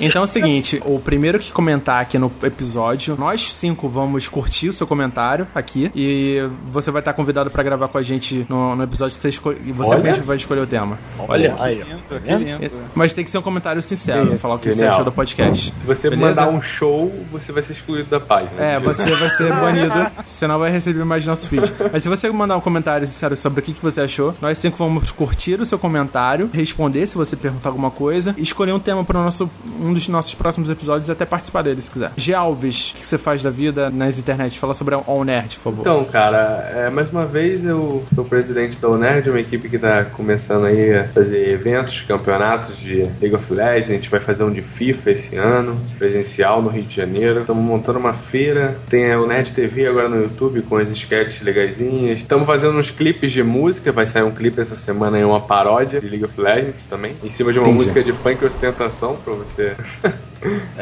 Então 0.00 0.22
é 0.22 0.24
o 0.24 0.28
seguinte, 0.28 0.82
o 0.84 0.98
primeiro 0.98 1.38
que 1.38 1.52
comentar 1.52 2.00
aqui 2.00 2.18
no 2.18 2.30
episódio, 2.42 3.16
nós 3.18 3.52
cinco 3.52 3.88
vamos 3.88 4.28
curtir 4.28 4.68
o 4.68 4.72
seu 4.72 4.86
comentário 4.86 5.46
aqui 5.54 5.90
e 5.94 6.48
você 6.66 6.90
vai 6.90 7.00
estar 7.00 7.12
convidado 7.12 7.50
pra 7.50 7.62
gravar 7.62 7.88
com 7.88 7.98
a 7.98 8.02
gente 8.02 8.44
no, 8.48 8.74
no 8.74 8.82
episódio 8.82 9.14
que 9.14 9.20
você 9.20 9.28
escolhe. 9.28 9.58
Você 9.72 9.94
Olha. 9.94 10.02
mesmo 10.02 10.24
vai 10.24 10.36
escolher 10.36 10.60
o 10.62 10.66
tema. 10.66 10.98
Olha, 11.28 11.54
aí, 11.64 11.82
ó. 11.82 11.84
Lindo, 11.84 12.20
que 12.20 12.34
lindo. 12.34 12.72
Mas 12.94 13.12
tem 13.12 13.24
que 13.24 13.30
ser 13.30 13.38
um 13.38 13.42
comentário 13.42 13.82
sincero, 13.82 14.20
Genial. 14.20 14.38
falar 14.38 14.54
o 14.54 14.58
que 14.58 14.66
você 14.72 14.78
Genial. 14.78 14.92
achou 14.92 15.04
do 15.04 15.12
podcast. 15.12 15.66
Se 15.66 15.86
você 15.86 16.10
Beleza? 16.10 16.40
mandar 16.42 16.56
um 16.56 16.62
show, 16.62 17.12
você 17.30 17.52
vai 17.52 17.62
ser 17.62 17.72
excluído 17.72 18.08
da 18.08 18.20
página. 18.20 18.50
É, 18.62 18.78
você 18.78 19.14
vai 19.14 19.30
ser 19.30 19.52
banido, 19.52 20.06
você 20.24 20.46
não 20.46 20.58
vai 20.58 20.70
receber 20.70 21.04
mais 21.04 21.24
nosso 21.26 21.48
feed. 21.48 21.72
Mas 21.92 22.02
se 22.02 22.08
você 22.08 22.28
mandar 22.30 22.56
um 22.56 22.60
comentário 22.60 23.06
sincero 23.06 23.36
sobre 23.36 23.60
o 23.60 23.62
que, 23.62 23.72
que 23.72 23.82
você 23.82 24.00
achou, 24.00 24.34
nós 24.40 24.58
cinco 24.58 24.76
vamos 24.76 25.12
curtir 25.12 25.60
o 25.60 25.66
seu 25.66 25.78
comentário, 25.78 26.50
responder 26.52 27.06
se 27.06 27.16
você 27.16 27.36
perguntar 27.36 27.68
alguma 27.68 27.90
coisa 27.90 28.34
e 28.36 28.42
escolher 28.42 28.72
um 28.72 28.78
tema 28.80 29.04
para 29.04 29.20
nosso, 29.20 29.50
um 29.80 29.92
dos 29.92 30.08
nossos 30.08 30.34
próximos 30.34 30.68
episódios 30.70 31.08
e 31.08 31.12
até 31.12 31.24
participar 31.24 31.62
dele, 31.62 31.80
se 31.80 31.90
quiser. 31.90 32.10
G. 32.16 32.34
Alves, 32.34 32.90
o 32.90 32.94
que 32.94 33.06
você 33.06 33.18
faz 33.18 33.42
da 33.42 33.50
vida 33.50 33.90
nas 33.90 34.18
internet? 34.18 34.58
Fala 34.58 34.74
sobre 34.74 34.94
a 34.94 35.00
All 35.06 35.24
Nerd, 35.24 35.56
por 35.56 35.72
favor. 35.72 35.80
Então, 35.82 36.04
cara, 36.04 36.70
é, 36.74 36.90
mais 36.90 37.10
uma 37.10 37.24
vez 37.26 37.64
eu 37.64 38.04
sou 38.14 38.24
presidente 38.24 38.78
da 38.78 38.88
UNERD, 38.88 39.30
uma 39.30 39.40
equipe 39.40 39.68
que 39.68 39.78
tá 39.78 40.04
começando 40.04 40.64
aí 40.66 40.94
a 40.96 41.08
fazer 41.08 41.53
eventos, 41.54 42.02
campeonatos 42.02 42.78
de 42.78 43.02
League 43.20 43.34
of 43.34 43.52
Legends. 43.52 43.90
A 43.90 43.94
gente 43.94 44.10
vai 44.10 44.20
fazer 44.20 44.44
um 44.44 44.52
de 44.52 44.60
FIFA 44.60 45.10
esse 45.10 45.36
ano, 45.36 45.80
presencial 45.98 46.60
no 46.60 46.68
Rio 46.68 46.84
de 46.84 46.96
Janeiro. 46.96 47.40
Estamos 47.40 47.62
montando 47.62 47.98
uma 47.98 48.12
feira. 48.12 48.76
Tem 48.88 49.12
a 49.12 49.20
UNERD 49.20 49.52
TV 49.52 49.86
agora 49.86 50.08
no 50.08 50.22
YouTube 50.22 50.62
com 50.62 50.76
as 50.76 50.90
sketches 50.90 51.40
legaisinhas. 51.40 52.18
Estamos 52.18 52.46
fazendo 52.46 52.78
uns 52.78 52.90
clipes 52.90 53.32
de 53.32 53.42
música. 53.42 53.92
Vai 53.92 54.06
sair 54.06 54.22
um 54.24 54.32
clipe 54.32 54.60
essa 54.60 54.76
semana 54.76 55.18
em 55.18 55.24
uma 55.24 55.40
paródia 55.40 56.00
de 56.00 56.08
League 56.08 56.24
of 56.24 56.40
Legends 56.40 56.86
também. 56.86 57.14
Em 57.22 57.30
cima 57.30 57.52
de 57.52 57.58
uma 57.58 57.68
Entendi. 57.68 57.82
música 57.82 58.02
de 58.02 58.12
funk 58.12 58.44
ostentação 58.44 59.16
pra 59.16 59.34
você. 59.34 59.74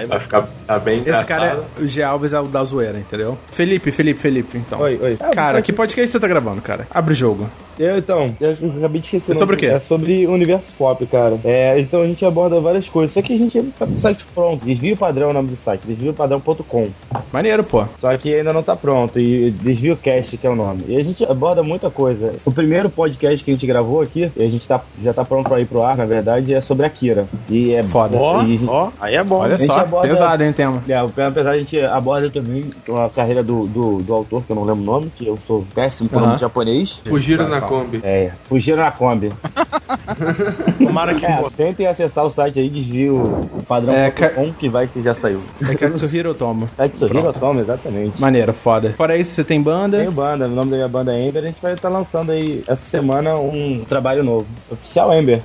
vai 0.06 0.20
ficar 0.20 0.48
tá 0.66 0.78
bem 0.78 0.94
Esse 0.94 1.02
engraçado. 1.02 1.26
cara, 1.26 1.64
é, 1.78 1.82
o 1.82 1.86
G. 1.86 2.02
Alves 2.02 2.32
é 2.32 2.40
o 2.40 2.44
da 2.46 2.64
zoeira, 2.64 2.98
entendeu? 2.98 3.38
Felipe, 3.50 3.90
Felipe, 3.90 4.20
Felipe, 4.20 4.58
então. 4.58 4.80
Oi, 4.80 4.98
oi. 5.02 5.16
Cara, 5.34 5.60
que 5.62 5.72
podcast 5.72 6.10
você 6.10 6.20
tá 6.20 6.28
gravando, 6.28 6.60
cara? 6.60 6.86
Abre 6.90 7.12
o 7.12 7.16
jogo. 7.16 7.48
Eu, 7.78 7.96
então, 7.98 8.34
eu 8.38 8.50
acabei 8.78 9.00
de 9.00 9.06
esquecer. 9.06 9.32
É 9.32 9.34
sobre 9.34 9.56
o 9.56 9.58
quê? 9.58 9.66
É 9.66 9.78
sobre 9.78 10.26
o 10.26 10.32
universo 10.32 10.70
pop, 10.76 11.04
cara. 11.06 11.38
É, 11.42 11.80
então 11.80 12.02
a 12.02 12.06
gente 12.06 12.24
aborda 12.24 12.60
várias 12.60 12.86
coisas. 12.88 13.12
Só 13.14 13.22
que 13.22 13.32
a 13.34 13.38
gente 13.38 13.60
tá 13.78 13.86
com 13.86 13.94
o 13.94 13.98
site 13.98 14.24
pronto. 14.34 14.64
Desvio 14.64 14.94
padrão 14.96 15.28
é 15.28 15.30
o 15.30 15.32
nome 15.32 15.48
do 15.48 15.56
site, 15.56 15.80
desviopadrão.com. 15.86 16.88
Maneiro, 17.32 17.64
pô. 17.64 17.84
Só 17.98 18.14
que 18.18 18.34
ainda 18.34 18.52
não 18.52 18.62
tá 18.62 18.76
pronto. 18.76 19.18
E 19.18 19.50
Desvio 19.50 19.96
Cast, 19.96 20.36
que 20.36 20.46
é 20.46 20.50
o 20.50 20.54
nome. 20.54 20.84
E 20.86 20.96
a 21.00 21.02
gente 21.02 21.24
aborda 21.24 21.62
muita 21.62 21.88
coisa. 21.90 22.34
O 22.44 22.52
primeiro 22.52 22.90
podcast 22.90 23.42
que 23.42 23.50
a 23.50 23.54
gente 23.54 23.66
gravou 23.66 24.02
aqui, 24.02 24.30
e 24.36 24.44
a 24.44 24.50
gente 24.50 24.68
tá, 24.68 24.80
já 25.02 25.14
tá 25.14 25.24
pronto 25.24 25.48
pra 25.48 25.58
ir 25.58 25.66
pro 25.66 25.82
ar, 25.82 25.96
na 25.96 26.04
verdade, 26.04 26.52
é 26.52 26.60
sobre 26.60 26.84
a 26.84 26.90
Kira. 26.90 27.26
E 27.48 27.72
é 27.72 27.82
Foda. 27.82 28.16
Ó, 28.16 28.40
a 28.40 28.44
gente- 28.44 28.64
ó, 28.68 28.90
aí 29.00 29.14
é 29.14 29.24
bom. 29.24 29.36
Olha 29.38 29.51
a 29.54 29.58
gente 29.58 29.72
só, 29.72 29.80
aborda- 29.80 30.08
pesado, 30.08 30.42
hein, 30.42 30.50
o 30.50 30.52
tema. 30.54 30.82
É, 30.88 30.96
apesar 31.26 31.50
a 31.50 31.58
gente 31.58 31.80
aborda 31.80 32.30
também 32.30 32.64
a 33.04 33.08
carreira 33.10 33.42
do, 33.42 33.66
do, 33.66 33.98
do 34.02 34.12
autor, 34.14 34.42
que 34.44 34.50
eu 34.50 34.56
não 34.56 34.64
lembro 34.64 34.82
o 34.82 34.86
nome, 34.86 35.12
que 35.16 35.26
eu 35.26 35.36
sou 35.46 35.64
péssimo 35.74 36.08
com 36.08 36.16
o 36.16 36.20
nome 36.20 36.38
japonês. 36.38 37.02
Fugiram 37.06 37.48
na 37.48 37.60
Kombi. 37.60 38.00
É, 38.02 38.32
fugiram 38.48 38.78
na 38.82 38.90
Kombi. 38.90 39.32
Tomara 40.78 41.14
que 41.14 41.24
É, 41.26 41.42
tentem 41.56 41.86
acessar 41.86 42.24
o 42.24 42.30
site 42.30 42.58
aí, 42.58 42.68
desvio 42.68 43.48
padrão 43.66 43.94
É, 43.94 44.10
ca- 44.10 44.30
que 44.58 44.68
vai 44.68 44.86
que 44.86 45.02
já 45.02 45.14
saiu. 45.14 45.40
É 45.68 45.74
Katsuhiro 45.74 46.30
ou 46.30 46.34
Tomo? 46.34 46.68
Katsuhiro 46.76 47.32
Toma, 47.32 47.60
exatamente. 47.60 48.20
Maneiro, 48.20 48.52
foda. 48.52 48.90
Fora 48.96 49.16
isso, 49.16 49.32
você 49.32 49.44
tem 49.44 49.60
banda? 49.60 49.98
Tenho 49.98 50.12
banda, 50.12 50.46
o 50.46 50.50
nome 50.50 50.70
da 50.70 50.76
minha 50.76 50.88
banda 50.88 51.14
é 51.14 51.26
Ember, 51.28 51.42
a 51.42 51.46
gente 51.46 51.60
vai 51.62 51.72
estar 51.74 51.88
lançando 51.88 52.32
aí 52.32 52.62
essa 52.66 52.76
semana 52.82 53.36
um 53.36 53.84
trabalho 53.88 54.22
novo. 54.22 54.46
Oficial 54.70 55.12
Ember. 55.14 55.40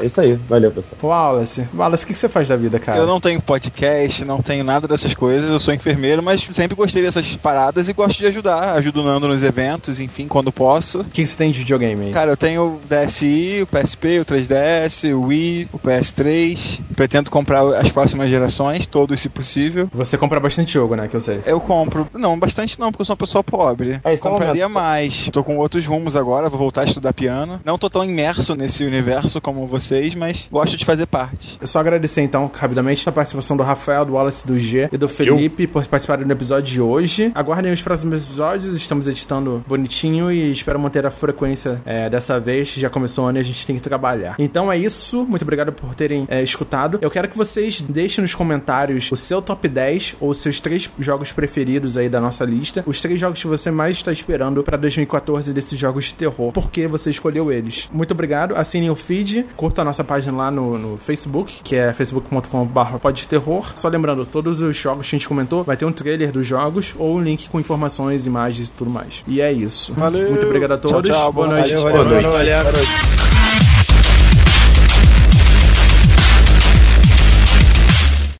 É 0.00 0.06
isso 0.06 0.20
aí, 0.20 0.34
valeu 0.48 0.70
pessoal. 0.70 0.98
Wallace. 1.02 1.66
Wallace, 1.74 2.04
o 2.04 2.06
que 2.06 2.12
que 2.12 2.18
você 2.18 2.28
faz 2.28 2.48
da 2.48 2.56
vida, 2.56 2.78
cara? 2.78 2.98
Eu 2.98 3.06
não 3.06 3.20
tenho 3.20 3.27
podcast, 3.38 4.24
não 4.24 4.40
tenho 4.40 4.64
nada 4.64 4.88
dessas 4.88 5.12
coisas, 5.12 5.50
eu 5.50 5.58
sou 5.58 5.74
enfermeiro, 5.74 6.22
mas 6.22 6.40
sempre 6.52 6.74
gostei 6.76 7.02
dessas 7.02 7.36
paradas 7.36 7.88
e 7.88 7.92
gosto 7.92 8.18
de 8.18 8.26
ajudar. 8.26 8.74
Ajudo 8.76 9.02
o 9.02 9.04
Nando 9.04 9.28
nos 9.28 9.42
eventos, 9.42 10.00
enfim, 10.00 10.26
quando 10.26 10.50
posso. 10.50 11.00
O 11.00 11.04
que 11.04 11.22
que 11.22 11.26
você 11.26 11.36
tem 11.36 11.50
de 11.50 11.58
videogame 11.58 12.06
aí? 12.06 12.12
Cara, 12.12 12.30
eu 12.30 12.36
tenho 12.36 12.62
o 12.62 12.80
DSi, 12.88 13.60
o 13.62 13.66
PSP, 13.66 14.20
o 14.20 14.24
3DS, 14.24 15.14
o 15.14 15.26
Wii, 15.26 15.68
o 15.72 15.78
PS3. 15.78 16.80
Pretendo 16.96 17.30
comprar 17.30 17.62
as 17.76 17.90
próximas 17.90 18.30
gerações, 18.30 18.86
todos 18.86 19.20
se 19.20 19.28
possível. 19.28 19.88
Você 19.92 20.16
compra 20.16 20.40
bastante 20.40 20.72
jogo, 20.72 20.94
né? 20.94 21.08
Que 21.08 21.16
eu 21.16 21.20
sei. 21.20 21.40
Eu 21.44 21.60
compro. 21.60 22.08
Não, 22.14 22.38
bastante 22.38 22.78
não, 22.78 22.90
porque 22.90 23.02
eu 23.02 23.06
sou 23.06 23.14
uma 23.14 23.18
pessoa 23.18 23.42
pobre. 23.44 24.00
É, 24.04 24.16
só 24.16 24.28
um 24.28 24.32
Compraria 24.32 24.68
momento. 24.68 24.74
mais. 24.82 25.28
Tô 25.32 25.42
com 25.42 25.56
outros 25.58 25.84
rumos 25.86 26.16
agora, 26.16 26.48
vou 26.48 26.58
voltar 26.58 26.82
a 26.82 26.84
estudar 26.84 27.12
piano. 27.12 27.60
Não 27.64 27.78
tô 27.78 27.90
tão 27.90 28.04
imerso 28.04 28.54
nesse 28.54 28.84
universo 28.84 29.40
como 29.40 29.66
vocês, 29.66 30.14
mas 30.14 30.48
gosto 30.50 30.76
de 30.76 30.84
fazer 30.84 31.06
parte. 31.06 31.58
Eu 31.60 31.66
só 31.66 31.80
agradecer 31.80 32.22
então, 32.22 32.50
rapidamente, 32.54 33.04
a 33.08 33.12
participação 33.12 33.56
do 33.56 33.62
Rafael, 33.62 34.04
do 34.04 34.14
Wallace, 34.14 34.46
do 34.46 34.58
G 34.58 34.88
e 34.92 34.96
do 34.96 35.08
Felipe 35.08 35.66
por 35.66 35.86
participarem 35.86 36.26
do 36.26 36.32
episódio 36.32 36.72
de 36.72 36.80
hoje. 36.80 37.32
Aguardem 37.34 37.72
os 37.72 37.82
próximos 37.82 38.24
episódios, 38.24 38.74
estamos 38.76 39.08
editando 39.08 39.64
bonitinho 39.66 40.30
e 40.30 40.52
espero 40.52 40.78
manter 40.78 41.06
a 41.06 41.10
frequência 41.10 41.80
é, 41.84 42.10
dessa 42.10 42.38
vez. 42.38 42.68
Já 42.68 42.90
começou 42.90 43.24
o 43.24 43.28
ano 43.28 43.38
e 43.38 43.40
a 43.40 43.44
gente 43.44 43.66
tem 43.66 43.76
que 43.76 43.82
trabalhar. 43.82 44.36
Então 44.38 44.70
é 44.70 44.76
isso, 44.76 45.24
muito 45.24 45.42
obrigado 45.42 45.72
por 45.72 45.94
terem 45.94 46.26
é, 46.28 46.42
escutado. 46.42 46.98
Eu 47.00 47.10
quero 47.10 47.28
que 47.28 47.36
vocês 47.36 47.80
deixem 47.80 48.22
nos 48.22 48.34
comentários 48.34 49.10
o 49.10 49.16
seu 49.16 49.40
top 49.40 49.66
10 49.68 50.16
ou 50.20 50.30
os 50.30 50.38
seus 50.38 50.60
três 50.60 50.90
jogos 50.98 51.32
preferidos 51.32 51.96
aí 51.96 52.08
da 52.08 52.20
nossa 52.20 52.44
lista. 52.44 52.82
Os 52.86 53.00
três 53.00 53.18
jogos 53.18 53.40
que 53.40 53.46
você 53.46 53.70
mais 53.70 53.96
está 53.96 54.12
esperando 54.12 54.62
para 54.62 54.76
2014 54.76 55.52
desses 55.52 55.78
jogos 55.78 56.06
de 56.06 56.14
terror. 56.14 56.52
Por 56.52 56.70
que 56.70 56.86
você 56.86 57.10
escolheu 57.10 57.50
eles? 57.50 57.88
Muito 57.92 58.12
obrigado. 58.12 58.54
Assinem 58.56 58.90
o 58.90 58.96
feed, 58.96 59.46
curta 59.56 59.82
a 59.82 59.84
nossa 59.84 60.04
página 60.04 60.36
lá 60.36 60.50
no, 60.50 60.78
no 60.78 60.96
Facebook, 60.98 61.62
que 61.62 61.76
é 61.76 61.92
facebook.com.br 61.92 62.97
podterror. 62.98 63.72
Só 63.74 63.88
lembrando, 63.88 64.24
todos 64.26 64.62
os 64.62 64.76
jogos 64.76 65.08
que 65.08 65.16
a 65.16 65.18
gente 65.18 65.28
comentou, 65.28 65.64
vai 65.64 65.76
ter 65.76 65.84
um 65.84 65.92
trailer 65.92 66.30
dos 66.32 66.46
jogos 66.46 66.94
ou 66.98 67.16
um 67.16 67.22
link 67.22 67.48
com 67.48 67.58
informações, 67.60 68.26
imagens 68.26 68.68
e 68.68 68.70
tudo 68.70 68.90
mais. 68.90 69.22
E 69.26 69.40
é 69.40 69.52
isso. 69.52 69.92
Valeu. 69.94 70.30
Muito 70.30 70.46
obrigado 70.46 70.72
a 70.72 70.78
Tchau, 70.78 70.90
todos. 70.90 71.10
tchau. 71.10 71.32
Boa 71.32 71.46
Boa 71.46 71.58
noite. 71.58 71.74
Valeu, 71.74 71.92
valeu, 71.92 72.04
Boa 72.04 72.22
noite. 72.22 72.50
valeu, 72.50 72.64
valeu. 72.64 73.27